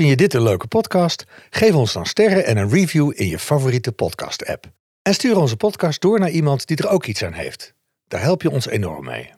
Vind 0.00 0.12
je 0.12 0.18
dit 0.18 0.34
een 0.34 0.42
leuke 0.42 0.66
podcast? 0.66 1.24
Geef 1.50 1.74
ons 1.74 1.92
dan 1.92 2.06
sterren 2.06 2.44
en 2.46 2.56
een 2.56 2.70
review 2.70 3.12
in 3.14 3.26
je 3.26 3.38
favoriete 3.38 3.92
podcast-app. 3.92 4.72
En 5.02 5.14
stuur 5.14 5.36
onze 5.36 5.56
podcast 5.56 6.00
door 6.00 6.18
naar 6.18 6.30
iemand 6.30 6.66
die 6.66 6.76
er 6.76 6.88
ook 6.88 7.06
iets 7.06 7.24
aan 7.24 7.32
heeft. 7.32 7.74
Daar 8.08 8.20
help 8.20 8.42
je 8.42 8.50
ons 8.50 8.68
enorm 8.68 9.04
mee. 9.04 9.30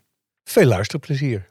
Veel 0.45 0.65
luisterplezier. 0.65 1.49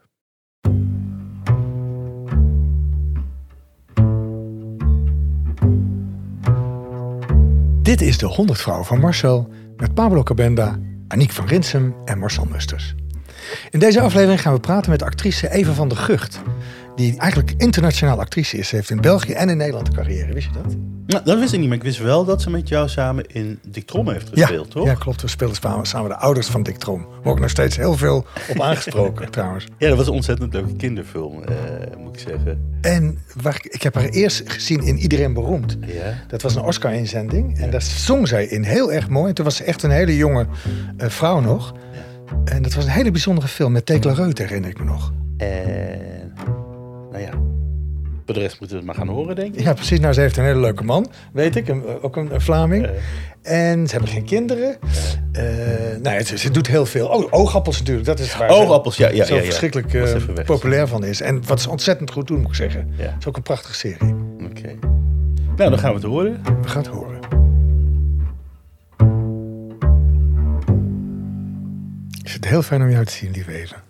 Dit 7.82 8.00
is 8.00 8.18
de 8.18 8.26
100 8.26 8.60
vrouwen 8.60 8.86
van 8.86 9.00
Marcel 9.00 9.48
met 9.76 9.94
Pablo 9.94 10.22
Cabenda, 10.22 10.78
Aniek 11.08 11.30
van 11.30 11.46
Rinsum 11.46 11.94
en 12.04 12.18
Marcel 12.18 12.44
Musters. 12.44 12.94
In 13.70 13.78
deze 13.78 14.00
aflevering 14.00 14.40
gaan 14.40 14.54
we 14.54 14.60
praten 14.60 14.90
met 14.90 15.02
actrice 15.02 15.50
Eva 15.50 15.72
van 15.72 15.88
der 15.88 15.98
Gucht. 15.98 16.40
Die 16.96 17.18
eigenlijk 17.18 17.52
internationaal 17.56 18.18
actrice 18.20 18.56
is. 18.58 18.68
Ze 18.68 18.76
heeft 18.76 18.90
in 18.90 19.00
België 19.00 19.32
en 19.32 19.48
in 19.48 19.56
Nederland 19.56 19.88
een 19.88 19.94
carrière. 19.94 20.32
Wist 20.32 20.46
je 20.46 20.52
dat? 20.62 20.76
Nou, 21.06 21.24
dat 21.24 21.38
wist 21.38 21.52
ik 21.52 21.58
niet, 21.58 21.68
maar 21.68 21.76
ik 21.76 21.82
wist 21.82 21.98
wel 21.98 22.24
dat 22.24 22.42
ze 22.42 22.50
met 22.50 22.68
jou 22.68 22.88
samen 22.88 23.26
in 23.26 23.58
Dick 23.68 23.86
Trom 23.86 24.08
heeft 24.08 24.28
gespeeld, 24.28 24.66
ja, 24.66 24.72
toch? 24.72 24.86
Ja, 24.86 24.94
klopt. 24.94 25.22
We 25.22 25.28
speelden 25.28 25.56
samen, 25.56 25.86
samen 25.86 26.08
de 26.08 26.16
ouders 26.16 26.46
van 26.46 26.62
Dick 26.62 26.76
Trom. 26.76 27.06
Waar 27.22 27.32
ook 27.32 27.40
nog 27.40 27.50
steeds 27.50 27.76
heel 27.76 27.96
veel 27.96 28.26
op 28.50 28.60
aangesproken, 28.60 29.30
trouwens. 29.30 29.66
Ja, 29.78 29.88
dat 29.88 29.96
was 29.96 30.06
een 30.06 30.12
ontzettend 30.12 30.52
leuke 30.52 30.76
kinderfilm, 30.76 31.42
eh, 31.42 31.54
moet 31.98 32.14
ik 32.14 32.28
zeggen. 32.28 32.76
En 32.80 33.18
waar, 33.42 33.54
ik- 33.62 33.72
ik 33.74 33.82
heb 33.82 33.94
haar 33.94 34.08
eerst 34.08 34.42
gezien 34.50 34.80
in 34.82 34.98
Iedereen 34.98 35.32
Beroemd. 35.32 35.76
Ja. 35.86 36.14
Dat 36.28 36.42
was 36.42 36.54
een 36.54 36.62
Oscar-inzending. 36.62 37.58
En 37.58 37.70
daar 37.70 37.82
zong 37.82 38.28
zij 38.28 38.44
in 38.46 38.62
heel 38.62 38.92
erg 38.92 39.08
mooi. 39.08 39.28
En 39.28 39.34
toen 39.34 39.44
was 39.44 39.56
ze 39.56 39.64
echt 39.64 39.82
een 39.82 39.90
hele 39.90 40.16
jonge 40.16 40.46
eh, 40.96 41.08
vrouw 41.08 41.40
nog. 41.40 41.74
En 42.44 42.62
dat 42.62 42.74
was 42.74 42.84
een 42.84 42.90
hele 42.90 43.10
bijzondere 43.10 43.48
film 43.48 43.72
met 43.72 43.86
Tekla 43.86 44.12
Reuter, 44.12 44.46
herinner 44.46 44.70
ik 44.70 44.78
me 44.78 44.84
nog. 44.84 45.12
En, 45.36 46.32
nou 47.12 47.24
ja, 47.24 47.30
voor 48.24 48.34
de 48.34 48.40
rest 48.40 48.60
moeten 48.60 48.78
we 48.78 48.84
het 48.84 48.96
maar 48.96 49.06
gaan 49.06 49.14
horen, 49.14 49.36
denk 49.36 49.54
ik. 49.54 49.60
Ja, 49.60 49.72
precies. 49.72 50.00
Nou, 50.00 50.12
ze 50.12 50.20
heeft 50.20 50.36
een 50.36 50.44
hele 50.44 50.60
leuke 50.60 50.84
man, 50.84 51.10
weet 51.32 51.56
ik. 51.56 51.68
Een, 51.68 51.84
ook 52.02 52.16
een, 52.16 52.34
een 52.34 52.40
Vlaming. 52.40 52.88
En 53.42 53.86
ze 53.86 53.92
hebben 53.92 54.10
geen 54.10 54.24
kinderen. 54.24 54.76
Eh 55.32 55.42
nou, 56.02 56.16
ja, 56.16 56.24
ze, 56.24 56.38
ze 56.38 56.50
doet 56.50 56.66
heel 56.66 56.86
veel. 56.86 57.06
Oh, 57.06 57.26
oogappels 57.30 57.78
natuurlijk. 57.78 58.06
Dat 58.06 58.18
is 58.18 58.36
waar 58.36 58.48
Oogappels, 58.48 58.96
ja, 58.96 59.08
ja, 59.08 59.24
zo 59.24 59.34
ja, 59.34 59.40
ja. 59.40 59.46
verschrikkelijk 59.46 59.94
eh, 59.94 60.44
populair 60.44 60.88
van 60.88 61.04
is. 61.04 61.20
En 61.20 61.46
wat 61.46 61.60
ze 61.60 61.70
ontzettend 61.70 62.10
goed 62.10 62.26
doen, 62.26 62.40
moet 62.40 62.48
ik 62.48 62.54
zeggen. 62.54 62.92
Ja. 62.96 63.04
Het 63.04 63.14
is 63.18 63.26
ook 63.26 63.36
een 63.36 63.42
prachtige 63.42 63.74
serie. 63.74 64.14
Oké. 64.50 64.78
Nou, 65.56 65.70
dan 65.70 65.78
gaan 65.78 65.90
we 65.90 65.96
het 65.96 66.06
horen. 66.06 66.40
We 66.62 66.68
gaan 66.68 66.82
het 66.82 66.90
horen. 66.90 67.20
Is 72.22 72.32
het 72.32 72.48
heel 72.48 72.62
fijn 72.62 72.82
om 72.82 72.90
jou 72.90 73.04
te 73.04 73.12
zien, 73.12 73.30
lieve 73.30 73.52
Eva. 73.52 73.82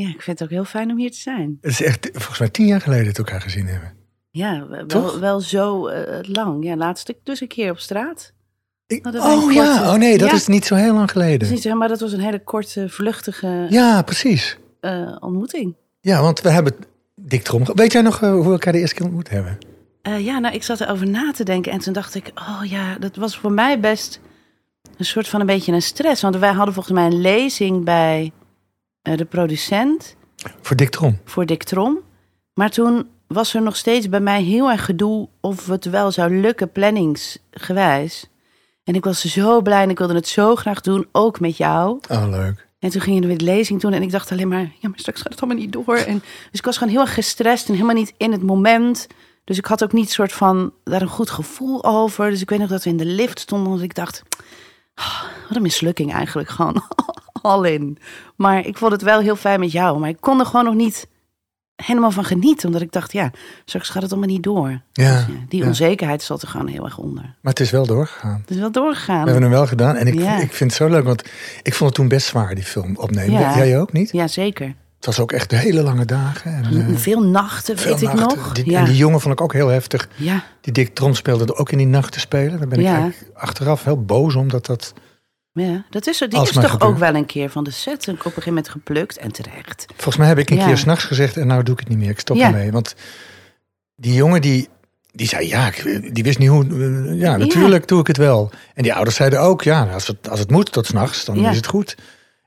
Ja, 0.00 0.08
ik 0.08 0.22
vind 0.22 0.38
het 0.38 0.42
ook 0.42 0.54
heel 0.54 0.64
fijn 0.64 0.90
om 0.90 0.98
hier 0.98 1.10
te 1.10 1.18
zijn. 1.18 1.58
Het 1.60 1.70
is 1.70 1.82
echt 1.82 2.08
volgens 2.12 2.38
mij 2.38 2.48
tien 2.48 2.66
jaar 2.66 2.80
geleden 2.80 3.04
dat 3.04 3.16
we 3.16 3.22
elkaar 3.22 3.40
gezien 3.40 3.66
hebben. 3.66 3.92
Ja, 4.30 4.66
wel, 4.68 4.86
Toch? 4.86 5.18
wel 5.18 5.40
zo 5.40 5.86
eh, 5.86 6.18
lang. 6.22 6.64
Ja, 6.64 6.76
laatst 6.76 7.08
ik 7.08 7.16
dus 7.22 7.40
een 7.40 7.48
keer 7.48 7.70
op 7.70 7.78
straat. 7.78 8.32
Ik- 8.86 9.06
oh 9.06 9.52
ja, 9.52 9.92
oh 9.92 9.98
nee, 9.98 10.18
dat 10.18 10.28
Ja. 10.28 10.34
is 10.34 10.46
niet 10.46 10.64
zo 10.64 10.74
heel 10.74 10.86
lang 10.92 11.00
Dat 11.00 11.10
geleden. 11.10 11.40
is 11.40 11.50
niet 11.50 11.62
zo, 11.62 11.74
maar 11.74 11.88
dat 11.88 12.00
was 12.00 12.12
een 12.12 12.20
hele 12.20 12.44
korte, 12.44 12.88
vluchtige 12.88 13.66
Ja, 13.70 14.02
precies. 14.02 14.58
eh, 14.80 15.16
ontmoeting. 15.20 15.74
Ja, 16.00 16.22
want 16.22 16.40
we 16.40 16.50
hebben 16.50 16.74
Dick 17.14 17.42
Trom. 17.42 17.64
Weet 17.74 17.92
jij 17.92 18.02
nog 18.02 18.22
eh, 18.22 18.30
hoe 18.30 18.44
we 18.44 18.50
elkaar 18.50 18.72
de 18.72 18.78
eerste 18.78 18.94
keer 18.94 19.04
ontmoet 19.04 19.28
hebben? 19.30 19.58
Ja, 20.18 20.38
nou, 20.38 20.54
ik 20.54 20.62
zat 20.62 20.80
erover 20.80 21.08
na 21.08 21.32
te 21.32 21.44
denken 21.44 21.72
en 21.72 21.78
toen 21.78 21.92
dacht 21.92 22.14
ik, 22.14 22.30
oh 22.34 22.60
ja, 22.64 22.98
dat 22.98 23.16
was 23.16 23.38
voor 23.38 23.52
mij 23.52 23.80
best 23.80 24.20
een 24.96 25.04
soort 25.04 25.28
van 25.28 25.40
een 25.40 25.46
beetje 25.46 25.72
een 25.72 25.82
stress. 25.82 26.22
Want 26.22 26.36
wij 26.36 26.52
hadden 26.52 26.74
volgens 26.74 26.94
mij 26.94 27.06
een 27.06 27.20
lezing 27.20 27.84
bij 27.84 28.32
de 29.02 29.24
producent 29.24 30.16
Voor 30.60 30.76
Dick 30.76 30.90
Trom. 30.90 31.18
voor 31.24 31.46
Dick 31.46 31.62
Trom. 31.62 31.98
Maar 32.54 32.70
toen 32.70 33.08
was 33.26 33.54
er 33.54 33.62
nog 33.62 33.76
steeds 33.76 34.08
bij 34.08 34.20
mij 34.20 34.42
heel 34.42 34.70
erg 34.70 34.84
gedoe 34.84 35.28
of 35.40 35.66
het 35.66 35.84
wel 35.84 36.10
zou 36.10 36.40
lukken 36.40 36.72
planningsgewijs. 36.72 38.28
En 38.84 38.94
ik 38.94 39.04
was 39.04 39.24
zo 39.24 39.60
blij 39.60 39.82
en 39.82 39.90
ik 39.90 39.98
wilde 39.98 40.14
het 40.14 40.28
zo 40.28 40.56
graag 40.56 40.80
doen, 40.80 41.06
ook 41.12 41.40
met 41.40 41.56
jou. 41.56 41.98
Oh, 42.08 42.28
leuk. 42.30 42.68
En 42.78 42.90
toen 42.90 43.00
gingen 43.00 43.28
we 43.28 43.36
de 43.36 43.44
lezing 43.44 43.80
doen 43.80 43.92
en 43.92 44.02
ik 44.02 44.10
dacht 44.10 44.32
alleen 44.32 44.48
maar, 44.48 44.72
ja, 44.78 44.88
maar 44.88 44.98
straks 44.98 45.20
gaat 45.20 45.32
het 45.32 45.40
allemaal 45.42 45.62
niet 45.62 45.72
door. 45.72 45.96
En, 45.96 46.18
dus 46.50 46.58
ik 46.58 46.64
was 46.64 46.78
gewoon 46.78 46.92
heel 46.92 47.02
erg 47.02 47.14
gestrest 47.14 47.68
en 47.68 47.74
helemaal 47.74 47.94
niet 47.94 48.14
in 48.16 48.32
het 48.32 48.42
moment. 48.42 49.06
Dus 49.44 49.58
ik 49.58 49.66
had 49.66 49.84
ook 49.84 49.92
niet 49.92 50.10
soort 50.10 50.32
van 50.32 50.72
daar 50.84 51.02
een 51.02 51.08
goed 51.08 51.30
gevoel 51.30 51.84
over. 51.84 52.30
Dus 52.30 52.40
ik 52.40 52.50
weet 52.50 52.58
nog 52.58 52.68
dat 52.68 52.84
we 52.84 52.90
in 52.90 52.96
de 52.96 53.04
lift 53.04 53.38
stonden 53.38 53.72
en 53.72 53.82
ik 53.82 53.94
dacht, 53.94 54.22
ah, 54.94 55.22
wat 55.48 55.56
een 55.56 55.62
mislukking 55.62 56.12
eigenlijk 56.12 56.48
gewoon. 56.48 56.82
Al 57.52 57.64
in. 57.64 57.98
Maar 58.36 58.66
ik 58.66 58.76
vond 58.78 58.92
het 58.92 59.02
wel 59.02 59.20
heel 59.20 59.36
fijn 59.36 59.60
met 59.60 59.72
jou. 59.72 59.98
Maar 59.98 60.08
ik 60.08 60.20
kon 60.20 60.40
er 60.40 60.46
gewoon 60.46 60.64
nog 60.64 60.74
niet 60.74 61.08
helemaal 61.76 62.10
van 62.10 62.24
genieten. 62.24 62.66
Omdat 62.66 62.82
ik 62.82 62.92
dacht, 62.92 63.12
ja, 63.12 63.30
straks 63.64 63.88
gaat 63.88 64.02
het 64.02 64.10
allemaal 64.12 64.30
niet 64.30 64.42
door. 64.42 64.68
Ja, 64.68 64.80
Dus 64.92 65.04
ja, 65.26 65.26
die 65.48 65.60
ja. 65.60 65.66
onzekerheid 65.66 66.22
zat 66.22 66.42
er 66.42 66.48
gewoon 66.48 66.66
heel 66.66 66.84
erg 66.84 66.98
onder. 66.98 67.22
Maar 67.22 67.52
het 67.52 67.60
is 67.60 67.70
wel 67.70 67.86
doorgegaan. 67.86 68.38
Het 68.40 68.50
is 68.50 68.56
wel 68.58 68.70
doorgegaan. 68.72 69.18
We 69.24 69.30
hebben 69.30 69.42
hem 69.42 69.50
wel 69.58 69.66
gedaan. 69.66 69.96
En 69.96 70.06
ik, 70.06 70.14
Ja. 70.14 70.36
ik 70.40 70.52
vind 70.52 70.70
het 70.70 70.80
zo 70.80 70.88
leuk, 70.88 71.04
want 71.04 71.22
ik 71.62 71.74
vond 71.74 71.90
het 71.90 71.94
toen 71.94 72.08
best 72.08 72.26
zwaar, 72.26 72.54
die 72.54 72.64
film 72.64 72.96
opnemen. 72.96 73.40
Jij 73.40 73.80
ook 73.80 73.92
niet? 73.92 74.12
Ja, 74.12 74.28
zeker. 74.28 74.74
Het 74.96 75.06
was 75.08 75.20
ook 75.20 75.32
echt 75.32 75.50
hele 75.50 75.82
lange 75.82 76.04
dagen. 76.04 76.54
En, 76.54 76.64
eh, 76.88 76.96
Veel 76.96 77.22
nachten, 77.22 77.78
veel 77.78 77.92
weet 77.92 78.02
ik 78.02 78.12
nachten. 78.12 78.38
nog. 78.38 78.52
Die, 78.52 78.70
ja. 78.70 78.78
En 78.78 78.84
die 78.84 78.96
jongen 78.96 79.20
vond 79.20 79.34
ik 79.34 79.40
ook 79.40 79.52
heel 79.52 79.68
heftig. 79.68 80.08
ja. 80.16 80.42
Die 80.60 80.72
Dick 80.72 80.94
Trom 80.94 81.14
speelde 81.14 81.44
er 81.44 81.54
ook 81.56 81.70
in 81.72 81.78
die 81.78 81.86
nacht 81.86 82.12
te 82.12 82.20
spelen. 82.20 82.58
Daar 82.58 82.68
ben 82.68 82.78
ik 82.80 82.86
eigenlijk 82.86 83.30
achteraf 83.34 83.84
heel 83.84 84.02
boos 84.04 84.34
omdat 84.34 84.66
dat... 84.66 84.92
Ja, 85.52 85.84
dat 85.90 86.06
is, 86.06 86.20
er- 86.20 86.28
die 86.28 86.42
is 86.42 86.50
toch 86.50 86.70
gebeurt. 86.70 86.82
ook 86.82 86.98
wel 86.98 87.14
een 87.14 87.26
keer 87.26 87.50
van 87.50 87.64
de 87.64 87.70
set 87.70 88.06
en 88.06 88.12
op 88.12 88.18
een 88.18 88.24
gegeven 88.24 88.48
moment 88.48 88.68
geplukt 88.68 89.16
en 89.18 89.32
terecht. 89.32 89.84
Volgens 89.94 90.16
mij 90.16 90.28
heb 90.28 90.38
ik 90.38 90.50
een 90.50 90.56
Ja. 90.56 90.66
keer 90.66 90.78
s'nachts 90.78 91.04
gezegd 91.04 91.36
en 91.36 91.46
nou 91.46 91.62
doe 91.62 91.74
ik 91.74 91.80
het 91.80 91.88
niet 91.88 91.98
meer. 91.98 92.10
Ik 92.10 92.20
stop 92.20 92.36
Ja. 92.36 92.46
ermee. 92.46 92.70
Want 92.72 92.94
die 93.96 94.14
jongen 94.14 94.40
die, 94.40 94.68
die 95.12 95.26
zei 95.28 95.48
ja, 95.48 95.70
die 96.12 96.22
wist 96.22 96.38
niet 96.38 96.48
hoe... 96.48 96.64
Ja, 97.16 97.36
natuurlijk 97.36 97.88
doe 97.88 98.00
ik 98.00 98.06
het 98.06 98.16
wel. 98.16 98.50
En 98.74 98.82
die 98.82 98.94
ouders 98.94 99.16
zeiden 99.16 99.40
ook, 99.40 99.62
ja, 99.62 99.92
als 99.92 100.06
het, 100.06 100.28
als 100.28 100.38
het 100.38 100.50
moet 100.50 100.72
tot 100.72 100.86
s'nachts, 100.86 101.24
dan 101.24 101.46
is 101.46 101.56
het 101.56 101.66
goed. 101.66 101.96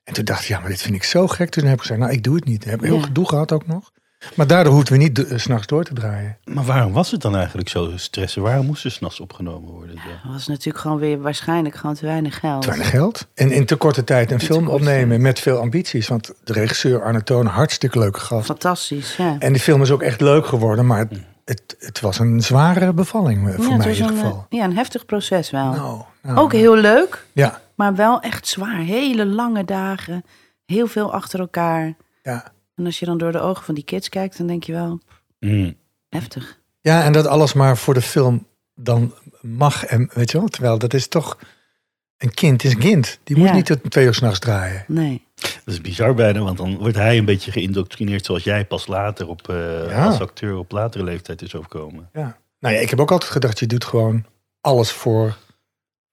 En 0.04 0.14
toen 0.14 0.26
dacht 0.26 0.42
ik, 0.42 0.48
ja, 0.48 0.60
maar 0.60 0.70
dit 0.70 0.82
vind 0.82 0.96
ik 0.96 1.04
zo 1.04 1.28
gek. 1.28 1.50
Toen 1.50 1.64
heb 1.64 1.74
ik 1.74 1.80
gezegd, 1.80 2.00
nou, 2.00 2.12
ik 2.12 2.24
doe 2.24 2.36
het 2.36 2.46
niet. 2.46 2.66
Ik 2.66 2.72
heb 2.72 2.82
heel 2.82 3.00
gedoe 3.02 3.28
gehad 3.28 3.52
ook 3.52 3.68
nog. 3.68 3.92
Maar 4.36 4.48
daardoor 4.48 4.74
hoefden 4.74 4.94
we 4.94 5.00
niet 5.04 5.16
de- 5.16 5.38
's 5.40 5.42
s'nachts 5.42 5.68
door 5.68 5.84
te 5.84 5.94
draaien. 5.94 6.38
Maar 6.44 6.64
waarom 6.64 6.94
was 6.94 7.12
het 7.12 7.22
dan 7.22 7.36
eigenlijk 7.36 7.70
zo 7.70 7.92
stressen? 7.96 8.42
Waarom 8.42 8.66
moest 8.66 8.86
er 8.86 8.92
s'nachts 8.92 9.20
opgenomen 9.20 9.70
worden? 9.72 9.96
Ja. 9.96 10.02
Dat 10.24 10.32
was 10.34 10.48
natuurlijk 10.48 10.78
gewoon 10.78 10.98
weer 11.00 11.22
waarschijnlijk 11.22 11.76
gewoon 11.76 11.96
te 11.96 12.06
weinig 12.06 12.40
geld. 12.40 12.62
Te 12.62 12.68
weinig 12.68 12.90
geld. 12.90 13.28
En 13.34 13.52
in 13.52 13.66
te 13.66 13.76
korte 13.76 14.04
tijd 14.04 14.32
een 14.32 14.38
te 14.38 14.46
film 14.46 14.68
opnemen 14.68 15.22
met 15.22 15.40
veel 15.40 15.58
ambities. 15.60 16.08
Want 16.08 16.34
de 16.44 16.54
regisseur 16.54 17.04
Arne 17.04 17.24
Toon, 17.24 17.46
hartstikke 17.46 18.00
leuke 18.00 18.20
gast. 18.20 18.46
Fantastisch, 18.46 19.16
ja. 19.16 19.36
En 19.40 19.54
die 19.54 19.62
film 19.62 19.82
is 19.82 19.92
ook 19.92 20.02
echt 20.02 20.22
leuk 20.22 20.46
geworden. 20.46 20.86
Maar 20.86 20.98
het, 21.00 21.12
het, 21.46 21.76
het 21.80 22.00
was 22.00 22.20
een 22.20 22.42
zware 22.42 22.94
bevalling 22.94 23.48
eh, 23.48 23.56
voor 23.56 23.64
ja, 23.72 23.78
mij 23.78 23.88
in 23.88 23.94
ieder 23.94 24.12
een, 24.12 24.18
geval. 24.18 24.46
eh, 24.50 24.60
ja, 24.60 24.66
een 24.66 24.76
heftig 24.76 25.06
proces 25.06 25.50
wel. 25.52 25.72
Nou, 25.72 26.02
nou, 26.22 26.38
ook 26.38 26.52
heel 26.52 26.76
leuk, 26.76 27.26
Ja, 27.34 27.62
maar 27.76 27.96
wel 27.96 28.20
echt 28.22 28.48
zwaar. 28.48 28.78
Hele 28.78 29.26
lange 29.26 29.66
dagen, 29.66 30.24
heel 30.66 30.88
veel 30.88 31.14
achter 31.14 31.40
elkaar. 31.40 31.94
ja. 32.24 32.52
En 32.76 32.86
als 32.86 33.00
je 33.00 33.06
dan 33.06 33.18
door 33.18 33.32
de 33.32 33.40
ogen 33.40 33.64
van 33.66 33.76
die 33.76 33.84
kids 33.84 34.10
kijkt, 34.10 34.38
dan 34.38 34.48
denk 34.48 34.64
je 34.64 34.72
wel, 34.72 35.00
Mm. 35.40 35.76
heftig. 36.10 36.60
ja, 36.82 37.04
en 37.04 37.14
dat 37.14 37.26
alles 37.28 37.54
maar 37.54 37.78
voor 37.78 37.94
de 37.94 38.02
film 38.02 38.48
dan 38.76 39.14
mag. 39.42 39.86
En, 39.86 40.10
weet 40.14 40.32
je 40.32 40.38
wel, 40.38 40.48
terwijl 40.48 40.78
dat 40.78 40.94
is 40.94 41.08
toch... 41.08 41.38
Een 42.18 42.34
kind 42.34 42.64
is 42.64 42.74
een 42.74 42.80
kind. 42.80 43.20
Die 43.24 43.38
moet 43.38 43.48
Ja. 43.48 43.54
niet 43.54 43.66
tot 43.66 43.92
twee 43.92 44.06
uur 44.06 44.14
s'nachts 44.14 44.40
draaien. 44.40 44.86
Nee. 44.88 45.26
Dat 45.36 45.74
is 45.74 45.82
bizar 45.82 46.14
bijna, 46.14 46.40
want 46.40 46.58
dan 46.58 46.78
wordt 46.78 46.96
hij 46.96 47.18
een 47.18 47.26
beetje 47.26 47.52
geïndoctrineerd 47.52 48.26
zoals 48.26 48.44
jij 48.44 48.66
pas 48.66 48.88
later 48.88 49.28
op, 49.28 49.50
eh, 49.50 49.90
Ja. 49.90 50.06
als 50.06 50.20
acteur 50.20 50.56
op 50.58 50.72
latere 50.72 51.04
leeftijd 51.04 51.42
is 51.42 51.56
overkomen. 51.56 52.10
Ja. 52.14 52.38
Nou 52.60 52.76
ja, 52.76 52.82
ik 52.82 52.90
heb 52.90 53.00
ook 53.00 53.12
altijd 53.12 53.32
gedacht, 53.32 53.60
je 53.60 53.66
doet 53.68 53.86
gewoon 53.86 54.26
alles 54.62 54.92
voor, 54.92 55.38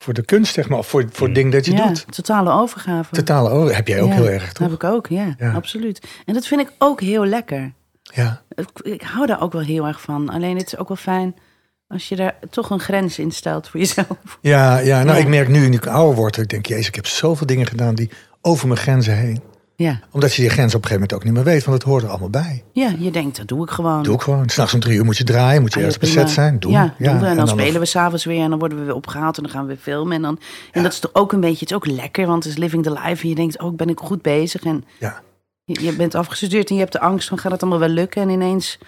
voor 0.03 0.15
de 0.15 0.25
kunst, 0.25 0.55
zeg 0.55 0.69
maar. 0.69 0.79
Of 0.79 0.87
voor, 0.87 1.05
voor 1.13 1.27
het 1.27 1.35
ding 1.37 1.53
dat 1.53 1.65
je 1.67 1.73
ja, 1.73 1.87
doet. 1.87 2.05
totale 2.15 2.51
overgave. 2.51 3.15
Totale 3.15 3.51
over. 3.51 3.75
Heb 3.75 3.89
jij 3.89 4.01
ook 4.01 4.09
Ja, 4.09 4.15
heel 4.15 4.29
erg, 4.29 4.45
Dat 4.47 4.55
toch? 4.55 4.67
heb 4.67 4.77
ik 4.77 4.85
ook, 4.85 5.07
ja, 5.07 5.35
Ja. 5.39 5.53
absoluut. 5.53 6.07
En 6.27 6.35
dat 6.35 6.47
vind 6.47 6.61
ik 6.61 6.73
ook 6.79 7.01
heel 7.01 7.25
lekker. 7.27 7.73
Ja. 8.03 8.43
Ik, 8.55 8.69
ik 8.83 9.03
hou 9.03 9.27
daar 9.27 9.41
ook 9.43 9.53
wel 9.53 9.63
heel 9.63 9.87
erg 9.87 10.01
van. 10.01 10.29
Alleen 10.29 10.57
het 10.57 10.67
is 10.67 10.77
ook 10.77 10.89
wel 10.89 10.97
fijn 10.97 11.35
als 11.89 12.09
je 12.09 12.17
daar 12.17 12.35
toch 12.51 12.71
een 12.71 12.81
grens 12.81 13.19
in 13.19 13.31
stelt 13.31 13.69
voor 13.69 13.81
jezelf. 13.81 14.39
Ja, 14.41 14.79
ja, 14.79 15.03
nou 15.03 15.19
ik 15.19 15.29
merk 15.29 15.49
nu, 15.49 15.69
nu 15.69 15.77
ik 15.77 15.87
ouder 15.87 16.17
word, 16.17 16.37
ik 16.37 16.49
denk, 16.49 16.67
jezus, 16.67 16.87
ik 16.89 16.95
heb 16.95 17.07
zoveel 17.07 17.47
dingen 17.47 17.67
gedaan 17.67 17.95
die 17.95 18.11
over 18.41 18.69
mijn 18.69 18.81
grenzen 18.81 19.17
heen. 19.17 19.41
Ja, 19.83 20.01
Omdat 20.11 20.35
je 20.35 20.43
die 20.43 20.51
grens 20.51 20.75
op 20.75 20.83
een 20.83 20.89
gegeven 20.89 20.93
moment 21.09 21.13
ook 21.13 21.25
niet 21.25 21.33
meer 21.33 21.53
weet, 21.55 21.65
want 21.65 21.79
het 21.79 21.87
hoort 21.87 22.03
er 22.03 22.09
allemaal 22.09 22.31
bij. 22.31 22.65
ja 22.73 22.95
je 22.99 23.11
denkt, 23.11 23.37
dat 23.37 23.49
doe 23.49 23.63
ik 23.65 23.71
gewoon. 23.71 24.03
Doe 24.03 24.15
ik 24.15 24.21
gewoon. 24.21 24.49
S'nachts 24.49 24.75
om 24.75 24.81
drie 24.81 24.97
uur 24.99 25.05
moet 25.05 25.17
je 25.17 25.25
draaien, 25.25 25.61
moet 25.61 25.71
je 25.73 25.79
Ah, 25.79 25.85
ergens 25.85 25.99
prima. 26.05 26.15
bezet 26.15 26.31
zijn. 26.35 26.59
Doen. 26.59 26.73
Ja, 26.73 26.95
doen 26.99 27.21
we. 27.21 27.27
En 27.27 27.37
dan, 27.37 27.49
spelen 27.49 27.81
we 27.81 27.87
s'avonds 27.87 28.25
weer 28.25 28.43
en 28.43 28.51
dan 28.51 28.59
worden 28.59 28.79
we 28.79 28.85
weer 28.85 28.95
opgehaald 28.95 29.37
en 29.37 29.43
dan 29.43 29.53
gaan 29.53 29.63
we 29.63 29.69
weer 29.69 29.77
filmen. 29.83 30.13
En, 30.17 30.23
dan, 30.23 30.39
en 30.73 30.83
dat 30.83 30.93
is 30.93 30.99
toch 30.99 31.11
ook 31.15 31.33
een 31.33 31.41
beetje, 31.41 31.59
het 31.61 31.71
is 31.71 31.77
ook 31.77 31.87
lekker, 31.87 32.27
want 32.27 32.45
het 32.45 32.53
is 32.53 32.59
living 32.59 32.83
the 32.83 32.91
life. 32.93 33.23
En 33.23 33.29
je 33.29 33.35
denkt, 33.35 33.61
oh, 33.61 33.77
ben 33.77 33.89
ik 33.89 33.99
goed 33.99 34.23
bezig. 34.23 34.63
En 34.63 34.85
Ja. 34.99 35.21
je, 35.65 35.83
je 35.85 35.93
bent 35.97 36.15
afgestudeerd 36.15 36.69
en 36.69 36.75
je 36.75 36.81
hebt 36.81 36.93
de 36.93 37.01
angst 37.01 37.29
van, 37.29 37.39
gaat 37.39 37.53
het 37.53 37.61
allemaal 37.63 37.81
wel 37.81 37.89
lukken? 37.89 38.23
En 38.23 38.29
ineens 38.29 38.79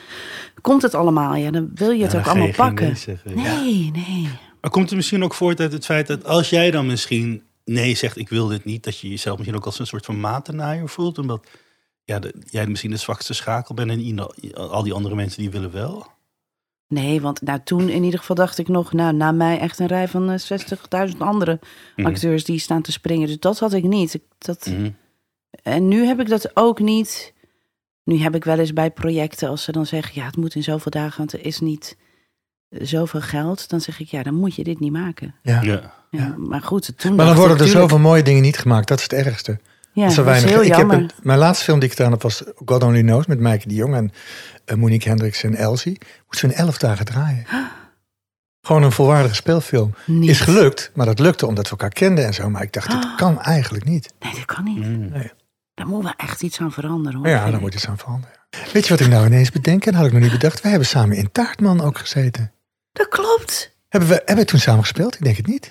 komt 0.61 0.83
het 0.83 0.95
allemaal. 0.95 1.35
Ja, 1.35 1.51
dan 1.51 1.71
wil 1.75 1.91
je 1.91 2.03
het 2.03 2.13
Ja, 2.13 2.19
ook 2.19 2.25
dan 2.25 2.33
allemaal 2.35 2.55
pakken. 2.55 2.97
zeggen. 2.97 3.35
Nee, 3.35 3.91
nee. 3.95 4.29
Maar 4.61 4.71
komt 4.71 4.87
het 4.89 4.97
misschien 4.97 5.25
ook 5.25 5.35
voort 5.35 5.61
uit 5.61 5.73
het 5.73 5.85
feit 5.85 6.07
dat 6.07 6.25
als 6.25 6.51
jij 6.51 6.71
dan 6.71 6.87
misschien 6.87 7.43
nee 7.65 7.95
zegt, 7.95 8.17
ik 8.17 8.29
wil 8.29 8.47
dit 8.47 8.65
niet, 8.65 8.85
dat 8.85 8.99
je 8.99 9.09
jezelf 9.09 9.37
misschien 9.37 9.59
ook 9.59 9.67
als 9.67 9.79
een 9.79 9.87
soort 9.87 10.05
van 10.05 10.21
matenaaier 10.21 10.89
voelt, 10.89 11.19
omdat 11.19 11.47
ja, 12.05 12.19
de- 12.19 12.35
jij 12.51 12.67
misschien 12.67 12.91
de 12.91 12.97
zwakste 12.97 13.35
schakel 13.35 13.75
bent 13.75 13.91
en 13.91 14.19
al 14.71 14.83
die 14.83 14.93
andere 14.93 15.15
mensen 15.15 15.41
die 15.43 15.51
willen 15.51 15.73
wel? 15.73 16.07
Nee, 16.89 17.21
want 17.21 17.43
nou, 17.43 17.61
toen 17.65 17.89
in 17.89 18.03
ieder 18.05 18.19
geval 18.19 18.37
dacht 18.37 18.59
ik 18.59 18.69
nog... 18.69 18.93
nou, 18.93 19.15
na 19.15 19.33
mij 19.33 19.59
echt 19.59 19.79
een 19.79 19.87
rij 19.87 20.09
van 20.09 20.31
eh, 20.31 21.09
60.000 21.11 21.17
andere 21.19 21.61
Mhm. 21.97 22.07
acteurs 22.09 22.45
die 22.45 22.59
staan 22.59 22.83
te 22.83 22.93
springen. 22.93 23.27
Dus 23.27 23.39
dat 23.39 23.59
had 23.59 23.73
ik 23.73 23.85
niet. 23.85 24.19
Dat, 24.39 24.67
Mhm. 24.67 24.91
En 25.63 25.89
nu 25.89 26.05
heb 26.05 26.21
ik 26.21 26.29
dat 26.29 26.57
ook 26.57 26.81
niet. 26.81 27.33
Nu 28.05 28.17
heb 28.19 28.35
ik 28.35 28.45
wel 28.45 28.59
eens 28.59 28.73
bij 28.73 28.91
projecten, 28.91 29.49
als 29.49 29.63
ze 29.63 29.73
dan 29.73 29.87
zeggen... 29.87 30.13
ja, 30.21 30.27
het 30.27 30.37
moet 30.37 30.55
in 30.55 30.63
zoveel 30.63 30.91
dagen, 30.91 31.19
want 31.19 31.33
er 31.33 31.45
is 31.47 31.61
niet 31.61 31.97
zoveel 32.73 33.21
geld. 33.21 33.69
Dan 33.71 33.81
zeg 33.81 34.01
ik, 34.01 34.09
ja, 34.09 34.23
dan 34.23 34.35
moet 34.35 34.55
je 34.55 34.65
dit 34.65 34.81
niet 34.81 34.93
maken. 34.93 35.35
Ja. 35.43 35.63
Ja. 36.11 36.35
Maar 36.37 36.63
goed, 36.63 36.93
toen 36.99 37.15
Maar 37.15 37.27
dan 37.27 37.35
worden 37.37 37.59
er 37.59 37.69
zoveel 37.69 37.99
mooie 37.99 38.23
dingen 38.23 38.43
niet 38.43 38.59
gemaakt. 38.59 38.89
Dat 38.89 38.99
is 38.99 39.03
het 39.03 39.13
ergste. 39.13 39.59
Ja, 39.93 40.09
zo 40.11 40.25
dat 40.25 40.35
is 40.35 40.41
weinig. 40.41 40.51
heel 40.51 40.61
ik 40.63 40.69
heb 40.69 40.77
jammer. 40.79 40.97
een- 40.97 41.11
mijn 41.23 41.39
laatste 41.39 41.65
film 41.65 41.79
die 41.79 41.89
ik 41.89 41.95
gedaan 41.97 42.13
heb 42.13 42.23
was 42.23 42.43
God 42.65 42.83
Only 42.83 43.01
Knows 43.03 43.27
met 43.27 43.41
Maaike 43.41 43.69
de 43.69 43.75
Jong 43.75 43.95
en 43.95 44.13
eh, 44.65 44.77
Monique 44.77 45.09
Hendricks 45.09 45.43
en 45.43 45.55
Elsie. 45.55 45.99
Moesten 46.27 46.49
we 46.49 46.55
in 46.55 46.61
elf 46.61 46.79
dagen 46.79 47.05
draaien. 47.05 47.45
Gewoon 48.67 48.83
een 48.83 48.93
volwaardige 48.93 49.35
speelfilm. 49.35 49.95
Niet. 50.07 50.31
Is 50.31 50.41
gelukt, 50.41 50.91
maar 50.95 51.07
dat 51.07 51.19
lukte 51.19 51.47
omdat 51.47 51.65
we 51.65 51.71
elkaar 51.71 51.89
kenden 51.91 52.27
en 52.27 52.35
zo. 52.35 52.51
Maar 52.51 52.63
ik 52.63 52.73
dacht, 52.73 52.91
dit 52.91 53.15
kan 53.17 53.41
eigenlijk 53.41 53.85
niet. 53.85 54.13
Nee, 54.21 54.33
dat 54.35 54.45
kan 54.45 54.65
niet. 54.65 54.79
Mhm. 54.79 55.09
Nee. 55.13 55.31
Daar 55.75 55.87
moet 55.87 56.03
wel 56.03 56.15
echt 56.17 56.43
iets 56.43 56.61
aan 56.61 56.73
veranderen. 56.73 57.19
Hoor, 57.19 57.29
Ja, 57.29 57.51
daar 57.51 57.61
moet 57.61 57.75
iets 57.75 57.89
aan 57.89 57.99
veranderen. 57.99 58.37
Weet 58.73 58.85
je 58.85 58.91
wat 58.97 59.01
ik 59.01 59.09
nou 59.09 59.27
ineens 59.27 59.51
bedenk? 59.51 59.87
En 59.87 59.95
had 59.95 60.07
ik 60.07 60.13
nog 60.13 60.21
niet 60.23 60.31
bedacht. 60.33 60.61
We 60.61 60.69
hebben 60.69 60.87
samen 60.89 61.17
in 61.17 61.33
Taartman 61.33 61.81
ook 61.81 61.99
gezeten. 61.99 62.53
Dat 62.93 63.09
klopt. 63.09 63.75
Hebben 63.89 64.09
we, 64.09 64.15
hebben 64.15 64.37
we 64.45 64.51
toen 64.51 64.61
samen 64.61 64.81
gespeeld? 64.81 65.15
Ik 65.15 65.25
denk 65.25 65.37
het 65.37 65.47
niet. 65.47 65.71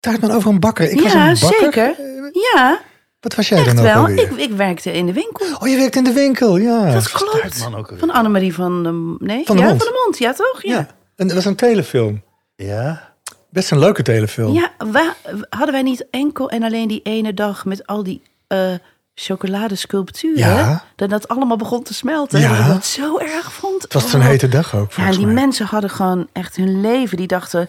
Taartman 0.00 0.30
over 0.30 0.50
een 0.50 0.60
bakker. 0.60 0.90
Ik 0.90 1.00
was 1.00 1.12
Ja, 1.12 1.28
een 1.30 1.38
bakker. 1.40 1.60
zeker. 1.62 1.84
Eh, 1.98 2.42
Ja, 2.54 2.80
Wat 3.20 3.34
was 3.34 3.48
jij 3.48 3.58
echt 3.58 3.66
dan 3.66 3.78
ook 3.78 3.84
wel. 3.84 3.96
alweer? 3.96 4.18
Ik, 4.30 4.30
ik 4.36 4.50
werkte 4.50 4.92
in 4.92 5.06
de 5.06 5.12
winkel. 5.12 5.46
Oh, 5.58 5.68
je 5.68 5.76
werkt 5.76 5.96
in 5.96 6.04
de 6.04 6.12
winkel, 6.12 6.56
ja. 6.56 6.92
dat 6.92 7.10
klopt. 7.10 7.58
Man 7.58 7.74
ook 7.74 7.84
alweer. 7.84 7.98
Van 7.98 8.10
Annemarie 8.10 8.54
van 8.54 8.82
de... 8.82 9.16
Nee? 9.26 9.44
Van 9.44 9.56
de 9.56 9.62
ja, 9.62 9.68
Mond. 9.68 9.82
van 9.82 9.92
de 9.92 10.00
mond. 10.04 10.18
Ja, 10.18 10.32
toch? 10.32 10.62
Ja. 10.62 10.72
Ja, 10.74 10.78
en 11.16 11.26
het 11.26 11.34
was 11.34 11.44
een 11.44 11.56
telefilm. 11.56 12.22
Ja. 12.56 13.14
Best 13.50 13.70
een 13.70 13.78
leuke 13.78 14.02
telefilm. 14.02 14.52
Ja, 14.54 14.70
wa- 14.78 15.14
hadden 15.48 15.72
wij 15.72 15.82
niet 15.82 16.06
enkel 16.10 16.50
en 16.50 16.62
alleen 16.62 16.88
die 16.88 17.00
ene 17.02 17.34
dag 17.34 17.64
met 17.64 17.86
al 17.86 18.02
die 18.02 18.22
eh 18.46 18.74
chocoladesculpturen, 19.18 20.38
Ja. 20.38 20.84
dat 20.96 21.10
dat 21.10 21.28
allemaal 21.28 21.56
begon 21.56 21.82
te 21.82 21.94
smelten. 21.94 22.40
Ja. 22.40 22.46
En 22.50 22.56
dat 22.56 22.66
ik 22.66 22.72
dat 22.72 22.84
zo 22.86 23.18
erg 23.18 23.52
vond. 23.52 23.82
Het 23.82 23.92
was 23.92 24.04
Oh. 24.04 24.10
zo'n 24.10 24.20
hete 24.20 24.48
dag 24.48 24.74
ook, 24.76 24.92
Ja, 24.92 25.10
die 25.10 25.24
mij. 25.26 25.34
mensen 25.34 25.66
hadden 25.66 25.90
gewoon 25.90 26.28
echt 26.32 26.56
hun 26.56 26.80
leven. 26.80 27.16
Die 27.16 27.26
dachten, 27.26 27.68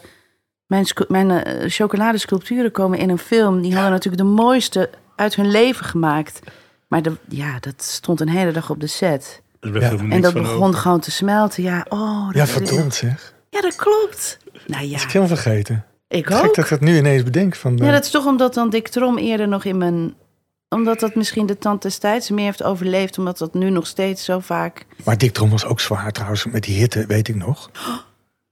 mijn, 0.66 0.86
mijn 1.08 1.30
eh, 1.30 1.70
chocoladesculpturen 1.70 2.70
komen 2.70 2.98
in 2.98 3.10
een 3.10 3.18
film. 3.18 3.62
Die 3.62 3.72
hadden 3.74 3.90
natuurlijk 3.90 4.22
de 4.22 4.28
mooiste 4.28 4.90
uit 5.16 5.34
hun 5.34 5.50
leven 5.50 5.84
gemaakt. 5.86 6.40
Maar 6.88 7.02
de, 7.02 7.12
ja, 7.28 7.56
dat 7.60 7.82
stond 7.82 8.20
een 8.20 8.28
hele 8.28 8.52
dag 8.52 8.70
op 8.70 8.80
de 8.80 8.86
set. 8.86 9.42
Ja. 9.60 9.70
En 10.10 10.20
dat 10.20 10.32
begon 10.32 10.68
over. 10.68 10.80
gewoon 10.80 11.00
te 11.00 11.10
smelten. 11.10 11.62
Ja, 11.62 11.86
oh. 11.88 12.26
dat- 12.26 12.34
Ja, 12.36 12.46
verdomd 12.46 12.94
zeg. 12.94 13.34
Ja, 13.50 13.60
dat 13.60 13.76
klopt. 13.76 14.38
Nou 14.66 14.82
ja, 14.84 14.88
Dat 14.90 14.98
is 14.98 15.02
ik 15.04 15.12
helemaal 15.12 15.36
vergeten. 15.36 15.84
ik 16.08 16.26
Gek 16.26 16.36
ook. 16.36 16.54
dat 16.54 16.64
ik 16.64 16.70
dat 16.70 16.80
nu 16.80 16.96
ineens 16.96 17.22
bedenk. 17.22 17.54
Van, 17.56 17.76
Ja, 17.76 17.86
eh, 17.86 17.92
dat 17.92 18.04
is 18.04 18.10
toch 18.10 18.26
omdat 18.26 18.54
dan 18.54 18.70
Dick 18.70 18.88
Trom 18.88 19.18
eerder 19.18 19.48
nog 19.48 19.64
in 19.64 19.78
mijn... 19.78 20.14
Omdat 20.68 21.00
dat 21.00 21.14
misschien 21.14 21.46
de 21.46 21.58
tand 21.58 21.82
destijds 21.82 22.30
meer 22.30 22.44
heeft 22.44 22.62
overleefd. 22.62 23.18
Omdat 23.18 23.38
dat 23.38 23.54
nu 23.54 23.70
nog 23.70 23.86
steeds 23.86 24.24
zo 24.24 24.38
vaak... 24.38 24.86
Maar 25.04 25.18
Dick 25.18 25.32
Trom 25.32 25.50
was 25.50 25.64
ook 25.64 25.80
zwaar 25.80 26.12
trouwens. 26.12 26.44
Met 26.46 26.62
die 26.62 26.78
hitte, 26.78 27.04
weet 27.06 27.28
ik 27.28 27.34
nog. 27.34 27.70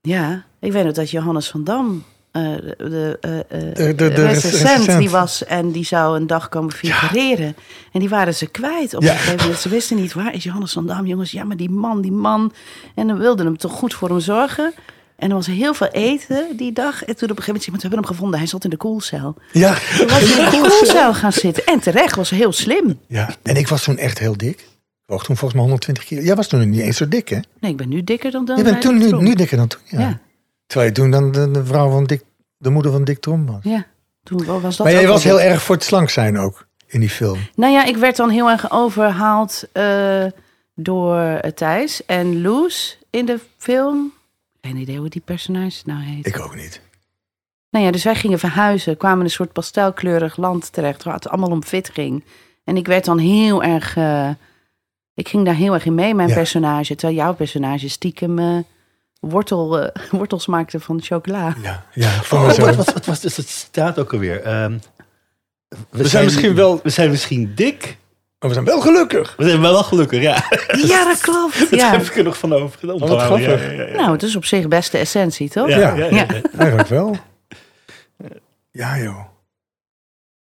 Ja, 0.01 0.45
ik 0.59 0.71
weet 0.71 0.83
nog 0.83 0.93
dat 0.93 1.09
Johannes 1.11 1.47
van 1.49 1.63
Dam... 1.63 2.03
eh, 2.31 2.43
de, 2.43 2.75
de, 2.77 3.17
eh, 3.21 3.39
eh, 3.69 3.75
De- 3.75 3.95
de- 3.95 4.09
de 4.09 4.25
recensent, 4.25 4.97
die 4.99 5.09
was 5.09 5.43
en 5.45 5.71
die 5.71 5.85
zou 5.85 6.15
een 6.19 6.27
dag 6.27 6.49
komen 6.49 6.71
figureren. 6.71 7.55
En 7.91 7.99
die 7.99 8.09
waren 8.09 8.35
ze 8.35 8.45
kwijt 8.47 8.93
op 8.93 9.01
een 9.01 9.07
gegeven 9.09 9.39
moment. 9.41 9.59
Ze 9.59 9.69
wisten 9.69 9.97
niet, 9.97 10.13
waar 10.13 10.33
is 10.33 10.43
Johannes 10.43 10.73
van 10.73 10.85
Dam? 10.87 11.05
Jongens, 11.05 11.31
ja, 11.31 11.43
maar 11.43 11.57
die 11.57 11.69
man, 11.69 12.01
die 12.01 12.11
man. 12.11 12.53
En 12.95 13.07
dan 13.07 13.17
wilden 13.17 13.45
hem 13.45 13.57
toch 13.57 13.71
goed 13.71 13.93
voor 13.93 14.09
hem 14.09 14.19
zorgen. 14.19 14.73
En 15.17 15.29
er 15.29 15.35
was 15.35 15.47
heel 15.47 15.73
veel 15.73 15.87
eten 15.87 16.57
die 16.57 16.71
dag. 16.73 17.03
En 17.03 17.15
toen 17.15 17.29
op 17.29 17.37
een 17.37 17.43
gegeven 17.43 17.53
moment 17.53 17.63
zei 17.63 17.71
we 17.71 17.87
hebben 17.87 17.97
hem 17.99 18.05
gevonden. 18.05 18.39
Hij 18.39 18.47
zat 18.47 18.63
in 18.63 18.69
de 18.69 18.77
koelcel. 18.77 19.35
Ja. 19.51 19.77
Toen 19.97 20.07
was 20.07 20.21
in 20.21 20.27
de 20.27 20.49
koelcel 20.61 21.13
gaan 21.13 21.31
zitten. 21.33 21.65
En 21.65 21.79
terecht, 21.79 22.15
was 22.15 22.29
heel 22.29 22.51
slim. 22.51 22.99
ja. 23.07 23.35
En 23.43 23.55
ik 23.55 23.67
was 23.67 23.83
toen 23.83 23.97
echt 23.97 24.19
heel 24.19 24.37
dik. 24.37 24.59
Ik 24.59 25.13
woog 25.13 25.23
toen 25.23 25.37
volgens 25.37 25.53
mij 25.53 25.61
120 25.61 26.03
kilo. 26.03 26.21
Jij 26.21 26.35
was 26.35 26.47
toen 26.47 26.69
niet 26.69 26.79
eens 26.81 26.97
zo 26.97 27.07
dik, 27.07 27.29
hè? 27.29 27.39
Nee, 27.59 27.71
ik 27.71 27.77
ben 27.77 27.89
nu 27.89 28.03
dikker 28.03 28.31
dan 28.31 28.45
dan 28.45 28.57
Je 28.57 28.63
bent 28.63 28.81
toen 28.81 28.97
nu, 28.97 29.11
nu 29.11 29.33
dikker 29.33 29.57
dan 29.57 29.67
toen, 29.67 29.81
ja. 29.85 29.99
Ja. 29.99 30.19
Terwijl 30.65 30.89
je 30.89 30.95
toen 30.95 31.11
dan 31.11 31.31
de, 31.31 31.51
de 31.51 31.65
vrouw 31.65 31.89
van 31.89 32.03
Dick, 32.03 32.21
de 32.57 32.69
moeder 32.69 32.91
van 32.91 33.03
Dick 33.03 33.19
Trom 33.19 33.45
was. 33.45 33.59
Ja, 33.61 33.85
toen 34.23 34.45
was 34.45 34.77
dat 34.77 34.85
maar 34.85 34.95
jij 34.95 35.07
was 35.07 35.23
heel 35.23 35.41
erg 35.41 35.61
voor 35.61 35.75
het 35.75 35.83
slank 35.83 36.09
zijn 36.09 36.37
ook 36.37 36.67
in 36.87 36.99
die 36.99 37.09
film. 37.09 37.39
Nou 37.55 37.73
ja, 37.73 37.83
ik 37.85 37.97
werd 37.97 38.15
dan 38.15 38.29
heel 38.29 38.49
erg 38.49 38.71
overhaald 38.71 39.63
eh, 39.71 40.25
door 40.75 41.17
eh, 41.19 41.51
Thijs 41.51 42.05
en 42.05 42.41
Loes 42.41 42.97
in 43.09 43.25
de 43.25 43.39
film. 43.57 44.13
Geen 44.67 44.77
idee 44.77 44.97
hoe 44.97 45.09
die 45.09 45.21
personage 45.25 45.81
nou 45.85 46.01
heet. 46.03 46.25
Ik 46.27 46.39
ook 46.39 46.55
niet. 46.55 46.81
Nou 47.69 47.85
ja, 47.85 47.91
dus 47.91 48.03
wij 48.03 48.15
gingen 48.15 48.39
verhuizen, 48.39 48.97
kwamen 48.97 49.17
in 49.19 49.23
een 49.25 49.31
soort 49.31 49.51
pastelkleurig 49.53 50.37
land 50.37 50.73
terecht, 50.73 51.03
waar 51.03 51.13
het 51.13 51.27
allemaal 51.29 51.49
om 51.49 51.63
fit 51.63 51.89
ging. 51.93 52.23
En 52.63 52.77
ik 52.77 52.87
werd 52.87 53.05
dan 53.05 53.17
heel 53.17 53.63
erg, 53.63 53.95
eh, 53.95 54.29
ik 55.13 55.27
ging 55.27 55.45
daar 55.45 55.55
heel 55.55 55.73
erg 55.73 55.85
in 55.85 55.95
mee, 55.95 56.15
mijn 56.15 56.27
Ja. 56.29 56.33
personage. 56.35 56.95
Terwijl 56.95 57.19
jouw 57.19 57.33
personage 57.33 57.89
stiekem 57.89 58.39
eh, 58.39 58.57
wortel, 59.19 59.79
eh, 59.79 60.03
wortels 60.19 60.45
maakte 60.47 60.79
van 60.79 61.01
chocola. 61.01 61.55
Ja, 61.61 61.85
ja 61.93 62.09
voor 62.09 62.39
Oh, 62.39 62.45
wat, 62.45 62.75
wat, 62.75 62.93
wat 62.93 63.05
was 63.05 63.19
dus 63.19 63.37
het 63.37 63.47
staat 63.49 63.99
ook 63.99 64.13
alweer? 64.13 64.41
Ehm, 64.41 64.77
we, 65.89 66.07
zijn 66.07 66.23
misschien 66.23 66.55
wel- 66.55 66.79
We 66.83 66.89
zijn 66.89 67.09
misschien 67.09 67.51
dik. 67.55 67.97
Maar 68.39 68.49
we 68.49 68.53
zijn 68.55 68.65
wel 68.65 68.81
gelukkig. 68.81 69.33
We 69.37 69.49
zijn 69.49 69.61
wel 69.61 69.83
gelukkig, 69.83 70.21
ja. 70.21 70.43
Ja, 70.85 71.03
dat 71.05 71.21
klopt. 71.21 71.59
Daar 71.69 71.79
Ja. 71.79 71.91
heb 71.91 72.01
ik 72.01 72.15
er 72.17 72.23
nog 72.23 72.37
van 72.37 72.53
over 72.53 72.79
gedaan. 72.79 72.95
Oh, 73.01 73.09
wat 73.09 73.21
grappig. 73.21 73.45
Ja, 73.65 73.71
ja, 73.71 73.83
ja. 73.87 73.95
Nou, 73.95 74.11
het 74.11 74.23
is 74.23 74.35
op 74.35 74.45
zich 74.45 74.67
best 74.67 74.91
de 74.91 74.97
essentie, 74.97 75.49
toch? 75.49 75.69
Ja, 75.69 75.77
Ja. 75.77 75.95
ja, 75.95 76.05
ja, 76.05 76.15
ja. 76.15 76.27
Eigenlijk 76.57 76.87
wel. 76.89 77.15
Ja, 78.71 78.97
joh. 78.97 79.25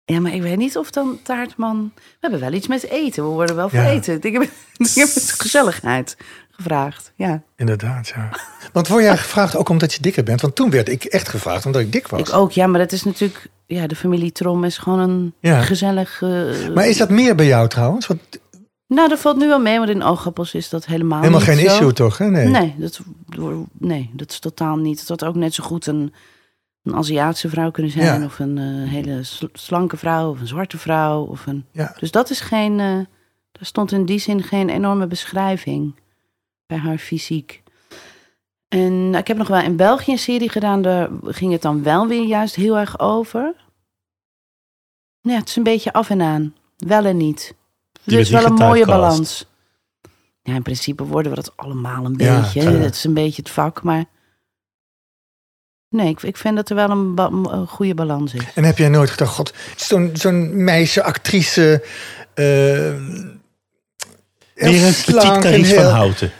Ja, 0.05 0.19
maar 0.19 0.33
ik 0.33 0.41
weet 0.41 0.57
niet 0.57 0.77
of 0.77 0.91
dan 0.91 1.19
Taartman... 1.23 1.91
We 1.95 2.01
hebben 2.19 2.39
wel 2.39 2.53
iets 2.53 2.67
met 2.67 2.83
eten. 2.89 3.23
We 3.23 3.29
worden 3.29 3.55
wel 3.55 3.69
voor 3.69 3.79
Ja. 3.79 3.89
eten. 3.89 4.21
Ik 4.21 4.33
heb, 4.33 4.41
ik 4.77 4.93
heb 4.93 5.13
het 5.13 5.33
gezelligheid 5.37 6.17
gevraagd. 6.63 7.11
Ja, 7.15 7.41
Inderdaad, 7.55 8.07
ja. 8.07 8.29
Want 8.73 8.87
word 8.87 9.03
jij 9.03 9.17
gevraagd 9.17 9.55
ook 9.55 9.69
omdat 9.69 9.93
je 9.93 10.01
dikker 10.01 10.23
bent? 10.23 10.41
Want 10.41 10.55
toen 10.55 10.69
werd 10.69 10.89
ik 10.89 11.03
echt 11.03 11.29
gevraagd 11.29 11.65
omdat 11.65 11.81
ik 11.81 11.91
dik 11.91 12.07
was. 12.07 12.19
ik 12.19 12.33
ook. 12.33 12.51
Ja, 12.51 12.67
maar 12.67 12.79
dat 12.79 12.91
is 12.91 13.03
natuurlijk... 13.03 13.47
Ja, 13.65 13.87
de 13.87 13.95
familie 13.95 14.31
Trom 14.31 14.63
is 14.63 14.77
gewoon 14.77 14.99
een 14.99 15.33
Ja. 15.39 15.61
gezellig... 15.61 16.21
eh, 16.21 16.29
Maar 16.73 16.87
is 16.87 16.97
dat 16.97 17.09
meer 17.09 17.35
bij 17.35 17.45
jou 17.45 17.67
trouwens? 17.67 18.07
Want 18.07 18.21
Nou, 18.87 19.09
dat 19.09 19.19
valt 19.19 19.37
nu 19.37 19.47
wel 19.47 19.59
mee, 19.59 19.77
want 19.77 19.89
in 19.89 20.03
Oogappels 20.03 20.53
is 20.53 20.69
dat 20.69 20.85
helemaal 20.85 21.19
helemaal 21.19 21.39
geen 21.41 21.57
zo. 21.57 21.65
issue 21.65 21.93
toch? 21.93 22.17
Hè? 22.17 22.29
Nee. 22.29 22.47
Nee, 22.47 22.75
dat, 22.77 22.99
nee, 23.77 24.09
dat 24.13 24.29
is 24.31 24.39
totaal 24.39 24.75
niet. 24.75 24.99
Het 24.99 25.09
had 25.09 25.25
ook 25.25 25.35
net 25.35 25.53
zo 25.53 25.63
goed 25.63 25.87
een, 25.87 26.13
een 26.83 26.95
Aziatische 26.95 27.49
vrouw 27.49 27.71
kunnen 27.71 27.91
zijn... 27.91 28.19
Ja. 28.19 28.25
of 28.25 28.39
een 28.39 28.57
eh, 28.57 28.91
hele 28.91 29.23
sl- 29.23 29.45
slanke 29.53 29.97
vrouw, 29.97 30.29
of 30.29 30.39
een 30.39 30.47
zwarte 30.47 30.77
vrouw. 30.77 31.21
Of 31.23 31.45
een, 31.45 31.65
Ja. 31.71 31.95
Dus 31.99 32.11
dat 32.11 32.29
is 32.29 32.39
geen... 32.39 32.79
eh 32.79 32.97
er 33.59 33.65
stond 33.65 33.91
in 33.91 34.05
die 34.05 34.19
zin 34.19 34.43
geen 34.43 34.69
enorme 34.69 35.07
beschrijving 35.07 35.95
bij 36.69 36.77
haar 36.77 36.97
fysiek. 36.97 37.63
En 38.67 39.09
nou, 39.09 39.17
ik 39.17 39.27
heb 39.27 39.37
nog 39.37 39.47
wel 39.47 39.61
in 39.61 39.75
België 39.75 40.11
een 40.11 40.17
serie 40.19 40.49
gedaan, 40.49 40.81
daar 40.81 41.09
ging 41.23 41.51
het 41.51 41.61
dan 41.61 41.83
wel 41.83 42.07
weer 42.07 42.23
juist 42.23 42.55
heel 42.55 42.77
erg 42.77 42.99
over. 42.99 43.53
Ja, 45.21 45.35
het 45.37 45.49
is 45.49 45.55
een 45.55 45.63
beetje 45.63 45.93
af 45.93 46.09
en 46.09 46.21
aan. 46.21 46.55
Wel 46.77 47.05
en 47.05 47.17
niet. 47.17 47.55
Je 48.03 48.11
Het 48.15 48.25
is 48.25 48.29
wel 48.29 48.45
een 48.45 48.53
mooie 48.53 48.85
balans. 48.85 49.45
Ja, 50.41 50.53
in 50.55 50.61
principe 50.61 51.03
worden 51.03 51.31
we 51.31 51.37
dat 51.41 51.57
allemaal 51.57 52.05
een 52.05 52.15
Ja, 52.17 52.41
beetje. 52.41 52.61
ja. 52.61 52.69
Het 52.71 52.95
is 52.95 53.03
een 53.03 53.13
beetje 53.13 53.41
het 53.41 53.51
vak, 53.51 53.83
maar... 53.83 54.05
Nee, 55.89 56.09
ik, 56.09 56.21
ik 56.21 56.37
vind 56.37 56.55
dat 56.55 56.69
er 56.69 56.75
wel 56.75 56.89
een, 56.89 57.15
ba- 57.15 57.31
een 57.31 57.67
goede 57.67 57.93
balans 57.93 58.33
is. 58.33 58.53
En 58.55 58.63
heb 58.63 58.77
jij 58.77 58.89
nooit 58.89 59.09
gedacht, 59.09 59.33
god, 59.35 59.53
zo'n 59.75 60.09
zo'n 60.13 60.63
meisje, 60.63 61.03
actrice... 61.03 61.83
eh, 62.33 62.45
heel 64.53 64.71
Meer 64.71 64.85
een 64.87 64.93
petit 65.05 65.39
Carice 65.39 65.75
van 65.75 65.83
Houten. 65.85 66.31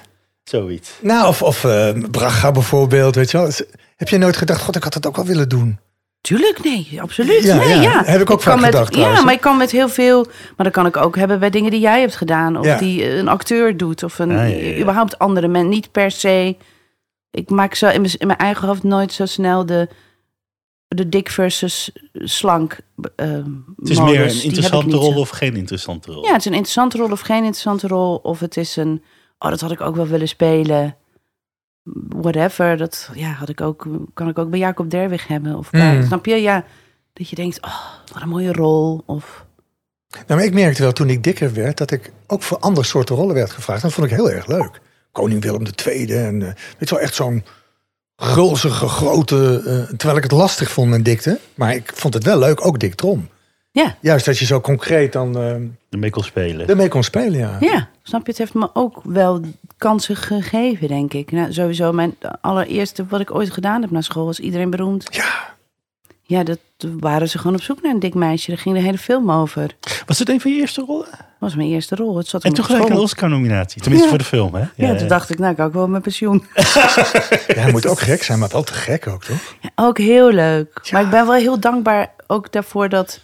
Zoiets. 0.50 0.92
Nou, 1.02 1.28
of, 1.28 1.42
of 1.42 1.64
eh, 1.64 1.92
Braga 2.12 2.52
bijvoorbeeld, 2.52 3.16
weet 3.16 3.32
je 3.32 3.38
wel. 3.38 3.50
Heb 3.96 4.10
je 4.10 4.18
nooit 4.18 4.38
gedacht, 4.38 4.62
god, 4.62 4.76
ik 4.76 4.84
had 4.84 4.94
dat 4.94 5.08
ook 5.08 5.16
wel 5.16 5.26
willen 5.26 5.50
doen? 5.50 5.80
Tuurlijk, 6.22 6.64
nee, 6.64 7.02
absoluut. 7.02 7.44
Ja, 7.44 7.56
nee, 7.56 7.68
ja. 7.68 7.82
ja. 7.82 8.04
Heb 8.06 8.22
ik 8.22 8.30
ook 8.30 8.42
vaak 8.42 8.56
met, 8.56 8.66
gedacht 8.66 8.92
trouwens, 8.92 9.20
Ja, 9.20 9.26
maar 9.26 9.34
ik 9.34 9.42
kan 9.42 9.58
met 9.58 9.72
heel 9.72 9.90
veel... 9.90 10.26
Maar 10.26 10.66
dat 10.66 10.72
kan 10.74 10.86
ik 10.86 10.98
ook 10.98 11.16
hebben 11.16 11.40
bij 11.40 11.50
dingen 11.50 11.72
die 11.72 11.80
jij 11.80 12.00
hebt 12.00 12.16
gedaan. 12.16 12.58
Of 12.58 12.66
Ja. 12.66 12.78
die 12.78 13.04
eh, 13.04 13.18
een 13.18 13.28
acteur 13.28 13.78
doet. 13.78 14.04
Of 14.04 14.20
een, 14.20 14.30
Ja, 14.32 14.44
ja, 14.44 14.56
ja. 14.58 14.80
überhaupt 14.82 15.20
andere 15.20 15.48
mensen. 15.48 15.70
Niet 15.70 15.92
per 15.92 16.12
se... 16.12 16.56
Ik 17.32 17.50
maak 17.50 17.74
zo 17.76 17.88
in 17.88 18.02
mijn, 18.02 18.14
in 18.18 18.28
mijn 18.28 18.40
eigen 18.40 18.68
hoofd 18.68 18.84
nooit 18.84 19.14
zo 19.14 19.26
snel 19.26 19.66
de, 19.66 19.88
de 20.88 21.10
dik 21.10 21.30
versus 21.30 21.92
slank 22.14 22.78
eh 23.16 23.28
Het 23.78 23.90
is 23.90 23.98
modus. 24.00 24.14
meer 24.14 24.22
een 24.22 24.36
ik 24.36 24.44
interessante 24.44 24.96
rol 24.96 25.12
zo. 25.14 25.20
of 25.20 25.30
geen 25.30 25.56
interessante 25.56 26.12
rol. 26.12 26.24
Ja, 26.26 26.30
het 26.32 26.40
is 26.40 26.46
een 26.46 26.52
interessante 26.54 26.98
rol 26.98 27.12
of 27.12 27.20
geen 27.22 27.38
interessante 27.44 27.88
rol. 27.88 28.16
Of 28.16 28.40
het 28.40 28.58
is 28.58 28.76
een... 28.76 29.04
Oh, 29.40 29.50
dat 29.50 29.60
had 29.62 29.72
ik 29.72 29.82
ook 29.82 29.96
wel 29.96 30.08
willen 30.08 30.28
spelen. 30.28 30.96
Whatever. 32.10 32.78
Dat 32.78 33.10
ja, 33.14 33.32
had 33.32 33.50
ik 33.50 33.62
ook, 33.62 33.88
kan 34.14 34.28
ik 34.30 34.38
ook 34.38 34.50
bij 34.50 34.60
Jacob 34.60 34.90
Derwig 34.90 35.28
hebben. 35.28 35.56
Of 35.56 35.70
bij, 35.70 35.96
Mm. 35.96 36.06
Snap 36.06 36.26
je? 36.26 36.36
Ja, 36.36 36.64
dat 37.14 37.30
je 37.30 37.36
denkt, 37.36 37.62
oh, 37.62 37.82
wat 38.14 38.22
een 38.22 38.30
mooie 38.30 38.54
rol. 38.54 39.04
Of... 39.06 39.46
Nou, 40.10 40.24
maar 40.28 40.44
ik 40.44 40.54
merkte 40.54 40.82
wel 40.82 40.92
toen 40.92 41.10
ik 41.10 41.24
dikker 41.24 41.54
werd, 41.54 41.78
dat 41.78 41.92
ik 41.92 42.12
ook 42.28 42.44
voor 42.44 42.58
andere 42.60 42.86
soorten 42.86 43.16
rollen 43.16 43.36
werd 43.36 43.52
gevraagd. 43.52 43.82
Dat 43.82 43.94
vond 43.94 44.08
ik 44.08 44.14
heel 44.14 44.32
erg 44.32 44.48
leuk. 44.48 44.82
koning 45.12 45.42
Willem 45.42 45.64
II. 45.86 46.14
En 46.14 46.40
uh, 46.42 46.50
weet 46.78 46.90
wel, 46.90 47.00
echt 47.00 47.16
zo'n 47.16 47.44
gulzige, 48.16 48.88
grote... 48.88 49.62
eh, 49.66 49.96
terwijl 49.98 50.18
ik 50.18 50.24
het 50.24 50.32
lastig 50.32 50.72
vond 50.72 50.90
met 50.90 51.06
dikte. 51.06 51.40
Maar 51.56 51.76
ik 51.76 51.92
vond 51.96 52.14
het 52.14 52.24
wel 52.24 52.40
leuk, 52.40 52.66
ook 52.66 52.80
Dick 52.80 52.96
Trom. 52.96 53.30
Ja, 53.72 53.96
Juist 54.00 54.26
dat 54.26 54.38
je 54.40 54.46
zo 54.46 54.62
concreet 54.62 55.14
dan 55.14 55.38
eh, 55.38 55.56
Ermee 55.90 56.10
kon 56.10 56.24
spelen. 56.24 56.68
ermee 56.68 56.88
kon 56.88 57.04
spelen, 57.04 57.40
ja. 57.40 57.58
ja, 57.60 57.90
snap 58.04 58.22
je? 58.26 58.30
Het 58.30 58.38
heeft 58.38 58.54
me 58.54 58.70
ook 58.74 59.02
wel 59.04 59.42
kansen 59.78 60.16
gegeven, 60.16 60.88
denk 60.88 61.14
ik. 61.14 61.32
Nou, 61.32 61.54
sowieso 61.54 61.92
mijn 61.92 62.16
allereerste 62.42 63.06
wat 63.10 63.20
ik 63.20 63.36
ooit 63.36 63.52
gedaan 63.52 63.82
heb 63.82 63.92
naar 63.92 64.04
school 64.04 64.26
was 64.26 64.40
iedereen 64.40 64.70
beroemd. 64.70 65.08
Ja, 65.10 65.56
Ja, 66.24 66.44
dat 66.44 66.60
waren 67.00 67.30
ze 67.30 67.38
gewoon 67.38 67.56
op 67.56 67.62
zoek 67.62 67.82
naar 67.82 67.94
een 67.94 68.00
dik 68.00 68.14
meisje. 68.14 68.50
Daar 68.52 68.60
ging 68.60 68.76
de 68.76 68.82
hele 68.82 68.98
film 68.98 69.32
over. 69.32 69.76
Dat 69.80 70.04
Was 70.06 70.20
het 70.20 70.30
een 70.30 70.42
van 70.42 70.52
je 70.54 70.60
eerste 70.60 70.82
rollen? 70.82 71.08
was 71.40 71.56
mijn 71.56 71.70
eerste 71.70 71.96
rol. 71.96 72.18
Het 72.18 72.28
zat 72.28 72.44
En 72.44 72.54
toen 72.54 72.66
gelijk 72.66 72.90
een. 72.90 72.98
Oscar-nominatie. 72.98 73.82
Tenminste 73.82 74.08
Ja. 74.08 74.14
voor 74.16 74.24
de 74.24 74.30
film, 74.30 74.54
hè? 74.56 74.64
Ja, 74.76 74.96
toen 74.96 75.08
dacht 75.08 75.30
ik, 75.30 75.40
nou, 75.40 75.56
kan 75.56 75.68
ik 75.68 75.74
wel 75.74 75.88
met 75.88 76.02
pensioen. 76.02 76.46
ja, 77.48 77.60
hij 77.62 77.72
moet 77.72 77.88
ook 77.88 78.00
gek 78.00 78.24
zijn, 78.24 78.40
maar 78.40 78.50
wel 78.52 78.64
te 78.64 78.74
gek 78.74 79.08
ook, 79.08 79.24
toch? 79.24 79.56
Ja, 79.62 79.70
ook 79.76 79.98
heel 79.98 80.32
leuk. 80.32 80.80
Ja. 80.84 80.90
Maar 80.92 81.02
ik 81.04 81.10
ben 81.10 81.26
wel 81.26 81.36
heel 81.36 81.60
dankbaar 81.60 82.12
ook 82.28 82.52
daarvoor 82.52 82.90
dat 82.90 83.20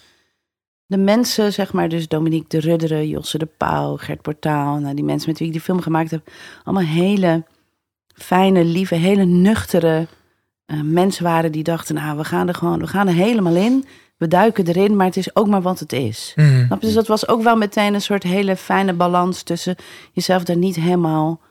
de 0.86 0.98
mensen, 0.98 1.54
zeg 1.54 1.74
maar, 1.74 1.90
dus 1.90 2.08
Dominique 2.08 2.48
de 2.48 2.60
Rudderen, 2.60 3.08
Josse 3.08 3.38
de 3.38 3.48
Pauw, 3.58 3.98
Gert 3.98 4.22
Portaal, 4.22 4.78
nou, 4.78 4.96
die 4.96 5.04
mensen 5.04 5.30
met 5.30 5.38
wie 5.38 5.48
ik 5.48 5.54
die 5.54 5.62
film 5.62 5.82
gemaakt 5.82 6.12
heb, 6.12 6.32
allemaal 6.64 6.86
hele 6.88 7.44
fijne, 8.14 8.66
lieve, 8.66 8.96
hele 8.96 9.26
nuchtere 9.26 10.08
eh, 10.66 10.82
mensen 10.82 11.24
waren 11.24 11.52
die 11.52 11.64
dachten, 11.64 11.96
nou, 11.96 12.18
we 12.18 12.24
gaan 12.24 12.48
er 12.48 12.56
gewoon, 12.56 12.80
we 12.80 12.88
gaan 12.88 13.08
er 13.08 13.14
helemaal 13.14 13.56
in. 13.56 13.86
We 14.18 14.28
duiken 14.28 14.68
erin, 14.68 14.96
maar 14.96 15.06
het 15.06 15.18
is 15.18 15.36
ook 15.36 15.48
maar 15.48 15.62
wat 15.62 15.80
het 15.80 15.94
is. 15.94 16.34
Mhm. 16.36 16.80
Dus 16.80 16.94
dat 16.94 17.08
was 17.08 17.28
ook 17.28 17.42
wel 17.42 17.56
meteen 17.56 17.94
een 17.94 18.02
soort 18.02 18.24
hele 18.24 18.56
fijne 18.56 18.94
balans 18.94 19.44
tussen 19.44 19.76
jezelf 20.12 20.44
daar 20.44 20.58
niet 20.58 20.76
helemaal, 20.76 21.42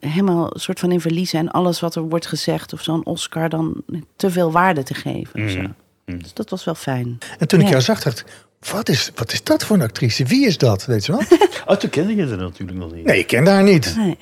helemaal 0.00 0.50
soort 0.54 0.80
van 0.80 0.92
in 0.92 1.00
verliezen 1.00 1.38
en 1.38 1.50
alles 1.50 1.80
wat 1.80 1.94
er 1.94 2.02
wordt 2.02 2.26
gezegd 2.26 2.72
of 2.72 2.82
zo'n 2.82 3.04
Oscar 3.04 3.48
dan 3.48 3.82
te 4.16 4.30
veel 4.30 4.52
waarde 4.52 4.82
te 4.82 4.94
geven. 4.94 5.44
of 5.44 5.50
zo. 5.50 5.66
Mhm. 6.06 6.18
Dus 6.18 6.34
dat 6.34 6.50
was 6.50 6.64
wel 6.64 6.74
fijn. 6.74 7.18
En 7.38 7.48
toen 7.48 7.58
ik 7.58 7.64
Ja. 7.64 7.70
jou 7.70 7.82
zag, 7.82 8.02
dacht 8.02 8.20
ik, 8.20 8.26
wat 8.70 8.88
is, 8.88 9.10
wat 9.14 9.32
is 9.32 9.42
dat 9.42 9.64
voor 9.64 9.76
een 9.76 9.82
actrice? 9.82 10.24
Wie 10.24 10.46
is 10.46 10.58
dat, 10.58 10.84
weet 10.84 11.06
je 11.06 11.12
wel? 11.12 11.22
Oh, 11.66 11.76
toen 11.76 11.90
kende 11.90 12.14
je 12.16 12.26
het 12.26 12.38
natuurlijk 12.40 12.78
nog 12.78 12.92
niet. 12.92 13.04
Nee, 13.04 13.18
ik 13.18 13.26
kende 13.26 13.50
haar 13.50 13.62
niet. 13.62 13.94
Nee. 13.96 14.18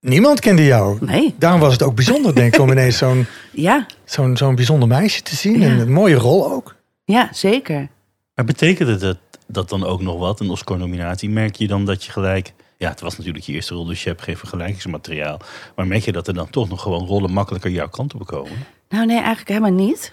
Niemand 0.00 0.40
kende 0.40 0.64
jou. 0.64 0.98
nee, 1.00 1.34
Daarom 1.38 1.60
was 1.60 1.72
het 1.72 1.82
ook 1.82 1.94
bijzonder, 1.94 2.34
denk 2.34 2.54
ik, 2.54 2.60
om 2.60 2.70
ineens 2.70 2.96
zo'n 2.98 3.26
ja, 3.52 3.86
zo'n 4.04 4.36
zo'n 4.36 4.54
bijzonder 4.54 4.88
meisje 4.88 5.22
te 5.22 5.36
zien. 5.36 5.60
Ja. 5.60 5.66
En 5.66 5.78
een 5.78 5.92
mooie 5.92 6.14
rol 6.14 6.50
ook. 6.52 6.74
ja, 7.04 7.28
zeker. 7.32 7.88
Maar 8.34 8.44
betekende 8.44 8.96
dat, 8.96 9.16
dat 9.46 9.68
dan 9.68 9.84
ook 9.84 10.00
nog 10.02 10.18
wat, 10.18 10.40
een 10.40 10.50
Oscar-nominatie? 10.50 11.30
Merk 11.30 11.56
je 11.56 11.66
dan 11.66 11.84
dat 11.84 12.04
je 12.04 12.12
gelijk... 12.12 12.52
Ja, 12.78 12.88
het 12.88 13.00
was 13.00 13.16
natuurlijk 13.16 13.44
je 13.44 13.52
eerste 13.52 13.74
rol, 13.74 13.84
dus 13.84 14.02
je 14.02 14.08
hebt 14.08 14.22
geen 14.22 14.36
vergelijkingsmateriaal. 14.36 15.40
Maar 15.76 15.86
merk 15.86 16.04
je 16.04 16.12
dat 16.12 16.28
er 16.28 16.34
dan 16.34 16.50
toch 16.50 16.68
nog 16.68 16.82
gewoon 16.82 17.06
rollen 17.06 17.32
makkelijker 17.32 17.70
jouw 17.70 17.88
kant 17.88 18.14
op 18.14 18.26
komen? 18.26 18.52
Nou, 18.92 19.06
nee, 19.06 19.16
eigenlijk 19.16 19.48
helemaal 19.48 19.86
niet. 19.86 20.12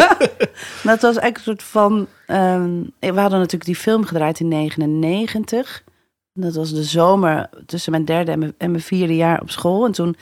dat 0.90 1.00
was 1.00 1.16
eigenlijk 1.16 1.36
een 1.36 1.42
soort 1.42 1.62
van. 1.62 2.06
ehm, 2.26 2.82
we 2.98 3.20
hadden 3.20 3.38
natuurlijk 3.38 3.64
die 3.64 3.76
film 3.76 4.04
gedraaid 4.04 4.40
in 4.40 4.48
99. 4.48 5.84
Dat 6.32 6.54
was 6.54 6.72
de 6.72 6.82
zomer 6.82 7.48
tussen 7.66 7.90
mijn 7.90 8.04
derde 8.04 8.30
en 8.30 8.38
mijn, 8.38 8.54
en 8.58 8.70
mijn 8.70 8.82
vierde 8.82 9.16
jaar 9.16 9.40
op 9.40 9.50
school. 9.50 9.86
En 9.86 9.92
toen 9.92 10.16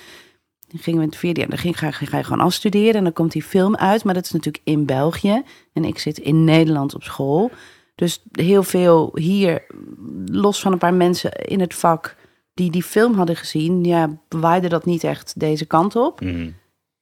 gingen 0.68 0.98
we 0.98 1.04
in 1.04 1.10
het 1.10 1.18
vierde 1.18 1.40
jaar, 1.40 1.48
dan 1.48 1.58
ging, 1.58 1.78
ga, 1.78 1.90
ga 1.90 2.16
je 2.16 2.24
gewoon 2.24 2.44
afstuderen. 2.44 2.94
En 2.94 3.04
dan 3.04 3.12
komt 3.12 3.32
die 3.32 3.42
film 3.42 3.76
uit. 3.76 4.04
Maar 4.04 4.14
dat 4.14 4.24
is 4.24 4.30
natuurlijk 4.30 4.64
in 4.64 4.86
België. 4.86 5.42
En 5.72 5.84
ik 5.84 5.98
zit 5.98 6.18
in 6.18 6.44
Nederland 6.44 6.94
op 6.94 7.02
school. 7.02 7.50
Dus 7.94 8.22
heel 8.32 8.62
veel 8.62 9.10
hier, 9.14 9.66
los 10.24 10.60
van 10.60 10.72
een 10.72 10.78
paar 10.78 10.94
mensen 10.94 11.32
in 11.32 11.60
het 11.60 11.74
vak 11.74 12.16
die 12.54 12.70
die 12.70 12.82
film 12.82 13.14
hadden 13.14 13.36
gezien, 13.36 13.84
ja, 13.84 14.18
waaide 14.28 14.68
dat 14.68 14.84
niet 14.84 15.04
echt 15.04 15.40
deze 15.40 15.64
kant 15.64 15.96
op. 15.96 16.20
Mhm. 16.20 16.50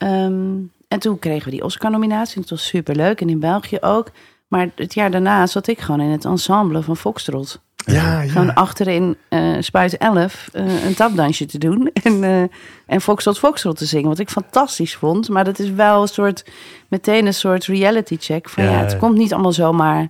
Ehm, 0.03 0.55
en 0.89 0.99
toen 0.99 1.19
kregen 1.19 1.45
we 1.45 1.51
die 1.51 1.65
Oscar-nominatie. 1.65 2.41
Het 2.41 2.51
was 2.51 2.67
superleuk. 2.67 3.21
En 3.21 3.29
in 3.29 3.41
België 3.41 3.79
ook. 3.81 4.11
Maar 4.49 4.69
het 4.75 4.95
jaar 4.95 5.11
daarna 5.11 5.47
zat 5.47 5.67
ik 5.67 5.81
gewoon 5.81 6.01
in 6.01 6.11
het 6.11 6.25
ensemble 6.25 6.83
van 6.83 6.97
Foxtrot. 6.97 7.61
Ja, 7.77 8.23
ja. 8.23 8.31
Gewoon 8.31 8.55
achterin 8.55 9.17
eh 9.29 9.57
Spuit 9.61 9.97
11 9.97 10.49
eh, 10.53 10.85
een 10.85 10.95
tapdansje 10.95 11.47
te 11.47 11.59
doen. 11.59 11.91
En, 12.03 12.25
eh 12.25 12.43
en 12.87 13.01
Foxtrot 13.01 13.39
Foxtrot 13.39 13.77
te 13.77 13.85
zingen. 13.87 14.09
Wat 14.09 14.19
ik 14.19 14.31
fantastisch 14.31 14.95
vond. 14.97 15.29
Maar 15.29 15.45
dat 15.45 15.59
is 15.59 15.71
wel 15.71 16.03
een 16.03 16.09
soort, 16.09 16.45
meteen 16.89 17.27
een 17.27 17.35
soort 17.35 17.65
reality 17.65 18.17
check. 18.21 18.49
Van 18.49 18.65
ja, 18.65 18.71
Ja. 18.71 18.79
het 18.79 18.97
komt 18.99 19.17
niet 19.17 19.33
allemaal 19.33 19.53
zomaar 19.53 20.09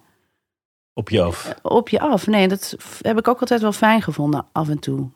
Op 0.94 1.10
je 1.10 1.22
af. 1.22 1.54
op 1.62 1.88
je 1.88 2.00
af. 2.00 2.26
Nee, 2.26 2.48
dat 2.48 2.76
heb 3.00 3.18
ik 3.18 3.28
ook 3.28 3.40
altijd 3.40 3.60
wel 3.60 3.72
fijn 3.72 4.02
gevonden 4.02 4.46
af 4.52 4.68
en 4.68 4.78
toe. 4.78 5.08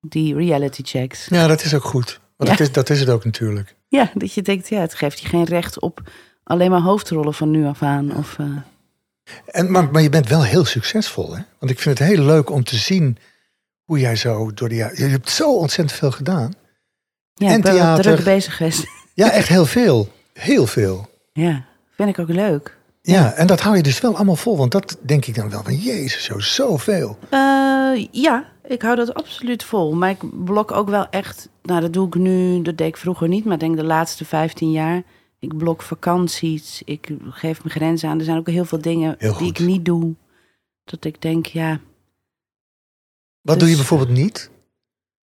Die 0.00 0.34
reality 0.34 0.82
checks. 0.84 1.26
ja, 1.28 1.46
dat 1.46 1.64
is 1.64 1.74
ook 1.74 1.84
goed. 1.84 2.20
Want 2.36 2.50
Ja. 2.50 2.56
dat, 2.56 2.66
is, 2.66 2.72
dat 2.72 2.90
is 2.90 3.00
het 3.00 3.08
ook 3.08 3.24
natuurlijk. 3.24 3.74
Ja, 3.88 4.10
dat 4.14 4.32
je 4.32 4.42
denkt, 4.42 4.68
ja, 4.68 4.80
het 4.80 4.94
geeft 4.94 5.20
je 5.20 5.28
geen 5.28 5.44
recht 5.44 5.80
op 5.80 6.00
alleen 6.44 6.70
maar 6.70 6.80
hoofdrollen 6.80 7.34
van 7.34 7.50
nu 7.50 7.66
af 7.66 7.82
aan. 7.82 8.16
Of, 8.16 8.36
eh, 8.38 8.46
En, 9.46 9.70
maar, 9.70 9.90
maar 9.90 10.02
je 10.02 10.08
bent 10.08 10.28
wel 10.28 10.44
heel 10.44 10.64
succesvol, 10.64 11.36
hè? 11.36 11.42
Want 11.58 11.72
ik 11.72 11.78
vind 11.80 11.98
het 11.98 12.08
heel 12.08 12.24
leuk 12.24 12.50
om 12.50 12.64
te 12.64 12.76
zien 12.76 13.18
hoe 13.84 13.98
jij 13.98 14.16
zo 14.16 14.52
door 14.54 14.68
de 14.68 14.74
jaren... 14.74 14.98
Je 14.98 15.04
hebt 15.10 15.30
zo 15.30 15.56
ontzettend 15.56 15.98
veel 15.98 16.10
gedaan. 16.10 16.52
ja, 17.34 17.48
En 17.48 17.56
ik 17.56 17.62
ben 17.62 17.72
wel 17.74 17.82
theater. 17.82 18.02
druk 18.12 18.24
bezig 18.24 18.56
geweest. 18.56 18.84
Ja, 19.14 19.30
echt 19.30 19.48
heel 19.48 19.66
veel. 19.66 20.08
Heel 20.32 20.66
veel. 20.66 21.08
ja, 21.32 21.64
vind 21.96 22.08
ik 22.08 22.18
ook 22.18 22.28
leuk. 22.28 22.76
Ja, 23.02 23.32
en 23.32 23.46
dat 23.46 23.60
hou 23.60 23.76
je 23.76 23.82
dus 23.82 24.00
wel 24.00 24.14
allemaal 24.14 24.36
vol. 24.36 24.56
Want 24.56 24.72
dat 24.72 24.96
denk 25.02 25.26
ik 25.26 25.34
dan 25.34 25.50
wel 25.50 25.62
van, 25.62 25.74
jezus, 25.76 26.24
zo 26.24 26.38
zoveel. 26.38 27.18
Eh, 27.30 28.06
ja, 28.10 28.44
ik 28.66 28.82
hou 28.82 28.96
dat 28.96 29.14
absoluut 29.14 29.64
vol. 29.64 29.94
Maar 29.94 30.10
ik 30.10 30.44
blok 30.44 30.72
ook 30.72 30.88
wel 30.88 31.08
echt, 31.10 31.48
nou 31.62 31.80
dat 31.80 31.92
doe 31.92 32.06
ik 32.06 32.14
nu, 32.14 32.62
dat 32.62 32.76
deed 32.76 32.88
ik 32.88 32.96
vroeger 32.96 33.28
niet, 33.28 33.44
maar 33.44 33.54
ik 33.54 33.60
denk 33.60 33.76
de 33.76 33.84
laatste 33.84 34.24
15 34.24 34.70
jaar. 34.70 35.02
Ik 35.38 35.56
blok 35.56 35.82
vakanties, 35.82 36.82
ik 36.84 37.08
geef 37.30 37.64
mijn 37.64 37.74
grenzen 37.74 38.08
aan. 38.08 38.18
Er 38.18 38.24
zijn 38.24 38.38
ook 38.38 38.48
heel 38.48 38.64
veel 38.64 38.80
dingen 38.80 39.14
Heel 39.18 39.38
die 39.38 39.48
ik 39.48 39.58
niet 39.58 39.84
doe. 39.84 40.14
Dat 40.84 41.04
ik 41.04 41.22
denk, 41.22 41.46
ja, 41.46 41.80
Wat 43.40 43.58
doe 43.58 43.68
je 43.68 43.76
Dus- 43.76 43.86
bijvoorbeeld 43.88 44.18
niet? 44.18 44.50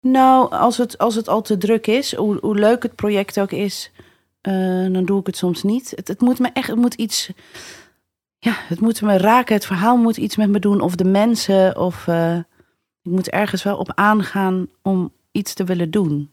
Nou, 0.00 0.50
als 0.50 0.76
het, 0.76 0.98
als 0.98 1.14
het 1.14 1.28
al 1.28 1.42
te 1.42 1.56
druk 1.56 1.86
is, 1.86 2.14
hoe, 2.14 2.38
hoe 2.40 2.54
leuk 2.54 2.82
het 2.82 2.94
project 2.94 3.40
ook 3.40 3.50
is, 3.50 3.90
eh, 4.40 4.86
dan 4.92 5.04
doe 5.04 5.20
ik 5.20 5.26
het 5.26 5.36
soms 5.36 5.62
niet. 5.62 5.92
Het, 5.96 6.08
het 6.08 6.20
moet 6.20 6.38
me 6.38 6.50
echt, 6.52 6.66
het 6.68 6.76
moet 6.76 6.94
iets, 6.94 7.30
ja, 8.38 8.54
het 8.56 8.80
moet 8.80 9.02
me 9.02 9.16
raken. 9.16 9.54
Het 9.54 9.66
verhaal 9.66 9.96
moet 9.96 10.16
iets 10.16 10.36
met 10.36 10.48
me 10.48 10.58
doen, 10.58 10.80
of 10.80 10.94
de 10.94 11.04
mensen, 11.04 11.78
of 11.78 12.06
eh, 12.08 12.38
ik 13.04 13.10
moet 13.10 13.28
ergens 13.30 13.62
wel 13.62 13.76
op 13.76 13.92
aangaan 13.94 14.66
om 14.82 15.12
iets 15.32 15.54
te 15.54 15.64
willen 15.64 15.90
doen. 15.90 16.30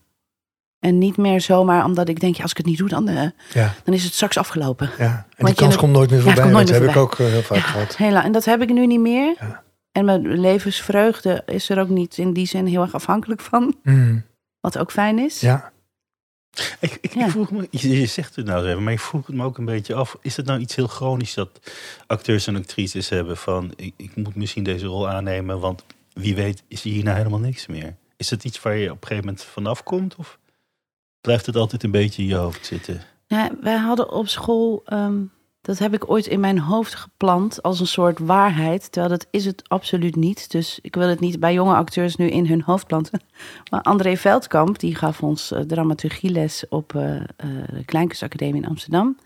En 0.80 0.98
niet 0.98 1.18
meer 1.18 1.42
zomaar 1.42 1.86
omdat 1.86 2.10
ik 2.10 2.20
denk, 2.20 2.36
ja, 2.36 2.42
als 2.42 2.52
ik 2.52 2.58
het 2.58 2.66
niet 2.66 2.78
doe, 2.78 2.90
dan, 2.90 3.08
eh, 3.08 3.30
Ja, 3.54 3.74
dan 3.84 3.94
is 3.94 4.04
het 4.04 4.14
straks 4.14 4.38
afgelopen. 4.38 4.90
ja. 4.98 5.06
En 5.06 5.26
die 5.28 5.46
Want 5.46 5.56
kans 5.56 5.76
komt 5.78 5.92
nooit 5.92 6.10
meer 6.10 6.22
voorbij. 6.22 6.44
nooit 6.50 6.68
dat 6.68 6.80
meer 6.80 6.88
heb 6.88 6.96
ik 6.96 7.02
ook 7.02 7.20
eh, 7.20 7.26
heel 7.26 7.42
vaak 7.42 7.58
Ja, 7.58 7.64
gehad. 7.64 7.98
hela- 7.98 8.24
en 8.24 8.32
dat 8.32 8.46
heb 8.46 8.62
ik 8.62 8.70
nu 8.70 8.86
niet 8.88 9.00
meer. 9.00 9.36
Ja. 9.40 9.64
En 9.92 10.06
mijn 10.06 10.40
levensvreugde 10.40 11.44
is 11.46 11.70
er 11.70 11.80
ook 11.80 11.90
niet 11.90 12.18
in 12.18 12.34
die 12.34 12.46
zin 12.48 12.66
heel 12.66 12.82
erg 12.82 12.94
afhankelijk 12.94 13.42
van. 13.42 13.76
Mm, 13.84 14.24
Wat 14.60 14.78
ook 14.78 14.92
fijn 14.92 15.20
is. 15.20 15.40
ja. 15.40 15.72
Ik, 16.80 16.98
ik, 17.02 17.14
Ja. 17.14 17.26
ik 17.26 17.32
vroeg 17.32 17.52
me, 17.52 17.68
je, 17.70 18.00
je 18.00 18.06
zegt 18.06 18.36
het 18.36 18.46
nou 18.46 18.68
even, 18.68 18.84
maar 18.84 18.94
ik 18.94 19.00
vroeg 19.00 19.28
het 19.28 19.36
me 19.36 19.44
ook 19.44 19.58
een 19.58 19.66
beetje 19.66 19.94
af. 19.96 20.18
Is 20.22 20.38
het 20.38 20.46
nou 20.46 20.60
iets 20.60 20.76
heel 20.76 20.88
chronisch 20.88 21.34
dat 21.34 21.50
acteurs 22.08 22.48
en 22.48 22.56
actrices 22.56 23.10
hebben 23.10 23.38
van... 23.38 23.72
Ik, 23.76 23.94
ik 23.98 24.16
moet 24.16 24.36
misschien 24.36 24.64
deze 24.64 24.86
rol 24.86 25.10
aannemen, 25.10 25.60
want 25.60 25.84
wie 26.14 26.36
weet 26.36 26.64
is 26.68 26.82
hier 26.82 27.04
nou 27.04 27.18
helemaal 27.18 27.40
niks 27.40 27.68
meer. 27.68 27.96
Is 28.18 28.30
het 28.30 28.44
iets 28.44 28.62
waar 28.62 28.76
je 28.76 28.92
op 28.92 29.02
een 29.02 29.08
gegeven 29.08 29.26
moment 29.26 29.44
vanaf 29.44 29.84
komt? 29.84 30.16
Of 30.16 30.40
blijft 31.22 31.46
het 31.46 31.56
altijd 31.56 31.84
een 31.84 31.92
beetje 31.92 32.22
in 32.22 32.28
je 32.28 32.36
hoofd 32.36 32.66
zitten? 32.66 33.02
Ja, 33.28 33.52
wij 33.62 33.78
hadden 33.78 34.12
op 34.12 34.28
school, 34.28 34.82
ehm, 34.86 35.24
dat 35.62 35.78
heb 35.78 35.94
ik 35.94 36.10
ooit 36.10 36.28
in 36.28 36.40
mijn 36.40 36.60
hoofd 36.60 36.96
geplant 36.96 37.64
als 37.64 37.80
een 37.80 37.88
soort 37.88 38.20
waarheid. 38.20 38.92
Terwijl 38.92 39.14
dat 39.14 39.28
is 39.32 39.46
het 39.46 39.70
absoluut 39.70 40.16
niet. 40.16 40.52
Dus 40.52 40.80
ik 40.82 40.96
wil 40.96 41.08
het 41.08 41.20
niet 41.20 41.40
bij 41.40 41.54
jonge 41.54 41.76
acteurs 41.76 42.16
nu 42.16 42.30
in 42.30 42.48
hun 42.48 42.62
hoofd 42.62 42.88
planten. 42.88 43.22
Maar 43.72 43.82
André 43.82 44.18
Veldkamp, 44.18 44.80
die 44.80 44.96
gaf 44.96 45.24
ons 45.24 45.52
eh, 45.52 45.62
dramaturgieles 45.62 46.66
op 46.70 46.96
eh, 46.96 47.16
eh, 47.16 47.24
de 47.74 47.86
Kleinkunstacademie 47.86 48.62
in 48.62 48.68
Amsterdam. 48.68 49.18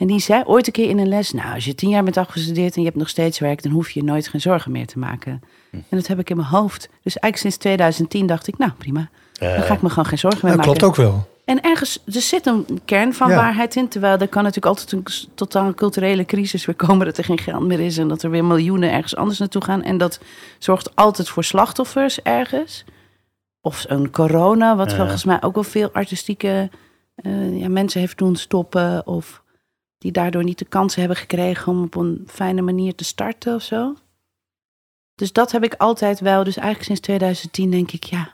En 0.00 0.06
die 0.06 0.18
zei 0.20 0.42
ooit 0.46 0.66
een 0.66 0.72
keer 0.72 0.88
in 0.88 0.98
een 0.98 1.08
les, 1.08 1.32
nou 1.32 1.54
als 1.54 1.64
je 1.64 1.74
tien 1.74 1.88
jaar 1.88 2.04
bent 2.04 2.16
afgestudeerd 2.16 2.74
en 2.74 2.80
je 2.80 2.86
hebt 2.86 2.98
nog 2.98 3.08
steeds 3.08 3.38
werk, 3.38 3.62
dan 3.62 3.72
hoef 3.72 3.90
je 3.90 4.00
je 4.00 4.06
nooit 4.06 4.28
geen 4.28 4.40
zorgen 4.40 4.72
meer 4.72 4.86
te 4.86 4.98
maken. 4.98 5.40
En 5.72 5.82
dat 5.88 6.06
heb 6.06 6.18
ik 6.18 6.30
in 6.30 6.36
mijn 6.36 6.48
hoofd. 6.48 6.88
Dus 7.02 7.18
eigenlijk 7.18 7.36
sinds 7.36 7.56
2010 7.56 8.26
dacht 8.26 8.46
ik, 8.46 8.58
nou 8.58 8.72
prima, 8.72 9.08
dan 9.32 9.62
ga 9.62 9.74
ik 9.74 9.82
me 9.82 9.88
gewoon 9.88 10.06
geen 10.06 10.18
zorgen 10.18 10.40
meer 10.42 10.56
Dat 10.56 10.66
maken. 10.66 10.80
klopt 10.80 10.98
ook 10.98 11.04
wel. 11.06 11.28
En 11.44 11.60
ergens, 11.60 12.02
er 12.06 12.20
zit 12.20 12.46
een 12.46 12.80
kern 12.84 13.14
van 13.14 13.28
Ja. 13.30 13.36
waarheid 13.36 13.76
in. 13.76 13.88
Terwijl 13.88 14.18
er 14.18 14.28
kan 14.28 14.42
natuurlijk 14.42 14.66
altijd 14.78 14.92
een 14.92 15.04
totaal 15.34 15.74
culturele 15.74 16.24
crisis 16.24 16.64
weer 16.64 16.74
komen. 16.76 17.06
Dat 17.06 17.18
er 17.18 17.24
geen 17.24 17.38
geld 17.38 17.66
meer 17.66 17.80
is 17.80 17.98
en 17.98 18.08
dat 18.08 18.22
er 18.22 18.30
weer 18.30 18.44
miljoenen 18.44 18.92
ergens 18.92 19.16
anders 19.16 19.38
naartoe 19.38 19.64
gaan. 19.64 19.82
En 19.82 19.98
dat 19.98 20.20
zorgt 20.58 20.96
altijd 20.96 21.28
voor 21.28 21.44
slachtoffers 21.44 22.22
ergens. 22.22 22.84
Of 23.60 23.84
een 23.88 24.10
corona, 24.10 24.76
wat 24.76 24.92
volgens 24.94 25.24
mij 25.24 25.42
ook 25.42 25.54
wel 25.54 25.64
veel 25.64 25.90
artistieke 25.92 26.70
eh, 27.14 27.58
ja, 27.60 27.68
mensen 27.68 28.00
heeft 28.00 28.18
doen 28.18 28.36
stoppen. 28.36 29.06
Of 29.06 29.39
die 30.00 30.12
daardoor 30.12 30.44
niet 30.44 30.58
de 30.58 30.64
kans 30.64 30.94
hebben 30.94 31.16
gekregen 31.16 31.72
om 31.72 31.82
op 31.82 31.94
een 31.94 32.24
fijne 32.26 32.60
manier 32.62 32.94
te 32.94 33.04
starten 33.04 33.54
of 33.54 33.62
zo. 33.62 33.96
Dus 35.14 35.32
dat 35.32 35.52
heb 35.52 35.64
ik 35.64 35.74
altijd 35.74 36.20
wel. 36.20 36.44
Dus 36.44 36.56
eigenlijk 36.56 36.86
sinds 36.86 37.00
2010 37.00 37.70
denk 37.70 37.90
ik, 37.90 38.04
ja, 38.04 38.32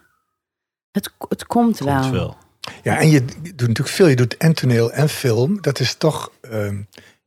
Het, 0.93 1.11
het 1.29 1.47
komt 1.47 1.79
wel. 1.79 2.01
Komt 2.01 2.13
wel. 2.13 2.37
Ja, 2.83 2.99
en 2.99 3.09
je 3.09 3.25
doet 3.25 3.69
natuurlijk 3.69 3.89
veel. 3.89 4.07
Je 4.07 4.17
doet 4.17 4.37
en 4.37 4.55
toneel 4.55 4.93
en 4.93 5.09
film. 5.09 5.61
Dat 5.61 5.81
is 5.81 5.95
toch 5.95 6.33
ehm, 6.41 6.83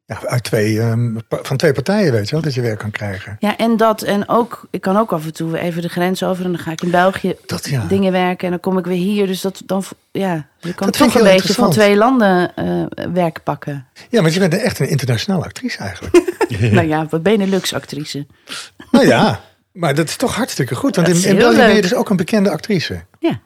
ja, 0.10 0.20
uit 0.26 0.44
twee, 0.44 0.80
ehm, 0.80 1.16
van 1.30 1.58
twee 1.58 1.74
partijen, 1.74 2.12
weet 2.12 2.26
je 2.26 2.32
wel, 2.32 2.42
dat 2.42 2.54
je 2.54 2.62
werk 2.62 2.80
kan 2.80 2.92
krijgen. 2.92 3.38
Ja, 3.40 3.58
en 3.58 3.78
dat. 3.78 4.02
En 4.02 4.30
ook, 4.30 4.68
ik 4.70 4.82
kan 4.82 4.98
ook 4.98 5.12
af 5.12 5.26
en 5.26 5.34
toe 5.34 5.60
even 5.60 5.82
de 5.82 5.90
grens 5.90 6.24
over. 6.24 6.46
En 6.46 6.52
dan 6.52 6.60
ga 6.60 6.72
ik 6.72 6.82
in 6.82 6.92
België 6.92 7.36
Dat 7.46 7.70
ja. 7.70 7.86
dingen 7.88 8.12
werken. 8.12 8.46
En 8.46 8.50
dan 8.50 8.60
kom 8.60 8.78
ik 8.78 8.86
weer 8.86 8.98
hier. 8.98 9.28
Dus 9.28 9.42
dat 9.42 9.62
dan, 9.66 9.84
ja, 10.12 10.48
je 10.60 10.74
kan 10.74 10.88
Dat 10.88 10.98
toch 10.98 11.16
een 11.16 11.24
beetje 11.24 11.54
van 11.54 11.72
twee 11.72 11.96
landen 11.96 12.56
eh, 12.56 12.86
werk 13.14 13.44
pakken. 13.44 13.88
Ja, 14.10 14.22
want 14.22 14.34
je 14.34 14.40
bent 14.40 14.54
echt 14.54 14.80
een 14.80 14.90
internationale 14.90 15.44
actrice 15.46 15.78
eigenlijk. 15.78 16.18
Nou 16.50 16.88
ja, 16.88 17.08
wat 17.10 17.24
Benelux-actrice. 17.24 18.26
nou 18.92 19.08
ja, 19.08 19.42
maar 19.72 19.96
dat 19.96 20.08
is 20.08 20.16
toch 20.16 20.36
hartstikke 20.36 20.76
goed. 20.76 20.96
Want 20.96 21.08
in, 21.08 21.38
België 21.38 21.58
ben 21.58 21.76
je 21.76 21.82
dus 21.82 21.94
ook 21.94 22.10
een 22.10 22.16
bekende 22.16 22.52
actrice. 22.52 23.06
Ja. 23.20 23.42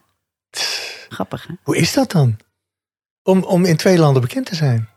Grappig, 1.10 1.48
hè? 1.48 1.54
Hoe 1.64 1.78
is 1.78 1.94
dat 1.94 2.12
dan? 2.12 2.38
Om, 3.24 3.44
om 3.44 3.66
in 3.66 3.78
twee 3.78 3.98
landen 3.98 4.22
bekend 4.22 4.46
te 4.46 4.56
zijn. 4.56 4.90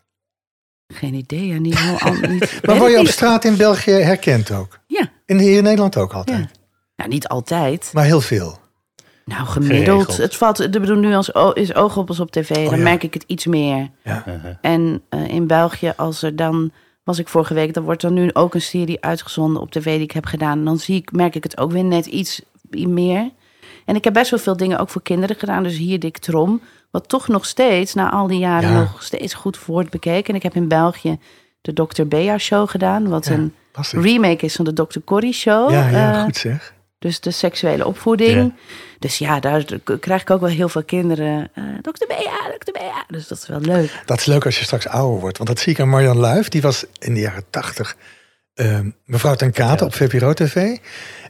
Geen 0.88 1.14
idee. 1.14 1.46
Ja, 1.46 1.58
niet 1.68 1.78
heel 1.78 1.98
Maar 2.62 2.78
word 2.78 2.92
je 2.92 2.98
op 2.98 3.06
straat 3.06 3.44
in 3.44 3.56
België 3.56 3.90
herkend 3.90 4.50
ook? 4.50 4.78
Ja, 4.86 5.08
En 5.26 5.38
hier 5.38 5.56
in 5.56 5.62
Nederland 5.62 5.96
ook 5.96 6.12
altijd? 6.12 6.38
ja. 6.38 6.48
Nou, 6.96 7.10
niet 7.10 7.28
altijd. 7.28 7.90
Maar 7.92 8.04
heel 8.04 8.20
veel. 8.20 8.58
Nou, 9.24 9.46
gemiddeld. 9.46 10.00
Geregeld. 10.02 10.16
Het 10.16 10.36
valt, 10.36 10.60
ik 10.60 10.70
bedoel, 10.70 10.96
nu 10.96 11.14
als 11.14 11.30
is 11.52 11.74
oog 11.74 11.96
op 11.96 12.30
tv, 12.30 12.54
dan 12.54 12.64
Oh, 12.66 12.76
ja. 12.76 12.82
merk 12.82 13.02
ik 13.02 13.14
het 13.14 13.24
iets 13.26 13.46
meer. 13.46 13.90
Ja. 14.04 14.24
Uh-huh. 14.28 14.54
En 14.60 15.02
eh, 15.08 15.28
in 15.28 15.46
België, 15.46 15.92
als 15.96 16.22
er 16.22 16.36
dan, 16.36 16.70
was 17.04 17.18
ik 17.18 17.28
vorige 17.28 17.54
week, 17.54 17.74
dan 17.74 17.84
wordt 17.84 18.02
er 18.02 18.12
nu 18.12 18.30
ook 18.32 18.54
een 18.54 18.62
serie 18.62 19.00
uitgezonden 19.00 19.62
op 19.62 19.70
tv 19.70 19.84
die 19.84 20.02
ik 20.02 20.10
heb 20.10 20.24
gedaan. 20.24 20.58
En 20.58 20.64
dan 20.64 20.78
zie 20.78 20.96
ik, 20.96 21.12
merk 21.12 21.34
ik 21.34 21.42
het 21.42 21.58
ook 21.58 21.72
weer 21.72 21.84
net 21.84 22.06
iets 22.06 22.42
meer. 22.70 23.30
En 23.84 23.94
ik 23.94 24.04
heb 24.04 24.12
best 24.12 24.30
wel 24.30 24.40
veel 24.40 24.56
dingen 24.56 24.78
ook 24.78 24.88
voor 24.88 25.02
kinderen 25.02 25.36
gedaan. 25.36 25.62
Dus 25.62 25.76
hier 25.76 26.00
Dick 26.00 26.18
Trom, 26.18 26.60
wat 26.90 27.08
toch 27.08 27.28
nog 27.28 27.46
steeds, 27.46 27.94
na 27.94 28.10
al 28.10 28.26
die 28.26 28.38
jaren, 28.38 28.70
Ja. 28.70 28.78
nog 28.78 29.02
steeds 29.02 29.34
goed 29.34 29.64
wordt 29.64 29.90
bekeken. 29.90 30.28
En 30.28 30.34
ik 30.34 30.42
heb 30.42 30.54
in 30.54 30.68
België 30.68 31.18
de 31.60 31.72
Dr. 31.72 32.02
Bea 32.04 32.38
Show 32.38 32.68
gedaan, 32.70 33.08
wat 33.08 33.26
Ja, 33.26 33.32
een 33.32 33.54
lastig. 33.72 34.02
remake 34.02 34.44
is 34.44 34.54
van 34.54 34.64
de 34.64 34.72
Dr. 34.72 34.98
Corrie 35.04 35.32
Show. 35.32 35.70
Ja, 35.70 35.88
ja, 35.88 36.12
Eh, 36.14 36.22
goed 36.22 36.36
zeg. 36.36 36.74
dus 36.98 37.20
de 37.20 37.30
seksuele 37.30 37.86
opvoeding. 37.86 38.52
Dus 38.98 39.18
ja, 39.18 39.40
daar 39.40 39.64
krijg 40.00 40.20
ik 40.22 40.30
ook 40.30 40.40
wel 40.40 40.48
heel 40.50 40.68
veel 40.68 40.84
kinderen. 40.84 41.50
eh 41.54 41.64
dokter 41.82 42.06
Bea, 42.06 42.50
dokter 42.50 42.72
Bea. 42.72 43.04
Dus 43.08 43.28
dat 43.28 43.38
is 43.38 43.46
wel 43.46 43.60
leuk. 43.60 44.02
Dat 44.04 44.18
is 44.18 44.24
leuk 44.26 44.44
als 44.44 44.58
je 44.58 44.64
straks 44.64 44.88
ouder 44.88 45.20
wordt. 45.20 45.36
Want 45.36 45.48
dat 45.48 45.58
zie 45.58 45.72
ik 45.72 45.80
aan 45.80 45.88
Marjan 45.88 46.16
Luif. 46.16 46.48
Die 46.48 46.62
was 46.62 46.84
in 46.98 47.14
de 47.14 47.20
jaren 47.20 47.44
tachtig 47.50 47.96
ehm, 48.54 48.90
mevrouw 49.04 49.34
ten 49.34 49.52
Kate 49.52 49.80
Ja. 49.80 49.86
op 49.86 49.94
VPRO 49.94 50.32
TV. 50.32 50.76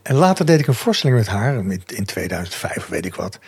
En 0.02 0.14
later 0.14 0.46
deed 0.46 0.60
ik 0.60 0.66
een 0.66 0.74
voorstelling 0.74 1.18
met 1.18 1.26
haar. 1.28 1.54
In, 1.54 1.82
in 1.86 2.04
2005 2.04 2.76
of 2.76 2.86
weet 2.86 3.06
ik 3.06 3.14
wat. 3.14 3.38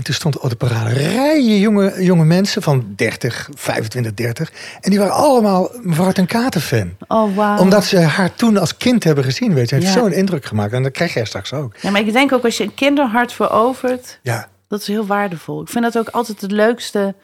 En 0.00 0.06
toen 0.06 0.14
stond 0.14 0.38
op 0.38 0.50
de 0.50 0.56
parade 0.56 0.90
rijen 0.94 1.58
jonge, 1.58 2.02
jonge 2.04 2.24
mensen 2.24 2.62
van 2.62 2.92
30, 2.96 3.48
25, 3.54 4.14
30. 4.14 4.52
En 4.80 4.90
die 4.90 4.98
waren 4.98 5.14
allemaal 5.14 5.70
mevrouw 5.82 6.12
ten 6.12 6.26
Kate 6.26 6.60
fan. 6.60 6.96
Oh, 7.08 7.36
wauw. 7.36 7.58
Omdat 7.58 7.84
ze 7.84 7.98
haar 7.98 8.34
toen 8.34 8.56
als 8.56 8.76
kind 8.76 9.04
hebben 9.04 9.24
gezien. 9.24 9.54
Weet 9.54 9.68
je, 9.68 9.74
heeft 9.74 9.86
Ja. 9.86 9.92
zo'n 9.92 10.12
indruk 10.12 10.44
gemaakt. 10.44 10.72
En 10.72 10.82
dat 10.82 10.92
krijg 10.92 11.14
jij 11.14 11.24
straks 11.24 11.52
ook. 11.52 11.76
Ja, 11.80 11.90
maar 11.90 12.00
ik 12.00 12.12
denk 12.12 12.32
ook 12.32 12.44
als 12.44 12.56
je 12.56 12.64
een 12.64 12.74
kinderhart 12.74 13.32
verovert, 13.32 14.18
Ja, 14.22 14.48
dat 14.68 14.80
is 14.80 14.86
heel 14.86 15.06
waardevol. 15.06 15.62
Ik 15.62 15.68
vind 15.68 15.84
dat 15.84 15.98
ook 15.98 16.08
altijd 16.08 16.40
de 16.40 16.50
leukste 16.54 17.14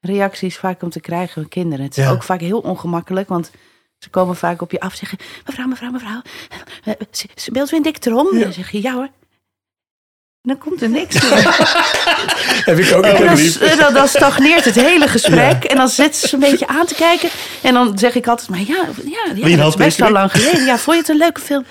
reacties 0.00 0.56
vaak 0.56 0.82
om 0.82 0.90
te 0.90 1.00
krijgen 1.00 1.32
van 1.34 1.48
kinderen. 1.48 1.84
Het 1.84 1.96
is 1.96 2.04
Ja. 2.04 2.10
ook 2.10 2.22
vaak 2.22 2.40
heel 2.40 2.58
ongemakkelijk, 2.60 3.28
want 3.28 3.50
ze 3.98 4.10
komen 4.10 4.36
vaak 4.36 4.62
op 4.62 4.70
je 4.70 4.80
af 4.80 4.90
en 4.90 4.96
zeggen... 4.98 5.18
Mevrouw, 5.46 5.66
mevrouw, 5.66 5.90
mevrouw, 5.90 6.22
eh, 6.84 6.92
ze- 7.10 7.28
ze 7.34 7.50
beeld 7.52 7.70
weer 7.70 7.78
een 7.78 7.84
dik 7.92 8.04
erom. 8.06 8.28
En 8.34 8.40
dan 8.40 8.52
zeg 8.52 8.70
je, 8.70 8.82
ja 8.82 8.94
hoor. 8.94 9.08
Dan 10.46 10.58
komt 10.58 10.82
er 10.82 10.88
niks 10.88 11.22
meer. 11.22 11.56
heb 12.68 12.78
ik 12.78 12.92
ook. 12.94 13.04
En 13.04 13.24
dan, 13.24 13.34
lief. 13.34 13.58
dan, 13.58 13.94
dan 13.94 14.08
stagneert 14.08 14.64
het 14.64 14.74
hele 14.74 15.08
gesprek. 15.08 15.64
En 15.64 15.76
dan 15.76 15.88
zit 15.88 16.16
ze 16.16 16.34
een 16.34 16.40
beetje 16.40 16.66
aan 16.66 16.86
te 16.86 16.94
kijken. 16.94 17.28
En 17.62 17.74
dan 17.74 17.98
zeg 17.98 18.14
ik 18.14 18.26
altijd, 18.26 18.48
maar 18.48 18.58
ja, 18.60 18.84
ja, 19.04 19.46
ja 19.46 19.56
dat 19.56 19.68
is 19.68 19.74
best 19.76 19.98
wel 19.98 20.10
lang 20.10 20.30
geleden. 20.30 20.64
Ja, 20.64 20.78
vond 20.78 20.96
je 20.96 21.02
het 21.02 21.10
een 21.10 21.16
leuke 21.16 21.40
film? 21.40 21.64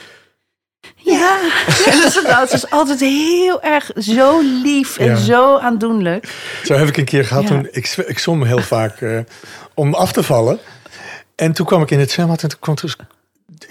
Ja. 0.96 1.38
En 1.92 1.98
dat, 2.02 2.16
is, 2.16 2.22
dat 2.24 2.54
is 2.54 2.70
altijd 2.70 3.00
heel 3.00 3.62
erg 3.62 3.92
zo 3.98 4.40
lief 4.64 4.98
en 4.98 5.06
Ja. 5.06 5.16
zo 5.16 5.58
aandoenlijk. 5.58 6.28
Zo 6.64 6.74
heb 6.74 6.88
ik 6.88 6.98
een 6.98 7.06
keer 7.06 7.26
gehad 7.26 7.44
Ja. 7.44 7.50
toen 7.50 7.68
ik, 7.72 7.88
ik 8.08 8.20
zwom 8.20 8.44
heel 8.44 8.62
vaak 8.62 9.02
eh, 9.02 9.20
om 9.74 9.94
af 9.94 10.12
te 10.12 10.24
vallen. 10.24 10.60
En 11.36 11.54
toen 11.54 11.66
kwam 11.66 11.82
ik 11.82 11.92
in 11.92 12.00
het 12.00 12.12
zwembad 12.12 12.44
en 12.44 12.50
toen 12.50 12.60
kwam, 12.60 12.76
er- 12.82 12.96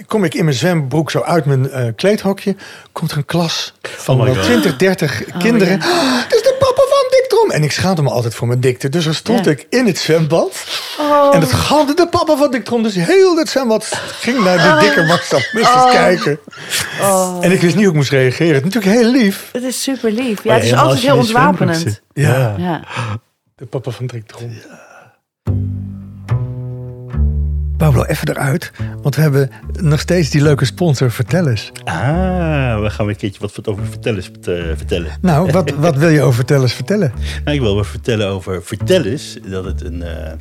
kom 0.07 0.24
ik 0.24 0.35
in 0.35 0.44
mijn 0.44 0.57
zwembroek 0.57 1.11
zo 1.11 1.20
uit 1.20 1.44
mijn 1.44 1.70
eh, 1.70 1.85
kleedhokje. 1.96 2.57
Komt 2.92 3.11
er 3.11 3.16
een 3.16 3.24
klas 3.24 3.74
van 3.83 4.14
Oh 4.14 4.20
my 4.20 4.26
wel 4.26 4.35
God. 4.35 4.44
20, 4.44 4.76
30 4.76 5.22
kinderen. 5.38 5.78
ja. 5.78 5.85
"Ah, 5.87 6.22
Het 6.22 6.35
is 6.35 6.42
de 6.42 6.55
papa 6.59 6.83
van 6.88 7.07
Dick 7.11 7.24
Trom. 7.28 7.50
En 7.50 7.62
ik 7.62 7.72
schaamde 7.72 8.02
me 8.02 8.11
altijd 8.11 8.35
voor 8.35 8.46
mijn 8.48 8.61
dikte. 8.61 8.88
Dus 8.88 9.05
dan 9.05 9.14
stond 9.14 9.44
Ja. 9.44 9.50
ik 9.50 9.66
in 9.70 9.87
het 9.87 9.98
zwembad. 9.98 10.64
Oh, 11.00 11.35
En 11.35 11.40
het 11.40 11.52
galmde 11.52 11.94
de 11.94 12.09
papa 12.09 12.37
van 12.37 12.50
Dick 12.50 12.64
Trom. 12.64 12.83
Dus 12.83 12.94
heel 12.94 13.37
het 13.37 13.48
zwembad 13.48 13.88
ging 14.20 14.44
naar 14.44 14.57
de 14.81 14.85
dikke 14.87 15.02
Marcel 15.07 15.40
Musters 15.52 15.92
kijken. 15.92 16.38
oh. 17.00 17.38
En 17.40 17.52
ik 17.52 17.61
wist 17.61 17.74
niet 17.74 17.83
hoe 17.85 17.92
ik 17.92 17.98
moest 17.98 18.11
reageren. 18.11 18.55
Het 18.55 18.64
is 18.66 18.72
natuurlijk 18.74 19.02
heel 19.02 19.11
lief. 19.12 19.48
Het 19.52 19.62
is 19.62 19.83
super 19.83 20.11
lief. 20.12 20.44
Ja, 20.44 20.55
het 20.55 20.64
is 20.64 20.72
altijd 20.74 21.00
heel 21.00 21.16
ontwapenend. 21.16 22.00
Ja. 22.12 22.55
Ja. 22.59 22.81
De 23.57 23.66
papa 23.66 23.90
van 23.90 24.07
Dick 24.07 24.26
Trom. 24.26 24.52
Pablo, 27.82 28.04
even 28.04 28.28
eruit. 28.28 28.72
Want 29.02 29.16
we 29.16 29.22
hebben 29.22 29.50
nog 29.80 30.00
steeds 30.00 30.30
die 30.30 30.42
leuke 30.42 30.64
sponsor. 30.64 31.10
Vertel 31.10 31.48
eens. 31.48 31.72
Ah, 31.84 32.80
we 32.80 32.90
gaan 32.90 33.06
weer 33.06 33.14
een 33.14 33.16
keertje 33.16 33.40
wat 33.40 33.68
over 33.68 33.86
vertellers 33.86 34.30
eh, 34.30 34.54
vertellen. 34.76 35.12
Nou, 35.20 35.52
wat, 35.52 35.70
wat 35.86 35.96
wil 35.96 36.08
je 36.08 36.20
over 36.20 36.34
Vertel 36.34 36.62
eens 36.62 36.72
vertellen? 36.72 37.12
Nou, 37.44 37.56
ik 37.56 37.62
wil 37.62 37.74
wel 37.74 37.84
vertellen 37.84 38.28
over 38.28 38.62
Vertellers. 38.62 39.38
Dat 39.46 39.64
het 39.64 39.84
een, 39.84 40.02
eh, 40.02 40.32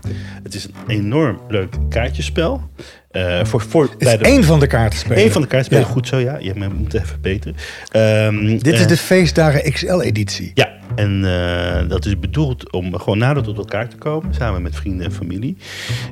het 0.44 0.54
is 0.54 0.66
een 0.66 0.74
enorm 0.88 1.40
leuk 1.48 1.76
kaartjespel. 1.90 2.70
Eh 3.12 3.40
voor, 3.46 3.62
voor 3.62 3.90
één 4.22 4.44
van 4.44 4.60
de 4.60 4.68
kaartenspelen. 4.68 5.24
Eén 5.24 5.32
van 5.32 5.42
de 5.42 5.48
kaartspelen, 5.48 5.84
Ja. 5.84 5.90
goed 5.90 6.08
zo, 6.08 6.18
ja. 6.18 6.38
Je 6.40 6.54
moet 6.78 6.94
even 6.94 7.08
verbeteren. 7.08 7.56
Ehm, 7.92 8.46
Dit 8.58 8.68
is 8.74 8.82
en- 8.82 8.88
de 8.88 8.98
feestdagen 8.98 9.72
XL-editie. 9.72 10.52
Ja, 10.54 10.70
en 10.96 11.26
eh, 11.26 11.90
dat 11.90 12.06
is 12.06 12.20
bedoeld 12.20 12.72
om 12.72 12.96
gewoon 13.00 13.18
nader 13.18 13.44
tot 13.44 13.58
elkaar 13.58 13.88
te 13.88 13.96
komen, 13.96 14.34
samen 14.34 14.62
met 14.62 14.76
vrienden 14.76 15.06
en 15.06 15.12
familie. 15.12 15.58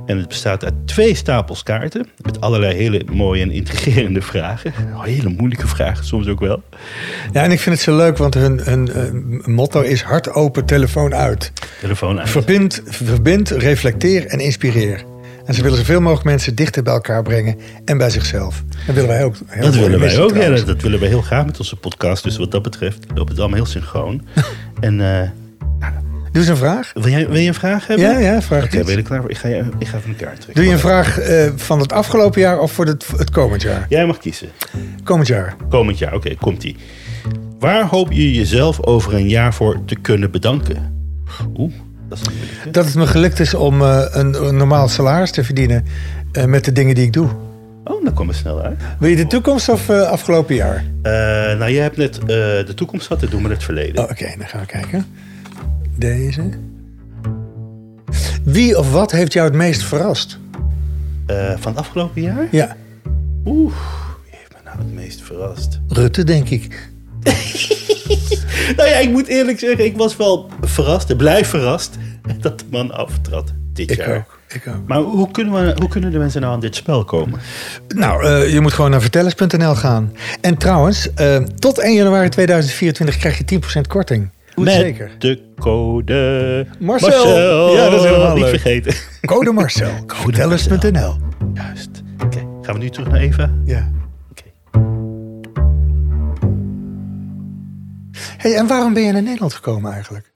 En 0.06 0.18
het 0.18 0.28
bestaat 0.28 0.64
uit 0.66 0.74
twee 0.86 1.16
stapels 1.16 1.64
kaarten, 1.64 2.08
met 2.22 2.42
allerlei 2.42 2.76
hele 2.76 3.04
mooie 3.12 3.42
en 3.42 3.52
intrigerende 3.52 4.22
vragen. 4.22 4.74
Hele 5.02 5.30
moeilijke 5.30 5.68
vragen, 5.68 6.06
soms 6.06 6.28
ook 6.28 6.40
wel. 6.40 6.64
Ja, 7.32 7.44
en 7.44 7.52
ik 7.52 7.60
vind 7.60 7.76
het 7.76 7.84
zo 7.84 7.96
leuk, 7.96 8.18
want 8.18 8.34
hun, 8.34 8.60
hun 8.64 8.92
eh, 8.94 9.48
motto 9.48 9.82
is 9.82 10.02
hart 10.02 10.34
open, 10.34 10.66
telefoon 10.66 11.14
uit. 11.16 11.52
Telefoon 11.82 12.20
uit. 12.20 12.30
Verbind, 12.30 12.82
verbind, 12.86 13.50
reflecteer 13.50 14.26
en 14.26 14.40
inspireer. 14.40 15.04
En 15.50 15.56
ze 15.56 15.62
willen 15.62 15.78
zoveel 15.78 16.02
mogelijk 16.02 16.26
mensen 16.26 16.56
dichter 16.56 16.84
bij 16.84 16.94
elkaar 16.94 17.24
brengen 17.24 17.58
en 17.86 17.98
bij 17.98 18.10
zicherzelf. 18.10 18.64
Dat 18.86 18.96
willen 18.96 19.10
wij 19.10 19.24
ook. 19.24 19.36
Heel 19.46 19.64
Dat 19.64 19.76
willen 19.76 20.00
wij 20.00 20.20
ook, 20.20 20.36
ja, 20.36 20.50
dat, 20.50 20.82
willen 20.82 21.00
wij 21.00 21.10
heel 21.10 21.22
graag 21.22 21.46
met 21.46 21.60
onze 21.60 21.76
podcast. 21.76 22.24
Dus 22.24 22.38
wat 22.38 22.52
dat 22.52 22.62
betreft 22.62 23.06
loopt 23.14 23.30
het 23.30 23.40
allemaal 23.40 23.58
heel 23.58 23.66
synchroon. 23.66 24.28
en 24.80 25.02
eh, 25.02 25.30
Doe 26.32 26.42
eens 26.42 26.48
een 26.48 26.58
vraag. 26.58 26.92
wil, 26.94 27.10
jij, 27.10 27.28
wil 27.28 27.38
je 27.38 27.48
een 27.48 27.54
vraag 27.54 27.88
hebben? 27.88 28.12
Ja, 28.12 28.20
ja, 28.20 28.42
vraag 28.42 28.64
Oké, 28.64 28.78
ben 28.78 28.92
je 28.92 28.98
er 28.98 29.04
klaar 29.04 29.22
voor? 29.22 29.30
Ik 29.30 29.38
ga, 29.38 29.48
je, 29.48 29.64
ik 29.80 29.88
ga 29.88 29.98
even 29.98 30.10
een 30.10 30.16
kaart 30.16 30.42
trekken. 30.42 30.54
Doe 30.54 30.64
je 30.64 30.72
een 30.72 30.80
vraag 30.80 31.20
eh, 31.20 31.52
van 31.56 31.80
het 31.80 31.94
afgelopen 31.94 32.42
jaar 32.42 32.60
of 32.60 32.72
voor 32.72 32.86
het, 32.86 33.08
het 33.18 33.30
komend 33.30 33.62
jaar? 33.62 33.86
Jij 33.90 34.06
mag 34.06 34.18
kiezen. 34.18 34.50
Komend 35.04 35.28
jaar. 35.28 35.56
Komend 35.70 35.98
jaar, 35.98 36.14
oké, 36.14 36.36
komt-ie. 36.36 36.76
Waar 37.60 37.86
hoop 37.86 38.12
je 38.12 38.34
jezelf 38.34 38.84
over 38.84 39.14
een 39.14 39.30
jaar 39.30 39.54
voor 39.54 39.86
te 39.86 39.96
kunnen 39.96 40.32
bedanken? 40.32 41.04
Oeh, 41.58 41.74
dat 42.10 42.20
is. 42.20 42.72
Dat 42.72 42.86
het 42.86 42.96
me 42.96 43.08
gelukt 43.08 43.40
is 43.40 43.54
om 43.54 43.82
eh, 43.82 44.06
een, 44.10 44.46
een 44.46 44.56
normaal 44.56 44.88
salaris 44.88 45.32
te 45.32 45.44
verdienen 45.44 45.86
eh, 46.32 46.46
met 46.46 46.66
de 46.66 46.72
dingen 46.72 46.96
die 46.96 47.06
ik 47.06 47.14
doe. 47.14 47.30
Oh, 47.84 48.04
dan 48.04 48.14
kwam 48.14 48.28
het 48.28 48.38
snel 48.38 48.62
uit. 48.62 48.82
Wil 49.00 49.10
je 49.10 49.16
de 49.16 49.28
toekomst 49.28 49.70
of 49.70 49.90
eh, 49.90 50.02
afgelopen 50.02 50.56
jaar? 50.56 50.86
Nou, 51.58 51.72
jij 51.72 51.84
hebt 51.84 51.98
net 51.98 52.22
de 52.68 52.74
toekomst 52.76 53.08
gehad, 53.08 53.24
ik 53.24 53.32
doe 53.32 53.42
maar 53.42 53.52
het 53.52 53.64
verleden. 53.64 54.04
Oh, 54.04 54.10
Oké, 54.10 54.34
dan 54.38 54.48
gaan 54.48 54.60
we 54.62 54.66
kijken. 54.66 55.06
Deze. 55.96 56.50
Wie 58.44 58.78
of 58.78 58.92
wat 58.92 59.12
heeft 59.12 59.34
jou 59.34 59.48
het 59.48 59.56
meest 59.56 59.84
verrast? 59.84 60.40
Van 61.58 61.72
het 61.72 61.78
afgelopen 61.78 62.22
jaar? 62.22 62.48
Ja, 62.52 62.76
Oeh, 63.46 63.74
wie 64.24 64.34
heeft 64.38 64.52
me 64.54 64.60
nou 64.64 64.78
het 64.78 64.94
meest 64.94 65.22
verrast? 65.22 65.80
Rutte 65.88 66.24
denk 66.24 66.50
ik. 66.50 66.90
Nou 68.78 68.90
ja, 68.90 68.96
ik 68.96 69.10
moet 69.10 69.28
eerlijk 69.28 69.60
zeggen, 69.60 69.86
ik 69.86 69.98
was 69.98 70.18
wel 70.18 70.50
verrast, 70.62 71.10
en 71.10 71.18
blijf 71.18 71.48
verrast, 71.48 71.98
dat 72.42 72.60
de 72.60 72.66
man 72.72 72.92
aftrad 72.92 73.54
dit 73.74 73.92
Ik 73.92 73.98
jaar. 73.98 74.16
ook. 74.18 74.40
Ik 74.54 74.64
ook. 74.68 74.88
Maar 74.88 75.00
hoe 75.00 75.32
kunnen, 75.32 75.54
we, 75.66 75.74
hoe 75.80 75.90
kunnen 75.90 76.12
de 76.12 76.18
mensen 76.18 76.42
nou 76.42 76.54
aan 76.54 76.60
dit 76.60 76.76
spel 76.76 77.04
komen? 77.04 77.40
Nou, 77.88 78.26
eh, 78.26 78.54
je 78.54 78.60
moet 78.60 78.74
gewoon 78.74 78.92
naar 78.92 79.02
vertellers.nl 79.02 79.76
gaan. 79.76 80.14
En 80.42 80.58
trouwens, 80.58 81.14
eh, 81.14 81.38
tot 81.60 81.78
1 81.84 81.94
januari 81.94 82.30
2024 82.30 83.18
krijg 83.18 83.38
je 83.38 83.44
10% 83.46 83.88
korting. 83.88 84.30
Goed 84.54 84.64
Met 84.66 84.74
zeker. 84.74 85.12
de 85.18 85.42
code 85.60 86.66
Marcel. 86.80 87.74
Ja, 87.76 87.90
dat 87.90 88.00
is 88.00 88.06
helemaal 88.06 88.34
Niet 88.34 88.42
leuk. 88.44 88.50
vergeten. 88.50 88.94
Code 89.22 89.52
Marcel. 89.52 89.92
Vertellers.nl. 90.08 91.18
Juist. 91.54 91.90
Oké, 92.24 92.38
gaan 92.62 92.74
we 92.74 92.80
nu 92.80 92.90
terug 92.90 93.08
naar 93.10 93.20
Eva? 93.20 93.52
Ja. 93.66 93.90
Hey, 98.42 98.56
en 98.56 98.68
waarom 98.68 98.94
ben 98.94 99.04
je 99.04 99.12
naar 99.12 99.22
Nederland 99.24 99.54
gekomen 99.54 99.92
eigenlijk? 99.92 100.34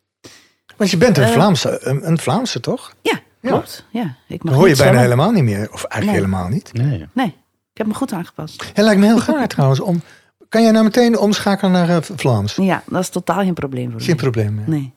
Want 0.77 0.89
je 0.91 0.97
bent 0.97 1.17
een, 1.17 1.23
Eh. 1.23 1.31
Vlaamse, 1.31 1.77
een, 1.87 2.07
een 2.07 2.17
Vlaamse, 2.17 2.59
toch? 2.59 2.93
Ja, 3.01 3.19
klopt. 3.41 3.85
Ja. 3.91 4.15
ik 4.27 4.43
mag 4.43 4.51
Dan 4.53 4.61
hoor 4.61 4.69
je 4.69 4.75
bijna 4.75 4.91
zwemmen. 4.91 5.01
helemaal 5.01 5.31
niet 5.31 5.43
meer. 5.43 5.71
Of 5.73 5.83
eigenlijk 5.83 6.05
Nee. 6.05 6.15
helemaal 6.31 6.47
niet. 6.47 6.73
Nee. 6.73 7.07
Nee, 7.13 7.27
ik 7.71 7.77
heb 7.77 7.87
me 7.87 7.93
goed 7.93 8.13
aangepast. 8.13 8.63
Het 8.73 8.77
lijkt 8.85 8.99
me 8.99 9.05
heel 9.05 9.19
gaar 9.19 9.47
trouwens. 9.47 9.79
Om, 9.79 10.01
kan 10.49 10.61
jij 10.61 10.71
nou 10.71 10.83
meteen 10.83 11.17
omschakelen 11.17 11.71
naar 11.71 11.89
eh, 11.89 11.97
Vlaams? 12.15 12.55
Ja, 12.55 12.83
dat 12.85 13.01
is 13.01 13.09
totaal 13.09 13.41
geen 13.43 13.53
probleem 13.53 13.91
voor 13.91 14.01
Geen 14.01 14.15
me. 14.15 14.21
probleem 14.21 14.53
meer. 14.55 14.69
Nee. 14.69 14.93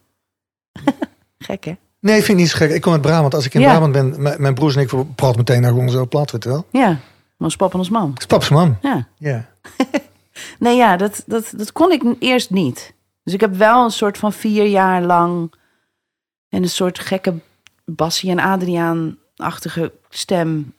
Gek, 1.38 1.64
hè? 1.64 1.76
Nee, 2.00 2.16
ik 2.18 2.24
vind 2.24 2.26
het 2.26 2.36
niet 2.36 2.48
zo 2.48 2.56
gek. 2.56 2.70
Ik 2.70 2.80
kom 2.80 2.92
uit 2.92 3.00
Brabant. 3.00 3.34
Als 3.34 3.46
ik 3.46 3.54
in 3.54 3.60
Ja. 3.60 3.68
Brabant 3.70 3.92
ben, 3.92 4.22
mijn 4.42 4.54
broers 4.54 4.76
en 4.76 4.82
ik 4.82 5.14
praten 5.14 5.36
meteen 5.38 5.60
naar 5.60 5.70
gewoon 5.70 5.90
zo 5.90 6.06
plat, 6.06 6.30
weet 6.30 6.42
je 6.42 6.48
wel. 6.48 6.66
Ja, 6.70 6.98
ons 7.38 7.56
pap 7.56 7.72
en 7.72 7.78
ons 7.78 7.88
mam. 7.90 8.10
Ik 8.10 8.18
is 8.18 8.26
paps 8.26 8.48
man. 8.48 8.76
Ja. 8.82 9.06
Ja. 9.18 9.44
Nee, 10.58 10.76
ja, 10.76 10.96
dat, 10.96 11.22
dat, 11.26 11.52
dat 11.56 11.72
kon 11.72 11.92
ik 11.92 12.02
eerst 12.18 12.50
niet. 12.50 12.92
Dus 13.26 13.34
ik 13.34 13.40
heb 13.40 13.54
wel 13.54 13.84
een 13.84 13.90
soort 13.90 14.18
van 14.18 14.32
vier 14.32 14.66
jaar 14.66 15.02
lang... 15.02 15.52
en 16.48 16.62
een 16.62 16.68
soort 16.68 16.98
gekke 16.98 17.34
Bassie 17.84 18.30
en 18.30 18.38
Adriaan-achtige 18.38 19.92
stem 20.08 20.72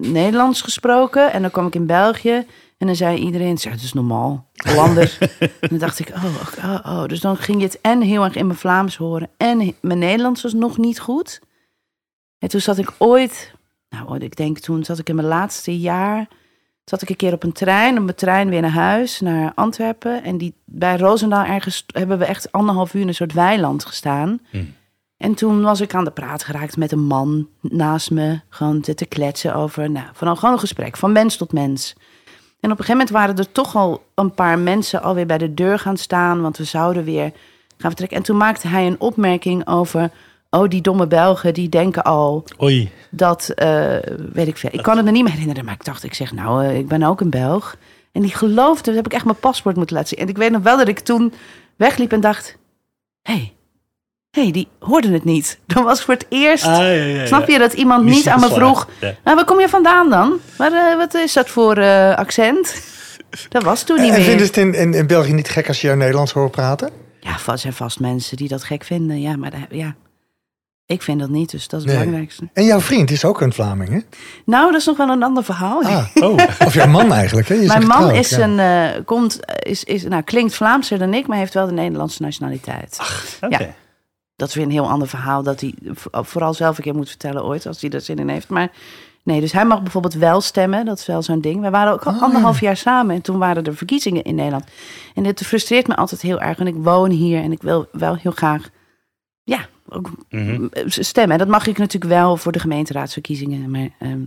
Nederlands 0.00 0.62
gesproken. 0.62 1.32
En 1.32 1.42
dan 1.42 1.50
kwam 1.50 1.66
ik 1.66 1.74
in 1.74 1.86
België 1.86 2.46
en 2.78 2.86
dan 2.86 2.96
zei 2.96 3.18
iedereen... 3.18 3.58
"Zeg, 3.58 3.72
Het 3.72 3.82
is 3.82 3.92
normaal, 3.92 4.48
Hollanders. 4.68 5.18
en 5.60 5.68
dan 5.68 5.78
dacht 5.78 5.98
ik, 5.98 6.08
oh, 6.08 6.24
oh, 6.64 6.80
oh. 6.84 7.04
Dus 7.06 7.20
dan 7.20 7.36
ging 7.36 7.58
je 7.60 7.66
het 7.66 7.80
en 7.80 8.00
heel 8.00 8.24
erg 8.24 8.34
in 8.34 8.46
mijn 8.46 8.58
Vlaams 8.58 8.96
horen... 8.96 9.30
en 9.36 9.74
mijn 9.80 9.98
Nederlands 9.98 10.42
was 10.42 10.52
nog 10.52 10.78
niet 10.78 11.00
goed. 11.00 11.40
En 12.38 12.48
toen 12.48 12.60
zat 12.60 12.78
ik 12.78 12.92
ooit... 12.98 13.52
Nou, 13.88 14.18
ik 14.18 14.36
denk 14.36 14.58
toen 14.58 14.84
zat 14.84 14.98
ik 14.98 15.08
in 15.08 15.14
mijn 15.14 15.28
laatste 15.28 15.78
jaar 15.78 16.28
zat 16.90 17.02
ik 17.02 17.08
een 17.08 17.16
keer 17.16 17.32
op 17.32 17.42
een 17.42 17.52
trein, 17.52 17.98
op 17.98 18.04
mijn 18.04 18.16
trein 18.16 18.48
weer 18.48 18.60
naar 18.60 18.70
huis, 18.70 19.20
naar 19.20 19.52
Antwerpen. 19.54 20.22
En 20.22 20.38
die, 20.38 20.54
bij 20.64 20.96
Roosendaal 20.96 21.44
ergens 21.44 21.84
hebben 21.86 22.18
we 22.18 22.24
echt 22.24 22.52
anderhalf 22.52 22.94
uur 22.94 23.00
in 23.00 23.08
een 23.08 23.14
soort 23.14 23.32
weiland 23.32 23.84
gestaan. 23.84 24.40
Hmm. 24.50 24.74
En 25.16 25.34
toen 25.34 25.62
was 25.62 25.80
ik 25.80 25.94
aan 25.94 26.04
de 26.04 26.10
praat 26.10 26.44
geraakt 26.44 26.76
met 26.76 26.92
een 26.92 27.06
man 27.06 27.48
naast 27.60 28.10
me, 28.10 28.40
gewoon 28.48 28.80
te, 28.80 28.94
te 28.94 29.06
kletsen 29.06 29.54
over, 29.54 29.90
nou, 29.90 30.06
vooral 30.12 30.36
gewoon 30.36 30.54
een 30.54 30.60
gesprek, 30.60 30.96
van 30.96 31.12
mens 31.12 31.36
tot 31.36 31.52
mens. 31.52 31.94
En 32.60 32.70
op 32.70 32.78
een 32.78 32.84
gegeven 32.84 32.92
moment 32.92 33.10
waren 33.10 33.36
er 33.36 33.52
toch 33.52 33.76
al 33.76 34.02
een 34.14 34.34
paar 34.34 34.58
mensen 34.58 35.02
alweer 35.02 35.26
bij 35.26 35.38
de 35.38 35.54
deur 35.54 35.78
gaan 35.78 35.96
staan, 35.96 36.40
want 36.40 36.56
we 36.56 36.64
zouden 36.64 37.04
weer 37.04 37.32
gaan 37.76 37.90
vertrekken. 37.90 38.16
En 38.16 38.22
toen 38.22 38.36
maakte 38.36 38.68
hij 38.68 38.86
een 38.86 39.00
opmerking 39.00 39.66
over, 39.66 40.10
oh, 40.50 40.68
die 40.68 40.80
domme 40.80 41.06
Belgen, 41.06 41.54
die 41.54 41.68
denken 41.68 42.02
al, 42.02 42.44
Oei. 42.62 42.90
dat 43.10 43.48
eh, 43.48 43.96
weet 44.32 44.46
ik 44.46 44.56
veel. 44.56 44.70
Ik 44.72 44.82
kan 44.82 44.96
het 44.96 45.04
me 45.04 45.10
niet 45.10 45.22
meer 45.22 45.32
herinneren, 45.32 45.64
maar 45.64 45.74
ik 45.74 45.84
dacht, 45.84 46.04
ik 46.04 46.14
zeg, 46.14 46.32
nou, 46.32 46.64
eh, 46.64 46.78
ik 46.78 46.88
ben 46.88 47.02
ook 47.02 47.20
een 47.20 47.30
Belg. 47.30 47.76
En 48.12 48.22
die 48.22 48.34
geloofde, 48.34 48.82
dus 48.84 48.94
heb 48.94 49.06
ik 49.06 49.12
echt 49.12 49.24
mijn 49.24 49.36
paspoort 49.40 49.76
moeten 49.76 49.96
laten 49.96 50.08
zien. 50.16 50.18
En 50.26 50.28
ik 50.28 50.36
weet 50.38 50.50
nog 50.50 50.62
wel 50.62 50.76
dat 50.76 50.88
ik 50.88 50.98
toen 50.98 51.32
wegliep 51.76 52.12
en 52.12 52.20
dacht, 52.20 52.56
hé, 53.22 53.32
hey, 53.32 53.52
hey, 54.30 54.50
die 54.50 54.68
hoorden 54.78 55.12
het 55.12 55.24
niet. 55.24 55.58
Dan 55.66 55.84
was 55.84 56.02
voor 56.02 56.14
het 56.14 56.26
eerst, 56.28 56.64
Ah, 56.64 56.76
ja, 56.76 56.82
ja, 56.90 57.04
ja. 57.04 57.26
snap 57.26 57.48
je, 57.48 57.58
dat 57.58 57.72
iemand 57.72 58.04
niet 58.04 58.28
aan 58.28 58.40
me 58.40 58.48
vroeg, 58.48 58.88
Ja. 59.00 59.14
nou, 59.24 59.36
waar 59.36 59.44
kom 59.44 59.60
je 59.60 59.68
vandaan 59.68 60.10
dan? 60.10 60.38
Waar, 60.56 60.72
eh, 60.72 60.96
wat 60.96 61.14
is 61.14 61.32
dat 61.32 61.48
voor 61.48 61.76
eh, 61.76 62.14
accent? 62.16 62.74
Dat 63.48 63.62
was 63.62 63.82
toen 63.82 64.00
niet 64.00 64.10
En 64.10 64.16
meer. 64.16 64.24
vinden 64.24 64.46
ze 64.46 64.52
het 64.52 64.56
in, 64.56 64.74
in, 64.74 64.94
in 64.94 65.06
België 65.06 65.32
niet 65.32 65.48
gek 65.48 65.68
als 65.68 65.80
je 65.80 65.86
jou 65.86 65.98
Nederlands 65.98 66.32
hoort 66.32 66.50
praten? 66.50 66.90
Ja, 67.20 67.36
er 67.52 67.58
zijn 67.58 67.72
vast 67.72 68.00
mensen 68.00 68.36
die 68.36 68.48
dat 68.48 68.64
gek 68.64 68.84
vinden. 68.84 69.20
Ja, 69.20 69.36
maar 69.36 69.50
daar- 69.50 69.66
ja, 69.70 69.94
ik 70.90 71.02
vind 71.02 71.20
dat 71.20 71.28
niet, 71.28 71.50
dus 71.50 71.68
dat 71.68 71.80
is 71.80 71.86
het 71.86 71.94
Nee. 71.94 72.04
belangrijkste. 72.04 72.48
En 72.52 72.64
jouw 72.64 72.80
vriend 72.80 73.10
is 73.10 73.24
ook 73.24 73.40
een 73.40 73.52
Vlaming, 73.52 73.88
hè? 73.90 73.98
Nou, 74.44 74.70
dat 74.72 74.80
is 74.80 74.86
nog 74.86 74.96
wel 74.96 75.08
een 75.08 75.22
ander 75.22 75.44
verhaal. 75.44 75.82
Ah, 75.82 76.06
Oh. 76.24 76.36
of 76.66 76.74
jouw 76.74 76.86
man 76.86 77.12
eigenlijk, 77.12 77.48
hè? 77.48 77.54
Je 77.54 77.66
Mijn 77.66 77.86
man 77.86 78.10
is 78.10 78.30
ja. 78.30 78.38
een, 78.38 78.58
eh, 78.58 79.04
komt, 79.04 79.40
is, 79.62 79.84
is, 79.84 80.02
nou, 80.04 80.22
klinkt 80.22 80.54
Vlaamser 80.54 80.98
dan 80.98 81.14
ik, 81.14 81.26
maar 81.26 81.38
heeft 81.38 81.54
wel 81.54 81.66
de 81.66 81.72
Nederlandse 81.72 82.22
nationaliteit. 82.22 82.98
Oké. 83.40 83.74
Dat 84.36 84.48
is 84.48 84.54
weer 84.54 84.64
een 84.64 84.70
heel 84.70 84.88
ander 84.90 85.08
verhaal 85.08 85.42
dat 85.42 85.60
hij 85.60 85.74
vo- 85.84 86.22
vooral 86.22 86.54
zelf 86.54 86.76
een 86.76 86.82
keer 86.84 86.94
moet 86.94 87.08
vertellen 87.08 87.44
ooit, 87.44 87.66
als 87.66 87.80
hij 87.80 87.90
er 87.90 88.00
zin 88.00 88.18
in 88.18 88.28
heeft. 88.28 88.48
Maar 88.48 88.70
nee, 89.22 89.40
dus 89.40 89.52
hij 89.52 89.64
mag 89.64 89.82
bijvoorbeeld 89.82 90.14
wel 90.14 90.40
stemmen, 90.40 90.84
dat 90.84 90.98
is 90.98 91.06
wel 91.06 91.22
zo'n 91.22 91.40
ding. 91.40 91.60
We 91.60 91.70
waren 91.70 91.92
ook 91.92 92.04
al 92.06 92.12
Oh, 92.14 92.22
anderhalf 92.22 92.60
jaar 92.60 92.76
samen 92.76 93.14
en 93.14 93.22
toen 93.22 93.38
waren 93.38 93.64
er 93.64 93.76
verkiezingen 93.76 94.22
in 94.22 94.34
Nederland. 94.34 94.64
En 95.14 95.22
dit 95.22 95.46
frustreert 95.46 95.86
me 95.86 95.96
altijd 95.96 96.20
heel 96.22 96.40
erg, 96.40 96.58
want 96.58 96.68
ik 96.70 96.82
woon 96.82 97.10
hier 97.10 97.42
en 97.42 97.52
ik 97.52 97.62
wil 97.62 97.86
wel 97.92 98.14
heel 98.16 98.30
graag, 98.32 98.68
ja, 99.44 99.66
ook 99.90 100.10
Mhm. 100.28 100.66
stemmen. 100.86 101.32
En 101.32 101.38
dat 101.38 101.48
mag 101.48 101.66
ik 101.66 101.78
natuurlijk 101.78 102.12
wel 102.12 102.36
voor 102.36 102.52
de 102.52 102.58
gemeenteraadsverkiezingen. 102.58 103.70
Maar, 103.70 103.88
ehm, 103.98 104.20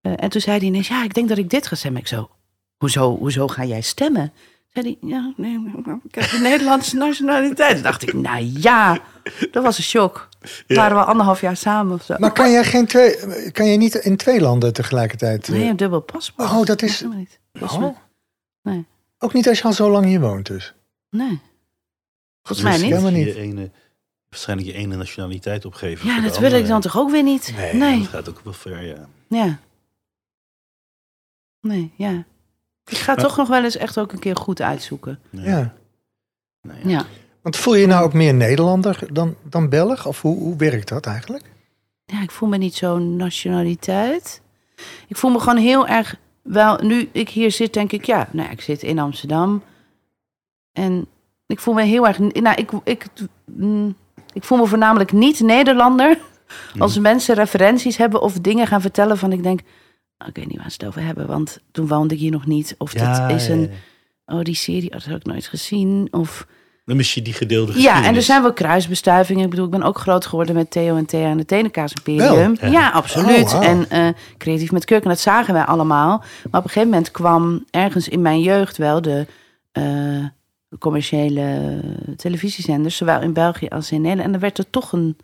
eh, 0.00 0.12
en 0.16 0.30
toen 0.30 0.40
zei 0.40 0.58
hij 0.58 0.66
ineens, 0.66 0.88
ja, 0.88 1.04
ik 1.04 1.14
denk 1.14 1.28
dat 1.28 1.38
ik 1.38 1.50
dit 1.50 1.66
ga 1.66 1.74
stemmen. 1.76 2.00
Ik 2.00 2.06
zo, 2.08 2.30
hoezo, 2.76 3.16
hoezo 3.16 3.46
ga 3.48 3.64
jij 3.64 3.80
stemmen? 3.80 4.32
Zei 4.72 4.96
hij, 5.00 5.08
ja, 5.10 5.32
nee, 5.36 5.72
ik 6.08 6.14
heb 6.14 6.30
de 6.30 6.38
Nederlandse 6.42 6.96
nationaliteit. 7.06 7.74
Toen 7.74 7.82
dacht 7.82 8.02
ik, 8.02 8.12
nou 8.12 8.50
ja, 8.60 8.98
dat 9.50 9.62
was 9.62 9.78
een 9.78 9.84
shock. 9.84 10.28
Waren 10.66 10.96
we 10.96 11.04
anderhalf 11.04 11.40
jaar 11.40 11.56
samen 11.56 11.94
of 11.94 12.02
zo. 12.02 12.14
Maar 12.18 12.32
kan 12.32 12.50
jij, 12.50 12.64
geen 12.64 12.86
twee, 12.86 13.16
kan 13.52 13.66
jij 13.66 13.76
niet 13.76 13.94
in 13.94 14.16
twee 14.16 14.40
landen 14.40 14.72
tegelijkertijd? 14.72 15.48
eh, 15.48 15.54
Nee, 15.54 15.68
een 15.68 15.76
dubbel 15.76 16.00
paspoort. 16.00 16.50
Oh, 16.50 16.64
dat 16.64 16.82
is- 16.82 17.04
niet. 17.14 17.38
Oh. 17.60 17.96
Nee, 18.62 18.84
Ook 19.18 19.32
niet 19.32 19.48
als 19.48 19.58
je 19.58 19.64
al 19.64 19.72
zo 19.72 19.90
lang 19.90 20.04
hier 20.06 20.20
woont 20.20 20.46
dus? 20.46 20.74
nee. 21.10 21.40
Volgens 22.42 22.68
mij 22.68 22.76
niet. 22.76 22.90
Helemaal 22.96 23.10
niet. 23.54 23.70
Waarschijnlijk 24.36 24.68
je 24.68 24.74
ene 24.82 24.96
nationaliteit 24.96 25.64
opgeven. 25.64 26.06
Ja, 26.06 26.20
dat 26.20 26.38
wil 26.38 26.52
ik 26.52 26.66
dan 26.66 26.80
toch 26.80 26.96
ook 26.98 27.10
weer 27.10 27.22
niet? 27.22 27.52
Nee, 27.56 27.74
Nee, 27.74 27.98
Dat 27.98 28.08
gaat 28.08 28.28
ook 28.28 28.40
wel 28.44 28.52
ver, 28.52 28.82
ja. 28.86 29.08
ja. 29.28 29.58
Nee, 31.60 31.92
ja. 31.96 32.24
Ik 32.86 32.96
ga 32.96 33.14
Maar- 33.14 33.24
toch 33.24 33.36
nog 33.36 33.48
wel 33.48 33.64
eens 33.64 33.76
echt 33.76 33.98
ook 33.98 34.12
een 34.12 34.18
keer 34.18 34.36
goed 34.36 34.60
uitzoeken. 34.60 35.18
Ja. 35.30 35.74
Nee, 36.62 36.86
Ja. 36.86 37.04
Want 37.42 37.56
voel 37.56 37.74
je 37.74 37.80
je 37.80 37.86
nou 37.86 38.04
ook 38.04 38.12
meer 38.12 38.34
Nederlander 38.34 39.00
dan, 39.12 39.34
dan 39.42 39.68
Belg? 39.68 40.06
Of 40.06 40.20
hoe, 40.22 40.38
hoe 40.38 40.56
werkt 40.56 40.88
dat 40.88 41.06
eigenlijk? 41.06 41.44
ja, 42.04 42.22
ik 42.22 42.30
voel 42.30 42.48
me 42.48 42.56
niet 42.56 42.74
zo'n 42.74 43.16
nationaliteit. 43.16 44.40
Ik 45.08 45.16
voel 45.16 45.30
me 45.30 45.38
gewoon 45.40 45.56
heel 45.58 45.86
erg 45.86 46.14
wel. 46.42 46.76
Nu 46.82 47.08
ik 47.12 47.28
hier 47.28 47.50
zit, 47.52 47.72
denk 47.72 47.92
ik, 47.92 48.04
ja, 48.04 48.28
nou, 48.32 48.46
ja, 48.46 48.52
ik 48.52 48.60
zit 48.60 48.82
in 48.82 48.98
Amsterdam. 48.98 49.62
En 50.72 51.06
ik 51.46 51.60
voel 51.60 51.74
me 51.74 51.82
heel 51.82 52.06
erg. 52.06 52.18
Nou, 52.18 52.56
ik, 52.56 52.70
ik, 52.84 53.06
mm, 53.44 53.96
ik 54.36 54.44
voel 54.44 54.58
me 54.58 54.66
voornamelijk 54.66 55.12
niet 55.12 55.40
Nederlander. 55.40 56.18
Als 56.78 56.98
mensen 56.98 57.34
referenties 57.34 57.96
hebben 57.96 58.22
of 58.22 58.32
dingen 58.32 58.66
gaan 58.66 58.80
vertellen 58.80 59.18
van 59.18 59.32
ik 59.32 59.42
denk. 59.42 59.60
"Oh, 60.18 60.28
Ik 60.28 60.36
weet 60.36 60.46
niet 60.48 60.56
waar 60.56 60.70
ze 60.70 60.76
het 60.78 60.86
over 60.86 61.02
hebben, 61.02 61.26
want 61.26 61.58
toen 61.72 61.86
woonde 61.86 62.14
ik 62.14 62.20
hier 62.20 62.30
nog 62.30 62.46
niet. 62.46 62.74
Of 62.78 62.92
Ja, 62.92 63.26
dit 63.26 63.36
is 63.36 63.48
een. 63.48 63.70
Oh, 64.26 64.40
die 64.40 64.54
serie, 64.54 64.84
oh, 64.86 64.92
dat 64.92 65.04
heb 65.04 65.16
ik 65.16 65.26
nooit 65.26 65.46
gezien. 65.46 66.08
Of 66.10 66.46
Dan 66.84 66.96
mis 66.96 67.14
je 67.14 67.22
die 67.22 67.32
gedeelde 67.32 67.80
Ja, 67.80 68.04
en 68.04 68.14
er 68.14 68.22
zijn 68.22 68.42
wel 68.42 68.52
kruisbestuivingen. 68.52 69.44
Ik 69.44 69.50
bedoel, 69.50 69.64
ik 69.64 69.70
ben 69.70 69.82
ook 69.82 69.98
groot 69.98 70.26
geworden 70.26 70.54
met 70.54 70.70
Theo 70.70 70.96
en 70.96 71.06
Thea 71.06 71.28
en 71.28 71.38
het 71.38 71.48
Tenenkaas 71.48 71.92
Imperium. 71.92 72.56
Ja, 72.60 72.90
absoluut. 72.90 73.54
Oh. 73.54 73.66
En 73.66 73.90
eh, 73.90 74.08
creatief 74.38 74.72
met 74.72 74.84
kurk, 74.84 75.02
en 75.02 75.08
dat 75.08 75.20
zagen 75.20 75.54
wij 75.54 75.64
allemaal. 75.64 76.18
Maar 76.18 76.60
op 76.60 76.64
een 76.66 76.70
gegeven 76.70 76.88
moment 76.88 77.10
kwam 77.10 77.64
ergens 77.70 78.08
in 78.08 78.22
mijn 78.22 78.40
jeugd 78.40 78.76
wel 78.76 79.02
de 79.02 79.26
eh, 79.72 79.84
commerciële 80.78 81.80
televisiezenders, 82.16 82.96
zowel 82.96 83.20
in 83.20 83.32
België 83.32 83.66
als 83.68 83.90
in 83.92 84.00
Nederland. 84.00 84.28
En 84.28 84.34
er 84.34 84.40
werd 84.40 84.58
er 84.58 84.70
toch 84.70 84.92
een. 84.92 85.16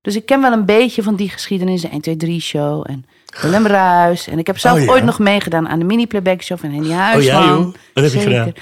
Dus 0.00 0.16
ik 0.16 0.26
ken 0.26 0.40
wel 0.40 0.52
een 0.52 0.64
beetje 0.64 1.02
van 1.02 1.16
die 1.16 1.28
geschiedenis, 1.28 1.80
de 1.80 1.88
1, 1.88 2.00
2, 2.00 2.16
3 2.16 2.40
show 2.40 2.84
en 2.90 3.04
Willem 3.42 3.66
Ruis. 3.66 4.28
En 4.28 4.38
ik 4.38 4.46
heb 4.46 4.58
zelf 4.58 4.78
Oh, 4.78 4.84
ja. 4.84 4.90
ooit 4.90 5.04
nog 5.04 5.18
meegedaan 5.18 5.68
aan 5.68 5.78
de 5.78 5.84
mini-playback 5.84 6.42
show 6.42 6.58
van 6.58 6.70
Henny 6.70 6.88
Oh 6.90 6.96
Huisman. 6.98 7.42
ja, 7.42 7.46
joh. 7.48 7.64
Wat 7.94 8.04
heb 8.04 8.12
je 8.12 8.20
Zeker. 8.20 8.52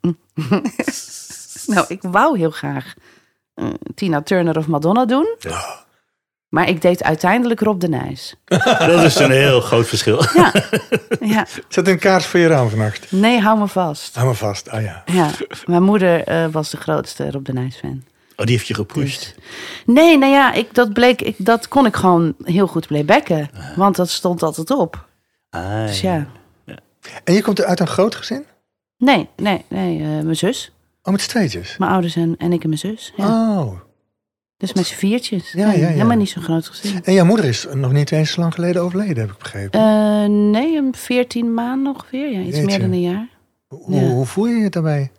gedaan? 0.00 0.16
Nou, 1.66 1.84
ik 1.88 2.02
wou 2.02 2.38
heel 2.38 2.50
graag 2.50 2.94
eh, 3.54 3.66
Tina 3.94 4.22
Turner 4.22 4.56
of 4.58 4.66
Madonna 4.66 5.04
doen. 5.04 5.36
Maar 6.48 6.68
ik 6.68 6.82
deed 6.82 7.02
uiteindelijk 7.02 7.60
Rob 7.60 7.80
de 7.80 7.88
Nijs. 7.88 8.34
Dat 8.78 9.02
is 9.04 9.18
een 9.18 9.30
heel 9.30 9.60
groot 9.60 9.86
verschil. 9.88 10.22
Ja, 10.34 10.52
ja. 11.34 11.46
Zet 11.68 11.88
een 11.88 11.98
kaars 11.98 12.26
voor 12.26 12.40
je 12.40 12.46
raam 12.46 12.68
vannacht. 12.68 13.12
Nee, 13.12 13.40
hou 13.40 13.58
me 13.58 13.66
vast. 13.66 14.14
Hou 14.14 14.28
me 14.28 14.34
vast. 14.34 14.70
Ah 14.70 14.82
ja. 14.82 15.02
Ja, 15.06 15.30
mijn 15.66 15.82
moeder 15.82 16.24
eh, 16.24 16.46
was 16.50 16.70
de 16.70 16.76
grootste 16.76 17.30
Rob 17.30 17.44
de 17.44 17.52
Nijs 17.52 17.76
fan. 17.76 18.02
Oh, 18.36 18.46
die 18.46 18.54
heeft 18.54 18.66
je 18.68 18.74
gepusht. 18.74 19.34
Nee, 19.86 20.18
nou 20.18 20.32
ja, 20.32 20.52
ik, 20.52 20.74
dat, 20.74 20.92
bleek, 20.92 21.22
ik, 21.22 21.34
dat 21.38 21.68
kon 21.68 21.86
ik 21.86 21.96
gewoon 21.96 22.34
heel 22.44 22.66
goed 22.66 22.86
playbacken. 22.86 23.50
Want 23.76 23.96
dat 23.96 24.10
stond 24.10 24.42
altijd 24.42 24.70
op. 24.70 25.06
Ah, 25.50 25.86
Dus 25.86 26.00
ja. 26.00 26.26
En 27.24 27.34
je 27.34 27.42
komt 27.42 27.62
uit 27.62 27.80
een 27.80 27.86
groot 27.86 28.14
gezin? 28.14 28.44
Nee, 28.98 29.28
nee, 29.36 29.64
nee. 29.68 29.98
eh, 30.00 30.06
mijn 30.06 30.36
zus. 30.36 30.72
Oh, 31.02 31.12
met 31.12 31.22
z'n 31.22 31.28
tweetjes? 31.28 31.76
Mijn 31.76 31.90
ouders 31.90 32.16
en, 32.16 32.34
en 32.38 32.52
ik 32.52 32.62
en 32.62 32.68
mijn 32.68 32.80
zus. 32.80 33.12
Ja. 33.16 33.26
Oh. 33.58 33.80
Dus 34.58 34.72
met 34.72 34.86
z'n 34.86 34.94
viertjes. 34.94 35.52
Ja, 35.52 35.66
Nee, 35.66 35.78
ja, 35.78 35.86
ja. 35.86 35.92
Helemaal 35.92 36.16
niet 36.16 36.28
zo'n 36.30 36.42
groot 36.42 36.66
gezin. 36.68 37.04
En 37.04 37.12
jouw 37.12 37.24
moeder 37.24 37.44
is 37.44 37.66
nog 37.74 37.92
niet 37.92 38.12
eens 38.12 38.30
zo 38.32 38.40
lang 38.40 38.54
geleden 38.54 38.82
overleden, 38.82 39.16
heb 39.18 39.30
ik 39.30 39.38
begrepen. 39.38 39.80
Eh, 39.80 40.24
nee, 40.28 40.76
een 40.76 40.94
veertien 40.94 41.54
maanden 41.54 41.94
ongeveer. 41.94 42.30
Ja, 42.30 42.38
iets 42.40 42.48
Jeetje. 42.56 42.64
meer 42.64 42.78
dan 42.80 42.92
een 42.92 43.00
jaar. 43.00 43.28
hoe, 43.68 44.00
hoe 44.00 44.26
voel 44.26 44.46
je 44.46 44.56
je 44.56 44.68
daarbij? 44.70 45.10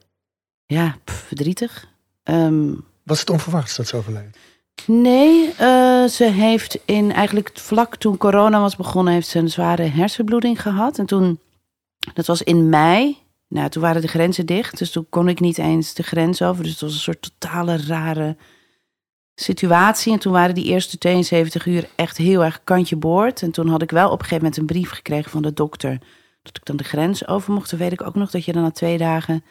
Ja, 0.65 0.95
pff, 1.04 1.23
verdrietig. 1.28 1.88
Ehm, 2.23 2.71
Was 3.04 3.19
het 3.19 3.30
onverwachts 3.30 3.75
dat 3.75 3.88
ze 3.88 3.95
overleed? 3.97 4.38
nee, 4.86 5.49
eh, 5.58 6.06
ze 6.06 6.23
heeft 6.23 6.80
in 6.86 7.12
eigenlijk 7.12 7.52
vlak 7.54 7.95
toen 7.95 8.17
corona 8.17 8.60
was 8.60 8.75
begonnen, 8.75 9.13
heeft 9.13 9.28
ze 9.28 9.39
een 9.39 9.49
zware 9.49 9.84
hersenbloeding 9.84 10.62
gehad. 10.62 10.97
En 10.99 11.06
toen, 11.06 11.39
dat 12.13 12.25
was 12.25 12.41
in 12.41 12.69
mei. 12.69 13.17
Nou, 13.47 13.69
toen 13.69 13.82
waren 13.82 14.02
de 14.02 14.08
grenzen 14.08 14.45
dicht, 14.45 14.78
dus 14.78 14.91
toen 14.91 15.06
kon 15.10 15.28
ik 15.30 15.39
niet 15.39 15.58
eens 15.58 15.93
de 15.93 16.04
grens 16.04 16.41
over. 16.41 16.63
Dus 16.63 16.71
het 16.71 16.82
was 16.82 16.93
een 16.93 16.99
soort 16.99 17.32
totale 17.39 17.78
rare 17.88 18.36
situatie. 19.41 20.13
En 20.13 20.19
toen 20.19 20.32
waren 20.32 20.56
die 20.56 20.65
eerste 20.65 20.97
72 20.97 21.65
uur 21.65 21.89
echt 21.95 22.17
heel 22.17 22.43
erg 22.43 22.62
kantje 22.63 22.95
boord. 22.95 23.41
En 23.41 23.52
toen 23.52 23.67
had 23.67 23.82
ik 23.82 23.91
wel 23.91 24.06
op 24.06 24.19
een 24.19 24.25
gegeven 24.25 24.43
moment 24.43 24.58
een 24.58 24.65
brief 24.65 24.89
gekregen 24.89 25.32
van 25.32 25.41
de 25.41 25.54
dokter. 25.54 25.97
Dat 26.41 26.58
ik 26.58 26.65
dan 26.65 26.75
de 26.75 26.84
grens 26.84 27.28
over 27.28 27.54
mocht. 27.54 27.69
Dan 27.69 27.80
weet 27.80 27.91
ik 27.91 28.02
ook 28.02 28.15
nog 28.15 28.32
dat 28.32 28.45
je 28.45 28.52
dan 28.52 28.62
na 28.62 28.71
twee 28.71 28.97
dagen 28.97 29.43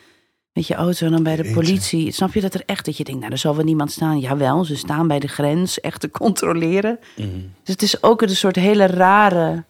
met 0.52 0.66
je 0.66 0.74
auto 0.74 1.06
en 1.06 1.12
dan 1.12 1.22
bij 1.22 1.36
de 1.36 1.52
politie. 1.52 2.12
Snap 2.12 2.34
je 2.34 2.40
dat 2.40 2.54
er 2.54 2.62
echt 2.66 2.84
dat 2.84 2.96
je 2.96 3.04
denkt, 3.04 3.20
nou, 3.20 3.32
er 3.32 3.38
zal 3.38 3.56
wel 3.56 3.64
niemand 3.64 3.92
staan. 3.92 4.18
Jawel, 4.18 4.64
ze 4.64 4.76
staan 4.76 5.08
bij 5.08 5.18
de 5.18 5.28
grens 5.28 5.80
echt 5.80 6.00
te 6.00 6.10
controleren. 6.10 6.98
Mhm. 7.16 7.28
Dus 7.62 7.74
het 7.74 7.82
is 7.82 8.02
ook 8.02 8.22
een 8.22 8.36
soort 8.36 8.56
hele 8.56 8.86
rare 8.86 9.64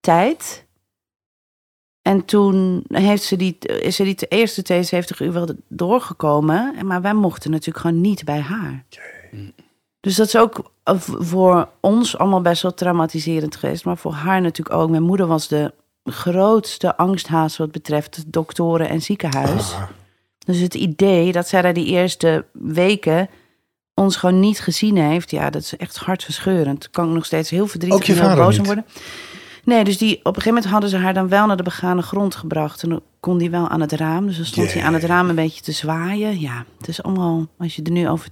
tijd. 0.00 0.68
En 2.02 2.24
toen 2.24 2.84
heeft 2.88 3.22
ze 3.22 3.36
die, 3.36 3.58
is 3.58 3.96
ze 3.96 4.04
die 4.04 4.14
de 4.14 4.26
eerste 4.26 4.62
72 4.62 5.20
uur 5.20 5.32
wel 5.32 5.48
doorgekomen. 5.68 6.76
En 6.76 6.86
Maar 6.86 7.02
wij 7.02 7.14
mochten 7.14 7.50
natuurlijk 7.50 7.78
gewoon 7.78 8.00
niet 8.00 8.24
bij 8.24 8.40
haar. 8.40 8.84
Dus 10.00 10.16
dat 10.16 10.26
is 10.26 10.36
ook 10.36 10.72
eh, 10.82 10.94
voor 10.98 11.68
ons 11.80 12.18
allemaal 12.18 12.40
best 12.40 12.62
wel 12.62 12.74
traumatiserend 12.74 13.56
geweest. 13.56 13.84
Maar 13.84 13.96
voor 13.96 14.12
haar 14.12 14.40
natuurlijk 14.40 14.76
ook. 14.76 14.90
Mijn 14.90 15.02
moeder 15.02 15.26
was 15.26 15.48
de 15.48 15.72
grootste 16.04 16.96
angsthaas 16.96 17.56
wat 17.56 17.72
betreft 17.72 18.24
doktoren 18.26 18.88
en 18.88 19.02
ziekenhuis. 19.02 19.72
Ah, 19.74 19.82
Dus 20.38 20.58
het 20.58 20.74
idee 20.74 21.32
dat 21.32 21.48
zij 21.48 21.62
daar 21.62 21.74
die 21.74 21.86
eerste 21.86 22.44
weken 22.52 23.28
ons 23.94 24.16
gewoon 24.16 24.40
niet 24.40 24.60
gezien 24.60 24.96
heeft, 24.96 25.30
ja, 25.30 25.50
dat 25.50 25.62
is 25.62 25.76
echt 25.76 25.96
hartverscheurend. 25.96 26.80
Daar 26.80 26.90
kan 26.90 27.08
ik 27.08 27.14
nog 27.14 27.24
steeds 27.24 27.50
heel 27.50 27.66
verdrietig 27.66 28.08
en 28.08 28.28
heel 28.28 28.44
boos 28.44 28.58
om 28.58 28.64
worden. 28.64 28.86
Nee, 29.64 29.84
dus 29.84 29.98
die, 29.98 30.18
op 30.18 30.26
een 30.26 30.42
gegeven 30.42 30.54
moment 30.54 30.72
hadden 30.72 30.90
ze 30.90 30.96
haar 30.96 31.14
dan 31.14 31.28
wel 31.28 31.46
naar 31.46 31.56
de 31.56 31.62
begane 31.62 32.02
grond 32.02 32.34
gebracht. 32.34 32.82
En 32.82 32.88
dan 32.88 33.02
kon 33.20 33.38
die 33.38 33.50
wel 33.50 33.68
aan 33.68 33.80
het 33.80 33.92
raam. 33.92 34.26
Dus 34.26 34.36
dan 34.36 34.46
stond 34.46 34.72
hij 34.72 34.82
aan 34.82 34.94
het 34.94 35.04
raam 35.04 35.28
een 35.28 35.34
beetje 35.34 35.62
te 35.62 35.72
zwaaien. 35.72 36.40
Ja, 36.40 36.64
het 36.78 36.88
is 36.88 37.02
allemaal, 37.02 37.46
als 37.58 37.76
je 37.76 37.82
er 37.82 37.90
nu 37.90 38.08
over 38.08 38.28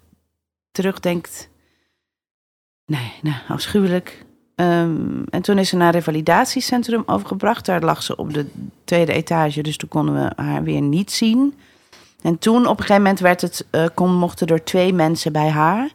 terugdenkt. 0.82 1.48
Nee, 2.86 3.12
nou, 3.22 3.36
afschuwelijk. 3.48 4.24
Ehm, 4.54 5.22
en 5.30 5.42
toen 5.42 5.58
is 5.58 5.68
ze 5.68 5.76
naar 5.76 5.86
een 5.86 5.92
revalidatiecentrum 5.92 7.02
overgebracht. 7.06 7.64
Daar 7.66 7.82
lag 7.82 8.02
ze 8.02 8.16
op 8.16 8.34
de 8.34 8.46
tweede 8.84 9.12
etage, 9.12 9.62
dus 9.62 9.76
toen 9.76 9.88
konden 9.88 10.14
we 10.14 10.32
haar 10.42 10.62
weer 10.62 10.80
niet 10.80 11.12
zien. 11.12 11.54
En 12.22 12.38
toen 12.38 12.60
op 12.66 12.70
een 12.78 12.84
gegeven 12.84 13.02
moment 13.02 13.20
werd 13.20 13.40
het, 13.40 13.66
eh, 13.70 13.86
kon, 13.94 14.14
mochten 14.14 14.46
er 14.46 14.64
twee 14.64 14.92
mensen 14.92 15.32
bij 15.32 15.48
haar 15.48 15.90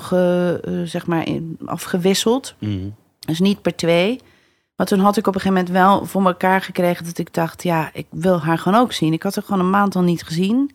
ge- 0.00 0.60
eh, 0.64 0.72
zeg 0.84 1.06
maar 1.06 1.26
in, 1.26 1.58
afgewisseld. 1.64 2.54
Mhm. 2.58 2.88
Dus 3.18 3.40
niet 3.40 3.62
per 3.62 3.76
twee. 3.76 4.20
Maar 4.76 4.86
toen 4.86 4.98
had 5.00 5.16
ik 5.16 5.26
op 5.26 5.34
een 5.34 5.40
gegeven 5.40 5.64
moment 5.64 5.84
wel 5.84 6.06
voor 6.06 6.26
elkaar 6.26 6.60
gekregen 6.60 7.04
dat 7.04 7.18
ik 7.18 7.34
dacht, 7.34 7.62
ja, 7.62 7.90
ik 7.92 8.06
wil 8.10 8.40
haar 8.40 8.58
gewoon 8.58 8.80
ook 8.80 8.92
zien. 8.92 9.12
Ik 9.12 9.22
had 9.22 9.34
haar 9.34 9.44
gewoon 9.44 9.60
een 9.60 9.70
maand 9.70 9.96
al 9.96 10.02
niet 10.02 10.22
gezien. 10.22 10.70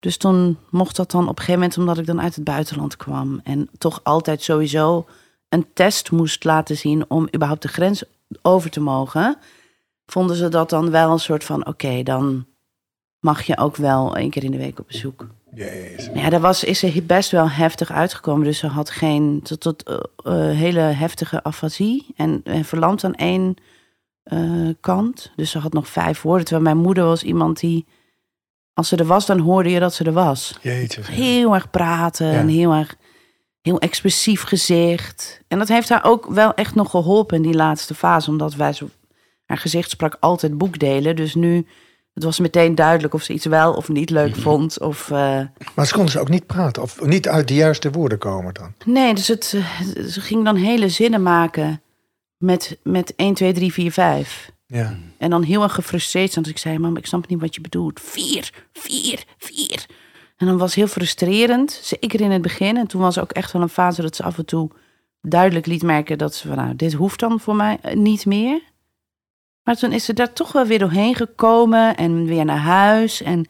Dus 0.00 0.16
toen 0.16 0.58
mocht 0.70 0.96
dat 0.96 1.10
dan 1.10 1.22
op 1.22 1.28
een 1.28 1.44
gegeven 1.44 1.60
moment, 1.60 1.78
omdat 1.78 1.98
ik 1.98 2.06
dan 2.06 2.20
uit 2.20 2.34
het 2.34 2.44
buitenland 2.44 2.96
kwam. 2.96 3.40
En 3.44 3.68
toch 3.78 4.00
altijd 4.02 4.42
sowieso 4.42 5.06
een 5.48 5.66
test 5.72 6.10
moest 6.10 6.44
laten 6.44 6.76
zien 6.76 7.04
om 7.08 7.28
überhaupt 7.34 7.62
de 7.62 7.68
grens 7.68 8.02
over 8.42 8.70
te 8.70 8.80
mogen. 8.80 9.36
Vonden 10.06 10.36
ze 10.36 10.48
dat 10.48 10.70
dan 10.70 10.90
wel 10.90 11.12
een 11.12 11.18
soort 11.18 11.44
van, 11.44 11.66
oké, 11.66 12.02
dan 12.02 12.46
mag 13.20 13.42
je 13.42 13.58
ook 13.58 13.76
wel 13.76 14.16
één 14.16 14.30
keer 14.30 14.44
in 14.44 14.50
de 14.50 14.56
week 14.56 14.78
op 14.78 14.86
bezoek. 14.86 15.26
Jezus. 15.54 16.10
Ja, 16.14 16.30
daar 16.30 16.40
was, 16.40 16.64
is 16.64 16.78
ze 16.78 17.02
best 17.02 17.30
wel 17.30 17.50
heftig 17.50 17.92
uitgekomen. 17.92 18.44
Dus 18.44 18.58
ze 18.58 18.66
had 18.66 18.90
geen 18.90 19.40
tot, 19.42 19.60
tot 19.60 19.82
eh, 19.82 19.98
eh, 20.24 20.56
hele 20.56 20.80
heftige 20.80 21.42
afasie 21.42 22.06
en, 22.16 22.40
en 22.44 22.64
verlamd 22.64 23.04
aan 23.04 23.14
één 23.14 23.54
eh, 24.22 24.68
kant. 24.80 25.32
Dus 25.36 25.50
ze 25.50 25.58
had 25.58 25.72
nog 25.72 25.88
vijf 25.88 26.22
woorden. 26.22 26.44
Terwijl 26.44 26.74
mijn 26.74 26.84
moeder 26.84 27.04
was 27.04 27.22
iemand 27.22 27.60
die, 27.60 27.86
als 28.80 28.88
ze 28.88 28.96
er 28.96 29.06
was, 29.06 29.26
dan 29.26 29.38
hoorde 29.38 29.70
je 29.70 29.80
dat 29.80 29.94
ze 29.94 30.04
er 30.04 30.12
was. 30.12 30.58
Heel 31.06 31.54
erg 31.54 31.70
praten 31.70 32.32
en 32.32 32.48
heel 32.48 32.72
erg 32.72 32.96
heel 33.60 33.78
expressief 33.78 34.42
gezicht. 34.42 35.40
En 35.48 35.58
dat 35.58 35.68
heeft 35.68 35.88
haar 35.88 36.04
ook 36.04 36.26
wel 36.26 36.54
echt 36.54 36.74
nog 36.74 36.90
geholpen 36.90 37.36
in 37.36 37.42
die 37.42 37.54
laatste 37.54 37.94
fase, 37.94 38.30
omdat 38.30 38.54
wij 38.54 38.72
zo, 38.72 38.88
haar 39.46 39.58
gezicht 39.58 39.90
sprak 39.90 40.16
altijd 40.20 40.58
boekdelen. 40.58 41.16
Dus 41.16 41.34
nu, 41.34 41.66
het 42.14 42.24
was 42.24 42.38
meteen 42.38 42.74
duidelijk 42.74 43.14
of 43.14 43.22
ze 43.22 43.32
iets 43.32 43.46
wel 43.46 43.72
of 43.72 43.88
niet 43.88 44.10
leuk 44.10 44.36
vond. 44.46 44.80
Of, 44.80 45.10
eh, 45.10 45.40
Maar 45.74 45.86
ze 45.86 45.92
konden 45.92 46.12
ze 46.12 46.20
ook 46.20 46.28
niet 46.28 46.46
praten 46.46 46.82
of 46.82 47.04
niet 47.04 47.28
uit 47.28 47.48
de 47.48 47.54
juiste 47.54 47.90
woorden 47.90 48.18
komen 48.18 48.54
dan. 48.54 48.74
Nee, 48.84 49.14
dus 49.14 49.28
het, 49.28 49.54
eh, 49.56 50.04
ze 50.04 50.20
ging 50.20 50.44
dan 50.44 50.56
hele 50.56 50.88
zinnen 50.88 51.22
maken 51.22 51.82
met, 52.36 52.78
met 52.82 53.12
1, 53.16 53.34
2, 53.34 53.52
3, 53.52 53.72
4, 53.72 53.92
5. 53.92 54.50
Ja. 54.70 54.96
En 55.18 55.30
dan 55.30 55.42
heel 55.42 55.62
erg 55.62 55.74
gefrustreerd. 55.74 56.34
Dus 56.34 56.48
ik 56.48 56.58
zei, 56.58 56.78
mam, 56.78 56.96
ik 56.96 57.06
snap 57.06 57.28
niet 57.28 57.40
wat 57.40 57.54
je 57.54 57.60
bedoelt. 57.60 58.00
Vier, 58.00 58.66
vier, 58.72 59.24
vier. 59.38 59.86
En 60.36 60.46
dan 60.46 60.58
was 60.58 60.66
het 60.66 60.74
heel 60.74 60.86
frustrerend, 60.86 61.80
zeker 61.82 62.20
in 62.20 62.30
het 62.30 62.42
begin. 62.42 62.76
En 62.76 62.86
toen 62.86 63.00
was 63.00 63.18
ook 63.18 63.30
echt 63.32 63.52
wel 63.52 63.62
een 63.62 63.68
fase 63.68 64.02
dat 64.02 64.16
ze 64.16 64.22
af 64.22 64.38
en 64.38 64.44
toe 64.44 64.70
duidelijk 65.22 65.66
liet 65.66 65.82
merken 65.82 66.18
dat 66.18 66.34
ze 66.34 66.48
van, 66.48 66.56
nou, 66.56 66.76
dit 66.76 66.92
hoeft 66.92 67.20
dan 67.20 67.40
voor 67.40 67.56
mij 67.56 67.78
eh, 67.82 67.96
niet 67.96 68.26
meer. 68.26 68.62
Maar 69.62 69.76
toen 69.76 69.92
is 69.92 70.04
ze 70.04 70.12
daar 70.12 70.32
toch 70.32 70.52
wel 70.52 70.66
weer 70.66 70.78
doorheen 70.78 71.14
gekomen 71.14 71.96
en 71.96 72.24
weer 72.24 72.44
naar 72.44 72.58
huis. 72.58 73.22
En 73.22 73.46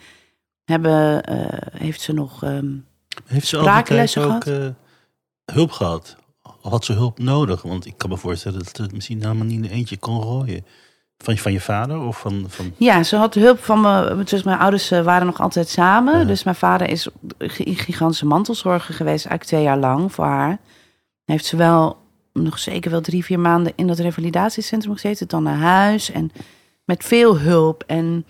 hebben, 0.65 1.25
eh, 1.25 1.81
heeft 1.81 2.01
ze 2.01 2.13
nog 2.13 2.43
ehm, 2.43 2.77
Heeft 3.25 3.47
ze 3.47 3.59
ook 3.59 3.65
eh, 4.45 4.67
hulp 5.53 5.71
gehad? 5.71 6.17
Had 6.61 6.85
ze 6.85 6.93
hulp 6.93 7.19
nodig? 7.19 7.63
Want 7.63 7.87
ik 7.87 7.95
kan 7.97 8.11
me 8.11 8.17
voorstellen 8.17 8.59
dat 8.59 8.77
het 8.77 8.93
misschien 8.93 9.23
helemaal 9.23 9.47
niet 9.47 9.59
in 9.59 9.65
een 9.65 9.71
eentje 9.71 9.99
kon 9.99 10.23
rooien. 10.23 10.65
Van, 11.23 11.39
van 11.39 11.53
je 11.53 11.61
vader 11.61 12.01
of 12.01 12.19
van... 12.19 12.45
van 12.49 12.73
Ja, 12.77 13.03
ze 13.03 13.17
had 13.17 13.35
hulp 13.35 13.65
van 13.65 13.81
me. 13.81 14.23
Dus 14.25 14.43
mijn 14.43 14.59
ouders 14.59 14.91
eh, 14.91 15.03
waren 15.03 15.27
nog 15.27 15.41
altijd 15.41 15.69
samen. 15.69 16.19
Ja. 16.19 16.25
Dus 16.25 16.43
mijn 16.43 16.57
vader 16.57 16.89
is 16.89 17.09
in 17.39 17.77
gigantische 17.77 18.27
mantelzorger 18.27 18.95
geweest, 18.95 19.27
eigenlijk 19.27 19.45
twee 19.45 19.63
jaar 19.63 19.79
lang 19.79 20.13
voor 20.13 20.25
haar. 20.25 20.59
Heeft 21.25 21.45
ze 21.45 21.57
wel 21.57 21.99
nog 22.33 22.59
zeker 22.59 22.91
wel 22.91 23.01
drie, 23.01 23.25
vier 23.25 23.41
maanden 23.41 23.73
in 23.77 23.87
dat 23.87 23.99
revalidatiecentrum 23.99 24.95
gezeten. 24.95 25.29
Dan 25.29 25.43
naar 25.43 25.59
huis 25.59 26.11
en 26.11 26.33
met 26.85 27.05
veel 27.05 27.39
hulp. 27.39 27.85
En 27.87 28.27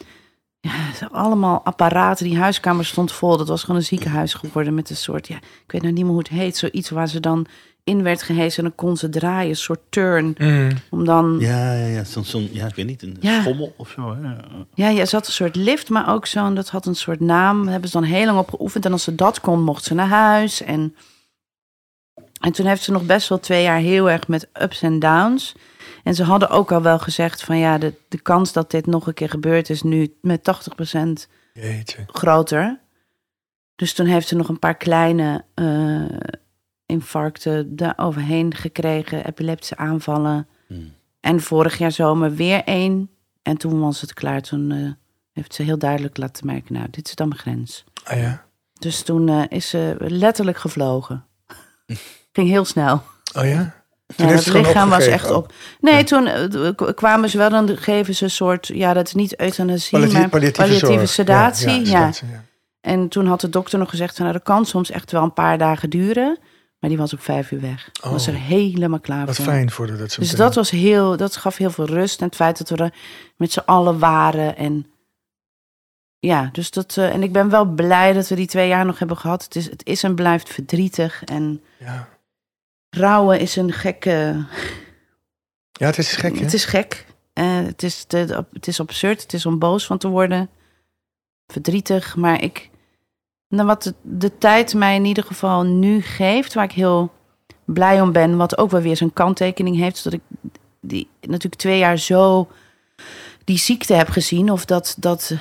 ja, 0.61 0.72
allemaal 1.11 1.61
apparaten. 1.64 2.24
Die 2.24 2.38
huiskamer 2.38 2.85
stond 2.85 3.12
vol. 3.12 3.37
Dat 3.37 3.48
was 3.48 3.61
gewoon 3.61 3.76
een 3.76 3.87
ziekenhuis 3.87 4.35
geworden 4.35 4.74
met 4.74 4.90
een 4.90 4.96
soort, 4.96 5.29
ja, 5.29 5.37
ik 5.37 5.72
weet 5.72 5.83
nou 5.83 5.94
niet 5.94 6.03
meer 6.03 6.12
hoe 6.12 6.22
het 6.22 6.29
heet. 6.29 6.57
Zoiets 6.57 6.90
waar 6.90 7.09
ze 7.09 7.20
dan 7.20 7.46
in 7.84 8.02
werd 8.02 8.22
gehezen 8.22 8.56
en 8.58 8.64
dan 8.64 8.86
kon 8.86 8.96
ze 8.96 9.08
draaien, 9.08 9.50
een 9.50 9.56
soort 9.56 9.80
turn. 9.88 10.34
Mm. 10.38 10.68
Om 10.90 11.04
dan 11.04 11.36
ja, 11.40 11.72
ja, 11.74 11.86
ja, 11.86 12.04
zo'n, 12.04 12.24
zo'n- 12.24 12.48
ja, 12.52 12.66
ik 12.66 12.74
weet 12.74 12.86
niet, 12.86 13.02
een 13.02 13.16
Ja. 13.20 13.40
schommel 13.40 13.74
of 13.76 13.88
zo. 13.90 14.16
Hè? 14.20 14.32
Ja, 14.74 14.88
ja, 14.88 15.04
ze 15.04 15.16
had 15.16 15.26
een 15.26 15.32
soort 15.32 15.56
lift, 15.56 15.88
maar 15.88 16.12
ook 16.12 16.26
zo'n, 16.26 16.54
dat 16.54 16.68
had 16.68 16.86
een 16.86 16.94
soort 16.96 17.20
naam. 17.20 17.62
Daar 17.62 17.70
hebben 17.72 17.90
ze 17.90 18.00
dan 18.00 18.06
heel 18.08 18.26
lang 18.26 18.38
op 18.38 18.48
geoefend. 18.50 18.84
En 18.84 18.92
als 18.92 19.02
ze 19.02 19.14
dat 19.14 19.40
kon, 19.40 19.62
mocht 19.62 19.84
ze 19.84 19.94
naar 19.94 20.08
huis. 20.08 20.62
En, 20.62 20.94
en 22.40 22.52
toen 22.52 22.66
heeft 22.66 22.82
ze 22.82 22.92
nog 22.92 23.06
best 23.06 23.28
wel 23.28 23.40
twee 23.40 23.62
jaar 23.62 23.78
heel 23.78 24.10
erg 24.10 24.28
met 24.28 24.48
ups 24.62 24.82
en 24.82 24.98
downs. 24.98 25.54
En 26.04 26.14
ze 26.14 26.22
hadden 26.24 26.50
ook 26.50 26.72
al 26.72 26.82
wel 26.82 26.98
gezegd 26.98 27.42
van 27.42 27.58
ja, 27.58 27.78
de, 27.78 27.94
de 28.08 28.18
kans 28.20 28.52
dat 28.52 28.70
dit 28.70 28.86
nog 28.86 29.06
een 29.06 29.14
keer 29.14 29.28
gebeurt 29.30 29.70
is 29.70 29.82
nu 29.82 30.14
met 30.20 30.40
80% 30.40 31.28
Jeetje. 31.52 32.04
groter. 32.06 32.78
Dus 33.76 33.92
toen 33.94 34.06
heeft 34.06 34.28
ze 34.28 34.36
nog 34.36 34.48
een 34.48 34.58
paar 34.58 34.76
kleine 34.76 35.44
eh, 35.54 36.02
infarcten 36.90 37.76
daar 37.76 37.94
overheen 37.96 38.55
gekregen, 38.55 39.26
epileptische 39.26 39.76
aanvallen. 39.76 40.48
Hmm. 40.66 40.92
En 41.20 41.40
vorig 41.40 41.79
jaar 41.79 41.92
zomer 41.92 42.35
weer 42.35 42.64
één. 42.64 43.11
En 43.42 43.57
toen 43.57 43.81
was 43.81 44.00
het 44.00 44.14
klaar. 44.14 44.40
Toen 44.40 44.70
eh, 44.70 44.90
heeft 45.33 45.55
ze 45.55 45.62
heel 45.62 45.79
duidelijk 45.79 46.16
laten 46.16 46.46
merken, 46.46 46.74
nou, 46.74 46.87
dit 46.90 47.07
is 47.07 47.14
dan 47.14 47.29
mijn 47.29 47.40
grens. 47.40 47.85
Ah 48.05 48.18
ja. 48.18 48.44
Dus 48.79 49.03
toen 49.03 49.29
eh, 49.29 49.42
is 49.48 49.68
ze 49.68 49.94
letterlijk 49.98 50.59
gevlogen. 50.59 51.24
Ging 52.33 52.48
heel 52.48 52.64
snel. 52.64 53.03
Oh 53.37 53.44
ja? 53.44 53.79
Toen 54.16 54.26
het 54.26 54.46
lichaam 54.46 54.88
was 54.88 55.07
echt 55.07 55.31
op. 55.31 55.53
Nee, 55.81 56.05
toen 56.05 56.26
eh, 56.26 56.70
kwamen 56.94 57.31
ze 57.31 57.38
wel, 57.38 57.50
dan 57.50 57.76
geven 57.76 58.14
ze 58.14 58.24
een 58.24 58.31
soort, 58.31 58.66
ja, 58.66 58.92
dat 58.92 59.07
is 59.07 59.14
niet 59.14 59.40
euthanasie, 59.40 59.98
maar 59.98 60.29
palliatieve, 60.29 61.07
sedatie. 61.07 61.70
Ja, 61.70 61.85
sedatie, 61.85 62.29
ja. 62.29 62.44
En 62.81 63.09
toen 63.09 63.26
had 63.26 63.40
de 63.40 63.48
dokter 63.48 63.79
nog 63.79 63.90
gezegd, 63.90 64.16
van, 64.16 64.24
nou, 64.24 64.37
dat 64.37 64.46
kan 64.46 64.66
soms 64.66 64.90
echt 64.90 65.12
wel 65.12 65.22
een 65.22 65.33
paar 65.33 65.59
dagen 65.59 65.90
duren. 65.90 66.38
Maar 66.80 66.90
die 66.90 66.98
was 66.98 67.12
op 67.12 67.20
vijf 67.20 67.50
uur 67.50 67.60
weg. 67.60 67.90
Oh. 68.02 68.10
Was 68.10 68.26
er 68.26 68.34
helemaal 68.34 69.00
klaar 69.00 69.26
Wat 69.26 69.36
voor. 69.36 69.44
fijn 69.44 69.70
voor 69.70 69.86
de, 69.86 69.96
dat 69.96 70.12
ze 70.12 70.20
Dus 70.20 70.30
dat 70.30 70.54
was 70.54 70.70
heel, 70.70 71.16
dat 71.16 71.36
gaf 71.36 71.56
heel 71.56 71.70
veel 71.70 71.84
rust. 71.86 72.20
En 72.20 72.26
het 72.26 72.34
feit 72.34 72.58
dat 72.58 72.68
we 72.68 72.76
er 72.76 72.94
met 73.36 73.52
z'n 73.52 73.58
allen 73.64 73.98
waren. 73.98 74.56
En 74.56 74.86
ja, 76.18 76.48
dus 76.52 76.70
dat. 76.70 76.96
eh, 76.96 77.14
en 77.14 77.22
ik 77.22 77.32
ben 77.32 77.50
wel 77.50 77.64
blij 77.64 78.12
dat 78.12 78.28
we 78.28 78.34
die 78.34 78.46
twee 78.46 78.68
jaar 78.68 78.84
nog 78.84 78.98
hebben 78.98 79.16
gehad. 79.16 79.44
Het 79.44 79.56
is, 79.56 79.70
het 79.70 79.86
is 79.86 80.02
en 80.02 80.14
blijft 80.14 80.48
verdrietig. 80.48 81.24
En 81.24 81.62
Ja. 81.78 82.08
rouwen 82.90 83.40
is 83.40 83.56
een 83.56 83.72
gekke. 83.72 84.44
ja, 85.72 85.86
het 85.86 85.98
is 85.98 86.12
gek 86.16 86.34
hè? 86.38 86.44
Het 86.44 86.54
is 86.54 86.64
gek. 86.64 87.06
Eh, 87.32 87.56
het, 87.64 87.82
is 87.82 88.04
het 88.52 88.66
is 88.66 88.80
absurd. 88.80 89.22
Het 89.22 89.32
is 89.32 89.46
om 89.46 89.58
boos 89.58 89.86
van 89.86 89.98
te 89.98 90.08
worden. 90.08 90.50
Verdrietig. 91.46 92.16
Maar 92.16 92.42
ik. 92.42 92.69
Nou, 93.50 93.66
wat 93.66 93.82
de, 93.82 93.94
de 94.02 94.38
tijd 94.38 94.74
mij 94.74 94.94
in 94.94 95.04
ieder 95.04 95.24
geval 95.24 95.62
nu 95.62 96.00
geeft, 96.00 96.54
waar 96.54 96.64
ik 96.64 96.72
heel 96.72 97.10
blij 97.64 98.00
om 98.00 98.12
ben, 98.12 98.36
wat 98.36 98.58
ook 98.58 98.70
wel 98.70 98.80
weer 98.80 98.96
zijn 98.96 99.12
kanttekening 99.12 99.76
heeft, 99.76 100.04
dat 100.04 100.12
ik 100.12 100.20
die 100.80 101.08
natuurlijk 101.20 101.54
twee 101.54 101.78
jaar 101.78 101.98
zo 101.98 102.48
die 103.44 103.58
ziekte 103.58 103.94
heb 103.94 104.08
gezien, 104.08 104.50
of 104.50 104.64
dat, 104.64 104.96
dat 104.98 105.32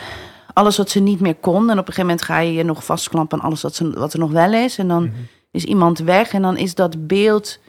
alles 0.53 0.77
wat 0.77 0.89
ze 0.89 0.99
niet 0.99 1.19
meer 1.19 1.35
kon. 1.35 1.69
En 1.69 1.79
op 1.79 1.87
een 1.87 1.93
gegeven 1.93 2.01
moment 2.01 2.21
ga 2.21 2.39
je 2.39 2.53
je 2.53 2.63
nog 2.63 2.83
vastklampen 2.85 3.39
aan 3.39 3.45
alles 3.45 3.61
wat, 3.61 3.75
ze, 3.75 3.89
wat 3.99 4.13
er 4.13 4.19
nog 4.19 4.31
wel 4.31 4.53
is. 4.53 4.77
En 4.77 4.87
dan 4.87 5.03
Mhm. 5.03 5.13
is 5.51 5.63
iemand 5.63 5.99
weg. 5.99 6.33
En 6.33 6.41
dan 6.41 6.57
is 6.57 6.75
dat 6.75 7.07
beeld, 7.07 7.59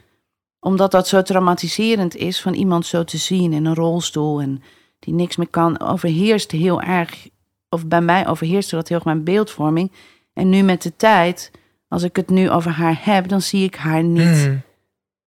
omdat 0.59 0.91
dat 0.91 1.07
zo 1.07 1.21
traumatiserend 1.21 2.15
is... 2.15 2.41
van 2.41 2.53
iemand 2.53 2.85
zo 2.85 3.03
te 3.03 3.17
zien 3.17 3.53
in 3.53 3.65
een 3.65 3.75
rolstoel 3.75 4.41
en 4.41 4.61
die 4.99 5.13
niks 5.13 5.35
meer 5.35 5.49
kan... 5.49 5.79
overheerst 5.79 6.51
heel 6.51 6.81
erg, 6.81 7.27
of 7.69 7.87
bij 7.87 8.01
mij 8.01 8.27
overheerste 8.27 8.75
dat 8.75 8.87
heel 8.87 8.97
erg 8.97 9.05
mijn 9.05 9.23
beeldvorming. 9.23 9.91
En 10.33 10.49
nu 10.49 10.61
met 10.61 10.81
de 10.81 10.95
tijd, 10.95 11.51
als 11.87 12.03
ik 12.03 12.15
het 12.15 12.29
nu 12.29 12.49
over 12.49 12.71
haar 12.71 12.99
heb... 13.01 13.27
dan 13.27 13.41
zie 13.41 13.63
ik 13.63 13.75
haar 13.75 14.03
niet, 14.03 14.25
Mhm. 14.25 14.55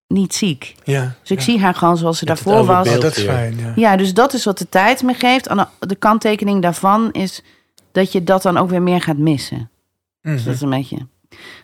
niet 0.07 0.35
ziek. 0.35 0.75
Ja. 0.85 1.15
Dus 1.21 1.31
ik 1.31 1.39
ja. 1.39 1.45
zie 1.45 1.61
haar 1.61 1.75
gewoon 1.75 1.97
zoals 1.97 2.19
ze 2.19 2.25
Met 2.25 2.35
daarvoor 2.35 2.65
was. 2.65 2.89
Beeld. 2.89 3.03
dat 3.03 3.17
is 3.17 3.23
fijn, 3.25 3.59
ja. 3.59 3.73
Ja, 3.77 3.97
dus 3.97 4.15
dat 4.15 4.33
is 4.33 4.45
wat 4.45 4.59
de 4.59 4.69
tijd 4.69 5.03
me 5.03 5.15
geeft. 5.15 5.47
En 5.47 5.69
de 5.81 5.95
kanttekening 5.97 6.63
daarvan 6.63 7.13
is 7.13 7.43
dat 7.93 8.13
je 8.13 8.25
dat 8.25 8.43
dan 8.43 8.57
ook 8.57 8.71
weer 8.71 8.83
meer 8.83 9.01
gaat 9.03 9.17
missen. 9.19 9.71
Dus 10.23 10.35
Mhm. 10.35 10.45
dat 10.45 10.55
is 10.55 10.61
een 10.61 10.71
beetje, 10.71 11.07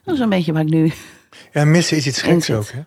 dat 0.05 0.15
is 0.15 0.21
een 0.21 0.29
beetje 0.29 0.53
waar 0.53 0.63
ik 0.63 0.71
nu. 0.71 0.93
Ja, 1.53 1.65
missen 1.65 1.97
is 1.97 2.07
iets 2.07 2.23
geks 2.23 2.51
ook, 2.51 2.69
hè? 2.71 2.81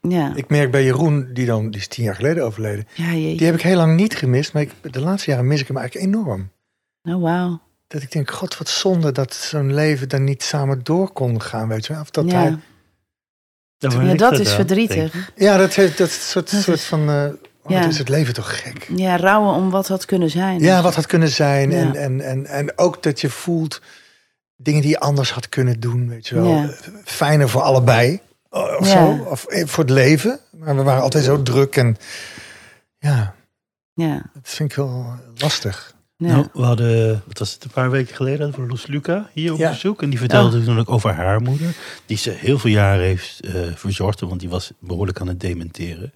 Ja, 0.00 0.32
Ik 0.34 0.48
merk 0.48 0.70
bij 0.70 0.84
Jeroen, 0.84 1.30
die 1.32 1.46
dan, 1.46 1.70
die 1.70 1.80
is 1.80 1.86
tien 1.88 2.04
jaar 2.04 2.14
geleden 2.14 2.44
overleden. 2.44 2.86
ja. 2.94 3.10
Die 3.12 3.44
heb 3.46 3.54
ik 3.54 3.62
heel 3.62 3.76
lang 3.76 3.96
niet 3.96 4.16
gemist, 4.16 4.52
maar 4.52 4.62
ik, 4.62 4.70
de 4.92 5.00
laatste 5.00 5.30
jaren 5.30 5.46
mis 5.46 5.60
ik 5.60 5.66
hem 5.68 5.76
eigenlijk 5.76 6.06
enorm. 6.14 6.50
Oh, 7.02 7.22
wauw. 7.22 7.60
Dat 7.88 8.02
ik 8.02 8.12
denk, 8.12 8.30
god, 8.30 8.58
wat 8.58 8.68
zonde 8.68 9.12
dat 9.12 9.34
zo'n 9.34 9.74
leven 9.74 10.08
dan 10.08 10.24
niet 10.24 10.42
samen 10.42 10.80
door 10.82 11.12
kon 11.12 11.42
gaan, 11.42 11.68
weet 11.68 11.86
je 11.86 11.92
wel. 11.92 12.02
Of 12.02 12.10
dat 12.10 12.30
Ja. 12.30 12.38
hij, 12.42 12.56
ja, 13.78 13.88
ligt 14.02 14.18
dat 14.18 14.38
is 14.38 14.52
verdrietig. 14.52 15.30
ja, 15.36 15.56
dat, 15.56 15.74
heeft, 15.74 15.98
dat 15.98 16.10
soort, 16.10 16.50
Dat 16.50 16.62
soort 16.62 16.76
is- 16.76 16.84
van, 16.84 17.00
oh, 17.00 17.30
Ja. 17.66 17.80
wat 17.80 17.88
is 17.90 17.98
het 17.98 18.08
leven 18.08 18.34
toch 18.34 18.60
gek. 18.62 18.88
Ja, 18.96 19.16
rouwen 19.16 19.54
om 19.54 19.70
wat 19.70 19.88
had 19.88 20.04
kunnen 20.04 20.30
zijn. 20.30 20.60
Ja, 20.60 20.82
wat 20.82 20.94
had 20.94 21.06
kunnen 21.06 21.28
zijn. 21.28 21.70
Ja. 21.70 21.76
En, 21.78 21.96
en, 21.96 22.20
en, 22.20 22.46
en 22.46 22.78
ook 22.78 23.02
dat 23.02 23.20
je 23.20 23.30
voelt 23.30 23.80
dingen 24.56 24.80
die 24.80 24.90
je 24.90 25.00
anders 25.00 25.32
had 25.32 25.48
kunnen 25.48 25.80
doen, 25.80 26.08
weet 26.08 26.26
je 26.28 26.34
wel. 26.34 26.46
Ja. 26.46 26.70
Fijner 27.04 27.48
voor 27.48 27.62
allebei, 27.62 28.20
of 28.50 28.86
Ja. 28.86 28.92
zo. 28.92 29.24
Of 29.24 29.44
eh, 29.44 29.66
voor 29.66 29.84
het 29.84 29.92
leven. 29.92 30.40
Maar 30.50 30.76
we 30.76 30.82
waren 30.82 31.02
altijd 31.02 31.24
zo 31.24 31.42
druk 31.42 31.76
en 31.76 31.96
ja, 32.98 33.34
Ja, 33.94 34.14
dat 34.34 34.42
vind 34.42 34.70
ik 34.70 34.76
wel 34.76 35.06
lastig. 35.34 35.94
Ja. 36.18 36.26
Nou, 36.26 36.46
we 36.52 36.62
hadden, 36.62 37.22
wat 37.26 37.38
was 37.38 37.52
het, 37.52 37.64
een 37.64 37.70
paar 37.70 37.90
weken 37.90 38.16
geleden 38.16 38.50
we 38.50 38.66
Loes 38.66 38.86
Luca 38.86 39.30
hier 39.32 39.52
op 39.52 39.58
Ja. 39.58 39.70
bezoek. 39.70 40.02
En 40.02 40.10
die 40.10 40.18
vertelde 40.18 40.64
toen 40.64 40.78
ook 40.78 40.90
over 40.90 41.12
haar 41.14 41.40
moeder. 41.42 41.74
Die 42.06 42.16
ze 42.16 42.30
heel 42.30 42.58
veel 42.58 42.70
jaren 42.70 43.04
heeft 43.04 43.40
eh, 43.40 43.52
verzorgd, 43.74 44.20
want 44.20 44.40
die 44.40 44.48
was 44.48 44.70
behoorlijk 44.78 45.20
aan 45.20 45.28
het 45.28 45.40
dementeren. 45.40 46.12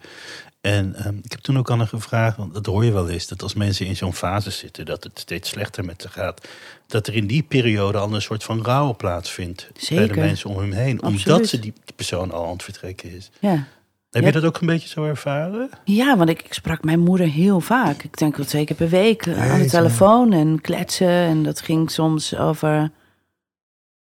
En 0.60 0.94
ehm, 0.94 1.16
ik 1.22 1.30
heb 1.30 1.40
toen 1.40 1.58
ook 1.58 1.70
aan 1.70 1.78
haar 1.78 1.88
gevraagd, 1.88 2.36
want 2.36 2.54
dat 2.54 2.66
hoor 2.66 2.84
je 2.84 2.92
wel 2.92 3.08
eens, 3.08 3.26
dat 3.26 3.42
als 3.42 3.54
mensen 3.54 3.86
in 3.86 3.96
zo'n 3.96 4.14
fase 4.14 4.50
zitten, 4.50 4.84
dat 4.86 5.04
het 5.04 5.18
steeds 5.18 5.48
slechter 5.48 5.84
met 5.84 6.02
ze 6.02 6.08
gaat. 6.08 6.48
Dat 6.86 7.06
er 7.06 7.14
in 7.14 7.26
die 7.26 7.42
periode 7.42 7.98
al 7.98 8.14
een 8.14 8.22
soort 8.22 8.44
van 8.44 8.64
rouw 8.64 8.94
plaatsvindt 8.96 9.68
bij 9.88 10.06
de 10.06 10.14
mensen 10.14 10.50
om 10.50 10.58
hem 10.58 10.72
heen. 10.72 11.02
Omdat 11.02 11.46
ze 11.46 11.58
die 11.58 11.72
persoon 11.96 12.30
al 12.32 12.44
aan 12.46 12.52
het 12.52 12.62
vertrekken 12.62 13.16
is. 13.16 13.30
ja. 13.40 13.66
Heb 14.12 14.24
je 14.24 14.32
dat 14.32 14.44
ook 14.44 14.60
een 14.60 14.66
beetje 14.66 14.88
zo 14.88 15.04
ervaren? 15.04 15.70
Ja, 15.84 16.16
want 16.16 16.28
ik, 16.28 16.42
ik 16.42 16.54
sprak 16.54 16.84
mijn 16.84 17.00
moeder 17.00 17.26
heel 17.26 17.60
vaak. 17.60 18.02
Ik 18.02 18.18
denk 18.18 18.36
wel 18.36 18.46
twee 18.46 18.64
keer 18.64 18.76
per 18.76 18.88
week 18.88 19.26
eh, 19.26 19.52
aan 19.52 19.58
de 19.58 19.68
telefoon 19.68 20.32
en 20.32 20.60
kletsen. 20.60 21.08
En 21.08 21.42
dat 21.42 21.60
ging 21.60 21.90
soms 21.90 22.36
over 22.36 22.90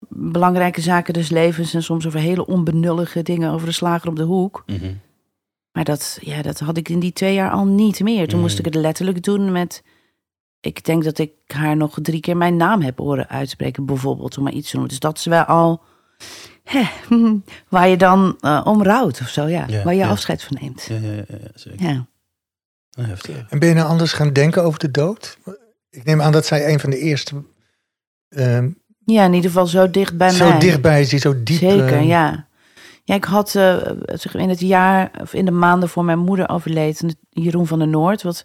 belangrijke 0.08 0.80
zaken 0.80 1.14
des 1.14 1.30
levens... 1.30 1.74
en 1.74 1.82
soms 1.82 2.06
over 2.06 2.20
hele 2.20 2.46
onbenullige 2.46 3.22
dingen 3.22 3.52
over 3.52 3.66
de 3.66 3.72
slager 3.72 4.08
op 4.08 4.16
de 4.16 4.22
hoek. 4.22 4.62
Mhm. 4.66 4.94
Maar 5.72 5.84
dat, 5.84 6.18
ja, 6.20 6.42
dat 6.42 6.58
had 6.58 6.76
ik 6.76 6.88
in 6.88 7.00
die 7.00 7.12
twee 7.12 7.34
jaar 7.34 7.50
al 7.50 7.64
niet 7.64 8.00
meer. 8.00 8.28
Toen 8.28 8.40
moest 8.40 8.58
ik 8.58 8.64
het 8.64 8.74
letterlijk 8.74 9.22
doen 9.22 9.52
met... 9.52 9.82
Ik 10.60 10.84
denk 10.84 11.04
dat 11.04 11.18
ik 11.18 11.32
haar 11.46 11.76
nog 11.76 11.98
drie 12.02 12.20
keer 12.20 12.36
mijn 12.36 12.56
naam 12.56 12.82
heb 12.82 12.98
horen 12.98 13.28
uitspreken, 13.28 13.86
bijvoorbeeld, 13.86 14.38
om 14.38 14.44
maar 14.44 14.52
iets 14.52 14.70
te 14.70 14.76
noemen. 14.76 14.90
Dus 14.90 15.00
dat 15.00 15.18
is 15.18 15.24
wel 15.24 15.42
al 15.42 15.82
hè, 16.72 16.84
waar 17.68 17.88
je 17.88 17.96
dan 17.96 18.36
eh, 18.40 18.60
om 18.64 18.82
rouwt 18.82 19.20
of 19.20 19.28
zo, 19.28 19.46
ja. 19.46 19.64
Ja, 19.68 19.82
waar 19.82 19.94
je 19.94 20.00
ja. 20.00 20.08
afscheid 20.08 20.42
van 20.42 20.56
neemt. 20.60 20.84
Ja, 20.88 20.96
ja, 20.96 21.12
ja, 21.12 21.24
ja, 21.28 21.48
zeker. 21.54 21.86
Ja. 21.86 22.06
Heftig. 23.00 23.46
En 23.48 23.58
ben 23.58 23.68
je 23.68 23.74
nou 23.74 23.88
anders 23.88 24.12
gaan 24.12 24.32
denken 24.32 24.62
over 24.64 24.78
de 24.78 24.90
dood? 24.90 25.38
Ik 25.90 26.04
neem 26.04 26.22
aan 26.22 26.32
dat 26.32 26.46
zij 26.46 26.72
een 26.72 26.80
van 26.80 26.90
de 26.90 26.98
eerste 26.98 27.44
ehm, 28.28 28.68
ja, 29.06 29.24
in 29.24 29.32
ieder 29.32 29.50
geval 29.50 29.66
zo 29.66 29.90
dicht 29.90 30.16
bij 30.16 30.30
zo 30.30 30.48
mij. 30.48 30.58
dichtbij 30.58 31.00
is, 31.00 31.08
die 31.08 31.18
zo 31.18 31.42
diep... 31.42 31.58
Zeker, 31.58 31.92
eh, 31.92 32.06
ja. 32.06 32.46
Ja, 33.04 33.14
ik 33.14 33.24
had 33.24 33.54
eh, 33.54 33.76
in 34.32 34.48
het 34.48 34.60
jaar, 34.60 35.10
of 35.20 35.34
in 35.34 35.44
de 35.44 35.50
maanden 35.50 35.88
voor 35.88 36.04
mijn 36.04 36.18
moeder 36.18 36.48
overleed, 36.48 37.16
Jeroen 37.30 37.66
van 37.66 37.78
der 37.78 37.88
Noord, 37.88 38.22
wat 38.22 38.44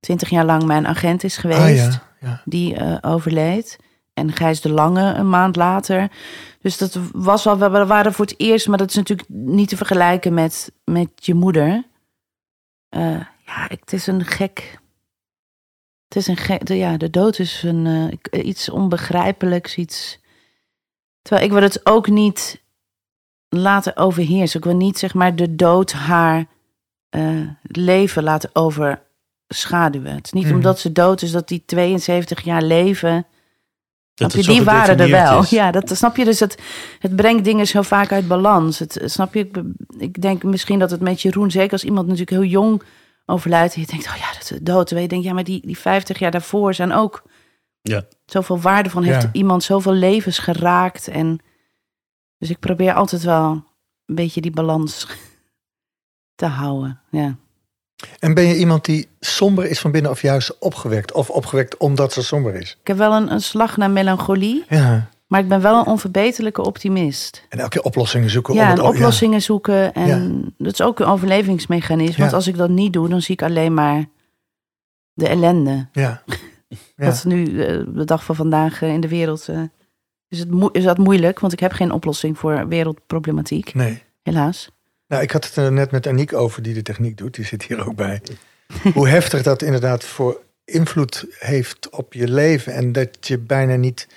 twintig 0.00 0.28
jaar 0.28 0.44
lang 0.44 0.64
mijn 0.64 0.86
agent 0.86 1.24
is 1.24 1.36
geweest. 1.36 1.60
Ah 1.60 1.74
ja, 1.74 2.02
ja. 2.20 2.42
die 2.44 2.74
eh, 2.74 2.96
overleed. 3.00 3.76
En 4.18 4.32
Gijs 4.32 4.60
de 4.60 4.70
Lange 4.70 5.14
een 5.14 5.28
maand 5.28 5.56
later. 5.56 6.10
Dus 6.60 6.78
dat 6.78 6.98
was 7.12 7.44
wel, 7.44 7.58
we 7.58 7.86
waren 7.86 8.12
voor 8.12 8.24
het 8.24 8.34
eerst, 8.40 8.68
maar 8.68 8.78
dat 8.78 8.88
is 8.90 8.94
natuurlijk 8.96 9.28
niet 9.28 9.68
te 9.68 9.76
vergelijken 9.76 10.34
met, 10.34 10.72
met 10.84 11.08
je 11.14 11.34
moeder. 11.34 11.84
Eh, 12.88 13.20
ja, 13.46 13.66
het 13.68 13.92
is 13.92 14.06
een 14.06 14.24
gek. 14.24 14.78
Het 16.08 16.16
is 16.16 16.26
een 16.26 16.36
gek. 16.36 16.66
De, 16.66 16.76
ja, 16.76 16.96
de 16.96 17.10
dood 17.10 17.38
is 17.38 17.62
een, 17.62 17.86
eh, 17.86 18.10
ik- 18.10 18.36
iets 18.44 18.68
onbegrijpelijks, 18.70 19.76
iets. 19.76 20.18
Terwijl 21.22 21.46
ik 21.46 21.52
wil 21.52 21.62
het 21.62 21.86
ook 21.86 22.08
niet 22.08 22.62
laten 23.48 23.96
overheersen. 23.96 24.58
Ik 24.58 24.64
wil 24.64 24.76
niet 24.76 24.98
zeg 24.98 25.14
maar 25.14 25.36
de 25.36 25.54
dood 25.56 25.92
haar 25.92 26.46
eh, 27.08 27.40
leven 27.62 28.22
laten 28.22 28.50
overschaduwen. 28.52 30.14
Het 30.14 30.24
is 30.26 30.32
niet 30.32 30.44
Mhm. 30.44 30.54
omdat 30.54 30.78
ze 30.78 30.92
dood 30.92 31.22
is 31.22 31.30
dat 31.30 31.48
die 31.48 31.62
72 31.66 32.40
jaar 32.44 32.62
leven. 32.62 33.26
Dat 34.18 34.32
Snap 34.32 34.44
je, 34.44 34.50
die 34.52 34.62
waren 34.62 34.98
er 34.98 35.10
wel. 35.10 35.40
is. 35.42 35.50
Ja, 35.50 35.70
dat 35.70 35.96
snap 35.96 36.16
je. 36.16 36.24
Dus 36.24 36.40
het, 36.40 36.62
het 36.98 37.16
brengt 37.16 37.44
dingen 37.44 37.66
zo 37.66 37.82
vaak 37.82 38.12
uit 38.12 38.28
balans. 38.28 38.78
Het, 38.78 39.00
snap 39.04 39.34
je? 39.34 39.40
Ik, 39.40 39.62
ik 39.98 40.22
denk 40.22 40.42
misschien 40.42 40.78
dat 40.78 40.90
het 40.90 41.00
met 41.00 41.22
Jeroen, 41.22 41.50
zeker 41.50 41.72
als 41.72 41.84
iemand 41.84 42.06
natuurlijk 42.06 42.30
heel 42.40 42.50
jong 42.50 42.82
overlijdt, 43.26 43.74
en 43.74 43.80
je 43.80 43.86
denkt, 43.86 44.06
oh 44.06 44.16
ja, 44.16 44.32
dat 44.32 44.50
is 44.50 44.58
dood. 44.62 44.90
Je 44.90 45.08
denkt, 45.08 45.24
ja, 45.24 45.32
maar 45.32 45.44
die, 45.44 45.66
die 45.66 45.78
50 45.78 46.18
jaar 46.18 46.30
daarvoor 46.30 46.74
zijn 46.74 46.92
ook 46.92 47.22
Ja. 47.82 48.02
zoveel 48.26 48.60
waarde 48.60 48.90
van. 48.90 49.02
Heeft 49.02 49.22
Ja. 49.22 49.28
iemand 49.32 49.62
zoveel 49.62 49.92
levens 49.92 50.38
geraakt. 50.38 51.08
En 51.08 51.38
dus 52.38 52.50
ik 52.50 52.58
probeer 52.58 52.92
altijd 52.94 53.22
wel 53.22 53.50
een 54.06 54.14
beetje 54.14 54.40
die 54.40 54.50
balans 54.50 55.06
te 56.40 56.46
houden. 56.46 57.00
Ja. 57.10 57.36
En 58.18 58.34
ben 58.34 58.44
je 58.44 58.56
iemand 58.56 58.84
die 58.84 59.08
somber 59.20 59.64
is 59.66 59.78
van 59.80 59.90
binnen 59.90 60.10
of 60.10 60.22
juist 60.22 60.58
opgewekt? 60.58 61.12
Of 61.12 61.30
opgewekt 61.30 61.76
omdat 61.76 62.12
ze 62.12 62.22
somber 62.22 62.54
is? 62.54 62.76
Ik 62.80 62.86
heb 62.86 62.96
wel 62.96 63.12
een, 63.12 63.32
een 63.32 63.40
slag 63.40 63.76
naar 63.76 63.90
melancholie, 63.90 64.64
Ja. 64.68 65.08
maar 65.26 65.40
ik 65.40 65.48
ben 65.48 65.60
wel 65.60 65.78
een 65.78 65.86
onverbeterlijke 65.86 66.62
optimist. 66.62 67.46
En 67.48 67.58
elke 67.58 67.70
keer 67.70 67.82
oplossingen 67.82 68.30
zoeken. 68.30 68.54
Ja, 68.54 68.60
om 68.60 68.66
en 68.66 68.72
het, 68.76 68.82
oh, 68.82 68.88
oplossingen 68.88 69.42
zoeken. 69.42 69.94
En 69.94 70.54
dat 70.58 70.72
is 70.72 70.82
ook 70.82 70.98
een 70.98 71.06
overlevingsmechanisme. 71.06 72.16
Want 72.18 72.30
Ja. 72.30 72.36
als 72.36 72.46
ik 72.46 72.56
dat 72.56 72.70
niet 72.70 72.92
doe, 72.92 73.08
dan 73.08 73.22
zie 73.22 73.34
ik 73.34 73.42
alleen 73.42 73.74
maar 73.74 74.04
de 75.12 75.28
ellende. 75.28 75.88
Ja. 75.92 76.22
Ja. 76.96 77.04
Wat 77.06 77.24
nu, 77.24 77.62
eh, 77.64 77.82
de 77.88 78.04
dag 78.04 78.24
van 78.24 78.34
vandaag 78.34 78.82
eh, 78.82 78.92
in 78.92 79.00
de 79.00 79.08
wereld, 79.08 79.48
eh, 79.48 79.60
is, 80.28 80.38
het 80.38 80.48
is 80.72 80.84
dat 80.84 80.98
moeilijk. 80.98 81.38
Want 81.40 81.52
ik 81.52 81.60
heb 81.60 81.72
geen 81.72 81.92
oplossing 81.92 82.38
voor 82.38 82.68
wereldproblematiek, 82.68 83.74
Nee. 83.74 84.02
helaas. 84.22 84.70
Nou, 85.08 85.22
ik 85.22 85.30
had 85.30 85.44
het 85.44 85.56
er 85.56 85.72
net 85.72 85.90
met 85.90 86.06
Aniek 86.06 86.32
over, 86.32 86.62
die 86.62 86.74
de 86.74 86.82
techniek 86.82 87.16
doet. 87.16 87.34
Die 87.34 87.44
zit 87.44 87.62
hier 87.62 87.86
ook 87.86 87.94
bij. 87.96 88.22
Hoe 88.94 89.08
heftig 89.08 89.42
dat 89.42 89.62
inderdaad 89.62 90.04
voor 90.04 90.40
invloed 90.64 91.24
heeft 91.38 91.90
op 91.90 92.12
je 92.12 92.28
leven. 92.28 92.72
En 92.72 92.92
dat 92.92 93.08
je 93.20 93.38
bijna 93.38 93.74
niet 93.76 94.08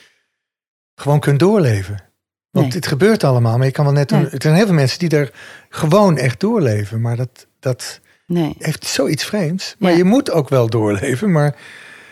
gewoon 0.95 1.19
kunt 1.19 1.39
doorleven. 1.39 2.03
Want 2.49 2.65
Nee. 2.67 2.75
het 2.75 2.87
gebeurt 2.87 3.23
allemaal. 3.23 3.57
Maar 3.57 3.65
je 3.65 3.71
kan 3.71 3.85
wel 3.85 3.93
net 3.93 4.09
doen. 4.09 4.21
Nee. 4.21 4.29
Er 4.29 4.41
zijn 4.41 4.55
heel 4.55 4.65
veel 4.65 4.73
mensen 4.75 4.99
die 4.99 5.09
er 5.17 5.31
gewoon 5.69 6.17
echt 6.17 6.39
doorleven. 6.39 7.01
Maar 7.01 7.15
dat, 7.15 7.47
dat 7.59 7.99
Nee, 8.27 8.55
heeft 8.59 8.85
zoiets 8.85 9.23
vreemds. 9.25 9.75
Maar 9.79 9.91
Ja. 9.91 9.97
je 9.97 10.03
moet 10.03 10.31
ook 10.31 10.49
wel 10.49 10.69
doorleven. 10.69 11.31
Maar 11.31 11.55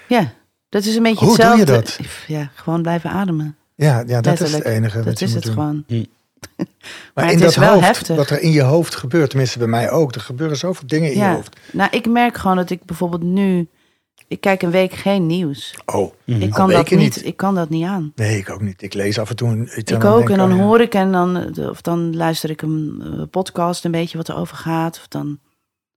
ja, 0.08 0.34
dat 0.70 0.86
is 0.86 0.96
een 0.96 1.04
beetje 1.04 1.26
Hoe 1.26 1.38
doe 1.38 1.46
je 1.46 1.52
hetzelfde. 1.58 2.04
dat? 2.04 2.18
Ja, 2.28 2.52
gewoon 2.56 2.82
blijven 2.82 3.10
ademen. 3.10 3.58
ja, 3.76 4.04
ja 4.08 4.22
dat 4.22 4.40
is 4.40 4.52
het 4.54 4.64
enige 4.66 4.98
wat 4.98 5.06
Dat 5.06 5.20
je 5.20 5.26
is 5.26 5.34
moet 5.34 5.44
het 5.44 5.54
doen. 5.56 5.64
gewoon. 5.86 6.08
Maar, 6.58 6.68
Maar 7.14 7.34
in 7.34 7.40
het 7.42 7.54
dat 7.56 7.66
hoofd, 7.70 7.86
heftig. 7.86 8.16
wat 8.16 8.30
er 8.30 8.42
in 8.42 8.52
je 8.52 8.62
hoofd 8.62 8.96
gebeurt, 8.96 9.30
tenminste 9.30 9.58
bij 9.58 9.68
mij 9.68 9.92
ook. 9.92 10.16
Er 10.16 10.22
gebeuren 10.22 10.58
zoveel 10.58 10.88
dingen 10.88 11.10
in 11.12 11.18
je 11.18 11.24
Ja, 11.24 11.34
hoofd. 11.34 11.60
nou, 11.74 11.90
ik 11.92 12.08
merk 12.08 12.38
gewoon 12.38 12.56
dat 12.56 12.70
ik 12.70 12.86
bijvoorbeeld 12.86 13.24
nu... 13.24 13.68
Ik 14.28 14.42
kijk 14.42 14.62
een 14.62 14.72
week 14.72 14.94
geen 14.94 15.26
nieuws. 15.26 15.76
Oh, 15.86 16.14
Mhm. 16.26 16.42
Ik 16.42 16.50
kan, 16.52 16.70
dat 16.70 16.90
niet, 16.90 17.00
niet. 17.00 17.26
ik 17.26 17.38
kan 17.38 17.56
dat 17.56 17.70
niet 17.70 17.86
aan. 17.86 18.12
nee, 18.16 18.38
ik 18.38 18.50
ook 18.50 18.62
niet. 18.62 18.82
Ik 18.82 18.94
lees 18.94 19.20
af 19.20 19.30
en 19.30 19.36
toe 19.36 19.50
een, 19.50 19.70
Ik 19.76 19.88
dan 19.88 20.02
ook. 20.02 20.18
denk 20.18 20.30
En 20.30 20.38
dan 20.38 20.52
oh 20.52 20.58
ja. 20.58 20.64
hoor 20.64 20.82
ik 20.82 20.94
en 20.94 21.12
dan, 21.12 21.60
of 21.70 21.82
dan 21.82 22.16
luister 22.16 22.50
ik 22.50 22.62
een 22.62 23.02
eh, 23.04 23.22
podcast 23.32 23.86
een 23.86 23.92
beetje 23.92 24.18
wat 24.18 24.28
er 24.28 24.36
over 24.36 24.58
gaat. 24.58 24.98
Of 24.98 25.08
dan 25.08 25.40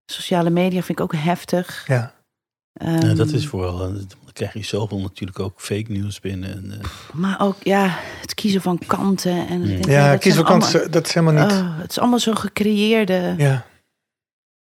sociale 0.06 0.50
media 0.50 0.82
vind 0.82 0.98
ik 0.98 1.04
ook 1.04 1.14
heftig. 1.16 1.84
Ja. 1.86 2.14
Ja, 2.72 3.14
dat 3.14 3.26
Ehm, 3.26 3.34
is 3.36 3.46
vooral, 3.46 3.82
eh, 3.84 3.94
dan 4.32 4.48
krijg 4.48 4.52
je 4.66 4.76
zoveel 4.76 5.00
natuurlijk 5.00 5.38
ook 5.38 5.60
fake 5.60 5.92
nieuws 5.92 6.20
binnen. 6.20 6.52
En, 6.52 6.72
eh, 6.80 6.88
Maar 7.12 7.40
ook, 7.40 7.56
ja, 7.62 7.98
het 8.20 8.34
kiezen 8.34 8.62
van 8.62 8.78
kanten. 8.86 9.46
En 9.48 9.66
denk, 9.66 9.84
Ja, 9.86 10.10
dat 10.10 10.20
kies 10.20 10.32
zijn 10.34 10.46
voor 10.46 10.54
kant, 10.58 10.64
allemaal- 10.74 10.90
dat 10.90 11.06
is 11.06 11.14
helemaal 11.14 11.44
niet. 11.46 11.52
Oh, 11.52 11.78
het 11.80 11.90
is 11.90 11.98
allemaal 11.98 12.18
zo'n 12.18 12.36
gecreëerde, 12.36 13.34
ja. 13.38 13.64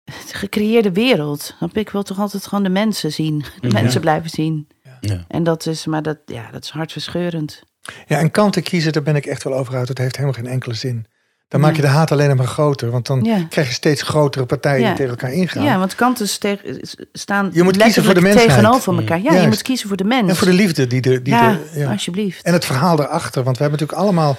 gecreëerde 0.42 0.92
wereld. 0.92 1.56
Dan 1.60 1.70
ik 1.72 1.90
wil 1.90 2.02
toch 2.02 2.18
altijd 2.18 2.46
gewoon 2.46 2.64
de 2.64 2.70
mensen 2.70 3.12
zien. 3.12 3.38
De 3.60 3.66
Mhm. 3.66 3.72
mensen 3.82 4.00
blijven 4.00 4.30
zien. 4.30 4.68
Ja. 4.82 4.96
Ja. 5.00 5.24
En 5.28 5.42
dat 5.44 5.66
is, 5.66 5.86
maar 5.86 6.02
dat, 6.02 6.18
ja, 6.26 6.50
dat 6.50 6.64
is 6.64 6.70
hartverscheurend. 6.70 7.62
Ja, 8.06 8.18
en 8.18 8.30
kanten 8.30 8.62
kiezen, 8.62 8.92
daar 8.92 9.02
ben 9.02 9.16
ik 9.16 9.26
echt 9.26 9.42
wel 9.44 9.54
over 9.54 9.74
uit. 9.76 9.86
Dat 9.86 9.98
heeft 9.98 10.16
helemaal 10.16 10.36
geen 10.42 10.46
enkele 10.52 10.74
zin. 10.74 11.06
Dan 11.48 11.60
maak 11.60 11.76
je 11.76 11.82
de 11.82 11.88
haat 11.88 12.12
alleen 12.12 12.36
maar 12.36 12.46
groter. 12.46 12.90
Want 12.90 13.06
dan 13.06 13.24
Ja. 13.24 13.44
krijg 13.48 13.66
je 13.68 13.72
steeds 13.74 14.02
grotere 14.02 14.46
partijen 14.46 14.80
Ja. 14.80 14.86
die 14.86 14.96
tegen 14.96 15.10
elkaar 15.10 15.32
ingaan. 15.32 15.64
Ja, 15.64 15.78
want 15.78 15.94
kanten 15.94 16.28
staan 16.28 17.50
Je 17.52 17.62
moet 17.62 17.76
kiezen 17.76 18.04
voor 18.04 18.14
de 18.14 18.20
letterlijk 18.20 18.20
mensheid. 18.20 18.48
tegenover 18.48 18.98
elkaar. 18.98 19.20
Ja, 19.22 19.40
je 19.40 19.46
moet 19.46 19.62
kiezen 19.62 19.88
voor 19.88 19.96
de 19.96 20.04
mens. 20.04 20.28
En 20.30 20.36
voor 20.36 20.46
de 20.46 20.52
liefde 20.52 20.86
die 20.86 21.00
er... 21.02 21.22
Die 21.22 21.32
ja, 21.34 21.58
ja. 21.74 21.90
alsjeblieft. 21.90 22.42
En 22.44 22.52
het 22.52 22.64
verhaal 22.64 23.00
erachter. 23.00 23.42
Want 23.42 23.56
we 23.56 23.62
hebben 23.62 23.80
natuurlijk 23.80 24.08
allemaal, 24.08 24.36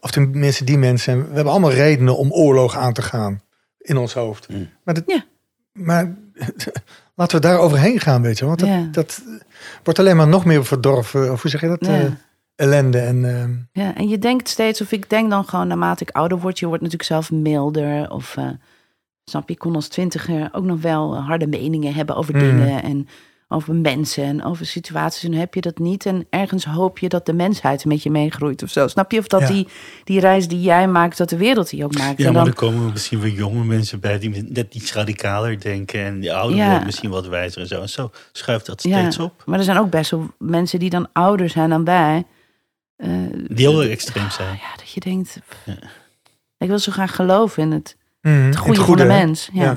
of 0.00 0.10
tenminste 0.10 0.64
die 0.64 0.78
mensen, 0.78 1.18
we 1.28 1.34
hebben 1.34 1.52
allemaal 1.52 1.72
redenen 1.72 2.16
om 2.16 2.32
oorlog 2.32 2.76
aan 2.76 2.92
te 2.92 3.02
gaan 3.02 3.42
in 3.78 3.96
ons 3.96 4.14
hoofd. 4.14 4.48
Mm. 4.48 4.68
Maar, 4.84 4.94
dat, 4.94 5.04
Ja. 5.06 5.24
maar 5.72 6.14
laten 7.16 7.36
we 7.40 7.46
daar 7.46 7.58
overheen 7.58 8.00
gaan, 8.00 8.22
weet 8.22 8.38
je. 8.38 8.44
Want 8.46 8.58
dat, 8.58 8.68
Ja. 8.68 8.88
dat 8.92 9.22
wordt 9.82 9.98
alleen 9.98 10.16
maar 10.16 10.28
nog 10.28 10.44
meer 10.44 10.64
verdorven. 10.64 11.32
Of 11.32 11.42
hoe 11.42 11.50
zeg 11.50 11.60
je 11.60 11.68
dat? 11.68 11.86
Ja. 11.86 12.16
Eh, 12.58 12.66
ellende. 12.66 12.98
En, 12.98 13.24
ehm, 13.24 13.50
Ja, 13.72 13.94
en 13.94 14.08
je 14.08 14.18
denkt 14.18 14.48
steeds, 14.48 14.80
of 14.80 14.92
ik 14.92 15.10
denk 15.10 15.30
dan 15.30 15.44
gewoon 15.44 15.68
naarmate 15.68 16.02
ik 16.04 16.10
ouder 16.10 16.38
word, 16.38 16.58
je 16.58 16.66
wordt 16.66 16.82
natuurlijk 16.82 17.10
zelf 17.10 17.30
milder. 17.30 18.10
Of 18.10 18.36
eh, 18.36 18.48
snap 19.24 19.48
je, 19.48 19.54
ik 19.54 19.60
kon 19.60 19.74
als 19.74 19.88
twintiger 19.88 20.48
ook 20.52 20.64
nog 20.64 20.80
wel 20.80 21.14
eh, 21.14 21.26
harde 21.26 21.46
meningen 21.46 21.94
hebben 21.94 22.16
over 22.16 22.34
Mm. 22.34 22.40
dingen 22.40 22.82
en 22.82 23.08
over 23.50 23.74
mensen 23.74 24.24
en 24.24 24.44
over 24.44 24.66
situaties. 24.66 25.24
En 25.24 25.32
heb 25.32 25.54
je 25.54 25.60
dat 25.60 25.78
niet. 25.78 26.06
En 26.06 26.26
ergens 26.30 26.64
hoop 26.64 26.98
je 26.98 27.08
dat 27.08 27.26
de 27.26 27.32
mensheid 27.32 27.84
met 27.84 28.02
je 28.02 28.10
meegroeit 28.10 28.62
of 28.62 28.70
zo. 28.70 28.86
Snap 28.88 29.12
je? 29.12 29.18
Of 29.18 29.26
dat 29.26 29.40
Ja. 29.40 29.46
die, 29.46 29.68
die 30.04 30.20
reis 30.20 30.48
die 30.48 30.60
jij 30.60 30.88
maakt, 30.88 31.18
dat 31.18 31.28
de 31.28 31.36
wereld 31.36 31.70
die 31.70 31.84
ook 31.84 31.98
maakt. 31.98 32.18
Ja, 32.18 32.26
en 32.26 32.32
maar 32.32 32.42
dan, 32.44 32.52
er 32.52 32.58
komen 32.58 32.90
misschien 32.92 33.20
weer 33.20 33.32
jonge 33.32 33.64
mensen 33.64 34.00
bij 34.00 34.18
die 34.18 34.42
net 34.48 34.74
iets 34.74 34.92
radicaler 34.92 35.60
denken. 35.60 36.04
En 36.04 36.20
die 36.20 36.32
ouder 36.34 36.56
Ja. 36.56 36.66
worden 36.68 36.86
misschien 36.86 37.10
wat 37.10 37.26
wijzer 37.26 37.60
en 37.60 37.66
zo. 37.68 37.80
En 37.80 37.88
zo 37.88 38.10
schuift 38.32 38.66
dat 38.66 38.82
ja, 38.82 38.98
steeds 39.00 39.18
op. 39.18 39.42
maar 39.46 39.58
er 39.58 39.64
zijn 39.64 39.78
ook 39.78 39.90
best 39.90 40.10
wel 40.10 40.30
mensen 40.38 40.78
die 40.78 40.90
dan 40.90 41.08
ouder 41.12 41.48
zijn 41.48 41.70
dan 41.70 41.84
wij. 41.84 42.24
Eh, 42.98 43.10
Die 43.32 43.68
heel 43.68 43.82
extreem 43.82 44.30
zijn. 44.30 44.54
ja, 44.56 44.76
dat 44.76 44.90
je 44.90 45.00
denkt, 45.00 45.38
pff, 45.48 45.58
Ja. 45.64 45.78
ik 46.58 46.68
wil 46.68 46.78
zo 46.78 46.92
graag 46.92 47.14
geloven 47.14 47.62
in 47.62 47.70
het, 47.70 47.96
mhm, 48.20 48.34
het 48.34 48.56
goede 48.56 48.84
van 48.84 48.96
de 48.96 49.04
mens. 49.04 49.48
Ja. 49.52 49.62
Ja. 49.62 49.72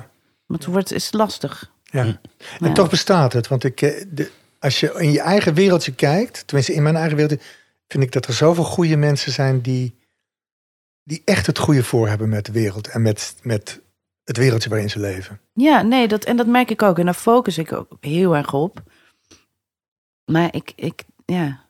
Maar 0.46 0.58
het 0.58 0.66
wordt, 0.66 0.92
is 0.94 1.12
lastig. 1.12 1.72
Ja. 1.84 2.04
En 2.04 2.20
Ja. 2.60 2.72
toch 2.72 2.90
bestaat 2.90 3.34
het. 3.34 3.48
Want 3.48 3.64
ik, 3.64 3.82
eh, 3.82 4.06
de, 4.08 4.32
als 4.60 4.80
je 4.80 4.94
in 4.98 5.12
je 5.12 5.22
eigen 5.22 5.54
wereldje 5.54 5.94
kijkt, 5.94 6.44
tenminste 6.48 6.74
in 6.74 6.84
mijn 6.84 6.96
eigen 6.96 7.18
wereld, 7.18 7.42
vind 7.88 8.04
ik 8.04 8.12
dat 8.12 8.26
er 8.26 8.34
zoveel 8.34 8.64
goede 8.64 8.96
mensen 8.98 9.32
zijn 9.32 9.62
die, 9.62 9.96
die 11.04 11.22
echt 11.26 11.46
het 11.48 11.58
goede 11.60 11.84
voor 11.84 12.08
hebben 12.08 12.30
met 12.30 12.46
de 12.46 12.52
wereld 12.52 12.88
en 12.88 13.02
met, 13.02 13.36
met 13.42 13.82
het 14.24 14.38
wereldje 14.38 14.70
waarin 14.70 14.90
ze 14.90 15.00
leven. 15.00 15.40
Ja, 15.54 15.82
nee, 15.82 16.08
dat, 16.08 16.24
en 16.24 16.38
dat 16.38 16.48
merk 16.48 16.70
ik 16.70 16.82
ook. 16.82 17.00
En 17.00 17.06
daar 17.06 17.14
focus 17.14 17.58
ik 17.58 17.72
ook 17.72 17.98
heel 18.00 18.36
erg 18.36 18.54
op. 18.54 18.84
Maar 20.26 20.54
ik, 20.56 20.74
ik 20.76 21.04
ja. 21.26 21.66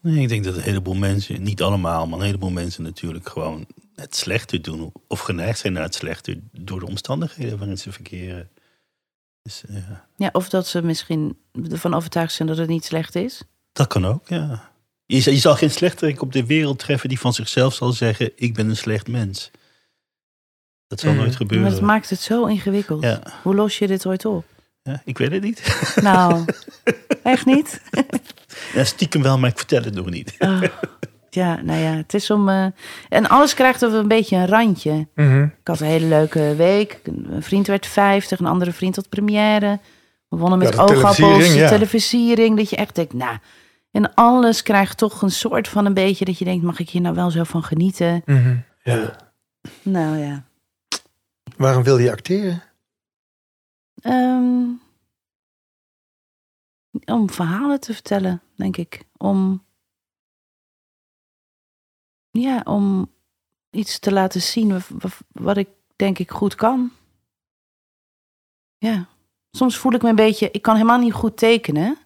Nee, 0.00 0.22
ik 0.22 0.28
denk 0.28 0.44
dat 0.44 0.56
een 0.56 0.62
heleboel 0.62 0.94
mensen, 0.94 1.42
niet 1.42 1.62
allemaal, 1.62 2.06
maar 2.06 2.18
een 2.18 2.24
heleboel 2.24 2.50
mensen 2.50 2.82
natuurlijk 2.82 3.28
gewoon 3.28 3.66
het 3.94 4.16
slechter 4.16 4.62
doen. 4.62 4.92
Of 5.08 5.20
geneigd 5.20 5.58
zijn 5.58 5.72
naar 5.72 5.82
het 5.82 5.94
slechter 5.94 6.38
door 6.52 6.80
de 6.80 6.86
omstandigheden 6.86 7.58
waarin 7.58 7.78
ze 7.78 7.92
verkeren. 7.92 8.48
Dus 9.42 9.64
eh, 9.68 9.74
ja, 9.76 10.06
ja, 10.16 10.28
of 10.32 10.48
dat 10.48 10.66
ze 10.66 10.82
misschien 10.82 11.38
ervan 11.70 11.94
overtuigd 11.94 12.32
zijn 12.32 12.48
dat 12.48 12.56
het 12.56 12.68
niet 12.68 12.84
slecht 12.84 13.14
is. 13.14 13.42
dat 13.72 13.86
kan 13.86 14.06
ook, 14.06 14.28
ja. 14.28 14.72
Je, 15.06 15.20
zal- 15.20 15.32
je 15.32 15.38
zal 15.38 15.54
geen 15.56 15.70
slechterik 15.70 16.22
op 16.22 16.32
de 16.32 16.46
wereld 16.46 16.78
treffen 16.78 17.08
die 17.08 17.18
van 17.20 17.32
zichzelf 17.34 17.74
zal 17.74 17.92
zeggen, 17.92 18.32
ik 18.36 18.54
ben 18.54 18.68
een 18.68 18.76
slecht 18.76 19.08
mens. 19.08 19.50
Dat 20.86 21.00
zal 21.00 21.10
Mm. 21.10 21.16
nooit 21.16 21.28
Maar 21.28 21.38
gebeuren. 21.38 21.72
het 21.72 21.80
maakt 21.80 22.10
het 22.10 22.20
zo 22.20 22.46
ingewikkeld. 22.46 23.02
ja. 23.02 23.22
Hoe 23.42 23.54
los 23.54 23.78
je 23.78 23.86
dit 23.86 24.06
ooit 24.06 24.24
op? 24.24 24.44
ja, 24.82 25.02
ik 25.04 25.18
weet 25.18 25.30
het 25.30 25.42
niet. 25.42 25.92
Nou, 26.02 26.44
echt 27.22 27.46
niet? 27.46 27.82
Ja, 28.74 28.84
stiekem 28.84 29.22
wel, 29.22 29.38
maar 29.38 29.50
ik 29.50 29.56
vertel 29.58 29.82
het 29.82 29.94
nog 29.94 30.10
niet. 30.10 30.34
Oh, 30.38 30.62
ja, 31.30 31.60
nou 31.62 31.80
ja, 31.80 31.90
het 31.92 32.14
is 32.14 32.30
om... 32.30 32.48
eh, 32.48 32.66
en 33.08 33.28
alles 33.28 33.54
krijgt 33.54 33.84
over 33.84 33.98
een 33.98 34.08
beetje 34.08 34.36
een 34.36 34.46
randje. 34.46 35.06
Mhm. 35.14 35.42
Ik 35.42 35.50
had 35.66 35.80
een 35.80 35.86
hele 35.86 36.06
leuke 36.06 36.54
week. 36.56 37.00
Een 37.04 37.42
vriend 37.42 37.66
werd 37.66 37.86
50, 37.86 38.38
een 38.38 38.46
andere 38.46 38.72
vriend 38.72 38.96
had 38.96 39.08
première. 39.08 39.78
We 40.28 40.36
wonnen 40.36 40.58
met 40.58 40.68
Ja, 40.68 40.74
de 40.74 40.80
oogappels, 40.80 41.16
televisiering, 41.16 41.54
de 41.54 41.60
ja. 41.60 41.68
televisiering. 41.68 42.56
Dat 42.56 42.70
je 42.70 42.76
echt 42.76 42.94
denkt, 42.94 43.12
nou... 43.12 43.36
En 43.90 44.14
alles 44.14 44.62
krijgt 44.62 44.98
toch 44.98 45.22
een 45.22 45.30
soort 45.30 45.68
van 45.68 45.86
een 45.86 45.94
beetje... 45.94 46.24
dat 46.24 46.38
je 46.38 46.44
denkt, 46.44 46.64
mag 46.64 46.78
ik 46.78 46.90
hier 46.90 47.00
nou 47.00 47.14
wel 47.14 47.30
zo 47.30 47.44
van 47.44 47.62
genieten? 47.62 48.22
Mhm. 48.24 48.56
Ja. 48.82 49.16
Nou 49.82 50.16
ja. 50.18 50.44
Waarom 51.56 51.82
wil 51.82 51.98
je 51.98 52.10
acteren? 52.10 52.62
Ehm, 54.02 54.62
om 57.06 57.30
verhalen 57.30 57.80
te 57.80 57.92
vertellen, 57.92 58.42
denk 58.56 58.76
ik. 58.76 59.04
Om... 59.16 59.64
Ja, 62.30 62.60
om 62.64 63.12
iets 63.70 63.98
te 63.98 64.12
laten 64.12 64.42
zien 64.42 64.68
wa- 64.68 64.96
wa- 64.98 65.08
wat 65.32 65.56
ik 65.56 65.68
denk 65.96 66.18
ik 66.18 66.30
goed 66.30 66.54
kan. 66.54 66.92
Ja. 68.78 69.08
Soms 69.50 69.76
voel 69.78 69.92
ik 69.92 70.02
me 70.02 70.08
een 70.08 70.14
beetje... 70.14 70.50
Ik 70.50 70.62
kan 70.62 70.74
helemaal 70.74 70.98
niet 70.98 71.12
goed 71.12 71.36
tekenen. 71.36 71.98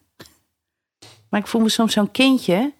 Maar 1.29 1.39
ik 1.39 1.47
voel 1.47 1.61
me 1.61 1.69
soms 1.69 1.93
zo'n 1.93 2.11
kindje 2.11 2.73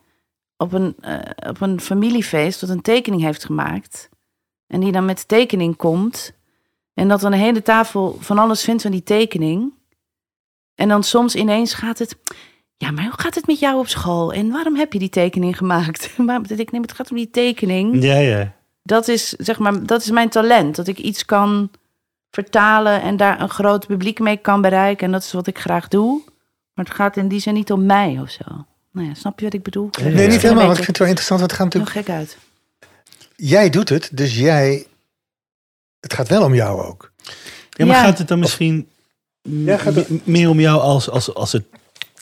op 0.57 0.73
een, 0.73 0.95
eh, 0.99 1.49
op 1.49 1.61
een 1.61 1.79
familiefeest 1.81 2.59
dat 2.59 2.69
een 2.69 2.81
tekening 2.81 3.21
heeft 3.21 3.45
gemaakt. 3.45 4.09
En 4.67 4.79
die 4.79 4.91
dan 4.91 5.05
met 5.05 5.17
de 5.17 5.25
tekening 5.25 5.75
komt. 5.75 6.33
En 6.93 7.07
dat 7.07 7.21
dan 7.21 7.31
de 7.31 7.37
hele 7.37 7.61
tafel 7.61 8.17
van 8.19 8.37
alles 8.37 8.63
vindt 8.63 8.81
van 8.81 8.91
die 8.91 9.03
tekening. 9.03 9.73
En 10.79 10.87
dan 10.87 11.03
soms 11.03 11.35
ineens 11.35 11.73
gaat 11.73 11.99
het... 11.99 12.15
Ja, 12.77 12.91
maar 12.91 13.03
hoe 13.03 13.19
gaat 13.19 13.35
het 13.35 13.47
met 13.47 13.59
jou 13.59 13.79
op 13.79 13.87
school? 13.87 14.33
En 14.33 14.51
waarom 14.51 14.75
heb 14.75 14.93
je 14.93 14.99
die 14.99 15.09
tekening 15.09 15.57
gemaakt? 15.57 16.09
Maar 16.25 16.41
ik 16.51 16.71
neem 16.71 16.81
het 16.81 16.91
gaat 16.91 17.09
om 17.09 17.15
die 17.15 17.29
tekening 17.29 18.03
Ja, 18.03 18.17
ja. 18.17 18.53
dat 18.83 19.07
is, 19.07 19.29
zeg 19.29 19.59
maar, 19.59 19.85
dat 19.85 20.01
is 20.01 20.09
mijn 20.11 20.29
talent. 20.29 20.75
Dat 20.75 20.87
ik 20.87 20.97
iets 20.97 21.25
kan 21.25 21.71
vertalen 22.31 23.01
en 23.01 23.17
daar 23.17 23.41
een 23.41 23.49
groot 23.49 23.87
publiek 23.87 24.19
mee 24.19 24.37
kan 24.37 24.61
bereiken. 24.61 25.05
En 25.05 25.11
dat 25.11 25.23
is 25.23 25.31
wat 25.31 25.47
ik 25.47 25.59
graag 25.59 25.87
doe. 25.87 26.21
Maar 26.73 26.85
het 26.85 26.93
gaat 26.93 27.17
in 27.17 27.27
die 27.27 27.39
zin 27.39 27.53
niet 27.53 27.71
om 27.71 27.85
mij 27.85 28.19
of 28.21 28.29
zo. 28.29 28.65
Nou 28.91 29.07
ja, 29.07 29.13
snap 29.13 29.39
je 29.39 29.45
wat 29.45 29.53
ik 29.53 29.63
bedoel? 29.63 29.89
Nee, 30.01 30.27
niet 30.27 30.41
helemaal. 30.41 30.65
Want 30.65 30.77
ik 30.77 30.83
vind 30.83 30.87
het 30.87 30.97
wel 30.97 31.07
interessant. 31.07 31.39
Want 31.39 31.51
het 31.51 31.59
gaat 31.59 31.73
heel 31.73 31.81
natuurlijk... 31.81 32.07
gek 32.07 32.15
uit. 32.15 32.37
Jij 33.35 33.69
doet 33.69 33.89
het, 33.89 34.09
dus 34.13 34.37
jij... 34.37 34.85
Het 35.99 36.13
gaat 36.13 36.27
wel 36.27 36.43
om 36.43 36.53
jou 36.55 36.81
ook. 36.85 37.11
Ja, 37.69 37.85
maar 37.85 37.95
Ja. 37.95 38.03
gaat 38.03 38.17
het 38.17 38.27
dan 38.27 38.39
misschien 38.39 38.89
Ja, 39.41 39.77
gaat 39.77 39.95
het- 39.95 40.25
meer 40.27 40.49
om 40.49 40.59
jou 40.59 40.81
als, 40.81 41.09
als, 41.09 41.33
als 41.33 41.51
het 41.51 41.63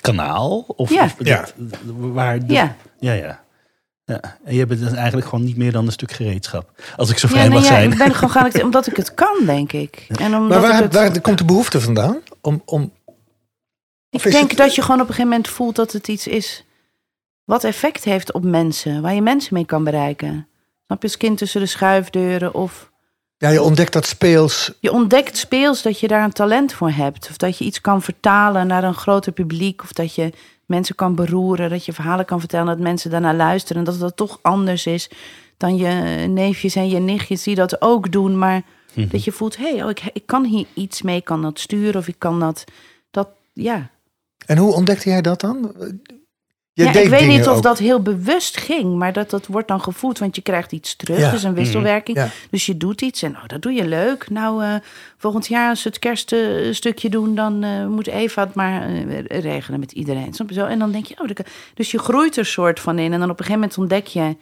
kanaal? 0.01 0.63
Of, 0.67 0.89
Ja. 0.89 1.03
of 1.03 1.13
dat- 1.13 1.53
waar 1.97 2.45
de- 2.45 2.53
Ja. 2.53 2.75
ja, 2.99 3.13
ja. 3.13 3.43
ja. 4.05 4.37
En 4.43 4.55
je 4.55 4.65
bent 4.65 4.79
dus 4.79 4.91
eigenlijk 4.93 5.27
gewoon 5.27 5.45
niet 5.45 5.57
meer 5.57 5.71
dan 5.71 5.85
een 5.85 5.91
stuk 5.91 6.11
gereedschap. 6.11 6.81
Als 6.95 7.09
ik 7.09 7.17
zo 7.17 7.27
Ja, 7.27 7.33
vrij 7.33 7.47
nee, 7.47 7.53
mag 7.57 7.67
ja, 7.67 7.73
zijn. 7.73 7.91
ik 7.91 7.97
ben 7.97 8.13
gewoon 8.15 8.29
gaan, 8.51 8.63
omdat 8.63 8.87
ik 8.87 8.95
het 8.95 9.13
kan, 9.13 9.45
denk 9.45 9.71
ik. 9.71 10.05
En 10.07 10.35
omdat 10.35 10.49
Maar 10.49 10.61
waar, 10.69 10.77
ik 10.77 10.83
het, 10.83 10.93
waar 10.93 11.21
komt 11.21 11.37
de 11.37 11.45
behoefte 11.45 11.81
vandaan? 11.81 12.17
Om, 12.41 12.61
om, 12.65 12.93
ik 14.09 14.21
denk 14.23 14.49
het- 14.49 14.57
dat 14.57 14.75
je 14.75 14.81
gewoon 14.81 15.01
op 15.01 15.07
een 15.07 15.13
gegeven 15.13 15.29
moment 15.31 15.47
voelt 15.49 15.75
dat 15.75 15.91
het 15.91 16.07
iets 16.07 16.27
is 16.27 16.65
wat 17.43 17.63
effect 17.63 18.03
heeft 18.03 18.31
op 18.33 18.43
mensen, 18.43 19.01
waar 19.01 19.13
je 19.13 19.21
mensen 19.21 19.53
mee 19.53 19.65
kan 19.65 19.83
bereiken. 19.83 20.47
Snap 20.85 21.01
je 21.01 21.07
als 21.07 21.17
kind 21.17 21.37
tussen 21.37 21.61
de 21.61 21.67
schuifdeuren 21.67 22.53
of 22.53 22.91
ja, 23.37 23.49
je 23.49 23.61
ontdekt 23.61 23.93
dat 23.93 24.05
speels... 24.05 24.71
je 24.79 24.91
ontdekt 24.91 25.37
speels 25.37 25.81
dat 25.81 25.99
je 25.99 26.07
daar 26.07 26.23
een 26.23 26.31
talent 26.31 26.73
voor 26.73 26.91
hebt. 26.91 27.29
Of 27.29 27.37
dat 27.37 27.57
je 27.57 27.65
iets 27.65 27.81
kan 27.81 28.01
vertalen 28.01 28.67
naar 28.67 28.83
een 28.83 28.93
groter 28.93 29.31
publiek. 29.31 29.83
Of 29.83 29.93
dat 29.93 30.15
je 30.15 30.33
mensen 30.65 30.95
kan 30.95 31.15
beroeren. 31.15 31.69
Dat 31.69 31.85
je 31.85 31.93
verhalen 31.93 32.25
kan 32.25 32.39
vertellen. 32.39 32.65
Dat 32.65 32.79
mensen 32.79 33.09
daarnaar 33.09 33.35
luisteren. 33.35 33.77
En 33.77 33.83
dat 33.91 33.99
dat 33.99 34.15
toch 34.15 34.39
anders 34.41 34.85
is 34.85 35.09
dan 35.57 35.77
je 35.77 35.91
neefjes 36.27 36.75
en 36.75 36.89
je 36.89 36.99
nichtjes 36.99 37.43
die 37.43 37.55
dat 37.55 37.81
ook 37.81 38.11
doen. 38.11 38.37
Maar 38.37 38.61
Mhm. 38.93 39.07
dat 39.07 39.23
je 39.23 39.31
voelt, 39.31 39.57
hé, 39.57 39.71
hey, 39.71 39.83
oh, 39.83 39.89
ik, 39.89 40.01
ik 40.13 40.25
kan 40.25 40.45
hier 40.45 40.65
iets 40.73 41.01
mee. 41.01 41.15
Ik 41.17 41.25
kan 41.25 41.41
dat 41.41 41.59
sturen 41.59 41.95
of 41.95 42.07
ik 42.07 42.15
kan 42.17 42.39
dat... 42.39 42.63
dat 43.11 43.29
ja. 43.53 43.89
En 44.45 44.57
hoe 44.57 44.73
ontdekte 44.73 45.09
jij 45.09 45.21
dat 45.21 45.41
dan? 45.41 45.73
Je 46.77 46.83
ja, 46.83 46.93
ik 46.93 47.09
weet 47.09 47.27
niet 47.27 47.47
of 47.47 47.55
ook. 47.55 47.63
dat 47.63 47.77
heel 47.77 48.01
bewust 48.01 48.57
ging. 48.57 48.95
Maar 48.95 49.13
dat, 49.13 49.29
dat 49.29 49.45
wordt 49.45 49.67
dan 49.67 49.81
gevoed. 49.81 50.19
Want 50.19 50.35
je 50.35 50.41
krijgt 50.41 50.71
iets 50.71 50.95
terug. 50.95 51.19
Ja. 51.19 51.31
Dus 51.31 51.43
een 51.43 51.53
wisselwerking. 51.53 52.17
Ja. 52.17 52.29
Dus 52.49 52.65
je 52.65 52.77
doet 52.77 53.01
iets 53.01 53.21
en 53.21 53.35
oh, 53.35 53.43
dat 53.47 53.61
doe 53.61 53.73
je 53.73 53.87
leuk. 53.87 54.29
Nou, 54.29 54.63
eh, 54.63 54.75
volgend 55.17 55.47
jaar 55.47 55.69
als 55.69 55.83
we 55.83 55.89
het 55.89 55.99
kerststukje 55.99 57.09
doen, 57.09 57.35
dan 57.35 57.63
eh, 57.63 57.85
moet 57.85 58.07
Eva 58.07 58.43
het 58.43 58.53
maar 58.53 58.81
eh, 58.81 59.41
regelen 59.41 59.79
met 59.79 59.91
iedereen. 59.91 60.33
Snap 60.33 60.49
je 60.49 60.55
zo? 60.55 60.65
En 60.65 60.79
dan 60.79 60.91
denk 60.91 61.05
je, 61.05 61.15
oh, 61.21 61.27
dat 61.27 61.47
dus 61.73 61.91
je 61.91 61.99
groeit 61.99 62.37
er 62.37 62.45
soort 62.45 62.79
van 62.79 62.99
in. 62.99 63.13
En 63.13 63.19
dan 63.19 63.29
op 63.29 63.39
een 63.39 63.45
gegeven 63.45 63.59
moment 63.59 63.77
ontdek 63.77 64.07
je, 64.07 64.35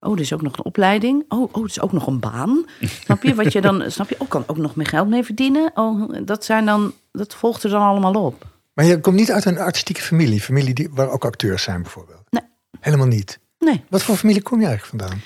oh, 0.00 0.12
er 0.12 0.20
is 0.20 0.32
ook 0.32 0.42
nog 0.42 0.56
een 0.56 0.64
opleiding. 0.64 1.24
Oh, 1.28 1.48
oh, 1.52 1.62
er 1.62 1.68
is 1.68 1.80
ook 1.80 1.92
nog 1.92 2.06
een 2.06 2.20
baan. 2.20 2.64
snap 3.04 3.22
je? 3.22 3.34
Wat 3.34 3.52
je 3.52 3.60
dan, 3.60 3.84
snap 3.90 4.08
je? 4.08 4.16
Oh, 4.18 4.28
kan 4.28 4.44
ook 4.46 4.58
nog 4.58 4.76
meer 4.76 4.86
geld 4.86 5.08
mee 5.08 5.24
verdienen. 5.24 5.70
Oh, 5.74 6.12
dat 6.24 6.44
zijn 6.44 6.66
dan, 6.66 6.92
dat 7.12 7.34
volgt 7.34 7.62
er 7.62 7.70
dan 7.70 7.82
allemaal 7.82 8.24
op. 8.24 8.57
Maar 8.78 8.86
je 8.86 9.00
komt 9.00 9.16
niet 9.16 9.32
uit 9.32 9.44
een 9.44 9.58
artistieke 9.58 10.02
familie. 10.02 10.40
Familie 10.40 10.74
die, 10.74 10.88
waar 10.90 11.10
ook 11.10 11.24
acteurs 11.24 11.62
zijn 11.62 11.82
bijvoorbeeld. 11.82 12.22
Nee. 12.30 12.42
Helemaal 12.80 13.06
niet. 13.06 13.38
Nee. 13.58 13.84
Wat 13.88 14.02
voor 14.02 14.16
familie 14.16 14.42
kom 14.42 14.60
je 14.60 14.66
eigenlijk 14.66 15.02
vandaan? 15.02 15.22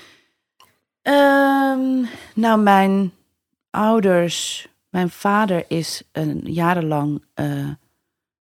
Ehm, 1.03 2.07
nou, 2.35 2.61
mijn 2.61 3.13
ouders, 3.71 4.69
mijn 4.89 5.11
vader 5.11 5.65
is 5.69 6.03
een 6.13 6.41
jarenlang 6.45 7.25
eh, 7.35 7.69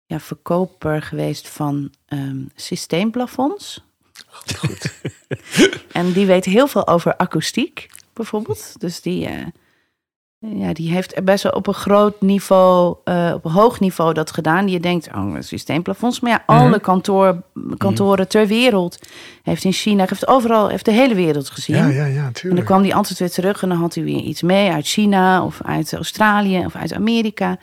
ja, 0.07 0.21
verkoper 0.21 1.03
geweest 1.03 1.49
van 1.49 1.93
ehm, 2.07 2.45
systeemplafonds. 2.55 3.85
Goed. 4.27 4.93
En 5.93 6.13
die 6.13 6.27
weet 6.27 6.45
heel 6.45 6.67
veel 6.67 6.87
over 6.87 7.17
akoestiek, 7.17 7.89
bijvoorbeeld. 8.13 8.81
Dus 8.81 9.01
die, 9.01 9.27
eh, 9.27 9.47
ja, 10.41 10.73
die 10.73 10.91
heeft 10.93 11.25
best 11.25 11.43
wel 11.43 11.53
op 11.53 11.67
een 11.67 11.75
groot 11.75 12.21
niveau, 12.21 12.97
eh, 13.05 13.33
op 13.35 13.45
een 13.45 13.51
hoog 13.51 13.81
niveau 13.81 14.15
dat 14.15 14.31
gedaan. 14.33 14.69
Je 14.69 14.81
denkt, 14.81 15.09
oh, 15.15 15.35
systeemplafonds. 15.39 16.21
Maar 16.21 16.31
ja, 16.31 16.43
alle 16.47 16.69
Mhm. 16.69 16.81
kantoor, 16.81 17.43
kantoren 17.77 18.29
ter 18.29 18.47
wereld. 18.47 18.99
Heeft 19.43 19.65
in 19.65 19.73
China, 19.73 20.05
heeft 20.09 20.27
overal, 20.29 20.69
heeft 20.69 20.85
de 20.85 20.91
hele 20.93 21.15
wereld 21.15 21.51
gezien. 21.51 21.77
Ja, 21.77 21.87
ja, 21.89 22.05
ja, 22.05 22.17
En 22.17 22.23
dan 22.23 22.33
tuurlijk. 22.33 22.67
kwam 22.67 22.83
hij 22.83 22.95
altijd 22.95 23.19
weer 23.19 23.31
terug 23.31 23.63
en 23.63 23.69
dan 23.69 23.79
had 23.79 23.95
hij 23.95 24.05
weer 24.05 24.21
iets 24.21 24.43
mee 24.43 24.71
uit 24.71 24.87
China 24.87 25.45
of 25.45 25.61
uit 25.63 25.93
Australië 25.93 26.65
of 26.65 26.75
uit 26.77 26.95
Amerika. 26.95 27.59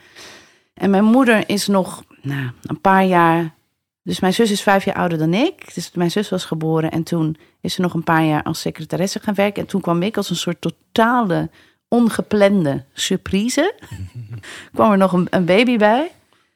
En 0.73 0.89
mijn 0.89 1.03
moeder 1.05 1.49
is 1.49 1.67
nog 1.67 2.03
nou, 2.21 2.49
een 2.61 2.81
paar 2.81 3.05
jaar. 3.05 3.55
Dus 4.03 4.19
mijn 4.19 4.33
zus 4.33 4.51
is 4.51 4.61
vijf 4.61 4.85
jaar 4.85 4.95
ouder 4.95 5.17
dan 5.17 5.33
ik. 5.33 5.73
Dus 5.73 5.91
mijn 5.93 6.11
zus 6.11 6.29
was 6.29 6.45
geboren 6.45 6.91
en 6.91 7.03
toen 7.03 7.37
is 7.61 7.73
ze 7.73 7.81
nog 7.81 7.93
een 7.93 8.03
paar 8.03 8.23
jaar 8.25 8.43
als 8.43 8.59
secretaresse 8.61 9.19
gaan 9.19 9.33
werken. 9.33 9.61
En 9.61 9.67
toen 9.67 9.81
kwam 9.81 10.01
ik 10.01 10.17
als 10.17 10.29
een 10.29 10.35
soort 10.35 10.61
totale 10.61 11.49
ongeplande 11.87 12.83
surprise. 12.93 13.73
kwam 14.73 14.91
er 14.91 14.97
nog 14.97 15.13
een, 15.13 15.27
een 15.29 15.45
baby 15.45 15.77
bij. 15.77 16.11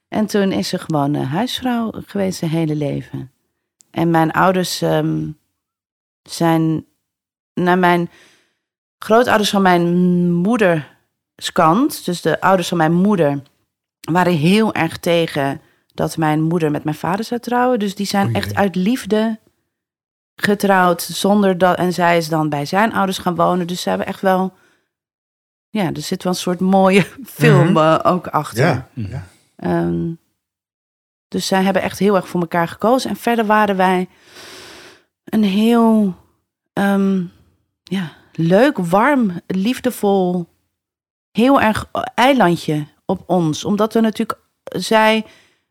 En 0.08 0.26
toen 0.26 0.52
is 0.52 0.68
ze 0.68 0.78
gewoon 0.78 1.16
huisvrouw 1.16 1.92
geweest 2.06 2.40
zijn 2.40 2.52
hele 2.52 2.76
leven. 2.76 3.32
En 3.92 4.10
mijn 4.10 4.32
ouders 4.32 4.82
ehm, 4.82 5.30
zijn 6.24 6.86
naar 7.54 7.78
mijn 7.78 8.10
grootouders 8.98 9.50
van 9.50 9.62
mijn 9.62 10.32
moederskant, 10.32 12.06
dus 12.06 12.22
de 12.22 12.42
ouders 12.42 12.68
van 12.68 12.78
mijn 12.78 12.94
moeder, 12.94 13.42
waren 14.02 14.34
heel 14.34 14.74
erg 14.74 14.98
tegen 14.98 15.62
dat 15.94 16.18
mijn 16.18 16.42
moeder 16.42 16.72
met 16.72 16.84
mijn 16.84 16.96
vader 16.96 17.26
zou 17.26 17.40
trouwen. 17.40 17.80
Dus 17.80 17.96
die 17.96 18.06
zijn 18.06 18.28
O 18.28 18.32
echt 18.32 18.56
uit 18.56 18.76
liefde 18.76 19.40
getrouwd 20.36 21.02
zonder 21.02 21.58
dat. 21.58 21.78
En 21.78 21.94
zij 21.94 22.18
is 22.18 22.30
dan 22.30 22.50
bij 22.50 22.66
zijn 22.66 22.94
ouders 22.94 23.18
gaan 23.18 23.36
wonen. 23.36 23.68
Dus 23.68 23.82
ze 23.82 23.90
hebben 23.90 24.08
echt 24.08 24.22
wel. 24.22 24.54
Ja, 25.74 25.86
er 25.94 26.02
zit 26.02 26.24
wel 26.24 26.32
een 26.34 26.38
soort 26.40 26.60
mooie 26.60 27.06
film 27.40 27.68
Mhm. 27.72 27.78
eh, 27.78 28.00
ook 28.04 28.28
achter. 28.28 28.64
Ja, 28.66 28.88
ja. 28.94 29.28
Ehm, 29.56 30.10
dus 31.28 31.48
zij 31.48 31.64
hebben 31.64 31.82
echt 31.82 32.00
heel 32.00 32.16
erg 32.16 32.28
voor 32.28 32.42
elkaar 32.42 32.68
gekozen. 32.68 33.10
En 33.10 33.16
verder 33.16 33.46
waren 33.46 33.76
wij 33.78 34.10
een 35.24 35.44
heel 35.44 36.16
ehm, 36.74 37.24
ja, 37.84 38.12
leuk, 38.34 38.78
warm, 38.78 39.42
liefdevol, 39.48 40.48
heel 41.32 41.62
erg 41.62 41.86
eilandje 42.16 42.86
op 43.06 43.24
ons. 43.30 43.66
Omdat 43.66 43.94
we 43.94 44.00
natuurlijk, 44.00 44.40
zij 44.64 45.26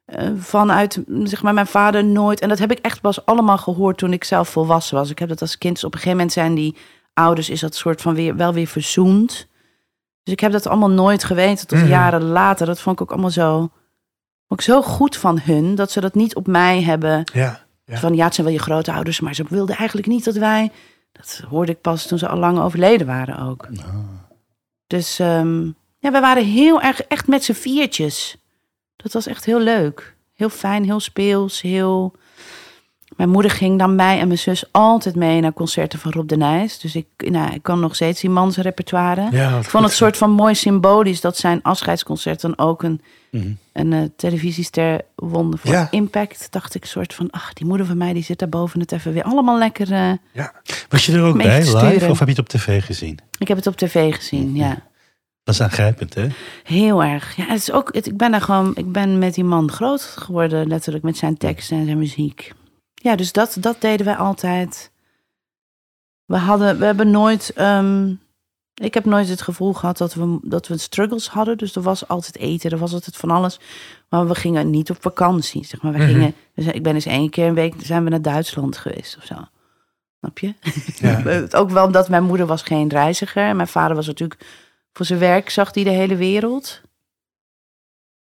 eh, 0.05 0.29
vanuit, 0.39 1.03
zeg 1.25 1.43
maar, 1.43 1.55
mijn 1.55 1.67
vader 1.67 2.05
nooit... 2.05 2.41
En 2.41 2.49
dat 2.49 2.59
heb 2.59 2.71
ik 2.71 2.79
echt 2.79 3.01
pas 3.01 3.25
allemaal 3.27 3.59
gehoord 3.59 3.99
toen 3.99 4.13
ik 4.13 4.25
zelf 4.25 4.49
volwassen 4.49 4.97
was. 4.97 5.11
Ik 5.11 5.19
heb 5.19 5.29
dat 5.29 5.41
als 5.41 5.59
kind, 5.59 5.75
dus 5.75 5.85
op 5.85 5.93
een 5.93 5.99
gegeven 5.99 6.17
moment 6.19 6.35
zijn 6.37 6.55
die 6.55 6.77
ouders... 7.15 7.51
is 7.51 7.61
dat 7.61 7.75
soort 7.75 8.01
van 8.01 8.15
weer, 8.15 8.37
wel 8.37 8.53
weer 8.53 8.67
verzoend. 8.67 9.49
Dus 10.31 10.39
ik 10.39 10.45
heb 10.45 10.53
dat 10.53 10.67
allemaal 10.67 10.91
nooit 10.91 11.25
geweten 11.25 11.67
tot 11.67 11.79
Mhm. 11.79 11.89
jaren 11.89 12.23
later. 12.23 12.67
Dat 12.67 12.81
vond 12.81 12.97
ik 12.97 13.03
ook 13.03 13.11
allemaal 13.11 13.31
zo, 13.31 13.71
ik 14.49 14.61
zo 14.61 14.83
goed 14.83 15.17
van 15.17 15.41
hun... 15.41 15.75
dat 15.75 15.91
ze 15.91 16.01
dat 16.01 16.15
niet 16.15 16.35
op 16.35 16.47
mij 16.47 16.83
hebben 16.83 17.25
ja. 17.33 17.61
Ja. 17.85 17.97
van 17.97 18.15
ja, 18.15 18.25
het 18.25 18.35
zijn 18.35 18.47
wel 18.47 18.57
je 18.57 18.63
grootouders, 18.63 19.21
maar 19.21 19.35
ze 19.35 19.45
wilden 19.49 19.77
eigenlijk 19.77 20.09
niet 20.09 20.25
dat 20.25 20.35
wij. 20.37 20.71
Dat 21.13 21.43
hoorde 21.49 21.73
ik 21.73 21.81
pas 21.81 22.07
toen 22.07 22.19
ze 22.19 22.29
al 22.29 22.39
lang 22.39 22.59
overleden 22.59 23.07
waren 23.07 23.39
ook. 23.49 23.69
Dus 24.87 25.19
ehm, 25.19 25.65
ja, 25.99 26.11
we 26.13 26.21
waren 26.21 26.45
heel 26.45 26.81
erg 26.83 27.03
echt 27.03 27.27
met 27.27 27.45
z'n 27.45 27.53
viertjes. 27.53 28.37
Dat 28.97 29.13
was 29.13 29.27
echt 29.27 29.45
heel 29.45 29.61
leuk. 29.61 30.17
Heel 30.35 30.49
fijn, 30.49 30.85
heel 30.85 31.01
speels, 31.01 31.61
heel. 31.61 32.15
Mijn 33.21 33.33
moeder 33.33 33.51
ging 33.51 33.79
dan 33.79 33.95
mij 33.95 34.19
en 34.21 34.27
mijn 34.27 34.39
zus 34.39 34.65
altijd 34.71 35.15
mee 35.15 35.41
naar 35.41 35.53
concerten 35.53 35.99
van 35.99 36.13
Rob 36.13 36.29
de 36.29 36.37
Nijs. 36.37 36.79
Dus 36.79 36.95
ik, 36.95 37.07
nou, 37.17 37.55
ik 37.55 37.63
kan 37.63 37.81
nog 37.81 37.95
steeds 37.95 38.21
die 38.21 38.31
mans 38.31 38.57
repertoire. 38.57 39.29
Ja, 39.31 39.59
ik 39.59 39.65
vond 39.65 39.85
het 39.85 39.93
soort 39.93 40.17
van 40.17 40.31
mooi 40.31 40.55
symbolisch 40.55 41.21
dat 41.21 41.37
zijn 41.37 41.63
afscheidsconcert 41.63 42.41
dan 42.41 42.59
ook 42.59 42.83
een 42.83 43.01
Mhm. 43.31 43.49
een 43.73 43.93
eh, 43.93 44.01
televisiester 44.17 45.01
won 45.15 45.59
voor 45.59 45.71
Ja. 45.73 45.89
Impact, 45.91 46.47
dacht 46.51 46.75
ik 46.75 46.85
soort 46.85 47.15
van, 47.15 47.31
ach, 47.31 47.53
die 47.53 47.67
moeder 47.67 47.87
van 47.87 47.97
mij 47.97 48.13
die 48.13 48.23
zit 48.23 48.39
daar 48.39 48.49
boven 48.49 48.81
het 48.81 48.93
even 48.93 49.13
weer 49.13 49.23
allemaal 49.23 49.59
lekker. 49.59 49.93
eh, 49.93 50.13
Ja. 50.33 50.53
Was 50.89 51.07
je 51.07 51.13
er 51.13 51.23
ook 51.23 51.37
bij 51.37 51.59
live 51.59 52.11
of 52.11 52.19
heb 52.19 52.29
je 52.29 52.35
het 52.35 52.39
op 52.43 52.49
tv 52.49 52.85
gezien? 52.85 53.19
ik 53.39 53.49
heb 53.49 53.57
het 53.57 53.67
op 53.67 53.77
tv 53.77 54.15
gezien, 54.15 54.55
ja. 54.57 54.83
Dat 55.45 55.55
is 55.55 55.61
aangrijpend, 55.61 56.15
hè? 56.15 56.27
Heel 56.65 57.03
erg. 57.03 57.37
Ja, 57.37 57.45
het 57.47 57.59
is 57.61 57.73
ook, 57.73 57.95
het, 57.95 58.07
ik 58.07 58.17
ben 58.17 58.31
daar 58.31 58.41
gewoon, 58.43 58.73
ik 58.77 58.93
ben 58.93 59.19
met 59.19 59.35
die 59.35 59.45
man 59.45 59.71
groot 59.71 60.03
geworden, 60.03 60.67
letterlijk 60.69 61.05
met 61.05 61.17
zijn 61.17 61.37
teksten 61.37 61.79
en 61.79 61.85
zijn 61.85 61.99
muziek. 61.99 62.53
Ja, 63.03 63.17
dus 63.17 63.33
dat, 63.33 63.57
dat 63.61 63.81
deden 63.81 64.07
wij 64.07 64.17
altijd. 64.17 64.93
We 66.25 66.37
hadden, 66.37 66.79
we 66.79 66.85
hebben 66.85 67.11
nooit, 67.11 67.53
ehm, 67.55 68.15
ik 68.75 68.95
heb 68.95 69.05
nooit 69.05 69.29
het 69.29 69.43
gevoel 69.43 69.73
gehad 69.73 69.99
dat 69.99 70.15
we, 70.15 70.39
dat 70.43 70.69
we 70.69 70.79
struggles 70.79 71.29
hadden. 71.29 71.59
Dus 71.59 71.77
er 71.77 71.83
was 71.83 72.09
altijd 72.09 72.37
eten, 72.37 72.71
er 72.71 72.79
was 72.79 72.93
altijd 72.93 73.17
van 73.17 73.31
alles. 73.31 73.61
Maar 74.09 74.27
we 74.29 74.35
gingen 74.35 74.71
niet 74.71 74.91
op 74.91 74.97
vakantie, 75.01 75.65
zeg 75.65 75.83
maar. 75.83 75.93
We 75.93 75.99
Mhm. 75.99 76.07
gingen, 76.09 76.35
dus 76.55 76.67
ik 76.67 76.83
ben 76.83 76.95
eens 76.95 77.07
één 77.07 77.31
keer 77.31 77.47
een 77.47 77.55
week, 77.55 77.75
zijn 77.83 78.05
we 78.05 78.11
naar 78.11 78.23
Duitsland 78.23 78.77
geweest 78.77 79.17
of 79.17 79.25
zo. 79.25 79.35
Snap 80.19 80.39
je? 80.39 80.55
Ja. 80.99 81.47
ook 81.61 81.71
wel 81.71 81.87
omdat 81.87 82.09
mijn 82.09 82.25
moeder 82.25 82.47
was 82.47 82.63
geen 82.63 82.89
reiziger. 82.89 83.45
En 83.45 83.57
mijn 83.57 83.69
vader 83.69 83.97
was 83.97 84.07
natuurlijk, 84.07 84.47
voor 84.93 85.07
zijn 85.07 85.19
werk 85.19 85.51
zag 85.51 85.75
hij 85.75 85.85
de 85.85 85.91
hele 85.91 86.17
wereld. 86.17 86.81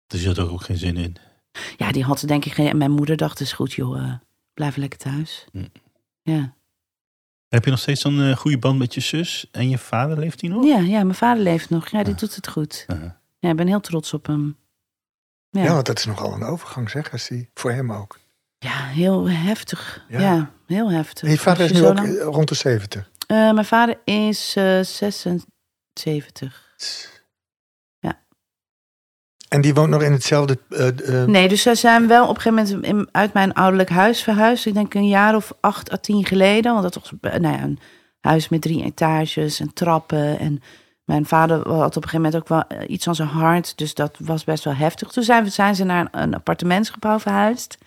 Dus 0.07 0.21
je 0.21 0.27
had 0.27 0.37
er 0.37 0.51
ook 0.51 0.61
geen 0.63 0.77
zin 0.77 0.97
in. 0.97 1.15
Ja, 1.77 1.91
die 1.91 2.03
had 2.03 2.23
denk 2.27 2.45
ik 2.45 2.53
geen... 2.53 2.67
En 2.67 2.77
mijn 2.77 2.91
moeder 2.91 3.17
dacht, 3.17 3.39
is 3.39 3.53
goed 3.53 3.73
joh, 3.73 3.97
eh, 3.99 4.13
blijf 4.59 4.75
lekker 4.75 4.99
thuis. 4.99 5.45
Hm. 5.51 5.65
Ja. 6.21 6.53
Heb 7.47 7.63
je 7.65 7.69
nog 7.71 7.79
steeds 7.79 8.01
zo'n 8.01 8.21
eh, 8.21 8.35
goede 8.35 8.57
band 8.57 8.79
met 8.79 8.93
je 8.93 8.99
zus 9.01 9.47
en 9.51 9.69
je 9.69 9.77
vader? 9.77 10.17
Leeft 10.19 10.41
hij 10.41 10.49
nog? 10.49 10.65
ja, 10.65 10.77
ja, 10.77 11.03
mijn 11.03 11.15
vader 11.15 11.43
leeft 11.43 11.69
nog. 11.69 11.87
Ja, 11.87 12.03
die 12.03 12.13
Ah. 12.13 12.19
doet 12.19 12.35
het 12.35 12.47
goed. 12.47 12.83
Aha. 12.87 13.19
Ja, 13.39 13.49
ik 13.49 13.55
ben 13.55 13.67
heel 13.67 13.79
trots 13.79 14.13
op 14.13 14.25
hem. 14.25 14.57
Ja, 15.49 15.63
Ja, 15.63 15.73
want 15.73 15.85
dat 15.85 15.97
is 15.99 16.05
nogal 16.05 16.33
een 16.33 16.43
overgang, 16.43 16.89
zeg. 16.89 17.11
Als 17.11 17.27
die, 17.27 17.49
voor 17.53 17.71
hem 17.71 17.91
ook. 17.91 18.19
ja 18.57 18.85
heel 18.85 19.29
heftig. 19.29 20.05
Ja. 20.09 20.19
Ja, 20.19 20.51
heel 20.67 20.91
heftig. 20.91 21.23
En 21.23 21.29
je 21.31 21.37
vader 21.37 21.65
is 21.65 21.71
nu 21.71 21.85
ook 21.85 21.95
lang- 21.97 22.15
eh, 22.17 22.23
rond 22.23 22.47
de 22.47 22.55
70. 22.55 23.09
Eh, 23.27 23.51
mijn 23.51 23.65
vader 23.65 23.99
is 24.03 24.55
eh 24.55 24.81
76. 24.81 26.73
Ja. 26.77 27.18
En 29.49 29.61
die 29.61 29.73
woont 29.73 29.89
nog 29.89 30.01
in 30.01 30.11
hetzelfde... 30.11 30.57
eh, 30.69 31.21
eh, 31.21 31.27
Nee, 31.27 31.47
dus 31.47 31.61
ze 31.61 31.75
zijn 31.75 32.07
wel 32.07 32.27
op 32.27 32.35
een 32.35 32.41
gegeven 32.41 32.81
moment 32.81 33.07
uit 33.11 33.33
mijn 33.33 33.53
ouderlijk 33.53 33.89
huis 33.89 34.23
verhuisd. 34.23 34.65
Ik 34.65 34.73
denk 34.73 34.93
een 34.93 35.07
jaar 35.07 35.35
of 35.35 35.53
acht 35.59 35.91
à 35.91 35.97
tien 35.97 36.25
geleden. 36.25 36.71
Want 36.71 36.83
dat 36.83 36.95
was 36.95 37.11
eh, 37.21 37.39
nou 37.39 37.55
ja, 37.55 37.63
een 37.63 37.79
huis 38.19 38.49
met 38.49 38.61
drie 38.61 38.83
etages 38.83 39.59
en 39.59 39.73
trappen. 39.73 40.39
En 40.39 40.61
mijn 41.03 41.25
vader 41.25 41.55
had 41.57 41.97
op 41.97 42.03
een 42.03 42.09
gegeven 42.09 42.21
moment 42.21 42.35
ook 42.35 42.47
wel 42.47 42.87
iets 42.87 43.07
aan 43.07 43.15
zijn 43.15 43.27
hart. 43.27 43.77
Dus 43.77 43.93
dat 43.93 44.15
was 44.19 44.43
best 44.43 44.63
wel 44.63 44.75
heftig. 44.75 45.11
Toen 45.11 45.23
zijn, 45.47 45.75
ze 45.75 45.83
naar 45.83 46.07
een, 46.11 46.33
appartementsgebouw 46.33 47.19
verhuisd. 47.19 47.77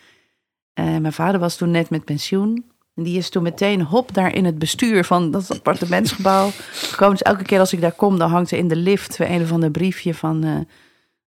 Eh, 0.72 0.84
mijn 0.84 1.12
vader 1.12 1.40
was 1.40 1.56
toen 1.56 1.70
net 1.70 1.90
met 1.90 2.04
pensioen. 2.04 2.64
En 2.94 3.02
die 3.02 3.18
is 3.18 3.30
toen 3.30 3.42
meteen 3.42 3.82
hop 3.82 4.14
daar 4.14 4.34
in 4.34 4.44
het 4.44 4.58
bestuur 4.58 5.04
van 5.04 5.30
dat 5.30 5.50
appartementsgebouw 5.50 6.50
gekomen. 6.72 7.16
Dus 7.16 7.26
elke 7.26 7.44
keer 7.44 7.58
als 7.58 7.72
ik 7.72 7.80
daar 7.80 7.92
kom, 7.92 8.18
dan 8.18 8.30
hangt 8.30 8.50
er 8.50 8.58
in 8.58 8.68
de 8.68 8.76
lift 8.76 9.18
een 9.18 9.42
of 9.42 9.52
ander 9.52 9.70
briefje 9.70 10.14
van... 10.14 10.66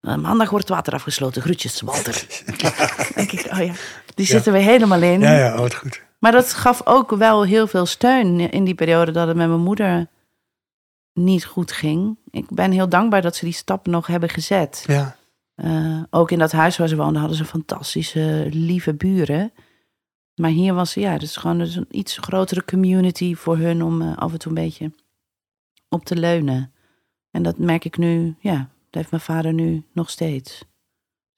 maandag 0.06 0.50
wordt 0.50 0.68
het 0.68 0.76
water 0.76 0.94
afgesloten. 0.94 1.42
Groetjes, 1.42 1.82
Walter. 1.82 2.26
denk 3.16 3.32
ik, 3.32 3.48
oh 3.52 3.58
ja, 3.66 3.74
die 4.16 4.26
Ja. 4.26 4.32
zit 4.32 4.46
er 4.46 4.52
weer 4.52 4.62
helemaal 4.62 5.02
in. 5.02 5.20
ja, 5.20 5.38
ja, 5.38 5.54
oh, 5.60 5.70
goed. 5.70 6.02
Maar 6.20 6.32
dat 6.32 6.54
gaf 6.54 6.82
ook 6.86 7.12
wel 7.16 7.44
heel 7.46 7.68
veel 7.68 7.86
steun 7.86 8.40
in 8.52 8.64
die 8.64 8.76
periode 8.76 9.12
dat 9.12 9.28
het 9.28 9.38
met 9.38 9.48
mijn 9.48 9.60
moeder 9.60 10.08
niet 11.14 11.46
goed 11.46 11.72
ging. 11.72 12.18
Ik 12.30 12.46
ben 12.50 12.72
heel 12.72 12.90
dankbaar 12.90 13.22
dat 13.22 13.36
ze 13.36 13.46
die 13.46 13.54
stap 13.54 13.88
nog 13.88 14.08
hebben 14.08 14.30
gezet. 14.30 14.84
Ja, 14.88 15.16
Eh, 15.56 16.00
ook 16.10 16.32
in 16.32 16.40
dat 16.40 16.52
huis 16.52 16.78
waar 16.78 16.88
ze 16.88 16.96
woonden 16.96 17.20
hadden 17.20 17.38
ze 17.38 17.46
fantastische, 17.46 18.48
lieve 18.52 18.94
buren. 18.94 19.54
Maar 20.36 20.50
hier 20.50 20.74
was 20.74 20.94
ja, 20.94 21.12
het 21.12 21.22
is 21.22 21.36
gewoon 21.36 21.60
een 21.60 21.86
iets 21.92 22.18
grotere 22.18 22.66
community 22.66 23.36
voor 23.36 23.58
hun 23.58 23.84
om 23.84 24.02
eh, 24.02 24.18
af 24.18 24.32
en 24.32 24.40
toe 24.40 24.50
een 24.58 24.64
beetje 24.64 24.92
op 25.90 26.06
te 26.06 26.16
leunen. 26.16 26.74
En 27.32 27.44
dat 27.44 27.58
merk 27.58 27.86
ik 27.86 27.98
nu, 27.98 28.36
ja, 28.40 28.70
dat 28.96 29.04
heeft 29.12 29.26
mijn 29.26 29.38
vader 29.38 29.54
nu 29.54 29.84
nog 29.94 30.10
steeds. 30.10 30.64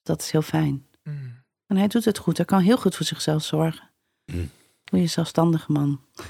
Dat 0.04 0.22
is 0.22 0.32
heel 0.32 0.42
fijn. 0.42 0.86
Mm. 1.04 1.44
En 1.68 1.78
hij 1.78 1.88
doet 1.88 2.06
het 2.06 2.18
goed. 2.18 2.38
Hij 2.38 2.46
kan 2.46 2.60
heel 2.62 2.78
goed 2.78 2.96
voor 2.96 3.06
zichzelf 3.06 3.44
zorgen. 3.44 3.90
Mm. 4.26 4.50
Goeie 4.90 5.08
zelfstandige 5.08 5.72
man. 5.72 6.00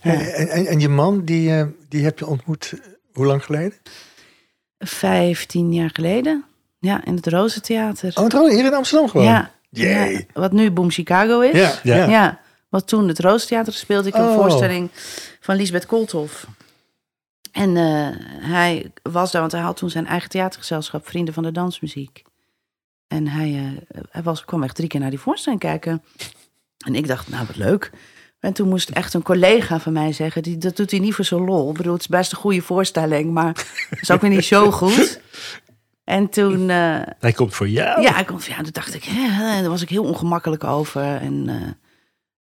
En, 0.00 0.18
Ja. 0.18 0.20
en, 0.30 0.48
en- 0.48 0.66
en 0.66 0.80
je 0.80 0.88
man, 0.88 1.24
die, 1.24 1.54
eh, 1.54 1.66
die 1.88 2.04
heb 2.04 2.18
je 2.18 2.26
ontmoet 2.26 2.72
eh, 2.72 2.80
hoe 3.12 3.26
lang 3.26 3.44
geleden? 3.44 3.78
Vijftien 4.78 5.72
jaar 5.72 5.90
geleden. 5.92 6.44
Ja, 6.78 7.04
in 7.04 7.14
het 7.14 7.26
Rozentheater. 7.26 8.12
Oh, 8.14 8.26
trouwens, 8.26 8.56
hier 8.56 8.64
in 8.64 8.74
Amsterdam 8.74 9.08
gewoon? 9.08 9.26
ja, 9.70 10.20
wat 10.32 10.52
nu 10.52 10.70
Boom 10.70 10.90
Chicago 10.90 11.40
is. 11.40 11.56
Ja, 11.58 11.78
ja. 11.82 12.08
Ja. 12.08 12.40
wat 12.68 12.88
toen 12.88 13.08
het 13.08 13.18
Roostheater 13.18 13.72
speelde 13.72 14.08
ik 14.08 14.14
een 14.14 14.20
Oh. 14.28 14.34
voorstelling 14.34 14.88
van 15.40 15.56
Lisbeth 15.56 15.86
Koolthof. 15.86 16.46
En 17.52 17.76
eh, 17.76 18.08
hij 18.50 18.92
was 19.02 19.30
daar, 19.32 19.40
want 19.40 19.52
hij 19.52 19.60
had 19.60 19.76
toen 19.76 19.90
zijn 19.90 20.06
eigen 20.06 20.28
theatergezelschap, 20.30 21.06
Vrienden 21.08 21.34
van 21.34 21.42
de 21.42 21.52
Dansmuziek. 21.52 22.22
En 23.08 23.28
hij, 23.28 23.74
eh, 23.88 23.98
hij 24.10 24.22
was, 24.22 24.44
kwam 24.44 24.62
echt 24.62 24.74
drie 24.74 24.88
keer 24.88 25.00
naar 25.00 25.10
die 25.10 25.18
voorstelling 25.18 25.60
kijken. 25.60 26.02
En 26.86 26.94
ik 26.94 27.06
dacht, 27.06 27.28
nou 27.28 27.46
wat 27.46 27.56
leuk. 27.56 27.90
En 28.40 28.52
toen 28.52 28.68
moest 28.68 28.90
echt 28.90 29.14
een 29.14 29.22
collega 29.22 29.80
van 29.80 29.92
mij 29.92 30.12
zeggen, 30.12 30.42
die, 30.42 30.58
dat 30.58 30.76
doet 30.76 30.90
hij 30.90 31.00
niet 31.00 31.14
voor 31.14 31.24
zo'n 31.24 31.44
lol. 31.44 31.70
Ik 31.70 31.76
bedoel, 31.76 31.92
het 31.92 32.00
is 32.00 32.06
best 32.08 32.32
een 32.32 32.38
goede 32.38 32.62
voorstelling, 32.62 33.32
maar 33.32 33.66
het 33.90 34.00
is 34.00 34.10
ook 34.10 34.20
weer 34.20 34.30
niet 34.30 34.44
zo 34.44 34.70
goed. 34.70 35.20
En 36.04 36.28
toen... 36.28 36.70
eh, 36.70 37.00
Hij 37.18 37.32
komt 37.32 37.54
voor 37.54 37.68
jou. 37.68 38.02
ja, 38.02 38.18
ik, 38.18 38.26
kon- 38.26 38.40
ja, 38.46 38.56
toen 38.56 38.72
dacht 38.72 38.94
ik, 38.94 39.04
hè, 39.04 39.60
daar 39.60 39.70
was 39.70 39.82
ik 39.82 39.88
heel 39.88 40.04
ongemakkelijk 40.04 40.64
over. 40.64 41.02
En, 41.16 41.48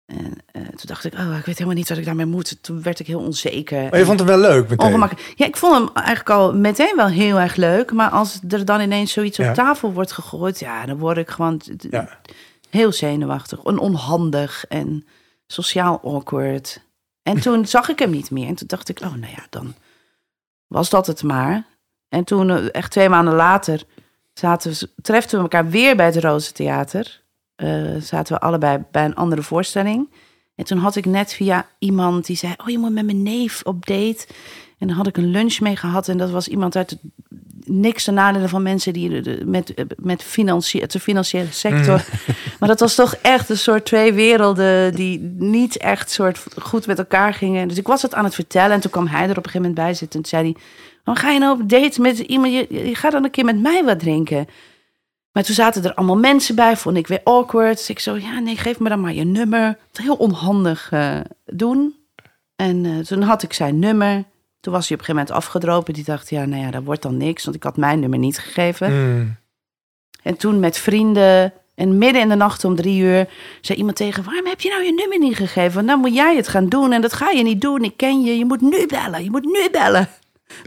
en 0.09 0.37
eh, 0.53 0.63
toen 0.63 0.77
dacht 0.85 1.05
ik, 1.05 1.15
oh, 1.15 1.37
ik 1.39 1.45
weet 1.45 1.55
helemaal 1.59 1.75
niet 1.75 1.89
wat 1.89 1.99
ik 1.99 2.05
daarmee 2.05 2.27
moet. 2.27 2.63
Toen 2.63 2.83
werd 2.83 3.01
ik 3.01 3.07
heel 3.07 3.21
onzeker. 3.21 3.83
Maar 3.91 3.99
je 3.99 4.05
vond 4.05 4.19
hem 4.19 4.29
wel 4.29 4.39
leuk 4.39 4.69
meteen. 4.69 4.87
Ongemakkelijk. 4.87 5.33
Ja, 5.37 5.47
ik 5.47 5.57
vond 5.57 5.75
hem 5.75 5.89
eigenlijk 5.95 6.31
al 6.31 6.55
meteen 6.55 6.97
wel 6.97 7.07
heel 7.07 7.39
erg 7.41 7.57
leuk. 7.57 7.93
Maar 7.93 8.11
als 8.11 8.41
er 8.49 8.65
dan 8.65 8.81
ineens 8.81 9.13
zoiets 9.13 9.37
Ja. 9.37 9.49
op 9.49 9.55
tafel 9.55 9.93
wordt 9.93 10.13
gegooid, 10.13 10.59
ja, 10.59 10.87
dan 10.87 10.99
word 10.99 11.17
ik 11.17 11.29
gewoon 11.31 11.61
Ja. 11.91 12.19
heel 12.71 12.93
zenuwachtig 12.93 13.63
en 13.63 13.79
onhandig 13.79 14.65
en 14.69 15.07
sociaal 15.47 16.01
awkward. 16.05 16.85
En 17.23 17.41
toen 17.45 17.67
zag 17.67 17.89
ik 17.89 17.99
hem 17.99 18.11
niet 18.11 18.31
meer. 18.31 18.47
En 18.49 18.55
toen 18.55 18.69
dacht 18.69 18.89
ik, 18.89 19.01
oh, 19.01 19.15
nou 19.15 19.33
ja, 19.37 19.47
dan 19.51 19.75
was 20.67 20.91
dat 20.91 21.07
het 21.07 21.23
maar. 21.23 21.67
En 22.09 22.25
toen, 22.25 22.51
eh, 22.51 22.65
echt 22.73 22.91
twee 22.91 23.09
maanden 23.09 23.35
later, 23.35 23.83
zaten 24.33 24.71
we, 24.73 24.91
treften 25.03 25.37
we 25.37 25.43
elkaar 25.43 25.69
weer 25.69 25.97
bij 25.97 26.07
het 26.07 26.17
Roze 26.17 26.53
Theater. 26.53 27.23
Eh, 27.59 27.97
zaten 28.01 28.35
we 28.35 28.41
allebei 28.41 28.85
bij 28.91 29.05
een 29.05 29.15
andere 29.15 29.43
voorstelling. 29.43 30.09
En 30.55 30.65
toen 30.65 30.79
had 30.79 30.97
ik 30.97 31.07
net 31.07 31.35
via 31.35 31.67
iemand 31.79 32.27
die 32.27 32.37
zei: 32.37 32.55
Oh, 32.57 32.69
je 32.69 32.79
moet 32.79 32.93
met 32.93 33.05
mijn 33.05 33.23
neef 33.23 33.63
op 33.65 33.87
date. 33.87 34.27
En 34.79 34.87
dan 34.87 34.97
had 34.97 35.07
ik 35.07 35.17
een 35.17 35.31
lunch 35.31 35.61
mee 35.61 35.77
gehad. 35.77 36.09
En 36.09 36.19
dat 36.19 36.31
was 36.31 36.49
iemand 36.49 36.77
uit 36.77 36.91
het 36.91 37.01
niks 37.65 38.05
ten 38.05 38.15
nadele 38.15 38.49
van 38.49 38.63
mensen 38.63 38.93
die 38.93 39.23
met, 39.45 39.75
met 39.97 40.23
financie, 40.23 40.87
de 40.87 41.01
financiële 41.01 41.53
sector. 41.53 42.05
Maar 42.59 42.69
dat 42.69 42.81
was 42.81 42.95
toch 42.95 43.15
echt 43.15 43.49
een 43.49 43.59
soort 43.59 43.85
twee 43.85 44.13
werelden 44.13 44.95
die 44.95 45.21
niet 45.39 45.77
echt 45.77 46.11
soort 46.11 46.45
goed 46.59 46.87
met 46.87 46.99
elkaar 46.99 47.35
gingen. 47.35 47.69
Dus 47.69 47.79
ik 47.79 47.87
was 47.87 48.03
het 48.03 48.15
aan 48.15 48.25
het 48.25 48.35
vertellen. 48.35 48.73
En 48.73 48.81
toen 48.81 48.91
kwam 48.91 49.07
hij 49.07 49.23
er 49.23 49.31
op 49.31 49.37
een 49.37 49.51
gegeven 49.51 49.61
moment 49.61 49.75
bij 49.75 49.95
zitten. 49.95 50.23
En 50.23 50.29
toen 50.29 50.39
zei 50.39 50.53
hij: 50.53 50.63
Waarom 51.05 51.25
ga 51.25 51.31
je 51.31 51.39
nou 51.39 51.61
op 51.61 51.69
date 51.69 52.01
met 52.01 52.19
iemand? 52.19 52.53
Je, 52.53 52.67
je 52.89 52.95
gaat 52.95 53.13
dan 53.13 53.25
een 53.25 53.31
keer 53.31 53.45
met 53.45 53.61
mij 53.61 53.85
wat 53.85 53.99
drinken. 53.99 54.47
Maar 55.39 55.47
toen 55.47 55.57
zaten 55.57 55.85
er 55.85 55.95
allemaal 55.95 56.17
mensen 56.17 56.55
bij, 56.55 56.77
vond 56.77 56.97
ik 56.97 57.07
weer 57.07 57.21
awkward. 57.25 57.77
Dus 57.77 57.91
ik 57.91 57.99
zo, 57.99 58.17
ja, 58.17 58.39
nee, 58.39 58.57
geef 58.57 58.79
me 58.79 58.89
dan 58.89 59.01
maar 59.01 59.15
je 59.15 59.25
nummer. 59.25 59.79
Het 59.89 59.99
heel 59.99 60.15
onhandig 60.15 60.89
eh, 60.93 61.21
doen. 61.45 61.95
En 62.57 62.85
eh, 62.85 62.99
toen 62.99 63.23
had 63.23 63.43
ik 63.43 63.53
zijn 63.53 63.79
nummer. 63.79 64.25
Toen 64.61 64.73
was 64.73 64.89
hij 64.89 64.97
op 64.97 65.03
een 65.03 65.07
gegeven 65.07 65.15
moment 65.15 65.31
afgedropen. 65.31 65.95
Die 65.95 66.05
dacht, 66.05 66.31
ja, 66.31 66.45
nou 66.45 66.63
ja, 66.63 66.71
dat 66.71 66.83
wordt 66.83 67.03
dan 67.03 67.17
niks. 67.17 67.45
Want 67.45 67.57
ik 67.57 67.63
had 67.63 67.77
mijn 67.77 68.01
nummer 68.01 68.19
niet 68.19 68.39
gegeven. 68.39 68.93
Mm. 68.93 69.37
En 70.23 70.37
toen 70.37 70.61
met 70.61 70.79
vrienden. 70.79 71.53
En 71.75 71.99
midden 71.99 72.23
in 72.23 72.29
de 72.29 72.35
nacht 72.35 72.65
om 72.65 72.77
drie 72.77 73.03
uur 73.03 73.29
zei 73.61 73.79
iemand 73.79 73.97
tegen... 73.97 74.25
waarom 74.25 74.47
heb 74.47 74.61
je 74.61 74.69
nou 74.69 74.85
je 74.85 74.93
nummer 74.93 75.19
niet 75.19 75.37
gegeven? 75.37 75.87
Dan 75.87 76.01
moet 76.01 76.15
jij 76.15 76.37
het 76.37 76.49
gaan 76.49 76.69
doen. 76.69 76.93
En 76.93 77.01
dat 77.01 77.13
ga 77.13 77.31
je 77.31 77.43
niet 77.43 77.61
doen. 77.61 77.85
Ik 77.85 77.97
ken 77.97 78.23
je. 78.23 78.39
Je 78.39 78.45
moet 78.45 78.61
nu 78.61 78.87
bellen. 78.87 79.25
Je 79.25 79.31
moet 79.31 79.45
nu 79.45 79.69
bellen. 79.73 80.09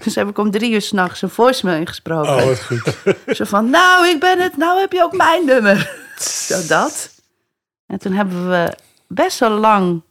Dus 0.03 0.15
heb 0.15 0.29
ik 0.29 0.37
om 0.37 0.51
drie 0.51 0.71
uur 0.71 0.81
s'nachts 0.81 1.21
een 1.21 1.29
voicemail 1.29 1.79
ingesproken. 1.79 2.35
Oh, 2.35 2.45
wat 2.45 2.63
goed. 2.63 2.97
Zo 3.37 3.45
van, 3.45 3.69
nou, 3.69 4.07
ik 4.07 4.19
ben 4.19 4.39
het, 4.39 4.57
nou 4.57 4.79
heb 4.79 4.91
je 4.91 5.03
ook 5.03 5.15
mijn 5.15 5.45
nummer. 5.45 5.95
Zo 6.47 6.67
dat. 6.67 7.11
En 7.87 7.99
toen 7.99 8.13
hebben 8.13 8.49
we 8.49 8.77
best 9.07 9.39
wel 9.39 9.49
lang 9.49 10.01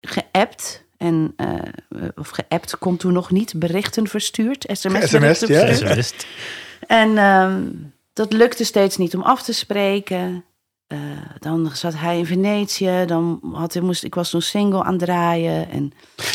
geappt. 0.00 0.84
En, 0.96 1.32
eh, 1.36 2.08
of 2.14 2.28
geappt 2.28 2.78
kon 2.78 2.96
toen 2.96 3.12
nog 3.12 3.30
niet, 3.30 3.58
berichten 3.58 4.08
verstuurd. 4.08 4.64
SMS, 4.72 5.10
berichten 5.10 5.48
ja. 5.88 5.94
wist. 5.94 6.26
En 6.86 7.18
ehm, 7.18 7.62
dat 8.12 8.32
lukte 8.32 8.64
steeds 8.64 8.96
niet 8.96 9.14
om 9.14 9.22
af 9.22 9.42
te 9.42 9.52
spreken. 9.52 10.44
Eh, 10.86 10.98
dan 11.38 11.70
zat 11.72 11.94
hij 11.96 12.18
in 12.18 12.26
Venetië. 12.26 13.04
Dan 13.06 13.40
had 13.52 13.72
hij, 13.72 13.82
moest, 13.82 14.04
ik 14.04 14.14
was 14.14 14.30
toen 14.30 14.42
single 14.42 14.82
aan 14.82 14.92
het 14.92 15.02
draaien. 15.04 15.70
En 15.70 15.92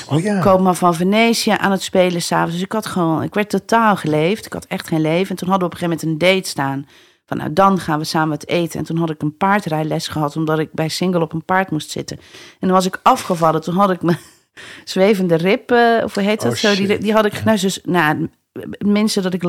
Oh 0.10 0.22
ja. 0.22 0.40
Coma 0.42 0.74
van 0.74 0.96
Venetië 0.96 1.52
aan 1.58 1.72
het 1.72 1.82
spelen 1.82 2.22
s'avonds. 2.22 2.54
Dus 2.54 2.64
ik 2.64 2.72
had 2.72 2.86
gewoon, 2.86 3.24
ik 3.24 3.34
werd 3.34 3.50
totaal 3.50 3.96
geleefd. 3.96 4.46
Ik 4.46 4.54
had 4.54 4.66
echt 4.66 4.88
geen 4.88 5.02
leven. 5.02 5.30
En 5.30 5.36
toen 5.36 5.50
hadden 5.50 5.70
we 5.70 5.76
op 5.76 5.82
een 5.82 5.88
gegeven 5.88 6.08
moment 6.08 6.24
een 6.24 6.36
date 6.36 6.50
staan. 6.50 6.86
Van 7.26 7.38
nou, 7.38 7.54
dan 7.54 7.80
gaan 7.80 8.00
we 8.00 8.06
samen 8.06 8.30
wat 8.30 8.48
eten. 8.48 8.80
En 8.80 8.86
toen 8.86 8.98
had 8.98 9.10
ik 9.10 9.22
een 9.22 9.38
paardrijles 9.38 10.08
gehad, 10.08 10.36
omdat 10.36 10.60
ik 10.60 10.72
bij 10.72 10.90
single 10.90 11.22
op 11.22 11.34
een 11.34 11.46
paard 11.46 11.72
moest 11.72 11.90
zitten. 11.92 12.18
En 12.60 12.68
dan 12.68 12.72
was 12.72 12.86
ik 12.86 13.00
afgevallen. 13.04 13.62
Toen 13.62 13.76
had 13.76 13.92
ik 13.92 14.02
mijn 14.02 14.20
zwevende 14.84 15.36
rib, 15.36 15.72
eh, 15.72 16.04
of 16.04 16.14
hoe 16.14 16.24
heet 16.24 16.42
dat 16.42 16.52
Oh, 16.52 16.58
zo? 16.58 16.76
Die, 16.76 16.98
die 16.98 17.14
had 17.14 17.26
ik, 17.26 17.44
nou, 17.44 17.60
dus, 17.60 17.80
nou, 17.84 18.30
mensen 18.86 19.24
dat 19.24 19.34
ik 19.34 19.44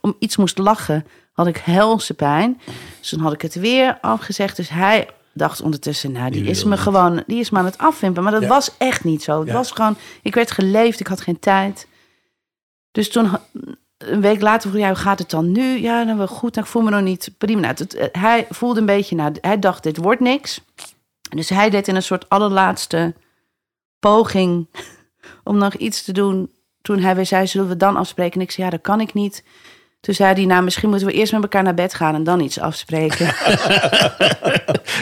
om 0.00 0.16
iets 0.18 0.36
moest 0.36 0.58
lachen, 0.58 1.06
had 1.32 1.46
ik 1.46 1.56
helse 1.56 2.14
pijn. 2.14 2.60
Dus 3.00 3.08
toen 3.08 3.20
had 3.20 3.32
ik 3.32 3.42
het 3.42 3.54
weer 3.54 3.98
afgezegd. 4.00 4.56
Dus 4.56 4.68
hij 4.68 5.08
dacht 5.32 5.60
ondertussen, 5.60 6.12
nou, 6.12 6.30
die 6.30 6.40
Die 6.42 6.50
is 6.50 6.64
me 6.64 6.70
niet. 6.70 6.78
gewoon, 6.78 7.22
die 7.26 7.40
is 7.40 7.50
me 7.50 7.58
aan 7.58 7.64
het 7.64 7.78
afwimpen. 7.78 8.22
Maar 8.22 8.32
dat 8.32 8.42
Ja. 8.42 8.48
was 8.48 8.70
echt 8.78 9.04
niet 9.04 9.22
zo. 9.22 9.38
Het 9.38 9.48
Ja. 9.48 9.54
was 9.54 9.70
gewoon, 9.70 9.96
ik 10.22 10.34
werd 10.34 10.50
geleefd, 10.50 11.00
ik 11.00 11.06
had 11.06 11.20
geen 11.20 11.38
tijd. 11.38 11.88
Dus 12.92 13.10
toen, 13.10 13.30
een 13.98 14.20
week 14.20 14.40
later 14.40 14.68
vroeg 14.70 14.80
hij, 14.82 14.90
hoe 14.90 14.98
gaat 15.00 15.18
het 15.18 15.30
dan 15.30 15.52
nu? 15.52 15.80
Ja, 15.80 16.04
dan 16.04 16.16
wel 16.16 16.26
goed. 16.28 16.54
Nou, 16.54 16.66
ik 16.66 16.72
voel 16.72 16.82
me 16.82 16.90
nog 16.90 17.00
niet 17.02 17.30
prima. 17.38 17.60
Nou, 17.60 17.74
het- 17.78 18.08
hij 18.12 18.46
voelde 18.50 18.80
een 18.80 18.86
beetje, 18.86 19.16
nou, 19.16 19.34
hij 19.40 19.58
dacht, 19.58 19.82
dit 19.82 19.96
wordt 19.96 20.20
niks. 20.20 20.60
Dus 21.28 21.48
hij 21.48 21.70
deed 21.70 21.88
in 21.88 21.96
een 21.96 22.02
soort 22.02 22.28
allerlaatste 22.28 23.14
poging 23.98 24.66
om 25.44 25.56
nog 25.56 25.74
iets 25.74 26.04
te 26.04 26.12
doen. 26.12 26.50
Toen 26.86 26.98
hij 27.00 27.14
weer 27.14 27.26
zei, 27.26 27.46
zullen 27.46 27.68
we 27.68 27.76
dan 27.76 27.96
afspreken? 27.96 28.34
En 28.40 28.46
ik 28.46 28.50
zei, 28.50 28.66
ja, 28.66 28.72
dat 28.72 28.80
kan 28.82 29.00
ik 29.00 29.14
niet. 29.14 29.44
Toen 30.00 30.14
zei 30.14 30.34
hij, 30.34 30.44
nou, 30.44 30.62
misschien 30.62 30.88
moeten 30.88 31.06
we 31.08 31.12
eerst 31.14 31.32
met 31.32 31.42
elkaar 31.42 31.62
naar 31.62 31.74
bed 31.74 31.94
gaan 31.94 32.14
en 32.14 32.24
dan 32.24 32.40
iets 32.40 32.60
afspreken. 32.60 33.26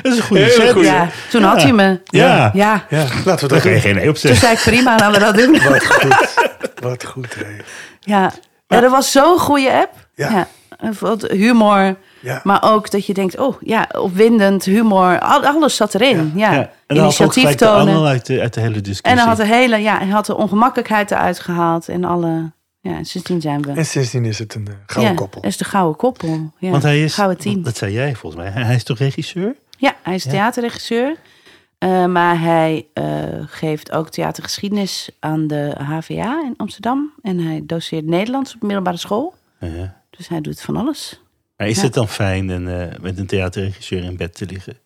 Dat 0.02 0.12
is 0.12 0.16
een 0.18 0.22
goede 0.24 0.50
zet. 0.50 0.80
ja, 0.84 1.08
toen 1.30 1.42
had 1.42 1.62
hij 1.62 1.72
me. 1.72 2.00
Ja. 2.04 2.50
Ja, 2.54 2.84
Ja, 2.88 3.04
laten 3.24 3.48
we 3.48 3.54
Daar 3.54 3.62
doen. 3.62 3.80
geen 3.80 3.94
nee 3.94 4.08
op 4.08 4.16
toen 4.16 4.34
zei 4.34 4.52
ik, 4.52 4.58
prima, 4.60 4.96
laten 4.98 5.12
we 5.12 5.18
dat 5.18 5.34
doen. 5.36 5.52
Wat 5.72 5.84
goed. 5.86 6.34
Wat 6.80 7.04
goed, 7.04 7.34
hè. 7.34 7.44
Ja, 8.00 8.32
ja 8.66 8.80
dat 8.80 8.90
was 8.90 9.12
zo'n 9.12 9.38
goede 9.38 9.72
app. 9.72 10.08
Ja. 10.14 10.48
Ja. 10.84 10.90
En 10.90 10.94
vooral 10.94 11.18
humor, 11.30 11.96
Ja. 12.20 12.40
maar 12.44 12.62
ook 12.72 12.90
dat 12.90 13.06
je 13.06 13.14
denkt, 13.14 13.38
oh 13.38 13.56
ja, 13.60 13.88
opwindend, 13.98 14.64
humor, 14.64 15.20
al- 15.20 15.44
alles 15.46 15.76
zat 15.76 15.94
erin. 15.94 16.32
Ja, 16.34 16.52
Ja. 16.52 16.58
En 16.86 16.96
dan 16.96 17.04
had 17.04 17.20
ook 17.20 17.20
initiatief 17.20 17.54
tonen. 17.54 18.04
uit 18.06 18.26
de, 18.26 18.40
uit 18.40 18.54
de 18.54 18.60
hele 18.60 18.80
discussie. 18.80 19.02
En 19.10 19.16
hij 19.18 19.26
had 19.26 19.36
de 19.36 19.46
hele, 19.46 19.76
ja, 19.78 19.98
hij 19.98 20.08
had 20.08 20.26
de 20.26 20.36
ongemakkelijkheid 20.36 21.10
eruit 21.10 21.38
gehaald 21.40 21.88
en 21.88 22.04
alle, 22.04 22.50
ja, 22.80 22.96
en 22.96 23.04
sindsdien 23.04 23.40
zijn 23.40 23.62
we. 23.62 23.72
En 23.72 23.86
sindsdien 23.86 24.24
is 24.24 24.38
het 24.38 24.54
een 24.54 24.66
eh, 24.66 24.74
gouden 24.86 25.12
ja, 25.14 25.18
koppel. 25.18 25.42
is 25.42 25.56
de 25.56 25.64
gouden 25.64 25.96
koppel. 25.96 26.50
Ja, 26.58 26.70
Want 26.70 26.82
hij 26.82 27.02
is, 27.02 27.14
gouden 27.14 27.38
team. 27.38 27.62
dat 27.62 27.76
zei 27.76 27.92
jij 27.92 28.14
volgens 28.14 28.42
mij, 28.42 28.50
hij 28.64 28.74
is 28.74 28.84
toch 28.84 28.98
regisseur? 28.98 29.54
Ja, 29.78 29.94
hij 30.02 30.14
is 30.14 30.24
Ja. 30.24 30.30
theaterregisseur. 30.30 31.16
Eh, 31.78 32.04
maar 32.06 32.40
hij 32.40 32.86
eh, 32.92 33.04
geeft 33.46 33.92
ook 33.92 34.08
theatergeschiedenis 34.10 35.10
aan 35.20 35.46
de 35.46 35.74
HVA 35.78 36.42
in 36.44 36.54
Amsterdam. 36.56 37.12
En 37.22 37.38
hij 37.38 37.62
doseert 37.66 38.06
Nederlands 38.06 38.54
op 38.54 38.62
middelbare 38.62 38.96
school. 38.96 39.34
Ja. 39.60 40.02
Dus 40.16 40.28
hij 40.28 40.40
doet 40.40 40.60
van 40.60 40.76
alles. 40.76 41.20
Maar 41.56 41.68
is 41.68 41.76
Ja. 41.76 41.82
het 41.82 41.94
dan 41.94 42.08
fijn 42.08 42.50
en, 42.50 42.80
eh, 42.92 42.98
met 43.00 43.18
een 43.18 43.26
theaterregisseur 43.26 44.02
in 44.04 44.16
bed 44.16 44.34
te 44.34 44.46
liggen? 44.46 44.76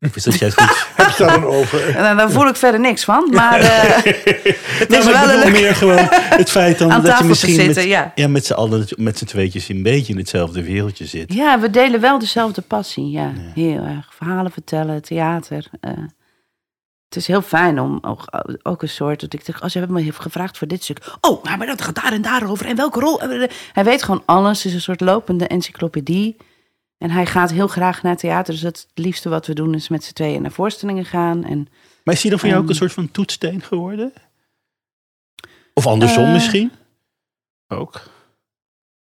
Of 0.00 0.16
is 0.16 0.22
dat 0.24 0.38
juist 0.38 0.58
niet? 0.60 0.86
Heb 0.96 1.08
je 1.10 1.24
daar 1.24 1.40
dan 1.40 1.44
over? 1.50 1.92
Daar 1.92 2.30
voel 2.30 2.48
ik 2.48 2.56
verder 2.56 2.80
niks 2.80 3.04
van. 3.04 3.30
Maar 3.32 3.60
eh, 3.60 3.82
het 4.02 4.92
is 4.92 5.04
Nou, 5.04 5.04
maar 5.04 5.26
wel 5.26 5.38
ik 5.38 5.44
een 5.46 5.52
meer 5.52 5.74
gewoon 5.74 6.06
het 6.10 6.50
feit 6.50 6.78
dan 6.78 6.88
dat 7.02 7.18
je 7.18 7.24
misschien 7.24 7.54
zitten, 7.54 7.74
met, 7.82 7.84
ja. 7.92 8.12
ja, 8.14 8.28
met 8.28 8.46
z'n 8.46 8.52
allen, 8.52 8.86
met 8.96 9.18
z'n 9.18 9.24
tweetjes 9.24 9.68
een 9.68 9.82
beetje 9.82 10.12
in 10.12 10.18
hetzelfde 10.18 10.62
wereldje 10.62 11.06
zit. 11.06 11.32
Ja, 11.34 11.60
we 11.60 11.70
delen 11.70 12.00
wel 12.00 12.18
dezelfde 12.18 12.60
passie. 12.60 13.10
Ja, 13.10 13.32
heel 13.54 13.84
erg. 13.84 14.08
Verhalen 14.16 14.52
vertellen, 14.52 15.02
theater. 15.02 15.66
eh. 15.80 15.92
Het 17.10 17.18
is 17.18 17.26
heel 17.26 17.42
fijn 17.42 17.80
om 17.80 17.98
ook, 18.02 18.24
ook 18.62 18.82
een 18.82 18.88
soort... 18.88 19.20
Dat 19.20 19.32
ik 19.32 19.46
dacht, 19.46 19.62
als 19.62 19.72
je 19.72 19.78
hebt 19.78 19.90
me 19.90 20.00
heeft 20.00 20.20
gevraagd 20.20 20.58
voor 20.58 20.66
dit 20.68 20.82
stuk... 20.82 21.16
Oh, 21.20 21.44
nou, 21.44 21.58
maar 21.58 21.66
dat 21.66 21.82
gaat 21.82 21.94
daar 21.94 22.12
en 22.12 22.22
daarover. 22.22 22.66
En 22.66 22.76
welke 22.76 23.00
rol... 23.00 23.20
Hij 23.72 23.84
weet 23.84 24.02
gewoon 24.02 24.22
alles. 24.24 24.58
Het 24.58 24.66
is 24.66 24.74
een 24.74 24.80
soort 24.80 25.00
lopende 25.00 25.46
encyclopedie. 25.46 26.36
En 26.98 27.10
hij 27.10 27.26
gaat 27.26 27.50
heel 27.50 27.68
graag 27.68 28.02
naar 28.02 28.16
theater. 28.16 28.52
Dus 28.52 28.62
het 28.62 28.86
liefste 28.94 29.28
wat 29.28 29.46
we 29.46 29.54
doen 29.54 29.74
is 29.74 29.88
met 29.88 30.04
z'n 30.04 30.12
tweeën 30.12 30.42
naar 30.42 30.50
voorstellingen 30.50 31.04
gaan. 31.04 31.44
En 31.44 31.68
Maar 32.04 32.14
is 32.14 32.20
hij 32.20 32.30
dan 32.30 32.38
voor 32.40 32.48
jou 32.48 32.62
ook 32.62 32.68
een 32.68 32.74
soort 32.74 32.92
van 32.92 33.10
toetssteen 33.10 33.62
geworden? 33.62 34.12
Of 35.74 35.86
andersom 35.86 36.24
Eh, 36.24 36.32
misschien? 36.32 36.72
Ook. 37.68 38.02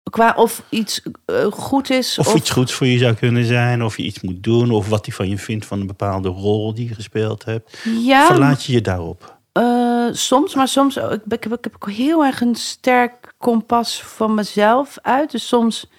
Qua 0.10 0.34
of 0.38 0.64
iets 0.70 1.02
eh, 1.26 1.46
goed 1.52 1.90
is... 1.90 2.20
Of, 2.20 2.36
iets 2.36 2.50
goeds 2.50 2.74
voor 2.74 2.88
je 2.88 2.98
zou 2.98 3.14
kunnen 3.14 3.46
zijn, 3.46 3.84
of 3.84 3.98
je 3.98 4.04
iets 4.04 4.22
moet 4.22 4.44
doen, 4.44 4.72
of 4.72 4.90
wat 4.90 5.06
hij 5.06 5.16
van 5.16 5.30
je 5.30 5.38
vindt 5.38 5.66
van 5.66 5.80
een 5.80 5.88
bepaalde 5.88 6.30
rol 6.30 6.74
die 6.74 6.88
je 6.88 6.94
gespeeld 6.96 7.46
hebt. 7.46 7.78
ja, 8.06 8.26
Verlaat 8.26 8.64
je 8.64 8.74
je 8.74 8.82
daarop? 8.82 9.38
Eh, 9.52 10.06
soms, 10.12 10.56
maar 10.56 10.68
soms. 10.68 10.98
Ik, 10.98 11.22
ik, 11.30 11.44
heb- 11.44 11.54
ik 11.54 11.64
heb 11.64 11.76
ook 11.76 11.92
heel 11.92 12.26
erg 12.26 12.42
een 12.42 12.56
sterk 12.56 13.34
kompas 13.38 14.02
van 14.04 14.34
mezelf 14.34 14.98
uit. 15.02 15.32
Dus 15.32 15.48
soms 15.48 15.90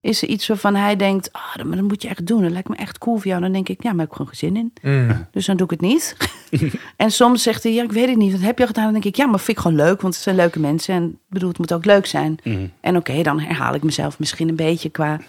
is 0.00 0.22
er 0.22 0.28
iets 0.28 0.46
waarvan 0.46 0.74
hij 0.74 0.96
denkt: 0.96 1.32
ah, 1.32 1.56
dat, 1.56 1.66
maar 1.66 1.76
dat 1.76 1.86
moet 1.86 2.02
je 2.02 2.08
echt 2.08 2.26
doen. 2.26 2.42
Dat 2.42 2.50
lijkt 2.50 2.68
me 2.68 2.76
echt 2.76 2.98
cool 2.98 3.16
voor 3.16 3.26
jou. 3.26 3.40
Dan 3.40 3.52
denk 3.52 3.68
ik: 3.68 3.82
ja, 3.82 3.92
maar 3.92 4.04
ik 4.04 4.10
heb 4.10 4.16
gewoon 4.16 4.34
geen 4.34 4.52
zin 4.52 4.56
in. 4.56 4.72
Mm. 4.82 5.26
Dus 5.30 5.46
dan 5.46 5.56
doe 5.56 5.66
ik 5.66 5.70
het 5.70 5.80
niet. 5.80 6.16
en 6.96 7.10
soms 7.10 7.42
zegt 7.42 7.62
hij: 7.62 7.72
ja, 7.72 7.82
ik 7.82 7.92
weet 7.92 8.08
het 8.08 8.16
niet. 8.16 8.32
Wat 8.32 8.40
heb 8.40 8.56
je 8.56 8.62
al 8.62 8.68
gedaan? 8.68 8.84
Dan 8.84 8.92
denk 8.92 9.04
ik: 9.04 9.16
ja, 9.16 9.26
maar 9.26 9.38
vind 9.38 9.56
ik 9.56 9.62
gewoon 9.62 9.76
leuk, 9.76 10.00
want 10.00 10.14
het 10.14 10.22
zijn 10.22 10.36
leuke 10.36 10.60
mensen. 10.60 10.94
En 10.94 11.04
ik 11.04 11.16
bedoel, 11.28 11.48
het 11.48 11.58
moet 11.58 11.72
ook 11.72 11.84
leuk 11.84 12.06
zijn. 12.06 12.38
Mhm. 12.42 12.66
En 12.80 12.96
oké, 12.96 13.22
dan 13.22 13.40
herhaal 13.40 13.74
ik 13.74 13.82
mezelf 13.82 14.18
misschien 14.18 14.48
een 14.48 14.56
beetje 14.56 14.88
qua 14.88 15.20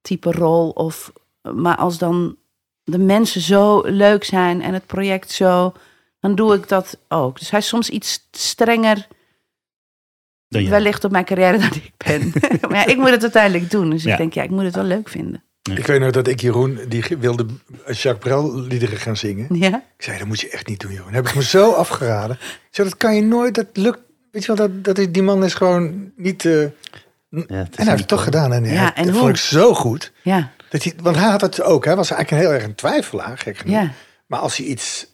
type 0.00 0.32
rol. 0.32 0.70
Of, 0.70 1.12
maar 1.54 1.76
als 1.76 1.98
dan 1.98 2.36
de 2.84 2.98
mensen 2.98 3.40
zo 3.40 3.82
leuk 3.84 4.24
zijn 4.24 4.62
en 4.62 4.74
het 4.74 4.86
project 4.86 5.30
zo, 5.30 5.72
dan 6.20 6.34
doe 6.34 6.54
ik 6.54 6.68
dat 6.68 6.98
ook. 7.08 7.38
Dus 7.38 7.50
hij 7.50 7.58
is 7.58 7.68
soms 7.68 7.90
iets 7.90 8.28
strenger 8.30 9.06
Dan 10.48 10.68
wellicht 10.68 11.04
op 11.04 11.10
mijn 11.10 11.24
carrière 11.24 11.58
dan 11.58 11.70
ik 11.72 11.92
ben. 11.96 12.32
maar 12.70 12.78
ja, 12.78 12.86
ik 12.86 12.96
moet 12.96 13.10
het 13.10 13.22
uiteindelijk 13.22 13.70
doen. 13.70 13.90
Dus 13.90 14.02
Ja. 14.02 14.12
ik 14.12 14.18
denk, 14.18 14.32
ja, 14.32 14.42
ik 14.42 14.50
moet 14.50 14.62
het 14.64 14.74
wel 14.74 14.84
leuk 14.84 15.08
vinden. 15.08 15.42
Ik 15.74 15.86
weet 15.86 16.00
nog 16.00 16.10
dat 16.10 16.26
ik 16.28 16.40
Jeroen, 16.40 16.80
die 16.88 17.04
wilde 17.18 17.46
Jacques 17.86 18.18
Brel 18.18 18.60
liederen 18.60 18.98
gaan 18.98 19.16
zingen. 19.16 19.46
Ja, 19.58 19.82
Ik 19.96 20.04
zei, 20.04 20.18
dat 20.18 20.26
moet 20.26 20.40
je 20.40 20.48
echt 20.50 20.66
niet 20.66 20.80
doen, 20.80 20.92
Jeroen. 20.92 21.12
Heb 21.12 21.28
ik 21.28 21.34
me 21.34 21.42
zo 21.42 21.72
afgeraden. 21.84 22.36
Ik 22.40 22.68
zei, 22.70 22.88
dat 22.88 22.96
kan 22.98 23.14
je 23.14 23.22
nooit, 23.22 23.54
dat 23.54 23.66
lukt. 23.72 23.98
Weet 24.30 24.44
je 24.44 24.54
wel, 24.54 24.56
dat, 24.68 24.84
dat 24.84 24.98
is, 24.98 25.10
die 25.12 25.22
man 25.22 25.44
is 25.44 25.54
gewoon 25.54 26.12
niet... 26.16 26.44
eh, 26.44 26.52
Ja, 26.62 26.68
het 26.68 27.48
is 27.50 27.50
en 27.50 27.68
hij 27.74 27.84
heeft 27.84 27.98
het 27.98 28.08
toch 28.08 28.22
gedaan. 28.24 28.52
En, 28.52 28.64
Ja, 28.64 28.70
hij- 28.70 28.92
en 28.94 29.02
dat 29.04 29.12
hoe? 29.12 29.22
vond 29.22 29.30
ik 29.30 29.42
zo 29.42 29.74
goed. 29.74 30.12
ja, 30.22 30.50
Dat 30.70 30.82
hij, 30.82 30.92
want 31.02 31.16
hij 31.16 31.30
had 31.30 31.40
het 31.40 31.62
ook. 31.62 31.84
Hij 31.84 31.96
was 31.96 32.10
eigenlijk 32.10 32.42
een 32.42 32.48
heel 32.48 32.58
erg 32.58 32.68
een 32.68 32.74
twijfelaar, 32.74 33.38
gek 33.38 33.56
genoeg. 33.58 33.74
ja. 33.76 33.90
Maar 34.26 34.38
als 34.38 34.56
hij 34.56 34.66
iets 34.66 35.06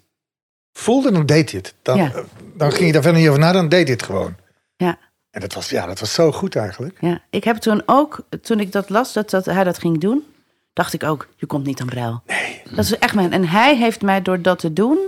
voelde, 0.72 1.12
dan 1.12 1.26
deed 1.26 1.50
hij 1.50 1.60
het. 1.62 1.74
Dan, 1.82 1.96
Ja. 1.96 2.12
eh, 2.14 2.22
dan 2.56 2.70
ging 2.70 2.82
hij 2.82 2.92
daar 2.92 3.02
verder 3.02 3.20
niet 3.20 3.28
over 3.28 3.40
na, 3.40 3.52
dan 3.52 3.68
deed 3.68 3.82
hij 3.82 3.92
het 3.92 4.02
gewoon. 4.02 4.34
Ja. 4.76 4.98
En 5.34 5.40
dat 5.40 5.54
was, 5.54 5.70
ja, 5.70 5.86
dat 5.86 6.00
was 6.00 6.14
zo 6.14 6.32
goed 6.32 6.56
eigenlijk. 6.56 6.96
Ja, 7.00 7.20
ik 7.30 7.44
heb 7.44 7.56
toen 7.56 7.82
ook, 7.86 8.24
toen 8.42 8.60
ik 8.60 8.72
dat 8.72 8.88
las, 8.90 9.12
dat, 9.12 9.30
dat 9.30 9.44
hij 9.44 9.64
dat 9.64 9.78
ging 9.78 10.00
doen, 10.00 10.24
dacht 10.72 10.92
ik 10.92 11.02
ook, 11.02 11.28
je 11.36 11.46
komt 11.46 11.66
niet 11.66 11.80
aan 11.80 11.86
Brel. 11.86 12.22
Nee. 12.26 12.62
Dat 12.74 12.84
is 12.84 12.98
echt 12.98 13.14
mijn. 13.14 13.32
En 13.32 13.48
hij 13.48 13.76
heeft 13.76 14.02
mij 14.02 14.22
door 14.22 14.42
dat 14.42 14.58
te 14.58 14.72
doen 14.72 14.98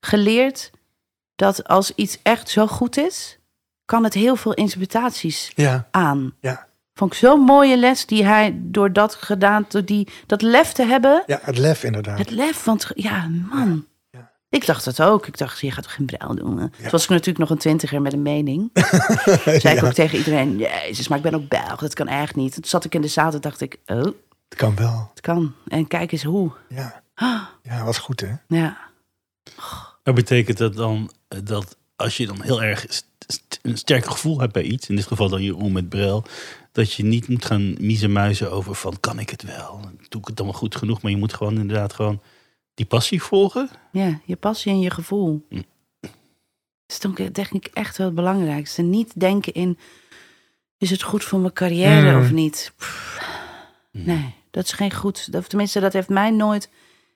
geleerd 0.00 0.70
dat 1.36 1.68
als 1.68 1.94
iets 1.94 2.18
echt 2.22 2.48
zo 2.48 2.66
goed 2.66 2.96
is, 2.96 3.38
kan 3.84 4.04
het 4.04 4.14
heel 4.14 4.36
veel 4.36 4.54
interpretaties 4.54 5.52
Ja, 5.54 5.88
aan. 5.90 6.34
ja. 6.40 6.68
Vond 6.94 7.12
ik 7.12 7.18
zo'n 7.18 7.40
mooie 7.40 7.76
les 7.76 8.06
die 8.06 8.24
hij 8.24 8.54
door 8.62 8.92
dat 8.92 9.14
gedaan, 9.14 9.64
door 9.68 9.84
die, 9.84 10.08
dat 10.26 10.42
lef 10.42 10.72
te 10.72 10.84
hebben. 10.84 11.22
ja, 11.26 11.38
het 11.42 11.58
lef 11.58 11.84
inderdaad. 11.84 12.18
Het 12.18 12.30
lef, 12.30 12.64
want 12.64 12.90
ja, 12.94 13.28
man. 13.28 13.68
Ja. 13.68 13.89
Ik 14.50 14.66
dacht 14.66 14.84
het 14.84 15.02
ook. 15.02 15.26
Ik 15.26 15.38
dacht, 15.38 15.60
je 15.60 15.70
gaat 15.70 15.82
toch 15.82 15.94
geen 15.94 16.06
Brel 16.06 16.34
doen? 16.34 16.58
hè? 16.58 16.68
Toen 16.68 16.90
was 16.90 17.02
ik 17.02 17.08
natuurlijk 17.08 17.38
nog 17.38 17.50
een 17.50 17.58
twintiger 17.58 18.02
met 18.02 18.12
een 18.12 18.22
mening. 18.22 18.70
Zei 19.60 19.76
ik 19.76 19.82
ook 19.84 19.92
tegen 19.92 20.18
iedereen, 20.18 20.58
jezus, 20.58 21.08
maar 21.08 21.18
ik 21.18 21.24
ben 21.24 21.34
ook 21.34 21.48
Belg. 21.48 21.76
Dat 21.80 21.94
kan 21.94 22.08
echt 22.08 22.34
niet. 22.36 22.52
Toen 22.54 22.64
zat 22.64 22.84
ik 22.84 22.94
in 22.94 23.00
de 23.00 23.08
zaal 23.08 23.32
en 23.32 23.40
dacht 23.40 23.60
ik, 23.60 23.76
oh, 23.86 24.02
Het 24.02 24.14
kan 24.56 24.76
wel. 24.76 25.08
het 25.10 25.20
kan. 25.20 25.54
En 25.68 25.86
kijk 25.86 26.12
eens 26.12 26.22
hoe. 26.22 26.52
Ja, 26.68 27.02
ja 27.62 27.84
was 27.84 27.98
goed 27.98 28.20
hè. 28.20 28.32
Ja, 28.48 28.76
Maar 30.04 30.14
betekent 30.14 30.58
dat 30.58 30.74
dan 30.74 31.10
eh, 31.28 31.38
dat 31.44 31.76
als 31.96 32.16
je 32.16 32.26
dan 32.26 32.42
heel 32.42 32.62
erg 32.62 32.84
st- 33.26 33.58
een 33.62 33.78
sterk 33.78 34.04
gevoel 34.06 34.40
hebt 34.40 34.52
bij 34.52 34.62
iets, 34.62 34.88
in 34.88 34.96
dit 34.96 35.06
geval 35.06 35.28
dan 35.28 35.42
Jeroen 35.42 35.72
met 35.72 35.88
Brel, 35.88 36.24
dat 36.72 36.92
je 36.92 37.04
niet 37.04 37.28
moet 37.28 37.44
gaan 37.44 37.74
miezenmuizen 37.80 38.50
over 38.52 38.74
van 38.74 39.00
kan 39.00 39.18
ik 39.18 39.30
het 39.30 39.42
wel? 39.42 39.80
Doe 40.08 40.20
ik 40.20 40.26
het 40.26 40.36
dan 40.36 40.46
wel 40.46 40.54
goed 40.54 40.76
genoeg? 40.76 41.02
Maar 41.02 41.10
je 41.10 41.16
moet 41.16 41.34
gewoon 41.34 41.58
inderdaad 41.58 41.92
gewoon 41.92 42.20
die 42.74 42.86
passie 42.86 43.22
volgen. 43.22 43.70
ja, 43.92 44.20
je 44.24 44.36
passie 44.36 44.72
en 44.72 44.80
je 44.80 44.90
gevoel. 44.90 45.46
Hm. 45.48 45.60
Dat 46.00 46.10
is 46.86 46.98
toch 46.98 47.14
denk 47.30 47.50
ik 47.52 47.70
echt 47.72 47.96
wel 47.96 48.06
het 48.06 48.16
belangrijkste. 48.16 48.82
Niet 48.82 49.20
denken 49.20 49.52
in, 49.52 49.78
is 50.78 50.90
het 50.90 51.02
goed 51.02 51.24
voor 51.24 51.38
mijn 51.38 51.52
carrière 51.52 52.12
Mm. 52.16 52.20
of 52.22 52.30
niet? 52.30 52.72
Pff, 52.76 53.20
nee, 53.92 54.34
dat 54.50 54.64
is 54.64 54.72
geen 54.72 54.92
goed. 54.94 55.28
Of 55.32 55.48
tenminste, 55.48 55.80
dat 55.80 55.92
heeft 55.92 56.08
mij 56.08 56.30
nooit... 56.30 56.68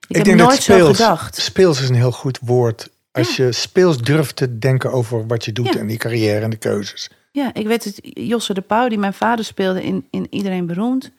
Ik, 0.08 0.16
heb 0.16 0.24
denk 0.24 0.38
nooit 0.38 0.50
dat 0.50 0.62
speels, 0.62 0.80
zo 0.98 1.04
gedacht. 1.04 1.36
Speels 1.36 1.80
is 1.82 1.88
een 1.88 1.94
heel 1.94 2.12
goed 2.12 2.38
woord. 2.42 2.90
Als 3.12 3.36
je 3.36 3.52
speels 3.52 3.98
durft 3.98 4.36
te 4.36 4.58
denken 4.58 4.92
over 4.92 5.26
wat 5.26 5.44
je 5.44 5.52
doet 5.52 5.72
Ja. 5.72 5.78
en 5.80 5.86
die 5.86 5.98
carrière 5.98 6.40
en 6.40 6.50
de 6.50 6.56
keuzes. 6.56 7.10
Ja, 7.32 7.54
ik 7.54 7.66
weet 7.66 7.84
het. 7.84 7.98
Josse 8.02 8.54
de 8.54 8.60
Pauw, 8.60 8.88
die 8.88 8.98
mijn 8.98 9.14
vader 9.14 9.44
speelde 9.44 9.82
in, 9.84 10.06
in 10.10 10.26
Iedereen 10.30 10.66
Beroemd. 10.66 11.10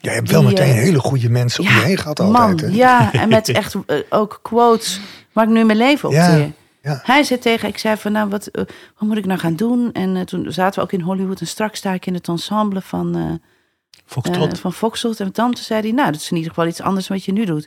Jij 0.00 0.14
hebt 0.14 0.30
wel 0.30 0.40
Die, 0.40 0.48
meteen 0.48 0.68
eh, 0.68 0.74
hele 0.74 0.98
goede 0.98 1.28
mensen 1.30 1.60
om 1.64 1.66
je 1.70 1.80
heen 1.80 1.96
gehad 1.96 2.20
altijd. 2.20 2.74
Ja, 2.74 3.12
en 3.12 3.28
met 3.28 3.48
echt 3.48 3.74
eh, 3.86 3.96
ook 4.10 4.38
quotes 4.42 5.00
waar 5.32 5.44
ik 5.44 5.50
nu 5.50 5.64
mijn 5.64 5.78
leven 5.78 6.08
op 6.08 6.14
Ja, 6.14 6.48
ja. 6.82 7.00
Hij 7.02 7.22
zei 7.22 7.38
tegen, 7.40 7.68
ik 7.68 7.78
zei 7.78 7.96
van 7.96 8.12
nou, 8.12 8.28
wat, 8.28 8.46
eh, 8.46 8.64
wat 8.98 9.08
moet 9.08 9.16
ik 9.16 9.26
nou 9.26 9.38
gaan 9.40 9.56
doen? 9.56 9.92
En 9.92 10.26
toen 10.26 10.52
zaten 10.52 10.78
we 10.78 10.84
ook 10.84 10.92
in 10.92 11.00
Hollywood 11.00 11.40
en 11.40 11.46
straks 11.46 11.78
sta 11.78 11.92
ik 11.92 12.06
in 12.06 12.14
het 12.14 12.28
ensemble 12.28 12.80
van, 12.80 13.40
Foxtrot. 14.06 14.52
eh, 14.52 14.58
van 14.58 14.72
Foxtrot. 14.72 15.20
En 15.20 15.28
dan 15.32 15.56
zei 15.56 15.80
hij, 15.80 15.90
nou, 15.90 16.12
dat 16.12 16.20
is 16.20 16.30
in 16.30 16.36
ieder 16.36 16.52
geval 16.52 16.66
iets 16.68 16.80
anders 16.80 17.06
dan 17.06 17.16
wat 17.16 17.26
je 17.26 17.32
nu 17.32 17.44
doet. 17.44 17.66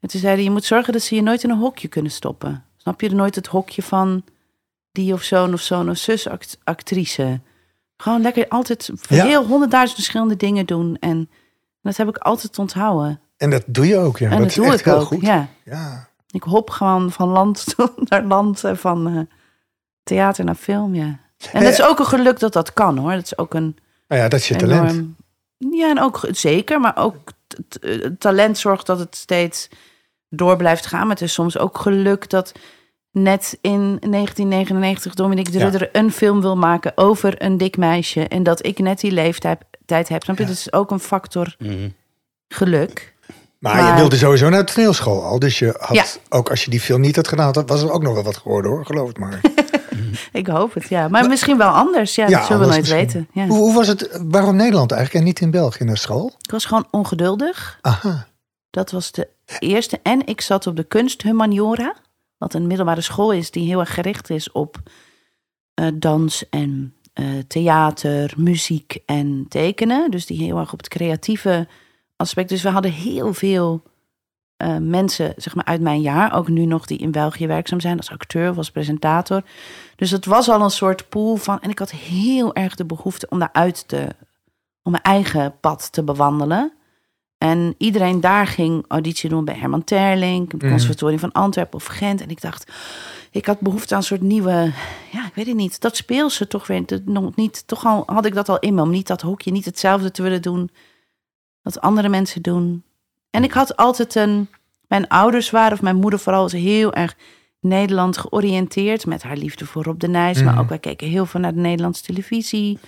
En 0.00 0.08
toen 0.08 0.20
zei 0.20 0.34
hij, 0.34 0.42
je 0.44 0.50
moet 0.50 0.64
zorgen 0.64 0.92
dat 0.92 1.02
ze 1.02 1.14
je 1.14 1.22
nooit 1.22 1.42
in 1.44 1.50
een 1.50 1.58
hokje 1.58 1.88
kunnen 1.88 2.12
stoppen. 2.12 2.64
Snap 2.76 3.00
je 3.00 3.08
er 3.08 3.14
nooit 3.14 3.34
het 3.34 3.46
hokje 3.46 3.82
van 3.82 4.22
die 4.92 5.12
of 5.12 5.22
zoon 5.22 5.52
of 5.52 5.60
zoon 5.60 5.90
of 5.90 5.96
zus 5.96 6.28
act- 6.28 6.58
actrice? 6.64 7.40
Gewoon 7.96 8.22
lekker 8.22 8.48
altijd 8.48 8.90
Ja. 9.08 9.24
heel 9.24 9.46
honderdduizend 9.46 9.96
verschillende 9.98 10.36
dingen 10.36 10.66
doen. 10.66 10.96
En 11.00 11.30
dat 11.86 11.96
heb 11.96 12.08
ik 12.08 12.16
altijd 12.16 12.58
onthouden. 12.58 13.20
En 13.36 13.50
dat 13.50 13.62
doe 13.66 13.86
je 13.86 13.98
ook, 13.98 14.18
ja. 14.18 14.24
en 14.24 14.30
dat 14.30 14.38
dat 14.40 14.48
is 14.48 14.54
doe 14.54 14.66
echt 14.66 14.86
ik 14.86 14.92
ook. 14.92 15.02
goed. 15.02 15.20
Ja. 15.20 15.48
Ja. 15.64 16.08
Ik 16.30 16.42
hop 16.42 16.70
gewoon 16.70 17.12
van 17.12 17.28
land 17.28 17.64
naar 18.08 18.24
land 18.24 18.64
en 18.64 18.78
van 18.78 19.06
eh, 19.06 19.20
theater 20.02 20.44
naar 20.44 20.54
film, 20.54 20.94
ja. 20.94 21.18
En 21.52 21.62
dat 21.62 21.72
is 21.72 21.82
ook 21.82 21.98
een 21.98 22.06
geluk 22.06 22.38
dat 22.38 22.52
dat 22.52 22.72
kan, 22.72 22.98
hoor. 22.98 23.10
Dat 23.10 23.24
is 23.24 23.38
ook 23.38 23.54
een 23.54 23.76
Nou 24.08 24.22
ja, 24.22 24.28
dat 24.28 24.40
is 24.40 24.48
je 24.48 24.56
talent. 24.56 25.04
Ja, 25.58 25.90
en 25.90 26.00
ook 26.00 26.20
zeker, 26.30 26.80
maar 26.80 26.96
ook 26.96 27.16
het 27.80 28.20
talent 28.20 28.58
zorgt 28.58 28.86
dat 28.86 28.98
het 28.98 29.16
steeds 29.16 29.68
door 30.28 30.56
blijft 30.56 30.86
gaan. 30.86 31.00
Maar 31.00 31.16
het 31.16 31.20
is 31.20 31.32
soms 31.32 31.58
ook 31.58 31.78
geluk 31.78 32.30
dat 32.30 32.52
net 33.10 33.58
in 33.60 33.98
1999 34.00 35.14
Dominique 35.14 35.52
de 35.52 35.58
Ja. 35.58 35.64
Rudder 35.64 35.88
een 35.92 36.12
film 36.12 36.40
wil 36.40 36.56
maken 36.56 36.92
over 36.94 37.42
een 37.42 37.56
dik 37.56 37.76
meisje. 37.76 38.28
En 38.28 38.42
dat 38.42 38.66
ik 38.66 38.78
net 38.78 39.00
die 39.00 39.12
leeftijd 39.12 39.58
tijd 39.86 40.08
heb. 40.08 40.22
Snap 40.22 40.36
je? 40.36 40.42
Ja. 40.42 40.48
Dat 40.48 40.58
is 40.58 40.72
ook 40.72 40.90
een 40.90 41.00
factor 41.00 41.54
Mhm. 41.58 41.88
geluk. 42.48 43.14
Maar, 43.58 43.86
je 43.86 43.94
wilde 43.94 44.16
sowieso 44.16 44.48
naar 44.48 44.66
de 44.66 44.72
toneelschool 44.72 45.22
al. 45.24 45.38
Dus 45.38 45.58
je 45.58 45.74
had, 45.78 45.96
Ja. 45.96 46.04
ook 46.28 46.50
als 46.50 46.64
je 46.64 46.70
die 46.70 46.80
film 46.80 47.00
niet 47.00 47.16
had 47.16 47.28
gedaan, 47.28 47.52
had- 47.54 47.68
was 47.68 47.82
er 47.82 47.90
ook 47.90 48.02
nog 48.02 48.14
wel 48.14 48.22
wat 48.22 48.36
geworden 48.36 48.70
hoor, 48.70 48.86
geloof 48.86 49.08
het 49.08 49.18
maar. 49.18 49.40
Ik 50.32 50.46
hoop 50.46 50.74
het, 50.74 50.88
ja. 50.88 51.08
Maar 51.08 51.28
misschien 51.28 51.58
wel 51.58 51.68
anders. 51.70 52.14
Ja, 52.14 52.28
Ja, 52.28 52.38
dat 52.38 52.46
zullen 52.46 52.60
we 52.62 52.66
nooit 52.68 52.78
misschien. 52.80 52.98
weten. 52.98 53.28
Ja. 53.32 53.46
hoe, 53.46 53.58
hoe 53.58 53.74
was 53.74 53.86
het, 53.88 54.20
waarom 54.22 54.56
Nederland 54.56 54.90
eigenlijk 54.92 55.20
en 55.20 55.26
niet 55.30 55.40
in 55.40 55.50
België 55.50 55.84
naar 55.84 55.96
school? 55.98 56.32
Ik 56.40 56.50
was 56.50 56.64
gewoon 56.64 56.86
ongeduldig. 56.90 57.78
Aha, 57.80 58.26
Dat 58.70 58.90
was 58.90 59.12
de 59.12 59.28
eerste. 59.58 60.00
En 60.02 60.26
ik 60.26 60.40
zat 60.40 60.66
op 60.66 60.76
de 60.76 60.84
kunsthumaniora. 60.84 61.94
Wat 62.38 62.54
een 62.54 62.66
middelbare 62.66 63.00
school 63.00 63.32
is 63.32 63.50
die 63.50 63.66
heel 63.66 63.80
erg 63.80 63.94
gericht 63.94 64.30
is 64.30 64.52
op 64.52 64.76
eh, 65.74 65.86
dans 65.94 66.48
en 66.50 66.94
eh, 67.16 67.26
theater, 67.48 68.34
muziek 68.36 68.98
en 69.06 69.46
tekenen. 69.48 70.10
Dus 70.10 70.26
die 70.26 70.42
heel 70.42 70.58
erg 70.58 70.72
op 70.72 70.78
het 70.78 70.88
creatieve 70.88 71.68
aspect. 72.16 72.48
Dus 72.48 72.62
we 72.62 72.68
hadden 72.68 72.92
heel 72.92 73.34
veel 73.34 73.82
eh, 74.56 74.76
mensen 74.76 75.32
zeg 75.36 75.54
maar, 75.54 75.64
uit 75.64 75.80
mijn 75.80 76.00
jaar. 76.00 76.34
Ook 76.34 76.48
nu 76.48 76.64
nog 76.64 76.86
die 76.86 76.98
in 76.98 77.10
België 77.10 77.46
werkzaam 77.46 77.80
zijn 77.80 77.96
als 77.96 78.10
acteur 78.10 78.50
of 78.50 78.56
als 78.56 78.70
presentator. 78.70 79.42
Dus 79.96 80.10
het 80.10 80.24
was 80.24 80.48
al 80.48 80.62
een 80.62 80.70
soort 80.70 81.08
pool 81.08 81.36
van... 81.36 81.60
En 81.60 81.70
ik 81.70 81.78
had 81.78 81.90
heel 81.90 82.54
erg 82.54 82.74
de 82.74 82.84
behoefte 82.84 83.26
om 83.28 83.38
daaruit 83.38 83.88
te... 83.88 84.08
om 84.82 84.90
mijn 84.90 85.02
eigen 85.02 85.54
pad 85.60 85.92
te 85.92 86.02
bewandelen. 86.04 86.72
En 87.38 87.74
iedereen 87.78 88.20
daar 88.20 88.46
ging 88.46 88.84
auditie 88.88 89.28
doen 89.28 89.44
bij 89.44 89.54
Herman 89.54 89.84
Terling, 89.84 90.50
het 90.52 90.60
Mhm. 90.62 90.70
conservatorium 90.70 91.18
van 91.18 91.32
Antwerpen 91.32 91.74
of 91.78 91.84
Gent. 91.86 92.20
En 92.20 92.28
ik 92.28 92.40
dacht, 92.40 92.72
ik 93.30 93.46
had 93.46 93.60
behoefte 93.60 93.94
aan 93.94 94.00
een 94.00 94.06
soort 94.06 94.20
nieuwe, 94.20 94.72
ja, 95.12 95.26
ik 95.26 95.34
weet 95.34 95.46
het 95.46 95.56
niet, 95.56 95.80
dat 95.80 95.96
speelse 95.96 96.46
toch 96.46 96.66
weer 96.66 96.86
dat 96.86 97.04
nog 97.04 97.36
niet. 97.36 97.66
Toch 97.66 97.86
al 97.86 98.02
had 98.06 98.26
ik 98.26 98.34
dat 98.34 98.48
al 98.48 98.58
in 98.58 98.74
me, 98.74 98.82
om 98.82 98.90
niet 98.90 99.06
dat 99.06 99.20
hokje, 99.20 99.50
niet 99.50 99.64
hetzelfde 99.64 100.10
te 100.10 100.22
willen 100.22 100.42
doen 100.42 100.70
wat 101.62 101.80
andere 101.80 102.08
mensen 102.08 102.42
doen. 102.42 102.82
En 103.30 103.44
ik 103.44 103.52
had 103.52 103.76
altijd 103.76 104.14
een, 104.14 104.48
mijn 104.88 105.08
ouders 105.08 105.50
waren, 105.50 105.72
of 105.72 105.82
mijn 105.82 105.96
moeder 105.96 106.18
vooral, 106.20 106.42
was 106.42 106.52
heel 106.52 106.92
erg 106.94 107.16
Nederland 107.60 108.18
georiënteerd 108.18 109.06
met 109.06 109.22
haar 109.22 109.36
liefde 109.36 109.66
voor 109.66 109.82
Rob 109.82 110.00
de 110.00 110.08
Nijs. 110.08 110.42
Maar 110.42 110.52
Mhm. 110.52 110.62
ook 110.62 110.68
wij 110.68 110.78
keken 110.78 111.08
heel 111.08 111.26
veel 111.26 111.40
naar 111.40 111.54
de 111.54 111.60
Nederlandse 111.60 112.02
televisie. 112.02 112.78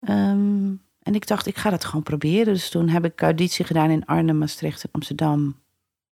Ehm, 0.00 0.72
en 1.04 1.14
ik 1.14 1.26
dacht, 1.26 1.46
ik 1.46 1.56
ga 1.56 1.70
dat 1.70 1.84
gewoon 1.84 2.02
proberen. 2.02 2.52
Dus 2.54 2.70
toen 2.70 2.88
heb 2.88 3.04
ik 3.04 3.20
auditie 3.22 3.64
gedaan 3.64 3.90
in 3.90 4.06
Arnhem, 4.06 4.38
Maastricht 4.38 4.82
en 4.84 4.88
Amsterdam. 4.92 5.62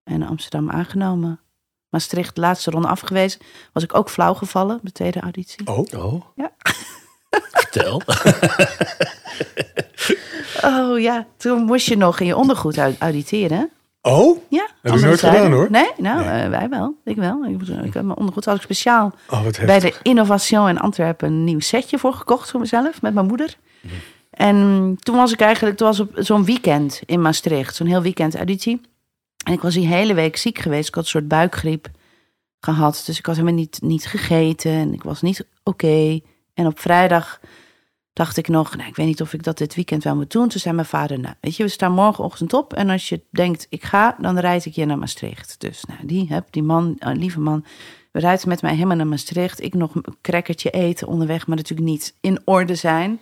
En 0.05 0.23
Amsterdam 0.23 0.71
aangenomen. 0.71 1.41
Maastricht, 1.89 2.37
laatste 2.37 2.71
ronde 2.71 2.89
afgewezen. 2.89 3.41
Was 3.73 3.83
ik 3.83 3.95
ook 3.95 4.11
flauw 4.11 4.35
gevallen, 4.35 4.81
de 4.83 4.93
tweede 4.93 5.21
auditie. 5.21 5.67
oh. 5.67 5.79
Oh. 5.97 6.23
Ja. 6.35 6.53
Vertel. 7.53 8.03
Oh 10.65 11.01
ja, 11.01 11.27
toen 11.37 11.63
moest 11.65 11.87
je 11.87 11.97
nog 11.97 12.21
in 12.21 12.27
je 12.27 12.37
ondergoed 12.37 12.79
au- 12.79 12.95
auditeren. 12.99 13.71
Oh? 14.03 14.39
Ja. 14.49 14.65
ik 14.83 14.91
andere 14.91 15.07
nooit 15.07 15.21
gedaan, 15.21 15.53
hoor. 15.53 15.71
Nee, 15.71 15.91
nou, 15.97 16.25
Nee. 16.25 16.43
eh, 16.43 16.49
wij 16.49 16.69
wel. 16.69 16.95
Ik 17.05 17.17
wel. 17.17 17.45
Ik, 17.45 17.61
ik 17.63 17.95
heb 17.95 18.05
mijn 18.05 18.17
ondergoed 18.19 18.45
had 18.45 18.57
ik 18.57 18.63
speciaal 18.63 19.15
Oh, 19.31 19.45
wat 19.45 19.61
bij 19.67 19.79
de 19.81 19.95
Innovation 20.03 20.69
in 20.69 20.79
Antwerpen 20.79 21.29
een 21.29 21.45
nieuw 21.45 21.61
setje 21.61 21.99
voor 21.99 22.15
gekocht 22.15 22.51
voor 22.51 22.61
mezelf 22.61 23.03
met 23.03 23.15
mijn 23.15 23.27
moeder. 23.27 23.57
En 24.43 24.97
toen 24.99 25.17
was 25.17 25.33
ik 25.33 25.41
eigenlijk, 25.41 25.77
toen 25.77 25.87
was 25.87 26.01
op 26.01 26.11
zo'n 26.15 26.45
weekend 26.45 27.01
in 27.07 27.21
Maastricht, 27.21 27.77
zo'n 27.77 27.87
heel 27.87 28.03
weekend 28.03 28.37
auditie. 28.37 28.81
En 29.45 29.53
ik 29.53 29.61
was 29.61 29.75
die 29.75 29.87
hele 29.87 30.15
week 30.15 30.37
ziek 30.37 30.59
geweest. 30.59 30.89
Ik 30.89 30.95
had 30.95 31.05
een 31.05 31.11
soort 31.11 31.29
buikgriep 31.29 31.91
gehad. 32.61 33.03
Dus 33.07 33.19
ik 33.19 33.27
had 33.27 33.37
helemaal 33.37 33.59
niet, 33.59 33.79
niet 33.83 34.07
gegeten 34.07 34.73
en 34.73 34.93
ik 34.93 35.03
was 35.03 35.23
niet 35.23 35.47
oké. 35.63 36.21
En 36.55 36.67
op 36.67 36.81
vrijdag 36.81 37.41
dacht 38.13 38.37
ik 38.37 38.49
nog, 38.49 38.77
nou, 38.77 38.89
ik 38.89 38.97
weet 38.97 39.07
niet 39.07 39.21
of 39.21 39.33
ik 39.33 39.43
dat 39.43 39.59
dit 39.59 39.75
weekend 39.75 40.05
wel 40.05 40.17
moet 40.17 40.33
doen. 40.33 40.49
Toen 40.49 40.61
zei 40.61 40.75
mijn 40.75 40.87
vader, 40.87 41.19
nou, 41.19 41.35
weet 41.41 41.57
je, 41.57 41.63
we 41.63 41.69
staan 41.69 41.93
morgenochtend 41.93 42.53
op. 42.53 42.73
En 42.73 42.91
als 42.91 43.09
je 43.09 43.21
denkt, 43.31 43.67
ik 43.69 43.85
ga, 43.85 44.17
dan 44.21 44.39
rijd 44.39 44.65
ik 44.65 44.75
je 44.75 44.85
naar 44.85 44.99
Maastricht. 44.99 45.61
Dus 45.61 45.85
nou, 45.85 46.07
die, 46.07 46.27
heb, 46.29 46.47
die 46.51 46.63
man, 46.63 46.97
een 46.99 47.19
lieve 47.19 47.41
man, 47.41 47.65
we 48.13 48.21
rijden 48.21 48.49
met 48.49 48.63
mij 48.63 48.75
helemaal 48.75 48.97
naar 48.97 49.07
Maastricht. 49.07 49.63
Ik 49.63 49.75
nog 49.75 49.95
een 49.95 50.05
crackertje 50.21 50.71
eten 50.71 51.07
onderweg, 51.07 51.47
maar 51.47 51.57
natuurlijk 51.57 51.89
niet 51.89 52.15
in 52.21 52.41
orde 52.45 52.75
zijn. 52.75 53.21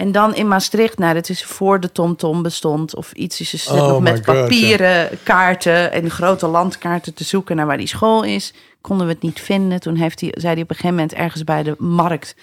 En 0.00 0.12
dan 0.12 0.34
in 0.34 0.48
Maastricht, 0.48 0.98
nou, 0.98 1.14
dat 1.14 1.28
is 1.28 1.44
voor 1.44 1.80
de 1.80 1.92
TomTom 1.92 2.42
bestond 2.42 2.94
of 2.94 3.12
iets. 3.12 3.40
Is 3.40 3.50
dus 3.50 3.68
Oh 3.68 3.76
nog 3.76 4.00
met 4.00 4.14
God, 4.14 4.24
papieren 4.24 5.08
kaarten 5.22 5.92
en 5.92 6.10
grote 6.10 6.46
landkaarten 6.46 7.14
te 7.14 7.24
zoeken 7.24 7.56
naar 7.56 7.66
waar 7.66 7.76
die 7.76 7.86
school 7.86 8.22
is. 8.22 8.54
Konden 8.80 9.06
we 9.06 9.12
het 9.12 9.22
niet 9.22 9.40
vinden. 9.40 9.80
Toen 9.80 9.94
heeft 9.94 10.20
hij, 10.20 10.34
zei 10.38 10.52
hij 10.52 10.62
op 10.62 10.70
een 10.70 10.76
gegeven 10.76 10.96
moment 10.96 11.14
ergens 11.14 11.44
bij 11.44 11.62
de 11.62 11.74
markt. 11.78 12.34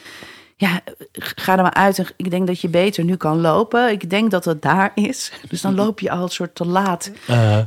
Ja, 0.56 0.82
ga 1.12 1.58
er 1.58 1.62
maar 1.62 1.74
uit. 1.74 2.00
En 2.00 2.06
Ik 2.16 2.30
denk 2.30 2.48
dat 2.48 2.62
je 2.62 2.70
beter 2.70 3.04
nu 3.04 3.16
kan 3.16 3.42
lopen. 3.42 3.92
Ik 3.92 4.10
denk 4.10 4.32
dat 4.32 4.46
het 4.46 4.62
daar 4.62 4.92
is. 4.96 5.32
Dus 5.50 5.62
dan 5.62 5.76
loop 5.76 6.00
je 6.00 6.12
al 6.12 6.24
een 6.24 6.30
soort 6.30 6.56
te 6.56 6.66
laat 6.66 7.12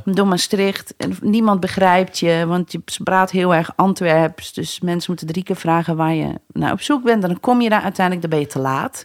door 0.05 0.27
Maastricht. 0.27 0.93
En 0.97 1.17
niemand 1.21 1.59
begrijpt 1.59 2.19
je, 2.19 2.45
want 2.47 2.71
je 2.71 2.81
praat 3.03 3.31
heel 3.31 3.55
erg 3.55 3.73
Antwerps. 3.75 4.53
Dus 4.53 4.79
mensen 4.79 5.05
moeten 5.07 5.27
drie 5.27 5.43
keer 5.43 5.55
vragen 5.55 5.95
waar 5.95 6.13
je 6.13 6.33
naar 6.51 6.71
op 6.71 6.81
zoek 6.81 7.03
bent. 7.03 7.23
En 7.23 7.29
dan 7.29 7.39
kom 7.39 7.61
je 7.61 7.69
daar 7.69 7.83
uiteindelijk, 7.83 8.29
dan 8.29 8.39
ben 8.39 8.47
je 8.47 8.53
te 8.53 8.59
laat. 8.59 9.03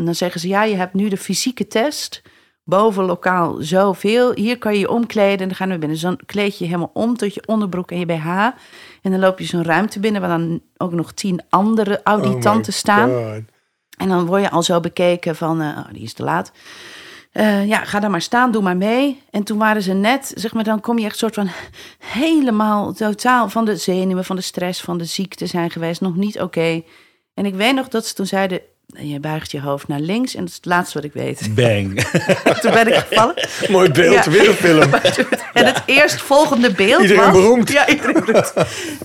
En 0.00 0.06
dan 0.06 0.14
zeggen 0.14 0.40
ze, 0.40 0.48
ja, 0.48 0.62
je 0.64 0.74
hebt 0.74 0.94
nu 0.94 1.08
de 1.08 1.16
fysieke 1.16 1.66
test. 1.66 2.22
Boven 2.64 3.04
lokaal 3.04 3.56
zoveel. 3.58 4.32
Hier 4.34 4.58
kan 4.58 4.72
je 4.72 4.78
je 4.78 4.90
omkleden 4.90 5.38
en 5.38 5.48
dan 5.48 5.56
gaan 5.56 5.68
we 5.68 5.78
binnen. 5.78 5.90
Dus 5.90 6.00
dan 6.00 6.18
kleed 6.26 6.58
je 6.58 6.64
helemaal 6.64 6.90
om 6.92 7.16
tot 7.16 7.34
je 7.34 7.42
onderbroek 7.46 7.90
en 7.90 7.98
je 7.98 8.06
BH. 8.06 8.28
En 9.02 9.10
dan 9.10 9.18
loop 9.18 9.38
je 9.38 9.44
zo'n 9.44 9.64
ruimte 9.64 10.00
binnen 10.00 10.20
waar 10.20 10.38
dan 10.38 10.60
ook 10.76 10.92
nog 10.92 11.12
tien 11.12 11.40
andere 11.48 12.00
auditanten 12.04 12.50
Oh 12.50 12.66
my 12.66 12.72
staan. 12.72 13.10
God. 13.10 13.42
En 13.96 14.08
dan 14.08 14.26
word 14.26 14.42
je 14.42 14.50
al 14.50 14.62
zo 14.62 14.80
bekeken 14.80 15.36
van, 15.36 15.60
eh, 15.60 15.66
oh, 15.66 15.92
die 15.92 16.02
is 16.02 16.12
te 16.12 16.22
laat. 16.22 16.52
Eh, 17.32 17.66
ja, 17.66 17.84
ga 17.84 18.00
daar 18.00 18.10
maar 18.10 18.22
staan, 18.22 18.52
doe 18.52 18.62
maar 18.62 18.76
mee. 18.76 19.22
En 19.30 19.42
toen 19.42 19.58
waren 19.58 19.82
ze 19.82 19.92
net, 19.92 20.32
zeg 20.34 20.54
maar, 20.54 20.64
dan 20.64 20.80
kom 20.80 20.98
je 20.98 21.04
echt 21.04 21.18
soort 21.18 21.34
van 21.34 21.48
helemaal 21.98 22.92
totaal 22.92 23.48
van 23.48 23.64
de 23.64 23.76
zenuwen, 23.76 24.24
van 24.24 24.36
de 24.36 24.42
stress, 24.42 24.80
van 24.80 24.98
de 24.98 25.04
ziekte 25.04 25.46
zijn 25.46 25.70
geweest. 25.70 26.00
Nog 26.00 26.16
niet 26.16 26.40
oké. 26.40 26.82
En 27.34 27.46
ik 27.46 27.54
weet 27.54 27.74
nog 27.74 27.88
dat 27.88 28.06
ze 28.06 28.14
toen 28.14 28.26
zeiden, 28.26 28.60
je 28.98 29.20
buigt 29.20 29.50
je 29.50 29.60
hoofd 29.60 29.88
naar 29.88 30.00
links. 30.00 30.34
En 30.34 30.40
dat 30.40 30.48
is 30.48 30.54
het 30.56 30.64
laatste 30.64 30.94
wat 30.94 31.04
ik 31.04 31.12
weet. 31.12 31.54
Bang. 31.54 32.04
toen 32.60 32.72
ben 32.72 32.86
ik 32.88 32.94
gevallen. 33.08 33.34
Mooi 33.68 33.90
beeld, 33.90 34.24
Ja. 34.24 34.30
weer 34.30 34.48
een 34.48 34.54
film. 34.54 34.90
En 35.52 35.66
het 35.66 35.82
eerstvolgende 35.86 36.72
beeld 36.72 37.02
Iedereen 37.02 37.22
was... 37.24 37.32
beroemd. 37.32 37.70
Ja, 37.72 37.88
iedereen 37.88 38.24
beroemd. 38.24 38.52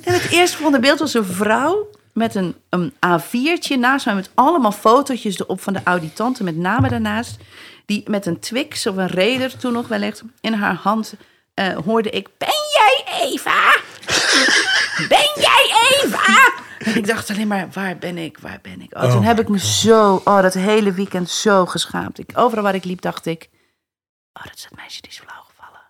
En 0.04 0.14
het 0.14 0.28
eerstvolgende 0.32 0.80
beeld 0.80 1.00
was 1.00 1.14
een 1.14 1.26
vrouw 1.26 1.90
met 2.14 2.36
een, 2.36 2.56
een 2.70 2.94
A4'tje 2.94 3.78
naast 3.80 4.06
mij... 4.06 4.16
met 4.16 4.30
allemaal 4.34 4.72
fotootjes 4.72 5.40
erop 5.40 5.62
van 5.62 5.74
de 5.74 5.80
auditanten 5.84 6.46
met 6.46 6.56
namen 6.58 6.90
daarnaast. 6.90 7.36
Die 7.86 8.04
met 8.10 8.26
een 8.26 8.40
Twix 8.40 8.88
of 8.88 8.98
een 8.98 9.08
Raider 9.10 9.58
toen 9.58 9.74
nog 9.74 9.88
wellicht 9.88 10.22
in 10.42 10.54
haar 10.54 10.76
hand... 10.76 11.14
eh, 11.54 11.68
hoorde 11.86 12.10
ik, 12.10 12.28
ben 12.38 12.50
jij 12.74 13.04
Eva? 13.22 13.76
Ben 15.08 15.30
jij 15.36 15.74
Eva? 16.04 16.52
En 16.86 16.96
ik 17.02 17.08
dacht 17.08 17.30
alleen 17.30 17.48
maar, 17.48 17.68
waar 17.74 17.98
ben 17.98 18.18
ik, 18.18 18.38
waar 18.38 18.60
ben 18.62 18.82
ik? 18.82 18.96
Oh, 18.96 19.02
toen 19.02 19.12
Oh 19.20 19.26
heb 19.26 19.36
my 19.36 19.42
ik 19.42 19.50
me 19.50 19.60
zo, 19.60 20.22
oh, 20.24 20.42
dat 20.42 20.54
hele 20.54 20.92
weekend 20.92 21.30
zo 21.30 21.66
geschaamd. 21.66 22.20
Ik, 22.20 22.30
overal 22.34 22.64
waar 22.64 22.76
ik 22.76 22.84
liep 22.84 23.02
dacht 23.02 23.26
ik, 23.26 23.50
oh, 24.34 24.44
dat 24.44 24.56
is 24.56 24.64
het 24.64 24.76
meisje 24.76 25.02
die 25.02 25.12
is 25.12 25.18
flauwgevallen. 25.20 25.82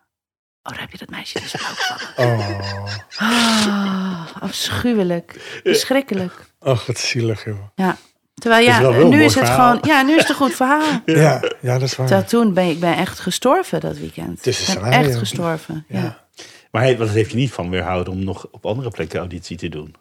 Oh, 0.64 0.72
daar 0.72 0.80
heb 0.80 0.92
je 0.92 0.98
dat 0.98 1.10
meisje 1.10 1.34
die 1.38 1.48
is 1.48 1.56
flauwgevallen. 1.56 2.40
Oh, 2.40 2.86
Ah, 3.18 4.26
afschuwelijk. 4.40 5.60
Verschrikkelijk. 5.64 6.46
ach, 6.60 6.86
wat 6.86 6.98
zielig, 6.98 7.46
joh. 7.46 7.60
Ja. 7.76 7.98
Terwijl 8.36 8.68
is 8.68 8.76
ja, 8.76 8.90
nu 9.04 9.24
is 9.24 9.36
het 9.36 9.46
verhaal. 9.46 9.70
gewoon, 9.70 9.80
ja, 9.96 10.02
nu 10.02 10.14
is 10.14 10.20
het 10.22 10.30
een 10.30 10.36
goed 10.36 10.54
verhaal. 10.56 11.02
Ja, 11.06 11.42
ja, 11.62 11.74
dat 11.74 11.82
is 11.82 11.96
waar. 11.96 12.08
Terwijl 12.08 12.28
toen 12.28 12.54
ben 12.54 12.70
ik, 12.70 12.80
ben 12.80 12.96
echt 12.98 13.20
gestorven 13.20 13.80
dat 13.80 13.98
weekend. 13.98 14.46
Ik 14.46 14.80
ben 14.82 14.92
echt 14.92 15.16
gestorven. 15.18 15.86
Ja. 15.88 16.00
Ja. 16.00 16.24
Maar 16.72 16.82
hij, 16.82 16.98
wat 16.98 17.10
heeft 17.10 17.32
je 17.32 17.38
niet 17.38 17.52
van 17.52 17.70
weerhouden 17.70 18.14
om 18.14 18.24
nog 18.24 18.48
op 18.52 18.66
andere 18.66 18.90
plekken 18.90 19.20
auditie 19.20 19.58
te 19.58 19.70
doen? 19.70 19.96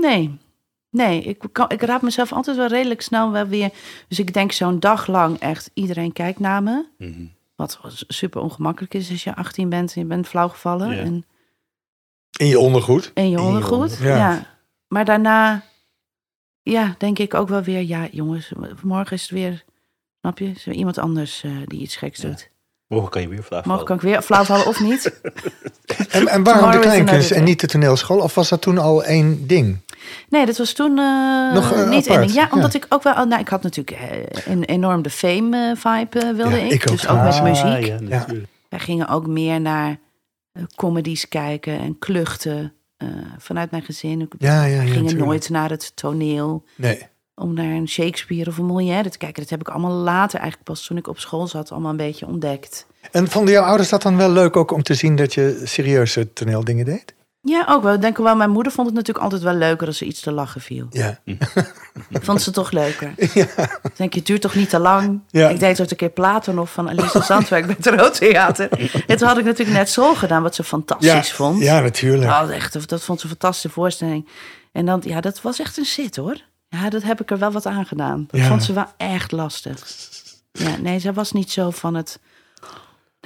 Nee. 0.00 0.38
Nee, 0.90 1.22
ik, 1.22 1.42
kan, 1.52 1.70
ik 1.70 1.82
raad 1.82 2.02
mezelf 2.02 2.32
altijd 2.32 2.56
wel 2.56 2.66
redelijk 2.66 3.00
snel 3.02 3.32
wel 3.32 3.46
weer. 3.46 3.70
Dus 4.08 4.18
ik 4.18 4.34
denk 4.34 4.52
zo'n 4.52 4.80
dag 4.80 5.06
lang 5.06 5.38
echt, 5.38 5.70
iedereen 5.74 6.12
kijkt 6.12 6.38
naar 6.40 6.62
me. 6.62 6.84
Mhm. 6.98 7.24
Wat 7.56 7.78
super 8.08 8.40
ongemakkelijk 8.40 8.94
is 8.94 9.10
als 9.10 9.24
je 9.24 9.34
18 9.36 9.68
bent 9.68 9.94
en 9.94 10.00
je 10.00 10.06
bent 10.06 10.28
flauwgevallen. 10.28 10.90
Ja. 10.96 11.02
En, 11.02 11.24
In 12.38 12.46
je 12.46 12.58
ondergoed. 12.58 13.10
en 13.14 13.24
je 13.24 13.30
je 13.30 13.40
ondergoed. 13.40 13.98
Ja. 14.00 14.16
ja. 14.16 14.46
Maar 14.88 15.04
daarna, 15.04 15.62
ja, 16.62 16.94
denk 16.98 17.18
ik 17.18 17.34
ook 17.34 17.48
wel 17.48 17.62
weer, 17.62 17.80
ja 17.82 18.08
jongens, 18.10 18.52
morgen 18.82 19.12
is 19.16 19.22
het 19.22 19.30
weer, 19.30 19.64
snap 20.20 20.38
je? 20.38 20.50
Is 20.50 20.66
er 20.66 20.72
iemand 20.72 20.98
anders 20.98 21.42
eh, 21.44 21.50
die 21.66 21.80
iets 21.80 21.96
geks 21.96 22.20
Ja. 22.20 22.28
doet. 22.28 22.50
Morgen 22.86 23.10
kan 23.10 23.22
je 23.22 23.28
weer 23.28 23.42
flauw 23.42 23.62
Morgen 23.64 23.84
kan 23.86 23.96
ik 23.96 24.02
weer 24.02 24.22
flauwvallen 24.22 24.66
of 24.66 24.80
niet. 24.80 25.04
En, 26.10 26.26
en 26.28 26.42
waarom 26.42 26.44
de 26.44 26.44
Tomorrow 26.44 26.80
kleinkunst 26.82 27.30
en 27.30 27.44
niet 27.44 27.60
de 27.60 27.66
toneelschool? 27.66 28.18
Of 28.18 28.34
was 28.34 28.48
dat 28.48 28.62
toen 28.62 28.78
al 28.78 29.04
één 29.04 29.46
ding? 29.46 29.78
Nee, 30.28 30.46
dat 30.46 30.56
was 30.58 30.72
toen 30.72 30.98
eh, 30.98 31.52
Nog, 31.54 31.72
eh, 31.72 31.88
niet 31.88 32.08
apart, 32.10 32.28
in. 32.28 32.34
Ja, 32.34 32.42
ja. 32.42 32.48
omdat 32.52 32.74
ik 32.74 32.86
ook 32.88 33.02
wel. 33.02 33.26
Nou, 33.26 33.40
ik 33.40 33.48
had 33.48 33.62
natuurlijk 33.62 33.98
eh, 34.00 34.52
een 34.52 34.64
enorm 34.64 35.02
de 35.02 35.10
fame-vibe 35.10 36.34
wilde 36.34 36.56
Ja, 36.56 36.62
ik. 36.64 36.72
ik 36.72 36.90
ook 36.90 36.96
dus 36.96 37.08
ook 37.08 37.22
met 37.22 37.42
muziek. 37.42 37.86
Ja, 37.86 37.98
natuurlijk. 38.00 38.48
Wij 38.68 38.78
gingen 38.78 39.08
ook 39.08 39.26
meer 39.26 39.60
naar 39.60 39.98
comedies 40.76 41.28
kijken 41.28 41.78
en 41.78 41.98
kluchten 41.98 42.72
eh, 42.96 43.08
vanuit 43.38 43.70
mijn 43.70 43.82
gezin. 43.82 44.20
Ik 44.20 44.32
Ja, 44.38 44.64
ja, 44.64 44.82
ja. 44.82 44.92
gingen 44.92 45.16
nooit 45.16 45.48
naar 45.50 45.70
het 45.70 45.92
toneel 45.96 46.64
Nee. 46.76 47.02
om 47.34 47.54
naar 47.54 47.70
een 47.72 47.88
Shakespeare 47.88 48.50
of 48.50 48.58
een 48.58 48.64
Molière 48.64 49.08
te 49.10 49.18
kijken. 49.18 49.42
Dat 49.42 49.50
heb 49.50 49.60
ik 49.60 49.68
allemaal 49.68 49.92
later, 49.92 50.38
eigenlijk 50.40 50.70
pas 50.70 50.86
toen 50.86 50.96
ik 50.96 51.08
op 51.08 51.18
school 51.18 51.46
zat, 51.46 51.70
allemaal 51.72 51.90
een 51.90 51.96
beetje 51.96 52.26
ontdekt. 52.26 52.86
En 53.10 53.28
vonden 53.28 53.52
jouw 53.52 53.64
ouders 53.64 53.88
dat 53.88 54.02
dan 54.02 54.16
wel 54.16 54.30
leuk 54.30 54.56
ook 54.56 54.70
om 54.70 54.82
te 54.82 54.94
zien 54.94 55.16
dat 55.16 55.34
je 55.34 55.60
serieuze 55.64 56.32
toneeldingen 56.32 56.84
deed? 56.84 57.14
Ja, 57.48 57.64
ook 57.68 57.82
wel. 57.82 57.94
Ik 57.94 58.00
denk 58.00 58.16
wel, 58.16 58.36
mijn 58.36 58.50
moeder 58.50 58.72
vond 58.72 58.86
het 58.86 58.96
natuurlijk 58.96 59.24
altijd 59.24 59.42
wel 59.42 59.54
leuker 59.54 59.86
als 59.86 60.00
er 60.00 60.06
iets 60.06 60.20
te 60.20 60.32
lachen 60.32 60.60
viel. 60.60 60.86
Ja. 60.90 61.18
Vond 62.12 62.42
ze 62.42 62.50
toch 62.50 62.70
leuker. 62.70 63.12
Ik 63.16 63.96
denk, 63.96 64.14
het 64.14 64.26
duurt 64.26 64.40
toch 64.40 64.54
niet 64.54 64.70
te 64.70 64.78
lang. 64.78 65.20
Ja. 65.30 65.48
Ik 65.48 65.58
deed 65.60 65.80
ook 65.80 65.90
een 65.90 65.96
keer 65.96 66.10
Platon 66.10 66.58
of 66.58 66.72
van 66.72 66.88
Alice 66.88 67.22
Zandwerk 67.22 67.66
bij 67.66 67.76
het 67.78 67.86
Rood 68.00 68.14
Theater. 68.14 68.68
En 69.06 69.16
toen 69.16 69.28
had 69.28 69.38
ik 69.38 69.44
natuurlijk 69.44 69.76
net 69.78 69.88
school 69.88 70.14
gedaan, 70.14 70.42
wat 70.42 70.54
ze 70.54 70.64
fantastisch 70.64 71.28
Ja, 71.28 71.34
vond. 71.34 71.62
ja, 71.62 71.80
natuurlijk. 71.80 72.30
Oh, 72.30 72.54
echt, 72.54 72.88
dat 72.88 73.02
vond 73.02 73.18
ze 73.20 73.24
een 73.26 73.30
fantastische 73.30 73.68
voorstelling. 73.70 74.28
En 74.72 74.86
dan, 74.86 75.02
ja, 75.04 75.20
dat 75.20 75.40
was 75.42 75.58
echt 75.60 75.76
een 75.76 75.84
zit 75.86 76.16
hoor. 76.16 76.36
Ja, 76.68 76.90
dat 76.90 77.02
heb 77.02 77.20
ik 77.20 77.30
er 77.30 77.38
wel 77.38 77.50
wat 77.52 77.66
aan 77.66 77.86
gedaan. 77.86 78.26
Dat 78.30 78.40
Ja. 78.40 78.46
vond 78.46 78.64
ze 78.64 78.72
wel 78.72 78.86
echt 78.96 79.32
lastig. 79.32 79.86
Ja, 80.52 80.76
nee, 80.76 80.98
zij 80.98 81.12
was 81.12 81.32
niet 81.32 81.50
zo 81.50 81.70
van 81.70 81.94
het... 81.94 82.18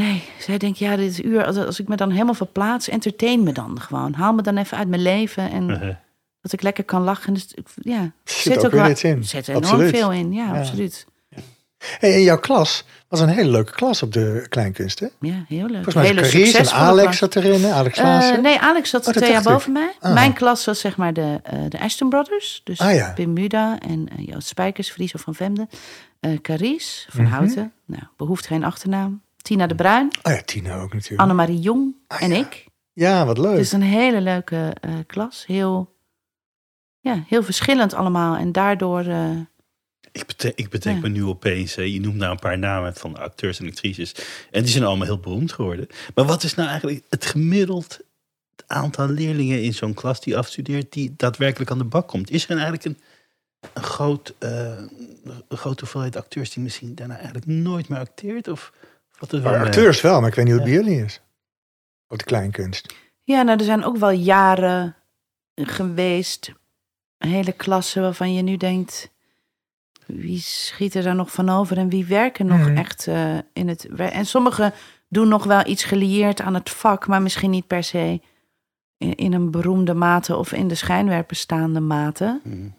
Nee, 0.07 0.23
zij 0.39 0.59
denkt, 0.59 0.79
ja, 0.79 0.97
dit 0.97 1.25
uur, 1.25 1.45
als- 1.47 1.57
als 1.57 1.81
ik 1.81 1.89
me 1.89 1.97
dan 1.97 2.11
helemaal 2.11 2.35
verplaats, 2.35 2.89
entertain 2.89 3.43
me 3.43 3.53
dan 3.53 3.81
gewoon. 3.81 4.13
Haal 4.13 4.33
me 4.33 4.43
dan 4.43 4.57
even 4.57 4.79
uit 4.79 4.89
mijn 4.89 5.03
leven 5.03 5.51
en 5.51 5.69
Uh-huh. 5.71 5.95
dat 6.41 6.53
ik 6.53 6.63
lekker 6.63 6.85
kan 6.85 7.03
lachen. 7.03 7.35
Dus, 7.35 7.55
ja, 7.75 8.01
er 8.01 8.13
Zit 8.25 8.65
ook 8.65 8.73
weer 8.73 8.91
iets 8.91 9.05
in. 9.05 9.17
Er 9.19 9.25
zit 9.25 9.49
enorm 9.49 9.65
Absoluut. 9.65 9.91
veel 9.97 10.13
in, 10.13 10.33
ja, 10.33 10.53
Ja. 10.53 10.59
absoluut. 10.59 11.07
Hey, 11.99 12.15
en 12.15 12.23
jouw 12.23 12.39
klas 12.39 12.85
was 13.09 13.21
een 13.21 13.29
hele 13.29 13.51
leuke 13.51 13.73
klas 13.73 14.03
op 14.03 14.13
de 14.13 14.47
kleinkunst, 14.49 14.99
hè? 15.01 15.07
Ja, 15.21 15.45
heel 15.49 15.67
leuk. 15.67 15.75
Volgens 15.75 15.95
mij 15.95 16.05
Hele 16.07 16.21
Carice 16.21 16.59
en 16.59 16.71
Alex 16.71 17.03
klas. 17.05 17.17
zat 17.17 17.37
erin, 17.37 17.63
hè? 17.65 17.73
Alex 17.73 17.99
Eh, 17.99 18.39
nee, 18.39 18.59
Alex 18.61 18.91
zat 18.91 19.07
Oh, 19.07 19.13
twee 19.15 19.31
jaar 19.31 19.43
boven 19.43 19.73
mij. 19.73 19.93
Ah. 20.01 20.13
Mijn 20.15 20.33
klas 20.33 20.65
was 20.65 20.81
zeg 20.81 20.97
maar 20.97 21.13
de, 21.13 21.41
eh, 21.43 21.59
de 21.69 21.81
Ashton 21.81 22.09
Brothers. 22.09 22.61
Dus 22.65 22.79
Ah, 22.81 22.95
ja. 22.95 23.13
Pim 23.13 23.33
Muda 23.33 23.79
en 23.79 24.09
eh, 24.09 24.27
Joost 24.27 24.49
Spijkers, 24.49 24.91
Friso 24.91 25.19
van 25.19 25.35
Vemde. 25.35 25.69
Carice 26.43 27.07
van 27.11 27.25
Mhm. 27.25 27.33
Houten. 27.33 27.73
Nou, 27.87 28.03
behoeft 28.17 28.47
geen 28.47 28.65
achternaam. 28.65 29.23
Tina 29.51 29.67
de 29.67 29.75
Bruin. 29.75 30.11
Oh 30.23 30.33
ja, 30.33 30.41
Tina 30.45 30.81
ook 30.81 30.93
natuurlijk. 30.93 31.21
Annemarie 31.21 31.59
Jong 31.59 31.95
Ah, 32.07 32.23
en 32.23 32.31
ja. 32.31 32.37
ik. 32.39 32.67
Ja, 32.93 33.27
wat 33.27 33.39
leuk. 33.39 33.51
Het 33.53 33.61
is 33.61 33.73
een 33.73 33.83
hele 33.83 34.21
leuke 34.21 34.73
eh, 34.81 34.95
klas. 35.07 35.47
Heel, 35.47 35.97
ja, 37.01 37.25
heel 37.27 37.43
verschillend 37.43 37.95
allemaal. 37.95 38.37
En 38.37 38.53
daardoor... 38.53 39.01
eh, 39.01 39.31
Ik, 40.13 40.27
betek, 40.27 40.53
ik 40.59 40.69
bedenk 40.69 40.97
Ja. 40.97 41.03
me 41.03 41.09
nu 41.09 41.25
opeens, 41.25 41.75
hè, 41.75 41.83
je 41.83 42.01
noemt 42.01 42.17
nou 42.17 42.31
een 42.31 42.39
paar 42.39 42.59
namen 42.59 42.95
van 42.95 43.17
acteurs 43.19 43.61
en 43.61 43.67
actrices. 43.67 44.15
En 44.51 44.63
die 44.63 44.71
zijn 44.71 44.85
allemaal 44.85 45.07
heel 45.07 45.19
beroemd 45.21 45.53
geworden. 45.53 45.87
Maar 46.15 46.25
wat 46.25 46.43
is 46.43 46.55
nou 46.55 46.69
eigenlijk 46.69 47.03
het 47.09 47.27
gemiddeld 47.27 47.99
aantal 48.67 49.09
leerlingen 49.09 49.63
in 49.63 49.75
zo'n 49.75 49.95
klas 49.95 50.21
die 50.21 50.37
afstudeert, 50.37 50.93
die 50.93 51.15
daadwerkelijk 51.17 51.71
aan 51.71 51.79
de 51.79 51.85
bak 51.85 52.09
komt? 52.09 52.31
Is 52.31 52.45
er 52.45 52.51
eigenlijk 52.51 52.85
een, 52.85 52.99
een, 53.75 53.83
groot, 53.83 54.35
eh, 54.39 54.77
een 55.49 55.57
grote 55.59 55.81
hoeveelheid 55.81 56.17
acteurs 56.17 56.51
die 56.51 56.63
misschien 56.63 56.95
daarna 56.95 57.15
eigenlijk 57.15 57.47
nooit 57.47 57.89
meer 57.89 57.99
acteert? 57.99 58.49
Of 58.49 58.73
wat 59.21 59.31
het 59.31 59.43
wel 59.43 59.53
Maar 59.53 59.65
acteurs 59.67 60.01
wel, 60.01 60.21
maar 60.21 60.29
ik 60.29 60.35
weet 60.35 60.45
niet 60.45 60.55
hoe 60.55 60.63
het 60.63 60.73
Ja. 60.73 60.77
bij 60.79 60.85
jullie 60.89 61.05
is. 61.05 61.21
Op 62.09 62.19
de 62.19 62.25
kleinkunst. 62.25 62.95
Ja, 63.23 63.43
nou, 63.43 63.59
er 63.59 63.65
zijn 63.65 63.85
ook 63.85 63.97
wel 63.97 64.11
jaren 64.11 64.97
geweest, 65.55 66.53
hele 67.19 67.53
klassen 67.53 68.03
waarvan 68.03 68.35
je 68.35 68.43
nu 68.43 68.57
denkt, 68.57 69.11
wie 70.07 70.39
schiet 70.41 70.95
er 70.95 71.03
daar 71.03 71.15
nog 71.15 71.33
van 71.33 71.49
over 71.49 71.79
en 71.79 71.89
wie 71.89 72.05
werken 72.07 72.47
nog 72.47 72.59
Mhm. 72.59 72.77
echt 72.77 73.07
eh, 73.07 73.39
in 73.53 73.69
het 73.69 73.85
En 73.85 74.27
sommigen 74.27 74.73
doen 75.09 75.29
nog 75.29 75.45
wel 75.45 75.67
iets 75.67 75.85
gelieerd 75.85 76.41
aan 76.41 76.55
het 76.55 76.71
vak, 76.71 77.07
maar 77.07 77.23
misschien 77.23 77.51
niet 77.51 77.67
per 77.67 77.83
se 77.85 78.21
in, 78.97 79.15
in 79.15 79.33
een 79.33 79.51
beroemde 79.51 79.95
mate 79.95 80.37
of 80.37 80.53
in 80.53 80.69
de 80.69 80.75
schijnwerper 80.75 81.37
staande 81.37 81.81
mate. 81.81 82.41
Ik- 82.45 82.73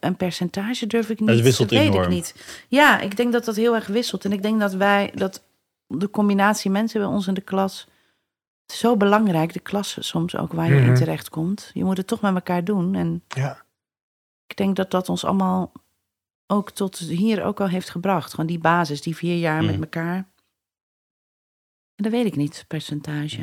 een 0.00 0.16
percentage 0.16 0.86
durf 0.86 1.10
ik 1.10 1.20
niet. 1.20 1.28
Het 1.28 1.40
wisselt 1.40 1.68
dat 1.68 1.78
weet 1.78 1.88
enorm. 1.88 2.02
ik 2.04 2.08
niet. 2.10 2.64
Ja, 2.68 3.00
ik 3.00 3.16
denk 3.16 3.32
dat 3.32 3.44
dat 3.44 3.56
heel 3.56 3.74
erg 3.74 3.86
wisselt. 3.86 4.24
En 4.24 4.32
ik 4.32 4.42
denk 4.42 4.60
dat 4.60 4.72
wij, 4.74 5.12
dat 5.14 5.42
de 5.86 6.10
combinatie 6.10 6.70
mensen 6.70 7.00
bij 7.00 7.08
ons 7.10 7.26
in 7.26 7.34
de 7.34 7.40
klas... 7.40 7.80
het 8.62 8.72
is 8.72 8.78
zo 8.78 8.96
belangrijk, 8.96 9.52
de 9.52 9.60
klas 9.60 9.96
soms 10.00 10.36
ook 10.36 10.52
waar 10.52 10.68
je 10.72 10.74
Mhm. 10.80 10.88
in 10.88 10.94
terecht 10.94 11.28
komt. 11.28 11.70
Je 11.74 11.84
moet 11.84 11.96
het 11.96 12.06
toch 12.06 12.20
met 12.20 12.34
elkaar 12.34 12.64
doen. 12.64 12.94
En 12.94 13.22
Ja. 13.28 13.62
ik 14.46 14.56
denk 14.56 14.76
dat 14.76 14.90
dat 14.90 15.08
ons 15.08 15.24
allemaal 15.24 15.72
ook 16.46 16.70
tot 16.70 16.98
hier 16.98 17.44
ook 17.44 17.60
al 17.60 17.68
heeft 17.68 17.90
gebracht. 17.90 18.30
Gewoon 18.30 18.46
die 18.46 18.58
basis, 18.58 19.02
die 19.02 19.16
vier 19.16 19.36
jaar 19.36 19.62
Mhm. 19.62 19.70
met 19.70 19.80
elkaar. 19.80 20.16
En 21.94 22.06
dat 22.06 22.12
weet 22.12 22.26
ik 22.26 22.36
niet, 22.36 22.64
percentage. 22.68 23.40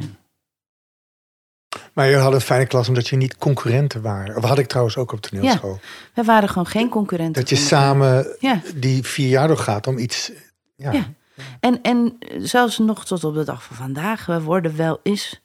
Maar 1.98 2.08
je 2.08 2.16
had 2.16 2.34
een 2.34 2.42
fijne 2.42 2.66
klas 2.66 2.88
omdat 2.88 3.08
je 3.08 3.16
niet 3.16 3.38
concurrenten 3.38 4.02
waren. 4.02 4.36
Of 4.36 4.44
had 4.44 4.58
ik 4.58 4.68
trouwens 4.68 4.98
ook 4.98 5.12
op 5.12 5.22
toneelschool. 5.22 5.80
We 6.14 6.24
waren 6.24 6.50
gewoon 6.50 6.68
geen 6.68 6.90
concurrenten. 6.90 7.42
Dat 7.42 7.50
je 7.50 7.56
samen 7.56 8.36
Ja. 8.40 8.62
die 8.76 9.04
vier 9.04 9.28
jaar 9.28 9.48
doorgaat 9.48 9.88
om 9.88 9.98
iets... 9.98 10.32
Ja. 10.76 10.92
Ja. 10.92 11.06
En, 11.60 11.82
en 11.82 12.18
zelfs 12.38 12.78
nog 12.78 13.06
tot 13.06 13.24
op 13.24 13.34
de 13.34 13.44
dag 13.44 13.64
van 13.64 13.76
vandaag, 13.76 14.26
we 14.26 14.42
worden 14.42 14.76
wel 14.76 15.00
eens, 15.04 15.42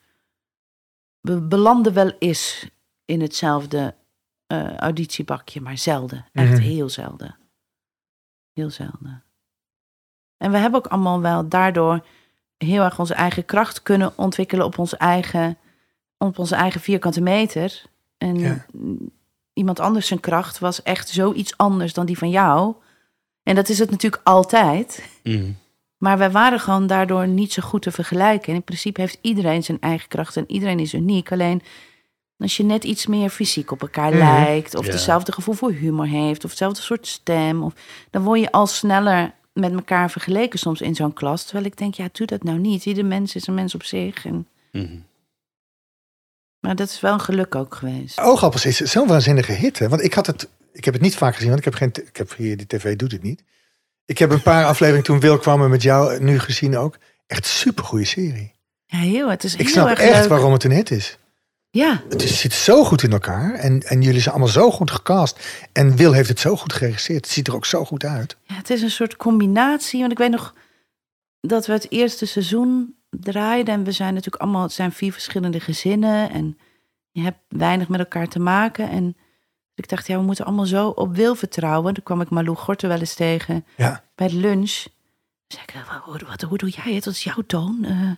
we 1.21 1.41
belanden 1.41 1.93
wel 1.93 2.13
eens 2.19 2.69
in 3.05 3.21
hetzelfde 3.21 3.95
eh, 4.47 4.77
auditiebakje, 4.77 5.61
maar 5.61 5.79
zelden. 5.79 6.27
Echt 6.33 6.51
Mhm. 6.51 6.61
heel 6.61 6.89
zelden. 6.89 7.37
Heel 8.53 8.71
zelden. 8.71 9.23
En 10.37 10.51
we 10.51 10.57
hebben 10.59 10.81
ook 10.85 10.93
allemaal 10.93 11.21
wel 11.21 11.49
daardoor 11.49 12.07
heel 12.57 12.83
erg 12.83 12.99
onze 12.99 13.15
eigen 13.15 13.45
kracht 13.45 13.83
kunnen 13.83 14.13
ontwikkelen 14.19 14.67
op 14.67 14.79
onze 14.79 14.97
eigen, 14.97 15.57
op 16.27 16.39
onze 16.39 16.55
eigen 16.55 16.81
vierkante 16.81 17.21
meter. 17.21 17.83
En 18.19 18.39
Ja. 18.39 18.67
iemand 19.53 19.81
anders 19.81 20.07
zijn 20.07 20.21
kracht 20.21 20.59
was 20.59 20.83
echt 20.83 21.09
zoiets 21.09 21.57
anders 21.57 21.93
dan 21.93 22.07
die 22.07 22.19
van 22.19 22.31
jou. 22.31 22.75
En 23.43 23.55
dat 23.55 23.69
is 23.69 23.79
het 23.79 23.91
natuurlijk 23.91 24.23
altijd. 24.25 25.09
Mm. 25.23 25.57
Maar 25.97 26.19
wij 26.19 26.31
waren 26.31 26.61
gewoon 26.61 26.87
daardoor 26.87 27.29
niet 27.29 27.53
zo 27.53 27.63
goed 27.63 27.83
te 27.83 27.91
vergelijken. 27.91 28.49
En 28.49 28.55
in 28.55 28.63
principe 28.63 29.01
heeft 29.01 29.19
iedereen 29.21 29.63
zijn 29.65 29.81
eigen 29.81 30.09
kracht 30.09 30.37
en 30.37 30.45
iedereen 30.47 30.79
is 30.79 30.95
uniek. 30.95 31.33
Alleen 31.33 31.63
als 32.39 32.57
je 32.57 32.63
net 32.65 32.85
iets 32.85 33.07
meer 33.07 33.31
fysiek 33.31 33.71
op 33.71 33.81
elkaar 33.83 34.09
Mhm. 34.11 34.19
lijkt, 34.19 34.75
of 34.75 34.87
Ja. 34.87 34.93
hetzelfde 34.93 35.33
gevoel 35.33 35.55
voor 35.55 35.73
humor 35.73 36.07
heeft, 36.07 36.45
of 36.45 36.51
hetzelfde 36.51 36.83
soort 36.83 37.07
stem, 37.07 37.63
of, 37.63 37.73
dan 38.11 38.23
word 38.23 38.41
je 38.41 38.53
al 38.53 38.67
sneller 38.67 39.33
met 39.53 39.73
elkaar 39.73 40.11
vergeleken 40.11 40.59
soms 40.59 40.81
in 40.81 40.95
zo'n 40.95 41.13
klas. 41.13 41.45
Terwijl 41.45 41.65
ik 41.67 41.77
denk, 41.77 41.95
ja, 41.95 42.09
doe 42.13 42.27
dat 42.27 42.43
nou 42.43 42.59
niet. 42.59 42.87
Ieder 42.87 43.05
mens 43.07 43.35
is 43.35 43.47
een 43.47 43.55
mens 43.55 43.75
op 43.75 43.83
zich. 43.83 44.27
En, 44.27 44.47
Mm. 44.73 45.05
Maar 46.63 46.77
dat 46.77 46.89
is 46.89 47.01
wel 47.01 47.13
een 47.13 47.21
geluk 47.21 47.55
ook 47.55 47.75
geweest. 47.75 48.19
Oogappels 48.21 48.65
is 48.67 48.77
zo'n 48.81 49.07
waanzinnige 49.09 49.53
hit. 49.53 49.79
Hè? 49.79 49.89
Want 49.89 50.03
ik 50.03 50.15
had 50.15 50.27
het, 50.27 50.49
ik 50.73 50.85
heb 50.85 50.95
het 50.95 51.03
niet 51.03 51.17
vaak 51.17 51.33
gezien, 51.35 51.49
want 51.49 51.59
ik 51.59 51.65
heb 51.65 51.75
geen, 51.75 52.07
ik 52.09 52.17
heb 52.17 52.37
hier 52.37 52.57
die 52.57 52.67
tv 52.67 52.97
doet 52.97 53.13
het 53.13 53.23
niet. 53.23 53.43
Ik 54.05 54.19
heb 54.19 54.31
een 54.31 54.43
paar 54.43 54.65
afleveringen 54.65 55.05
toen 55.07 55.21
Wil 55.21 55.39
kwam 55.39 55.63
en 55.63 55.71
met 55.71 55.83
jou 55.83 56.21
nu 56.23 56.39
gezien 56.39 56.77
ook. 56.77 56.97
Echt 57.27 57.47
super 57.47 57.85
goede 57.85 58.05
serie. 58.05 58.53
Ja, 58.87 58.99
heel. 58.99 59.31
Het 59.31 59.45
is 59.45 59.53
Ik 59.53 59.59
heel 59.61 59.69
snap 59.69 59.89
erg 59.89 59.99
echt 60.01 60.21
leuk. 60.21 60.29
waarom 60.29 60.53
het 60.53 60.65
een 60.65 60.71
hit 60.73 60.91
is. 60.91 61.19
Ja, 61.71 62.03
Het 62.09 62.23
is- 62.23 62.41
zit 62.41 62.53
zo 62.53 62.85
goed 62.85 63.03
in 63.03 63.13
elkaar 63.13 63.55
en, 63.55 63.83
en 63.83 64.03
jullie 64.03 64.21
zijn 64.21 64.35
allemaal 64.35 64.53
zo 64.53 64.71
goed 64.71 64.91
gecast. 64.91 65.39
En 65.73 65.97
Wil 65.97 66.13
heeft 66.13 66.29
het 66.29 66.41
zo 66.41 66.57
goed 66.57 66.73
geregisseerd. 66.73 67.25
Het 67.25 67.35
ziet 67.35 67.49
er 67.49 67.55
ook 67.55 67.67
zo 67.67 67.85
goed 67.85 68.05
uit. 68.05 68.37
Ja, 68.43 68.55
het 68.55 68.71
is 68.71 68.83
een 68.83 68.91
soort 68.91 69.17
combinatie. 69.17 70.01
Want 70.01 70.13
ik 70.13 70.19
weet 70.19 70.31
nog 70.31 70.55
dat 71.41 71.67
we 71.67 71.73
het 71.73 71.87
eerste 71.91 72.27
seizoen 72.27 72.95
draaiden. 73.21 73.75
En 73.75 73.85
we 73.85 73.93
zijn 73.93 74.15
natuurlijk 74.15 74.43
allemaal, 74.43 74.63
het 74.63 74.73
zijn 74.73 74.93
vier 74.93 75.13
verschillende 75.13 75.61
gezinnen. 75.61 76.31
En 76.31 76.59
je 77.11 77.23
hebt 77.23 77.39
weinig 77.49 77.89
met 77.89 77.99
elkaar 78.01 78.29
te 78.29 78.39
maken. 78.41 78.91
En 78.91 79.17
ik 79.75 79.89
dacht, 79.89 80.07
ja, 80.07 80.17
we 80.17 80.23
moeten 80.25 80.45
allemaal 80.45 80.67
zo 80.67 80.89
op 80.89 81.15
wil 81.17 81.35
vertrouwen. 81.35 81.95
Toen 81.95 82.03
kwam 82.05 82.21
ik 82.21 82.31
Malou 82.31 82.57
Gorten 82.57 82.89
wel 82.89 82.99
eens 82.99 83.15
tegen 83.15 83.65
Ja, 83.77 84.05
bij 84.15 84.29
de 84.29 84.37
lunch. 84.37 84.73
Toen 85.47 85.61
zei 85.61 85.63
ik, 85.67 85.75
"Wa- 85.89 86.01
hoe, 86.05 86.21
wat, 86.29 86.43
hoe 86.43 86.59
doe 86.59 86.69
jij 86.71 86.95
het? 86.95 87.05
Wat 87.05 87.15
is 87.15 87.25
jouw 87.25 87.43
toon? 87.47 87.85
Eh, 87.85 88.11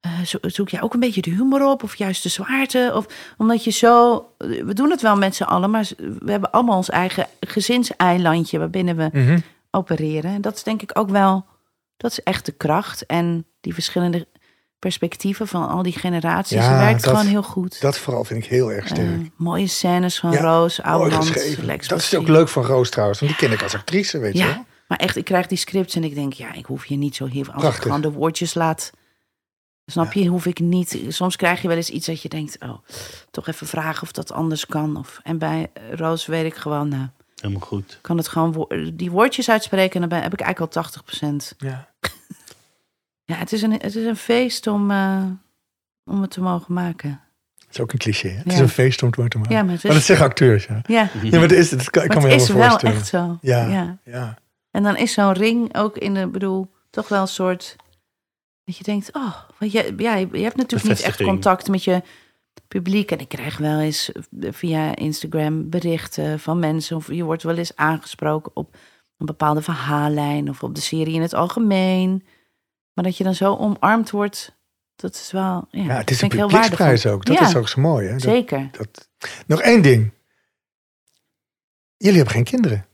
eh, 0.00 0.20
zo- 0.24 0.38
zoek 0.42 0.68
jij 0.68 0.82
ook 0.82 0.94
een 0.94 1.00
beetje 1.00 1.22
de 1.22 1.30
humor 1.30 1.64
op? 1.66 1.82
Of 1.82 1.94
juist 1.96 2.22
de 2.22 2.28
zwaarte? 2.28 2.92
Of, 2.94 3.32
omdat 3.38 3.64
je 3.64 3.70
zo... 3.70 4.26
We 4.38 4.74
doen 4.74 4.90
het 4.90 5.00
wel 5.02 5.16
met 5.16 5.34
z'n 5.34 5.42
allen, 5.42 5.70
maar 5.70 5.88
we 5.96 6.30
hebben 6.30 6.50
allemaal 6.50 6.76
ons 6.76 6.88
eigen 6.90 7.26
gezinseilandje... 7.40 8.58
waarbinnen 8.58 8.96
we 8.96 9.10
Mhm. 9.12 9.38
opereren. 9.70 10.30
En 10.34 10.40
dat 10.40 10.54
is 10.56 10.62
denk 10.62 10.82
ik 10.82 10.98
ook 10.98 11.08
wel, 11.10 11.46
dat 11.96 12.10
is 12.10 12.22
echt 12.22 12.46
de 12.46 12.52
kracht. 12.52 13.06
En 13.06 13.46
die 13.60 13.74
verschillende 13.74 14.26
perspectieven 14.78 15.48
van 15.48 15.68
al 15.68 15.82
die 15.82 15.92
generaties, 15.92 16.56
Ja, 16.56 16.78
werkt 16.78 17.02
dat- 17.04 17.10
gewoon 17.10 17.26
heel 17.30 17.42
goed. 17.42 17.80
dat 17.80 17.98
vooral 17.98 18.24
vind 18.24 18.44
ik 18.44 18.50
heel 18.50 18.72
erg 18.72 18.84
Eh, 18.84 18.90
sterk. 18.90 19.30
mooie 19.36 19.66
scènes 19.66 20.18
van 20.18 20.32
Ja, 20.32 20.40
Roos, 20.40 20.80
geschreven. 20.82 21.64
Lex 21.64 21.88
Dat 21.88 21.98
is 21.98 22.14
ook 22.14 22.28
leuk 22.28 22.48
van 22.48 22.64
Roos 22.64 22.90
trouwens, 22.90 23.20
want 23.20 23.32
die 23.32 23.40
ken 23.40 23.52
ik 23.56 23.62
als 23.62 23.74
actrice, 23.74 24.18
weet 24.18 24.32
je 24.32 24.38
Ja, 24.38 24.46
wel. 24.46 24.64
maar 24.88 24.98
echt, 24.98 25.16
ik 25.16 25.24
krijg 25.24 25.46
die 25.46 25.58
scripts 25.58 25.94
en 25.94 26.04
ik 26.04 26.14
denk, 26.14 26.32
ja, 26.32 26.52
ik 26.52 26.66
hoef 26.66 26.86
je 26.86 26.96
niet 26.96 27.16
zo 27.16 27.26
heel 27.26 27.44
veel. 27.44 27.52
Als 27.54 27.76
ik 27.76 27.82
gewoon 27.82 28.00
de 28.00 28.12
woordjes 28.12 28.54
laat, 28.54 28.90
snap 29.86 30.12
je, 30.12 30.26
hoef 30.26 30.46
ik 30.46 30.58
niet. 30.60 30.98
Soms 31.08 31.36
krijg 31.36 31.62
je 31.62 31.68
wel 31.68 31.76
eens 31.76 31.90
iets 31.90 32.06
dat 32.06 32.22
je 32.22 32.28
denkt, 32.28 32.56
oh, 32.62 32.78
toch 33.30 33.48
even 33.48 33.66
vragen 33.66 34.02
of 34.02 34.12
dat 34.12 34.32
anders 34.32 34.66
kan. 34.66 34.96
Of, 34.96 35.20
en 35.22 35.38
bij 35.38 35.70
eh, 35.72 35.82
Roos 35.92 36.26
weet 36.26 36.44
ik 36.44 36.54
gewoon, 36.54 36.88
nou, 36.88 37.06
Helemaal 37.40 37.66
goed. 37.66 37.98
kan 38.00 38.16
het 38.16 38.28
gewoon 38.28 38.52
wo- 38.52 38.68
die 38.94 39.10
woordjes 39.10 39.50
uitspreken 39.50 39.94
en 39.94 40.00
dan 40.00 40.08
ben- 40.08 40.22
heb 40.22 40.32
ik 40.32 40.40
eigenlijk 40.40 40.74
al 40.76 40.82
80%. 40.82 41.54
Ja. 41.58 41.88
Ja, 43.30 43.36
het 43.36 43.52
is 43.52 43.62
een, 43.62 43.72
het 43.72 43.94
is 43.96 44.04
een 44.04 44.16
feest 44.16 44.66
om, 44.66 44.90
eh, 44.90 45.22
om 46.04 46.20
het 46.22 46.30
te 46.30 46.40
mogen 46.40 46.74
maken. 46.74 47.20
Dat 47.58 47.68
is 47.70 47.80
ook 47.80 47.92
een 47.92 47.98
cliché. 47.98 48.28
Hè? 48.28 48.34
Het 48.36 48.44
Ja. 48.46 48.52
is 48.52 48.58
een 48.58 48.68
feest 48.68 49.02
om 49.02 49.08
het 49.08 49.16
woord 49.16 49.30
te 49.30 49.38
maken. 49.38 49.54
Ja, 49.56 49.62
maar 49.62 49.72
het 49.72 49.82
Maar 49.82 49.92
dat 49.92 50.00
is, 50.00 50.06
zeggen 50.06 50.26
acteurs, 50.26 50.64
ja. 50.66 50.82
ja, 50.86 51.10
Ja, 51.22 51.38
maar 51.38 51.48
dat 51.48 51.58
is, 51.58 51.70
dat 51.70 51.90
kan, 51.90 52.02
ik 52.02 52.08
maar 52.08 52.16
kan 52.18 52.26
me 52.26 52.32
het 52.32 52.42
is 52.42 52.48
wel 52.48 52.68
voorstellen. 52.68 52.96
echt 52.96 53.06
zo. 53.06 53.38
Ja. 53.40 53.66
ja. 53.66 53.98
Ja. 54.04 54.38
En 54.70 54.82
dan 54.82 54.96
is 54.96 55.12
zo'n 55.12 55.32
ring 55.32 55.76
ook 55.76 55.98
in 55.98 56.14
de, 56.14 56.26
bedoel, 56.26 56.70
toch 56.90 57.08
wel 57.08 57.20
een 57.20 57.28
soort... 57.28 57.76
Dat 58.64 58.76
je 58.76 58.84
denkt, 58.84 59.12
oh, 59.12 59.34
want 59.58 59.72
je, 59.72 59.94
ja, 59.96 60.14
je 60.14 60.28
hebt 60.32 60.56
natuurlijk 60.56 60.88
niet 60.90 61.00
echt 61.00 61.22
contact 61.22 61.68
met 61.68 61.84
je 61.84 62.02
publiek. 62.68 63.10
En 63.10 63.18
ik 63.18 63.28
krijg 63.28 63.58
wel 63.58 63.80
eens 63.80 64.10
via 64.40 64.96
Instagram 64.96 65.70
berichten 65.70 66.40
van 66.40 66.58
mensen... 66.58 66.96
of 66.96 67.12
je 67.12 67.24
wordt 67.24 67.42
wel 67.42 67.56
eens 67.56 67.76
aangesproken 67.76 68.56
op 68.56 68.76
een 69.18 69.26
bepaalde 69.26 69.62
verhaallijn... 69.62 70.48
of 70.48 70.62
op 70.62 70.74
de 70.74 70.80
serie 70.80 71.14
in 71.14 71.22
het 71.22 71.34
algemeen. 71.34 72.24
Maar 73.00 73.08
dat 73.08 73.18
je 73.18 73.24
dan 73.24 73.34
zo 73.34 73.56
omarmd 73.56 74.10
wordt, 74.10 74.56
dat 74.96 75.14
is 75.14 75.30
wel... 75.30 75.66
Ja, 75.70 75.82
Ja, 75.84 75.96
het 75.96 76.10
is 76.10 76.22
een 76.22 76.28
publieksprijs 76.28 77.06
ook. 77.06 77.24
Dat 77.24 77.38
Ja, 77.38 77.46
is 77.46 77.56
ook 77.56 77.68
zo 77.68 77.80
mooi. 77.80 78.06
Hè? 78.06 78.12
Dat, 78.12 78.20
Zeker. 78.22 78.68
dat... 78.72 79.08
Nog 79.46 79.60
één 79.60 79.82
ding. 79.82 80.12
Jullie 81.96 82.16
hebben 82.16 82.34
geen 82.34 82.44
kinderen. 82.44 82.86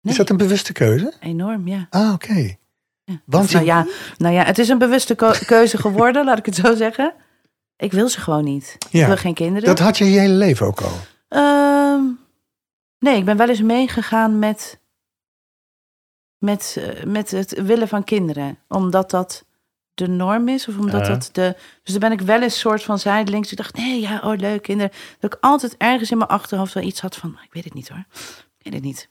Nee, 0.00 0.12
Is 0.12 0.18
dat 0.18 0.30
een 0.30 0.36
bewuste 0.36 0.72
keuze? 0.72 1.12
enorm, 1.20 1.68
ja. 1.68 1.86
Ah, 1.90 2.12
oké. 2.12 2.56
Ja. 3.04 3.20
Want 3.24 3.44
Of 3.44 3.52
nou, 3.52 3.64
je- 3.64 3.70
ja, 3.70 3.86
nou 4.16 4.34
ja, 4.34 4.44
het 4.44 4.58
is 4.58 4.68
een 4.68 4.78
bewuste 4.78 5.14
keuze 5.46 5.78
geworden, 5.78 6.24
laat 6.24 6.38
ik 6.38 6.46
het 6.46 6.54
zo 6.54 6.74
zeggen. 6.74 7.14
Ik 7.76 7.92
wil 7.92 8.08
ze 8.08 8.20
gewoon 8.20 8.44
niet. 8.44 8.76
Ja, 8.90 9.00
Ik 9.00 9.06
wil 9.06 9.16
geen 9.16 9.34
kinderen. 9.34 9.68
Dat 9.68 9.78
had 9.78 9.98
je 9.98 10.04
je 10.04 10.18
hele 10.18 10.34
leven 10.34 10.66
ook 10.66 10.80
al. 10.80 10.96
Ehm, 11.28 12.02
nee, 12.98 13.16
ik 13.16 13.24
ben 13.24 13.36
wel 13.36 13.48
eens 13.48 13.62
meegegaan 13.62 14.38
met, 14.38 14.80
met, 16.38 16.76
eh, 16.78 17.04
met 17.04 17.30
het 17.30 17.62
willen 17.62 17.88
van 17.88 18.04
kinderen. 18.04 18.58
Omdat 18.68 19.10
dat 19.10 19.44
de 19.96 20.08
norm 20.08 20.48
is. 20.48 20.68
Of 20.68 20.78
omdat 20.78 21.06
Ja. 21.06 21.12
dat 21.12 21.28
de... 21.32 21.56
Dus 21.82 21.92
dan 21.92 22.00
ben 22.00 22.12
ik 22.12 22.20
wel 22.20 22.42
eens 22.42 22.58
soort 22.58 22.82
van 22.82 22.98
zijdelings. 22.98 23.50
Ik 23.50 23.56
dacht, 23.56 23.76
nee, 23.76 24.00
ja, 24.00 24.20
oh 24.24 24.36
leuk, 24.36 24.62
kinderen. 24.62 24.92
Dat 25.20 25.34
ik 25.34 25.38
altijd 25.40 25.76
ergens 25.76 26.10
in 26.10 26.18
mijn 26.18 26.30
achterhoofd 26.30 26.72
wel 26.74 26.82
iets 26.82 27.00
had 27.00 27.16
van... 27.16 27.38
Ik 27.44 27.52
weet 27.52 27.64
het 27.64 27.74
niet 27.74 27.88
hoor. 27.88 28.04
Ik 28.58 28.64
weet 28.64 28.72
het 28.74 28.82
niet. 28.82 29.08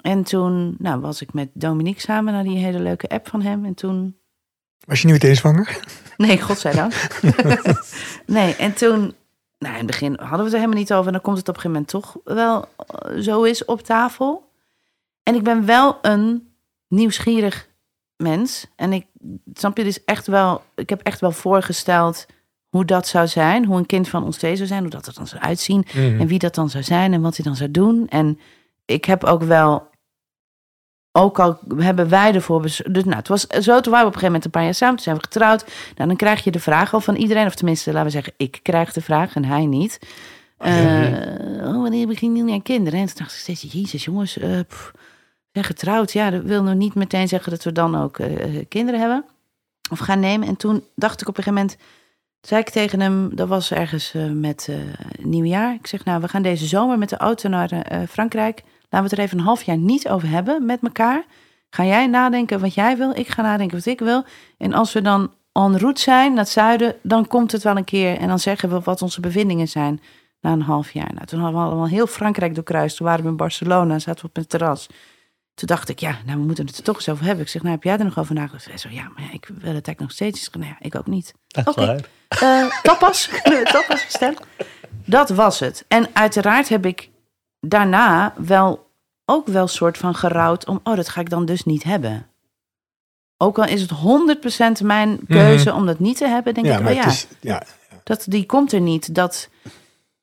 En 0.00 0.22
toen 0.22 0.74
nou, 0.78 1.00
was 1.00 1.20
ik 1.22 1.32
met 1.32 1.48
Dominique 1.54 2.00
samen 2.00 2.32
naar 2.32 2.44
die 2.44 2.58
hele 2.58 2.80
leuke 2.80 3.08
app 3.08 3.28
van 3.28 3.42
hem. 3.42 3.64
En 3.64 3.74
toen 3.74 4.16
Was 4.84 5.00
je 5.00 5.06
niet 5.06 5.22
meteen 5.22 5.36
zwanger? 5.36 5.80
Nee, 6.16 6.40
godzijdank. 6.40 6.94
nee, 8.26 8.56
en 8.56 8.72
toen, 8.74 9.14
nou 9.58 9.72
in 9.72 9.78
het 9.78 9.86
begin 9.86 10.16
hadden 10.18 10.38
we 10.38 10.44
het 10.44 10.52
er 10.52 10.58
helemaal 10.58 10.78
niet 10.80 10.92
over. 10.92 11.06
En 11.06 11.12
dan 11.12 11.20
komt 11.22 11.36
het 11.38 11.48
op 11.48 11.54
een 11.54 11.60
gegeven 11.60 11.86
moment 11.86 12.22
toch 12.24 12.34
wel 12.34 12.68
eh, 12.76 13.18
zo 13.20 13.42
is 13.42 13.64
op 13.64 13.82
tafel. 13.82 14.50
En 15.22 15.34
ik 15.34 15.42
ben 15.42 15.66
wel 15.66 15.98
een 16.02 16.52
nieuwsgierig 16.88 17.68
mens. 18.22 18.66
En 18.76 18.92
ik, 18.92 19.06
snap 19.54 19.76
je, 19.76 19.84
dus 19.84 20.04
echt 20.04 20.26
wel, 20.26 20.62
ik 20.74 20.88
heb 20.88 21.00
echt 21.02 21.20
wel 21.20 21.32
voorgesteld 21.32 22.26
hoe 22.68 22.84
dat 22.84 23.06
zou 23.06 23.26
zijn. 23.26 23.64
Hoe 23.64 23.78
een 23.78 23.86
kind 23.86 24.08
van 24.08 24.24
ons 24.24 24.36
twee 24.36 24.56
zou 24.56 24.68
zijn. 24.68 24.80
Hoe 24.80 24.90
dat 24.90 25.06
er 25.06 25.14
dan 25.14 25.26
zou 25.26 25.42
uitzien. 25.42 25.84
Mhm. 25.94 26.20
En 26.20 26.26
wie 26.26 26.38
dat 26.38 26.54
dan 26.54 26.70
zou 26.70 26.84
zijn 26.84 27.12
en 27.12 27.20
wat 27.20 27.36
hij 27.36 27.44
dan 27.44 27.56
zou 27.56 27.70
doen. 27.70 28.08
En 28.08 28.38
ik 28.84 29.04
heb 29.04 29.24
ook 29.24 29.42
wel, 29.42 29.88
ook 31.12 31.38
al 31.38 31.58
hebben 31.76 32.08
wij 32.08 32.34
ervoor... 32.34 32.62
Dus, 32.62 32.80
nou, 32.84 33.16
het 33.16 33.28
was 33.28 33.46
zo, 33.46 33.80
toen 33.80 33.92
waren 33.92 33.92
we 33.92 33.92
op 33.92 33.96
een 33.96 34.04
gegeven 34.04 34.26
moment 34.26 34.44
een 34.44 34.50
paar 34.50 34.64
jaar 34.64 34.74
samen. 34.74 34.94
Toen 34.94 35.04
zijn 35.04 35.16
we 35.16 35.22
getrouwd. 35.22 35.64
Nou, 35.96 36.08
dan 36.08 36.16
krijg 36.16 36.44
je 36.44 36.50
de 36.50 36.60
vraag 36.60 36.94
al 36.94 37.00
van 37.00 37.16
iedereen. 37.16 37.46
Of 37.46 37.54
tenminste, 37.54 37.90
laten 37.90 38.04
we 38.04 38.10
zeggen, 38.10 38.32
ik 38.36 38.60
krijg 38.62 38.92
de 38.92 39.00
vraag 39.00 39.34
en 39.34 39.44
hij 39.44 39.66
niet. 39.66 39.98
Eh, 40.62 41.66
oh, 41.66 41.82
wanneer 41.82 42.06
begin 42.06 42.36
je 42.36 42.52
aan 42.52 42.62
kinderen? 42.62 43.00
En 43.00 43.06
toen 43.06 43.14
dacht 43.18 43.32
ik 43.32 43.38
steeds, 43.38 43.72
jezus 43.72 44.04
jongens, 44.04 44.38
eh 44.38 44.60
pff, 44.68 44.92
zijn 45.52 45.64
getrouwd. 45.64 46.12
Ja, 46.12 46.30
dat 46.30 46.42
wil 46.42 46.62
nog 46.62 46.74
niet 46.74 46.94
meteen 46.94 47.28
zeggen 47.28 47.50
dat 47.50 47.64
we 47.64 47.72
dan 47.72 47.96
ook 47.96 48.18
eh, 48.18 48.64
kinderen 48.68 49.00
hebben. 49.00 49.24
Of 49.90 49.98
gaan 49.98 50.20
nemen. 50.20 50.48
En 50.48 50.56
toen 50.56 50.84
dacht 50.94 51.20
ik 51.20 51.28
op 51.28 51.36
een 51.36 51.42
gegeven 51.42 51.66
moment... 51.66 51.82
zei 52.40 52.60
ik 52.60 52.70
tegen 52.70 53.00
hem, 53.00 53.36
dat 53.36 53.48
was 53.48 53.72
ergens 53.72 54.14
eh, 54.14 54.30
met 54.30 54.68
eh, 54.70 54.76
nieuwjaar. 55.24 55.74
Ik 55.74 55.86
zeg, 55.86 56.04
nou, 56.04 56.20
we 56.20 56.28
gaan 56.28 56.42
deze 56.42 56.66
zomer 56.66 56.98
met 56.98 57.08
de 57.08 57.16
auto 57.16 57.48
naar 57.48 57.70
eh, 57.70 58.00
Frankrijk. 58.08 58.62
Laten 58.80 58.88
we 58.90 59.02
het 59.02 59.12
er 59.12 59.18
even 59.18 59.38
een 59.38 59.44
half 59.44 59.62
jaar 59.62 59.76
niet 59.76 60.08
over 60.08 60.28
hebben 60.28 60.66
met 60.66 60.78
elkaar. 60.82 61.24
Ga 61.70 61.84
jij 61.84 62.06
nadenken 62.06 62.60
wat 62.60 62.74
jij 62.74 62.96
wil, 62.96 63.10
ik 63.10 63.28
ga 63.28 63.42
nadenken 63.42 63.76
wat 63.76 63.86
ik 63.86 63.98
wil. 63.98 64.24
En 64.58 64.72
als 64.72 64.92
we 64.92 65.02
dan 65.02 65.32
en 65.52 65.78
route 65.78 66.00
zijn 66.00 66.30
naar 66.30 66.42
het 66.42 66.52
zuiden, 66.52 66.94
dan 67.02 67.26
komt 67.26 67.52
het 67.52 67.62
wel 67.62 67.76
een 67.76 67.84
keer. 67.84 68.18
En 68.18 68.28
dan 68.28 68.38
zeggen 68.38 68.68
we 68.68 68.80
wat 68.80 69.02
onze 69.02 69.20
bevindingen 69.20 69.68
zijn 69.68 70.00
na 70.40 70.52
een 70.52 70.62
half 70.62 70.90
jaar. 70.90 71.10
Nou, 71.14 71.26
toen 71.26 71.40
hadden 71.40 71.60
we 71.60 71.66
allemaal 71.66 71.86
heel 71.86 72.06
Frankrijk 72.06 72.54
doorkruist. 72.54 72.96
Toen 72.96 73.06
waren 73.06 73.22
we 73.22 73.30
in 73.30 73.36
Barcelona, 73.36 73.98
zaten 73.98 74.22
we 74.22 74.28
op 74.28 74.36
het 74.36 74.48
terras. 74.48 74.88
Toen 75.54 75.66
dacht 75.66 75.88
ik, 75.88 75.98
ja, 75.98 76.18
nou, 76.26 76.38
we 76.38 76.44
moeten 76.44 76.66
het 76.66 76.76
er 76.76 76.82
toch 76.82 76.96
eens 76.96 77.08
over 77.08 77.24
hebben. 77.24 77.44
Ik 77.44 77.50
zeg, 77.50 77.62
nou, 77.62 77.74
heb 77.74 77.84
jij 77.84 77.98
er 77.98 78.04
nog 78.04 78.18
over 78.18 78.34
nagedacht? 78.34 78.64
Hij 78.64 78.78
zo, 78.78 78.88
ja, 78.88 79.02
maar 79.14 79.22
ja, 79.22 79.32
ik 79.32 79.46
wil 79.46 79.56
het 79.56 79.66
eigenlijk 79.66 80.00
nog 80.00 80.12
steeds. 80.12 80.38
Ik 80.38 80.44
zeg, 80.44 80.62
nou 80.62 80.66
ja, 80.66 80.86
ik 80.86 80.94
ook 80.94 81.06
niet. 81.06 81.34
Oké. 81.64 82.00
Eh, 82.28 82.66
tapas, 82.82 83.28
tapas 83.72 84.04
bestellen? 84.04 84.38
Dat 85.04 85.30
was 85.30 85.60
het. 85.60 85.84
En 85.88 86.08
uiteraard 86.12 86.68
heb 86.68 86.86
ik 86.86 87.10
daarna 87.60 88.34
wel 88.36 88.90
ook 89.24 89.46
wel 89.46 89.68
soort 89.68 89.98
van 89.98 90.14
gerouwd 90.14 90.66
om, 90.66 90.80
oh, 90.84 90.96
dat 90.96 91.08
ga 91.08 91.20
ik 91.20 91.30
dan 91.30 91.44
dus 91.44 91.64
niet 91.64 91.82
hebben. 91.82 92.26
Ook 93.36 93.58
al 93.58 93.64
is 93.64 93.80
het 93.80 93.90
100% 94.82 94.84
mijn 94.84 95.20
keuze 95.28 95.72
om 95.72 95.86
dat 95.86 95.98
niet 95.98 96.16
te 96.16 96.26
hebben, 96.26 96.54
denk 96.54 96.66
Mhm. 96.66 96.76
Ja, 96.82 96.90
ik, 96.90 96.96
oh 96.96 97.02
ja, 97.02 97.06
is... 97.06 97.26
Ja, 97.40 97.62
dat, 98.02 98.24
die 98.28 98.46
komt 98.46 98.72
er 98.72 98.80
niet. 98.80 99.14
Dat, 99.14 99.48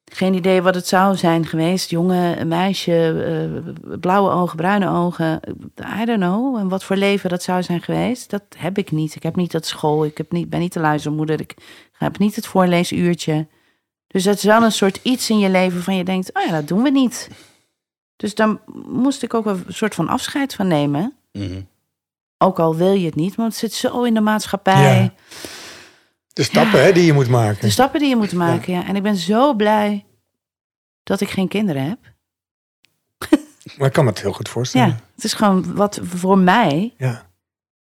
geen 0.10 0.34
idee 0.34 0.62
wat 0.62 0.76
het 0.76 0.88
zou 0.88 1.16
zijn 1.16 1.46
geweest. 1.46 1.90
Jongen, 1.90 2.40
een 2.40 2.48
meisje, 2.48 3.24
eh, 3.24 3.98
blauwe 4.00 4.32
ogen, 4.32 4.58
bruine 4.58 4.90
ogen. 4.90 5.40
I 6.02 6.06
don't 6.06 6.20
know. 6.20 6.58
En 6.58 6.70
wat 6.70 6.84
voor 6.84 6.96
leven 6.96 7.30
dat 7.30 7.44
zou 7.44 7.64
zijn 7.64 7.82
geweest, 7.82 8.30
dat 8.30 8.44
heb 8.58 8.78
ik 8.78 8.92
niet. 8.92 9.16
Ik 9.16 9.24
heb 9.24 9.36
niet 9.36 9.52
dat 9.52 9.66
school, 9.66 10.06
ik 10.06 10.18
heb 10.18 10.32
niet, 10.32 10.50
ben 10.50 10.60
niet 10.60 10.74
de 10.74 10.80
luistermoeder. 10.80 11.40
Ik 11.40 11.56
heb 11.92 12.18
niet 12.18 12.36
het 12.36 12.48
voorleesuurtje. 12.48 13.48
Dus 14.08 14.24
dat 14.24 14.36
is 14.36 14.44
wel 14.44 14.64
een 14.64 14.72
soort 14.72 15.00
iets 15.04 15.30
in 15.30 15.40
je 15.40 15.50
leven 15.50 15.84
van 15.84 15.96
je 15.96 16.04
denkt, 16.04 16.34
oh 16.34 16.44
ja, 16.44 16.52
dat 16.52 16.68
doen 16.68 16.84
we 16.84 16.90
niet. 16.90 17.30
Dus 18.16 18.36
dan 18.36 18.60
moest 18.88 19.24
ik 19.24 19.34
ook 19.34 19.46
een 19.46 19.64
soort 19.68 19.96
van 19.96 20.08
afscheid 20.08 20.56
van 20.56 20.68
nemen. 20.68 21.14
Mhm. 21.32 21.62
Ook 22.38 22.60
al 22.60 22.76
wil 22.76 22.92
je 22.92 23.06
het 23.06 23.16
niet, 23.16 23.36
want 23.36 23.50
het 23.52 23.60
zit 23.60 23.74
zo 23.74 24.04
in 24.04 24.14
de 24.14 24.22
maatschappij. 24.22 25.02
Ja. 25.02 25.14
De 26.34 26.44
stappen 26.44 26.84
hè, 26.84 26.92
die 26.92 27.06
je 27.06 27.14
moet 27.14 27.30
maken. 27.30 27.62
De 27.62 27.70
stappen 27.70 28.00
die 28.00 28.10
je 28.10 28.16
moet 28.16 28.34
maken, 28.34 28.74
ja. 28.74 28.88
En 28.88 28.96
ik 28.96 29.04
ben 29.04 29.16
zo 29.16 29.54
blij 29.54 30.06
dat 31.04 31.22
ik 31.22 31.30
geen 31.30 31.48
kinderen 31.48 31.84
heb. 31.90 32.00
Maar 33.78 33.88
ik 33.88 33.94
kan 33.94 34.04
me 34.04 34.10
het 34.10 34.22
heel 34.22 34.34
goed 34.34 34.50
voorstellen. 34.50 34.88
Ja, 34.88 35.00
het 35.16 35.24
is 35.24 35.34
gewoon 35.34 35.76
wat 35.76 36.00
voor 36.04 36.38
mij 36.38 36.94
Ja. 36.98 37.30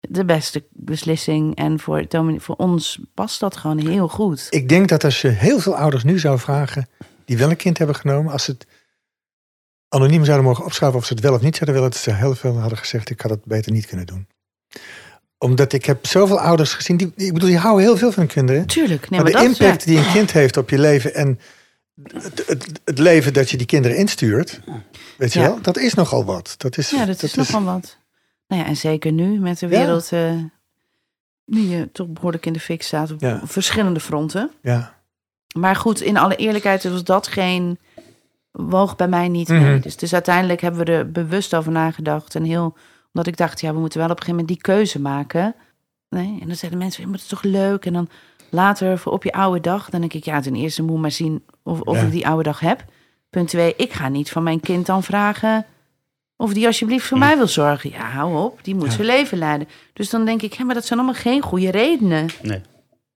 de 0.01 0.25
beste 0.25 0.67
beslissing. 0.71 1.57
En 1.57 1.81
voor, 1.81 2.07
voor 2.37 2.57
ons 2.57 3.01
past 3.15 3.41
dat 3.41 3.57
gewoon 3.57 3.79
heel 3.79 4.09
goed. 4.09 4.47
Ik 4.51 4.69
denk 4.69 4.89
dat 4.89 5.05
als 5.05 5.21
je 5.21 5.29
heel 5.29 5.59
veel 5.59 5.77
ouders 5.77 6.05
nu 6.05 6.19
zou 6.19 6.39
vragen... 6.39 6.89
die 7.25 7.37
wel 7.37 7.51
een 7.51 7.57
kind 7.57 7.79
hebben 7.79 7.97
genomen... 7.97 8.33
als 8.33 8.45
ze 8.45 8.51
het 8.51 8.67
anoniem 9.89 10.25
zouden 10.25 10.47
mogen 10.47 10.65
opschrijven... 10.65 10.99
of 10.99 11.07
ze 11.07 11.13
het 11.13 11.23
wel 11.23 11.35
of 11.35 11.41
niet 11.41 11.57
zouden 11.57 11.75
willen... 11.75 11.91
dat 11.91 12.01
ze 12.01 12.13
heel 12.13 12.35
veel 12.35 12.59
hadden 12.59 12.79
gezegd... 12.79 13.11
ik 13.11 13.21
had 13.21 13.31
het 13.31 13.45
beter 13.45 13.73
niet 13.73 13.87
kunnen 13.87 14.07
doen. 14.07 14.27
Omdat 15.43 15.73
ik 15.73 15.85
heb 15.85 16.07
zoveel 16.07 16.41
ouders 16.41 16.73
gezien... 16.75 16.97
Die, 16.97 17.13
ik 17.17 17.33
bedoel, 17.33 17.49
die 17.49 17.59
houden 17.59 17.85
heel 17.85 17.97
veel 17.97 18.13
van 18.13 18.23
hun 18.23 18.33
kinderen. 18.33 18.67
Tuurlijk. 18.67 19.11
Nee, 19.11 19.21
maar 19.21 19.33
maar, 19.33 19.43
de 19.43 19.49
dat, 19.49 19.59
impact 19.59 19.85
ja. 19.85 19.91
die 19.91 19.99
een 19.99 20.13
kind 20.13 20.33
heeft 20.33 20.57
op 20.57 20.71
je 20.71 20.79
leven... 20.79 21.15
en 21.15 21.39
het, 22.13 22.43
het, 22.47 22.81
het 22.85 22.99
leven 22.99 23.33
dat 23.33 23.51
je 23.51 23.57
die 23.57 23.67
kinderen 23.67 23.97
instuurt... 23.97 24.61
weet 25.19 25.33
je 25.33 25.41
Ja. 25.41 25.47
wel, 25.47 25.59
dat 25.63 25.79
is 25.79 25.95
nogal 25.95 26.25
wat. 26.25 26.55
Dat 26.59 26.79
is, 26.79 26.91
Ja, 26.91 27.05
dat, 27.05 27.23
is 27.23 27.35
nog 27.35 27.51
wel 27.51 27.63
wat. 27.65 27.97
Nou 28.49 28.63
ja, 28.63 28.69
en 28.69 28.77
zeker 28.77 29.13
nu 29.13 29.39
met 29.41 29.59
de 29.59 29.69
wereld... 29.69 30.13
eh 30.13 30.33
nu 31.45 31.61
je 31.61 31.93
toch 31.93 32.09
behoorlijk 32.09 32.47
in 32.47 32.53
de 32.53 32.61
fik 32.61 32.83
staat 32.83 33.11
op 33.13 33.21
Ja. 33.21 33.41
verschillende 33.45 34.01
fronten. 34.01 34.51
Ja, 34.63 34.95
Maar 35.57 35.77
goed, 35.77 36.01
in 36.01 36.17
alle 36.17 36.37
eerlijkheid 36.37 36.85
was 36.85 37.05
dat 37.05 37.27
geen... 37.27 37.79
woog 38.51 38.97
bij 38.97 39.09
mij 39.09 39.29
niet 39.29 39.49
Mhm. 39.49 39.63
mee. 39.63 39.81
Dus, 39.81 39.97
dus 39.97 40.13
uiteindelijk 40.13 40.61
hebben 40.61 40.85
we 40.87 40.93
er 40.93 41.11
bewust 41.11 41.55
over 41.55 41.73
nagedacht. 41.73 42.35
En 42.35 42.45
heel... 42.45 42.77
Omdat 43.13 43.27
ik 43.33 43.37
dacht, 43.37 43.61
ja, 43.61 43.73
we 43.73 43.79
moeten 43.81 43.99
wel 44.01 44.09
op 44.11 44.17
een 44.17 44.23
gegeven 44.23 44.41
moment 44.45 44.63
die 44.65 44.75
keuze 44.75 45.01
maken. 45.01 45.55
Nee, 46.09 46.39
en 46.41 46.47
dan 46.47 46.57
zeiden 46.57 46.81
mensen, 46.81 47.01
ja, 47.03 47.09
maar 47.09 47.17
dat 47.17 47.25
is 47.27 47.33
toch 47.33 47.43
leuk? 47.43 47.87
En 47.87 47.93
dan 47.93 48.09
later, 48.51 48.99
voor 48.99 49.13
op 49.13 49.25
je 49.25 49.33
oude 49.33 49.61
dag, 49.61 49.91
dan 49.91 50.01
denk 50.01 50.13
ik, 50.13 50.25
ja, 50.25 50.41
ten 50.41 50.55
eerste 50.55 50.83
moet 50.83 51.01
maar 51.01 51.11
zien 51.11 51.45
of, 51.63 51.81
of 51.81 51.97
Ja. 51.97 52.03
ik 52.03 52.11
die 52.11 52.27
oude 52.27 52.43
dag 52.43 52.61
heb. 52.61 52.85
Punt 53.31 53.49
twee, 53.49 53.75
ik 53.77 53.93
ga 53.93 54.09
niet 54.09 54.31
van 54.31 54.43
mijn 54.43 54.61
kind 54.61 54.87
dan 54.87 55.03
vragen 55.03 55.67
of 56.37 56.53
die 56.53 56.67
alsjeblieft 56.67 57.07
voor 57.07 57.19
mij 57.19 57.37
wil 57.37 57.47
zorgen. 57.49 57.91
Ja, 57.91 58.11
hou 58.11 58.37
op, 58.45 58.65
die 58.65 58.75
moet 58.75 58.85
Ja. 58.85 58.91
zijn 58.91 59.07
leven 59.07 59.39
leiden. 59.39 59.69
Dus 59.93 60.11
dan 60.11 60.25
denk 60.25 60.43
ik, 60.43 60.53
ja, 60.53 60.65
maar 60.65 60.75
dat 60.75 60.85
zijn 60.87 60.99
allemaal 60.99 61.21
geen 61.21 61.43
goede 61.43 61.71
redenen 61.71 62.29
Nee. 62.43 62.61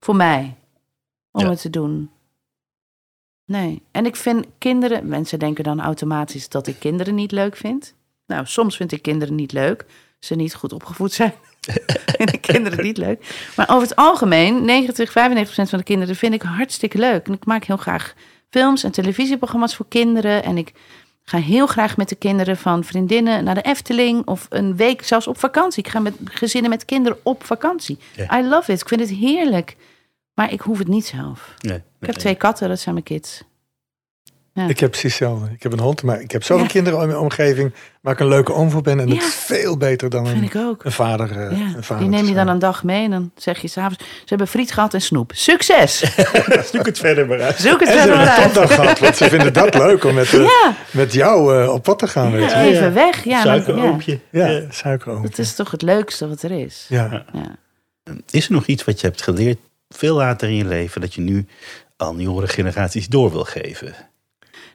voor 0.01 0.17
mij 0.17 0.55
om 1.31 1.45
het 1.47 1.61
te 1.61 1.71
doen. 1.71 2.11
Nee. 3.45 3.83
En 3.91 4.07
ik 4.07 4.17
vind 4.17 4.47
kinderen, 4.59 5.09
mensen 5.09 5.39
denken 5.39 5.65
dan 5.65 5.81
automatisch 5.81 6.49
dat 6.49 6.67
ik 6.67 6.79
kinderen 6.79 7.15
niet 7.15 7.33
leuk 7.33 7.57
vind. 7.57 7.95
Nou, 8.27 8.47
soms 8.47 8.77
vind 8.77 8.93
ik 8.93 9.03
kinderen 9.03 9.35
niet 9.35 9.53
leuk. 9.53 9.85
Ze 10.19 10.35
niet 10.35 10.55
goed 10.55 10.73
opgevoed 10.73 11.13
zijn. 11.13 11.33
vind 12.17 12.33
ik 12.33 12.41
kinderen 12.41 12.85
niet 12.85 12.97
leuk. 12.97 13.51
Maar 13.57 13.69
over 13.69 13.89
het 13.89 13.97
algemeen, 13.97 14.65
90, 14.65 15.11
95% 15.11 15.13
van 15.13 15.79
de 15.79 15.83
kinderen 15.85 16.17
vind 16.17 16.35
ik 16.35 16.43
hartstikke 16.43 16.99
leuk. 16.99 17.27
En 17.27 17.33
ik 17.33 17.47
maak 17.47 17.65
heel 17.65 17.77
graag 17.77 18.15
films 18.51 18.85
en 18.85 18.91
televisieprogramma's 18.91 19.77
voor 19.77 19.87
kinderen. 19.89 20.43
En 20.43 20.57
ik 20.57 20.73
ga 21.25 21.39
heel 21.39 21.67
graag 21.67 21.97
met 21.97 22.09
de 22.09 22.15
kinderen 22.15 22.57
van 22.57 22.85
vriendinnen 22.85 23.45
naar 23.45 23.55
de 23.55 23.63
Efteling. 23.63 24.27
Of 24.27 24.47
een 24.49 24.77
week 24.77 25.03
zelfs 25.03 25.27
op 25.27 25.39
vakantie. 25.39 25.83
Ik 25.83 25.91
ga 25.91 25.99
met 25.99 26.15
gezinnen 26.25 26.71
met 26.71 26.85
kinderen 26.85 27.19
op 27.23 27.45
vakantie. 27.45 27.99
I 28.35 28.43
love 28.43 28.73
it. 28.73 28.81
Ik 28.81 28.89
vind 28.89 29.01
het 29.01 29.11
heerlijk. 29.11 29.77
Maar 30.35 30.53
ik 30.53 30.61
hoef 30.61 30.79
het 30.79 30.89
niet 30.89 31.07
zelf. 31.07 31.55
Nee. 31.59 31.83
Ik 32.01 32.07
heb 32.07 32.15
twee 32.15 32.35
katten, 32.35 32.69
dat 32.69 32.81
zijn 32.81 32.95
mijn 32.95 33.07
kids. 33.07 33.43
Ik 34.69 34.81
heb 34.81 34.91
precies 34.91 35.19
hetzelfde. 35.19 35.51
Ik 35.55 35.63
heb 35.63 35.73
een 35.73 35.79
hond, 35.81 36.03
maar 36.03 36.21
ik 36.21 36.31
heb 36.31 36.43
zoveel 36.45 36.65
Ja. 36.65 36.71
kinderen 36.71 37.01
in 37.01 37.07
mijn 37.07 37.19
omgeving... 37.19 37.73
waar 38.01 38.13
ik 38.13 38.21
een 38.21 38.29
leuke 38.29 38.53
oom 38.53 38.71
voor 38.71 38.83
ben. 38.83 39.01
En 39.01 39.07
dat 39.09 39.17
Ja. 39.17 39.23
is 39.27 39.35
veel 39.35 39.77
beter 39.77 40.11
dan 40.11 40.27
een, 40.27 40.43
ik 40.43 40.55
ook. 40.57 40.85
een 40.85 40.93
vader. 40.93 41.31
eh, 41.31 41.59
Ja, 41.59 41.65
een 41.77 41.83
vader 41.85 42.05
die 42.09 42.13
neem 42.17 42.27
je 42.29 42.35
dan 42.35 42.49
een 42.49 42.59
dag 42.59 42.85
mee 42.85 43.05
en 43.05 43.11
dan 43.11 43.31
zeg 43.37 43.59
je 43.61 43.69
s'avonds... 43.69 44.05
Ze 44.05 44.25
hebben 44.25 44.49
friet 44.49 44.73
gehad 44.73 44.95
en 44.95 45.01
snoep. 45.01 45.31
Succes! 45.35 45.99
Zoek 46.73 46.87
het 46.87 46.99
verder 46.99 47.27
maar 47.27 47.41
uit. 47.41 47.57
Zoek 47.59 47.81
het 47.81 47.89
En 47.89 47.95
ze 47.95 47.99
verder 48.01 48.17
hebben 48.19 48.35
maar 48.37 48.45
een 48.45 48.59
uit. 48.61 48.71
gehad, 48.73 48.99
want 48.99 49.17
ze 49.17 49.29
vinden 49.35 49.53
dat 49.53 49.75
leuk 49.75 50.05
om 50.05 50.15
met, 50.15 50.35
eh, 50.35 50.49
met 50.91 51.13
jou 51.13 51.63
eh, 51.63 51.73
op 51.73 51.83
pad 51.83 51.99
te 51.99 52.09
gaan. 52.09 52.33
Weet 52.33 52.53
even 52.53 52.95
weg. 52.95 53.25
Ja. 53.25 53.43
Suikeroompje. 53.43 54.21
Ja, 54.31 54.47
Ja. 54.47 54.61
suikeroom. 54.71 55.23
Dat 55.23 55.39
is 55.39 55.55
toch 55.55 55.71
het 55.71 55.83
leukste 55.83 56.29
wat 56.29 56.43
er 56.43 56.51
is. 56.51 56.87
Ja. 56.89 57.25
Ja. 57.33 57.57
Is 58.31 58.47
er 58.47 58.53
nog 58.53 58.67
iets 58.67 58.85
wat 58.85 59.01
je 59.01 59.07
hebt 59.07 59.23
geleerd 59.23 59.59
veel 59.89 60.17
later 60.17 60.49
in 60.49 60.55
je 60.55 60.65
leven... 60.65 61.01
dat 61.01 61.15
je 61.15 61.21
nu 61.21 61.47
aan 61.97 62.19
jongere 62.21 62.47
generaties 62.49 63.07
door 63.09 63.31
wil 63.33 63.45
geven? 63.45 63.95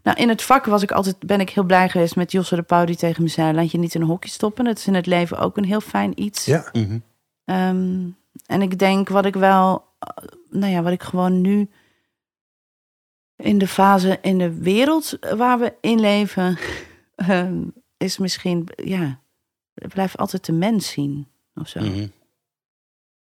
Nou, 0.04 0.18
in 0.18 0.30
het 0.30 0.41
vak 0.41 0.66
was 0.66 0.82
ik 0.82 0.91
altijd, 0.91 1.20
ben 1.20 1.39
ik 1.39 1.49
heel 1.49 1.64
blij 1.64 1.89
geweest 1.89 2.16
met 2.16 2.32
Josse 2.32 2.56
de 2.56 2.61
Pauw 2.61 2.86
die 2.86 2.95
tegen 2.95 3.23
me 3.23 3.30
zei... 3.30 3.53
laat 3.53 3.72
je 3.72 3.78
niet 3.78 3.95
in 3.95 4.02
een 4.02 4.07
hokje 4.07 4.30
stoppen. 4.30 4.65
Dat 4.65 4.78
is 4.78 4.88
in 4.88 4.94
het 4.94 5.06
leven 5.06 5.38
ook 5.40 5.57
een 5.57 5.65
heel 5.65 5.82
fijn 5.82 6.22
iets. 6.22 6.45
ja. 6.45 6.69
Mhm. 6.73 6.99
Ehm, 7.45 8.10
en 8.45 8.61
ik 8.61 8.80
denk 8.80 9.10
wat 9.10 9.26
ik 9.26 9.36
wel, 9.36 9.86
eh, 9.99 10.23
nou 10.49 10.72
ja, 10.72 10.82
wat 10.82 10.94
ik 10.94 11.03
gewoon 11.03 11.41
nu 11.41 11.69
in 13.36 13.57
de 13.57 13.68
fase 13.68 14.19
in 14.22 14.38
de 14.38 14.53
wereld 14.53 15.18
waar 15.36 15.60
we 15.60 15.73
in 15.82 15.99
leven, 15.99 16.57
ehm, 17.15 17.64
is 17.98 18.18
misschien, 18.18 18.68
ja, 18.76 19.19
blijf 19.73 20.15
altijd 20.15 20.45
de 20.45 20.52
mens 20.52 20.90
zien 20.90 21.28
of 21.56 21.68
zo. 21.68 21.80
Mhm. 21.80 22.07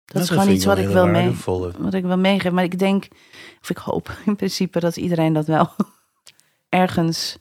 Dat 0.05 0.23
is 0.23 0.29
gewoon 0.29 0.51
iets 0.51 0.65
wat 0.65 0.79
ik 0.79 0.89
wil 0.89 1.07
mee, 1.07 1.35
wat 1.79 1.95
ik 1.95 2.05
wil 2.05 2.19
meegeven. 2.19 2.55
Maar 2.55 2.65
ik 2.65 2.79
denk, 2.79 3.09
of 3.61 3.71
ik 3.71 3.77
hoop 3.77 4.11
in 4.27 4.37
principe 4.37 4.81
dat 4.81 4.97
iedereen 4.97 5.33
dat 5.33 5.47
wel 5.47 5.71
ergens 6.69 7.39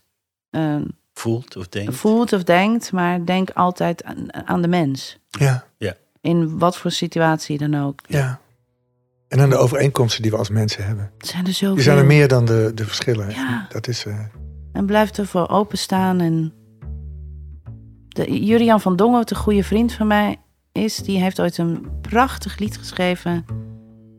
ehm, 0.49 0.83
Voelt 1.13 1.55
of 1.55 1.67
denkt. 1.67 1.95
voelt 1.95 2.33
of 2.33 2.43
denkt, 2.43 2.91
maar 2.91 3.25
denk 3.25 3.49
altijd 3.49 4.03
aan, 4.03 4.47
aan 4.47 4.61
de 4.61 4.67
mens. 4.67 5.19
Ja, 5.29 5.65
In 6.21 6.57
wat 6.59 6.77
voor 6.77 6.91
situatie 6.91 7.57
dan 7.57 7.75
ook. 7.75 7.99
ja. 8.07 8.39
En 9.27 9.37
dan 9.37 9.49
de 9.49 9.55
overeenkomsten 9.57 10.21
die 10.21 10.31
we 10.31 10.37
als 10.37 10.49
mensen 10.49 10.85
hebben. 10.85 11.11
Zijn 11.17 11.45
er 11.45 11.53
zoveel. 11.53 11.75
Die 11.75 11.83
zijn 11.83 11.97
er 11.97 12.05
meer 12.05 12.27
dan 12.27 12.45
de, 12.45 12.71
de 12.75 12.85
verschillen. 12.85 13.29
Ja. 13.29 13.65
Dat 13.69 13.87
is... 13.87 14.05
eh, 14.05 14.19
En 14.71 14.85
blijf 14.85 15.11
ervoor 15.17 15.49
openstaan. 15.49 16.19
En 16.19 16.53
de, 18.07 18.45
Jurian 18.45 18.81
van 18.81 18.95
Dongen, 18.95 19.17
wat 19.17 19.29
een 19.31 19.35
goede 19.37 19.63
vriend 19.63 19.93
van 19.93 20.07
mij 20.07 20.37
is, 20.71 20.95
die 20.97 21.19
heeft 21.21 21.39
ooit 21.41 21.57
een 21.57 21.87
prachtig 22.01 22.57
lied 22.57 22.77
geschreven. 22.77 23.45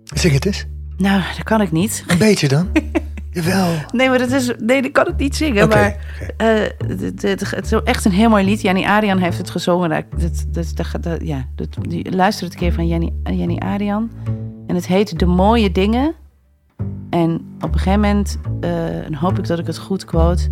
Zing 0.04 0.32
het 0.34 0.46
eens. 0.46 0.64
Nou, 0.96 1.22
dat 1.36 1.44
kan 1.44 1.60
ik 1.60 1.72
niet. 1.72 2.04
Een 2.06 2.18
beetje 2.18 2.48
dan. 2.48 2.68
Jawel. 3.36 3.74
Nee, 3.92 4.08
maar 4.08 4.18
dat 4.18 4.30
is. 4.30 4.52
Nee, 4.58 4.82
dat 4.82 4.92
kan 4.92 5.08
ik 5.08 5.16
niet 5.16 5.36
zingen. 5.36 5.68
Maar 5.68 5.96
eh, 6.36 6.48
het, 6.86 7.22
het, 7.22 7.50
het 7.50 7.64
is 7.64 7.72
echt 7.84 8.04
een 8.04 8.12
heel 8.12 8.28
mooi 8.28 8.44
lied. 8.44 8.60
Janny 8.60 8.84
Arian 8.84 9.18
heeft 9.18 9.38
het 9.38 9.50
gezongen. 9.50 9.88
Dat, 9.90 10.46
dat, 10.48 10.72
dat, 11.00 11.20
ja, 11.22 11.46
dat, 11.54 11.68
die, 11.80 12.12
luister 12.14 12.44
het 12.44 12.52
een 12.54 12.60
keer 12.60 12.72
van 12.72 12.86
Janny, 12.86 13.12
Janny 13.24 13.58
Arian. 13.58 14.10
En 14.66 14.74
het 14.74 14.86
heet 14.86 15.18
De 15.18 15.26
Mooie 15.26 15.72
Dingen. 15.72 16.14
En 17.10 17.34
op 17.60 17.72
een 17.72 17.78
gegeven 17.78 18.00
moment, 18.00 18.38
en 18.60 19.14
hoop 19.14 19.38
ik 19.38 19.46
dat 19.46 19.58
ik 19.58 19.66
het 19.66 19.78
goed 19.78 20.04
quote... 20.04 20.48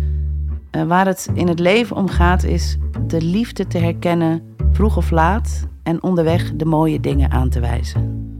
eh, 0.71 0.83
waar 0.83 1.05
het 1.05 1.29
in 1.33 1.47
het 1.47 1.59
leven 1.59 1.95
om 1.95 2.07
gaat 2.07 2.43
is 2.43 2.77
de 3.07 3.21
liefde 3.21 3.67
te 3.67 3.77
herkennen 3.77 4.41
vroeg 4.71 4.97
of 4.97 5.11
laat... 5.11 5.67
en 5.83 6.03
onderweg 6.03 6.51
de 6.55 6.65
mooie 6.65 6.99
dingen 6.99 7.31
aan 7.31 7.49
te 7.49 7.59
wijzen. 7.59 8.37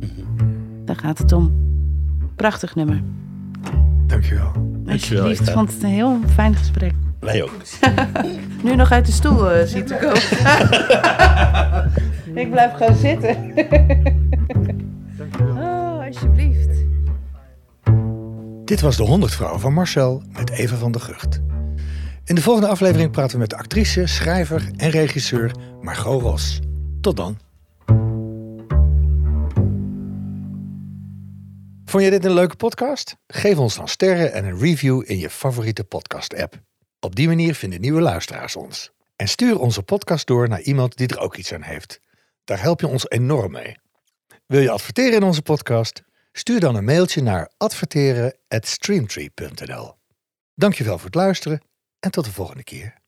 Daar 0.86 0.96
gaat 0.96 1.18
het 1.18 1.32
om. 1.32 1.64
Prachtig 2.36 2.76
nummer. 2.76 3.04
Dankjewel. 4.08 4.52
Alsjeblieft, 4.88 5.48
ik 5.48 5.54
vond 5.54 5.74
het 5.74 5.84
een 5.84 5.90
heel 5.90 6.20
fijn 6.34 6.56
gesprek. 6.56 6.94
Wij 7.20 7.44
ook. 7.44 7.52
Nu 8.64 8.76
nog 8.76 8.92
uit 8.92 9.06
de 9.06 9.12
stoel 9.12 9.52
eh, 9.52 9.66
ziet 9.66 9.88
te 9.88 9.96
komen. 9.96 10.22
ik 12.42 12.52
blijf 12.52 12.74
gewoon 12.74 12.96
zitten. 12.96 13.54
oh, 15.40 16.06
alsjeblieft. 16.06 16.84
Dit 18.66 18.82
was 18.82 18.98
de 18.98 19.04
100 19.04 19.34
vrouw 19.34 19.58
van 19.58 19.74
Marcel 19.74 20.24
met 20.32 20.50
Eva 20.50 20.76
van 20.76 20.92
der 20.92 21.02
Gucht. 21.02 21.42
In 22.24 22.36
de 22.36 22.42
volgende 22.42 22.68
aflevering 22.68 23.12
praten 23.12 23.34
we 23.34 23.40
met 23.40 23.50
de 23.50 23.58
actrice, 23.58 24.06
schrijver 24.06 24.70
en 24.78 24.90
regisseur 24.90 25.52
Margot 25.82 26.22
Ros. 26.22 26.60
Tot 27.02 27.18
dan. 27.18 27.38
Vond 31.86 32.04
je 32.04 32.10
dit 32.10 32.26
een 32.26 32.34
leuke 32.34 32.56
podcast? 32.56 33.16
Geef 33.28 33.58
ons 33.58 33.76
dan 33.76 33.88
sterren 33.88 34.34
en 34.34 34.46
een 34.46 34.60
review 34.60 35.04
in 35.06 35.18
je 35.18 35.30
favoriete 35.30 35.84
podcast-app. 35.84 36.62
Op 37.00 37.16
die 37.16 37.28
manier 37.28 37.56
vinden 37.56 37.82
nieuwe 37.82 38.02
luisteraars 38.02 38.56
ons. 38.56 38.92
En 39.16 39.28
stuur 39.28 39.60
onze 39.60 39.84
podcast 39.84 40.28
door 40.28 40.48
naar 40.48 40.62
iemand 40.62 40.98
die 40.98 41.08
er 41.08 41.20
ook 41.20 41.36
iets 41.36 41.54
aan 41.54 41.62
heeft. 41.62 42.00
Daar 42.44 42.62
help 42.62 42.80
je 42.80 42.88
ons 42.88 43.10
enorm 43.10 43.52
mee. 43.52 43.78
Wil 44.46 44.62
je 44.62 44.70
adverteren 44.70 45.14
in 45.14 45.24
onze 45.24 45.42
podcast? 45.42 46.04
Stuur 46.32 46.60
dan 46.60 46.76
een 46.76 46.86
mailtje 46.86 47.22
naar 47.22 47.52
adverteren@streamtree.nl. 47.58 49.94
Dankjewel 50.56 50.98
voor 50.98 51.06
het 51.06 51.16
luisteren 51.16 51.62
en 52.00 52.12
tot 52.12 52.26
de 52.26 52.32
volgende 52.32 52.64
keer. 52.64 53.04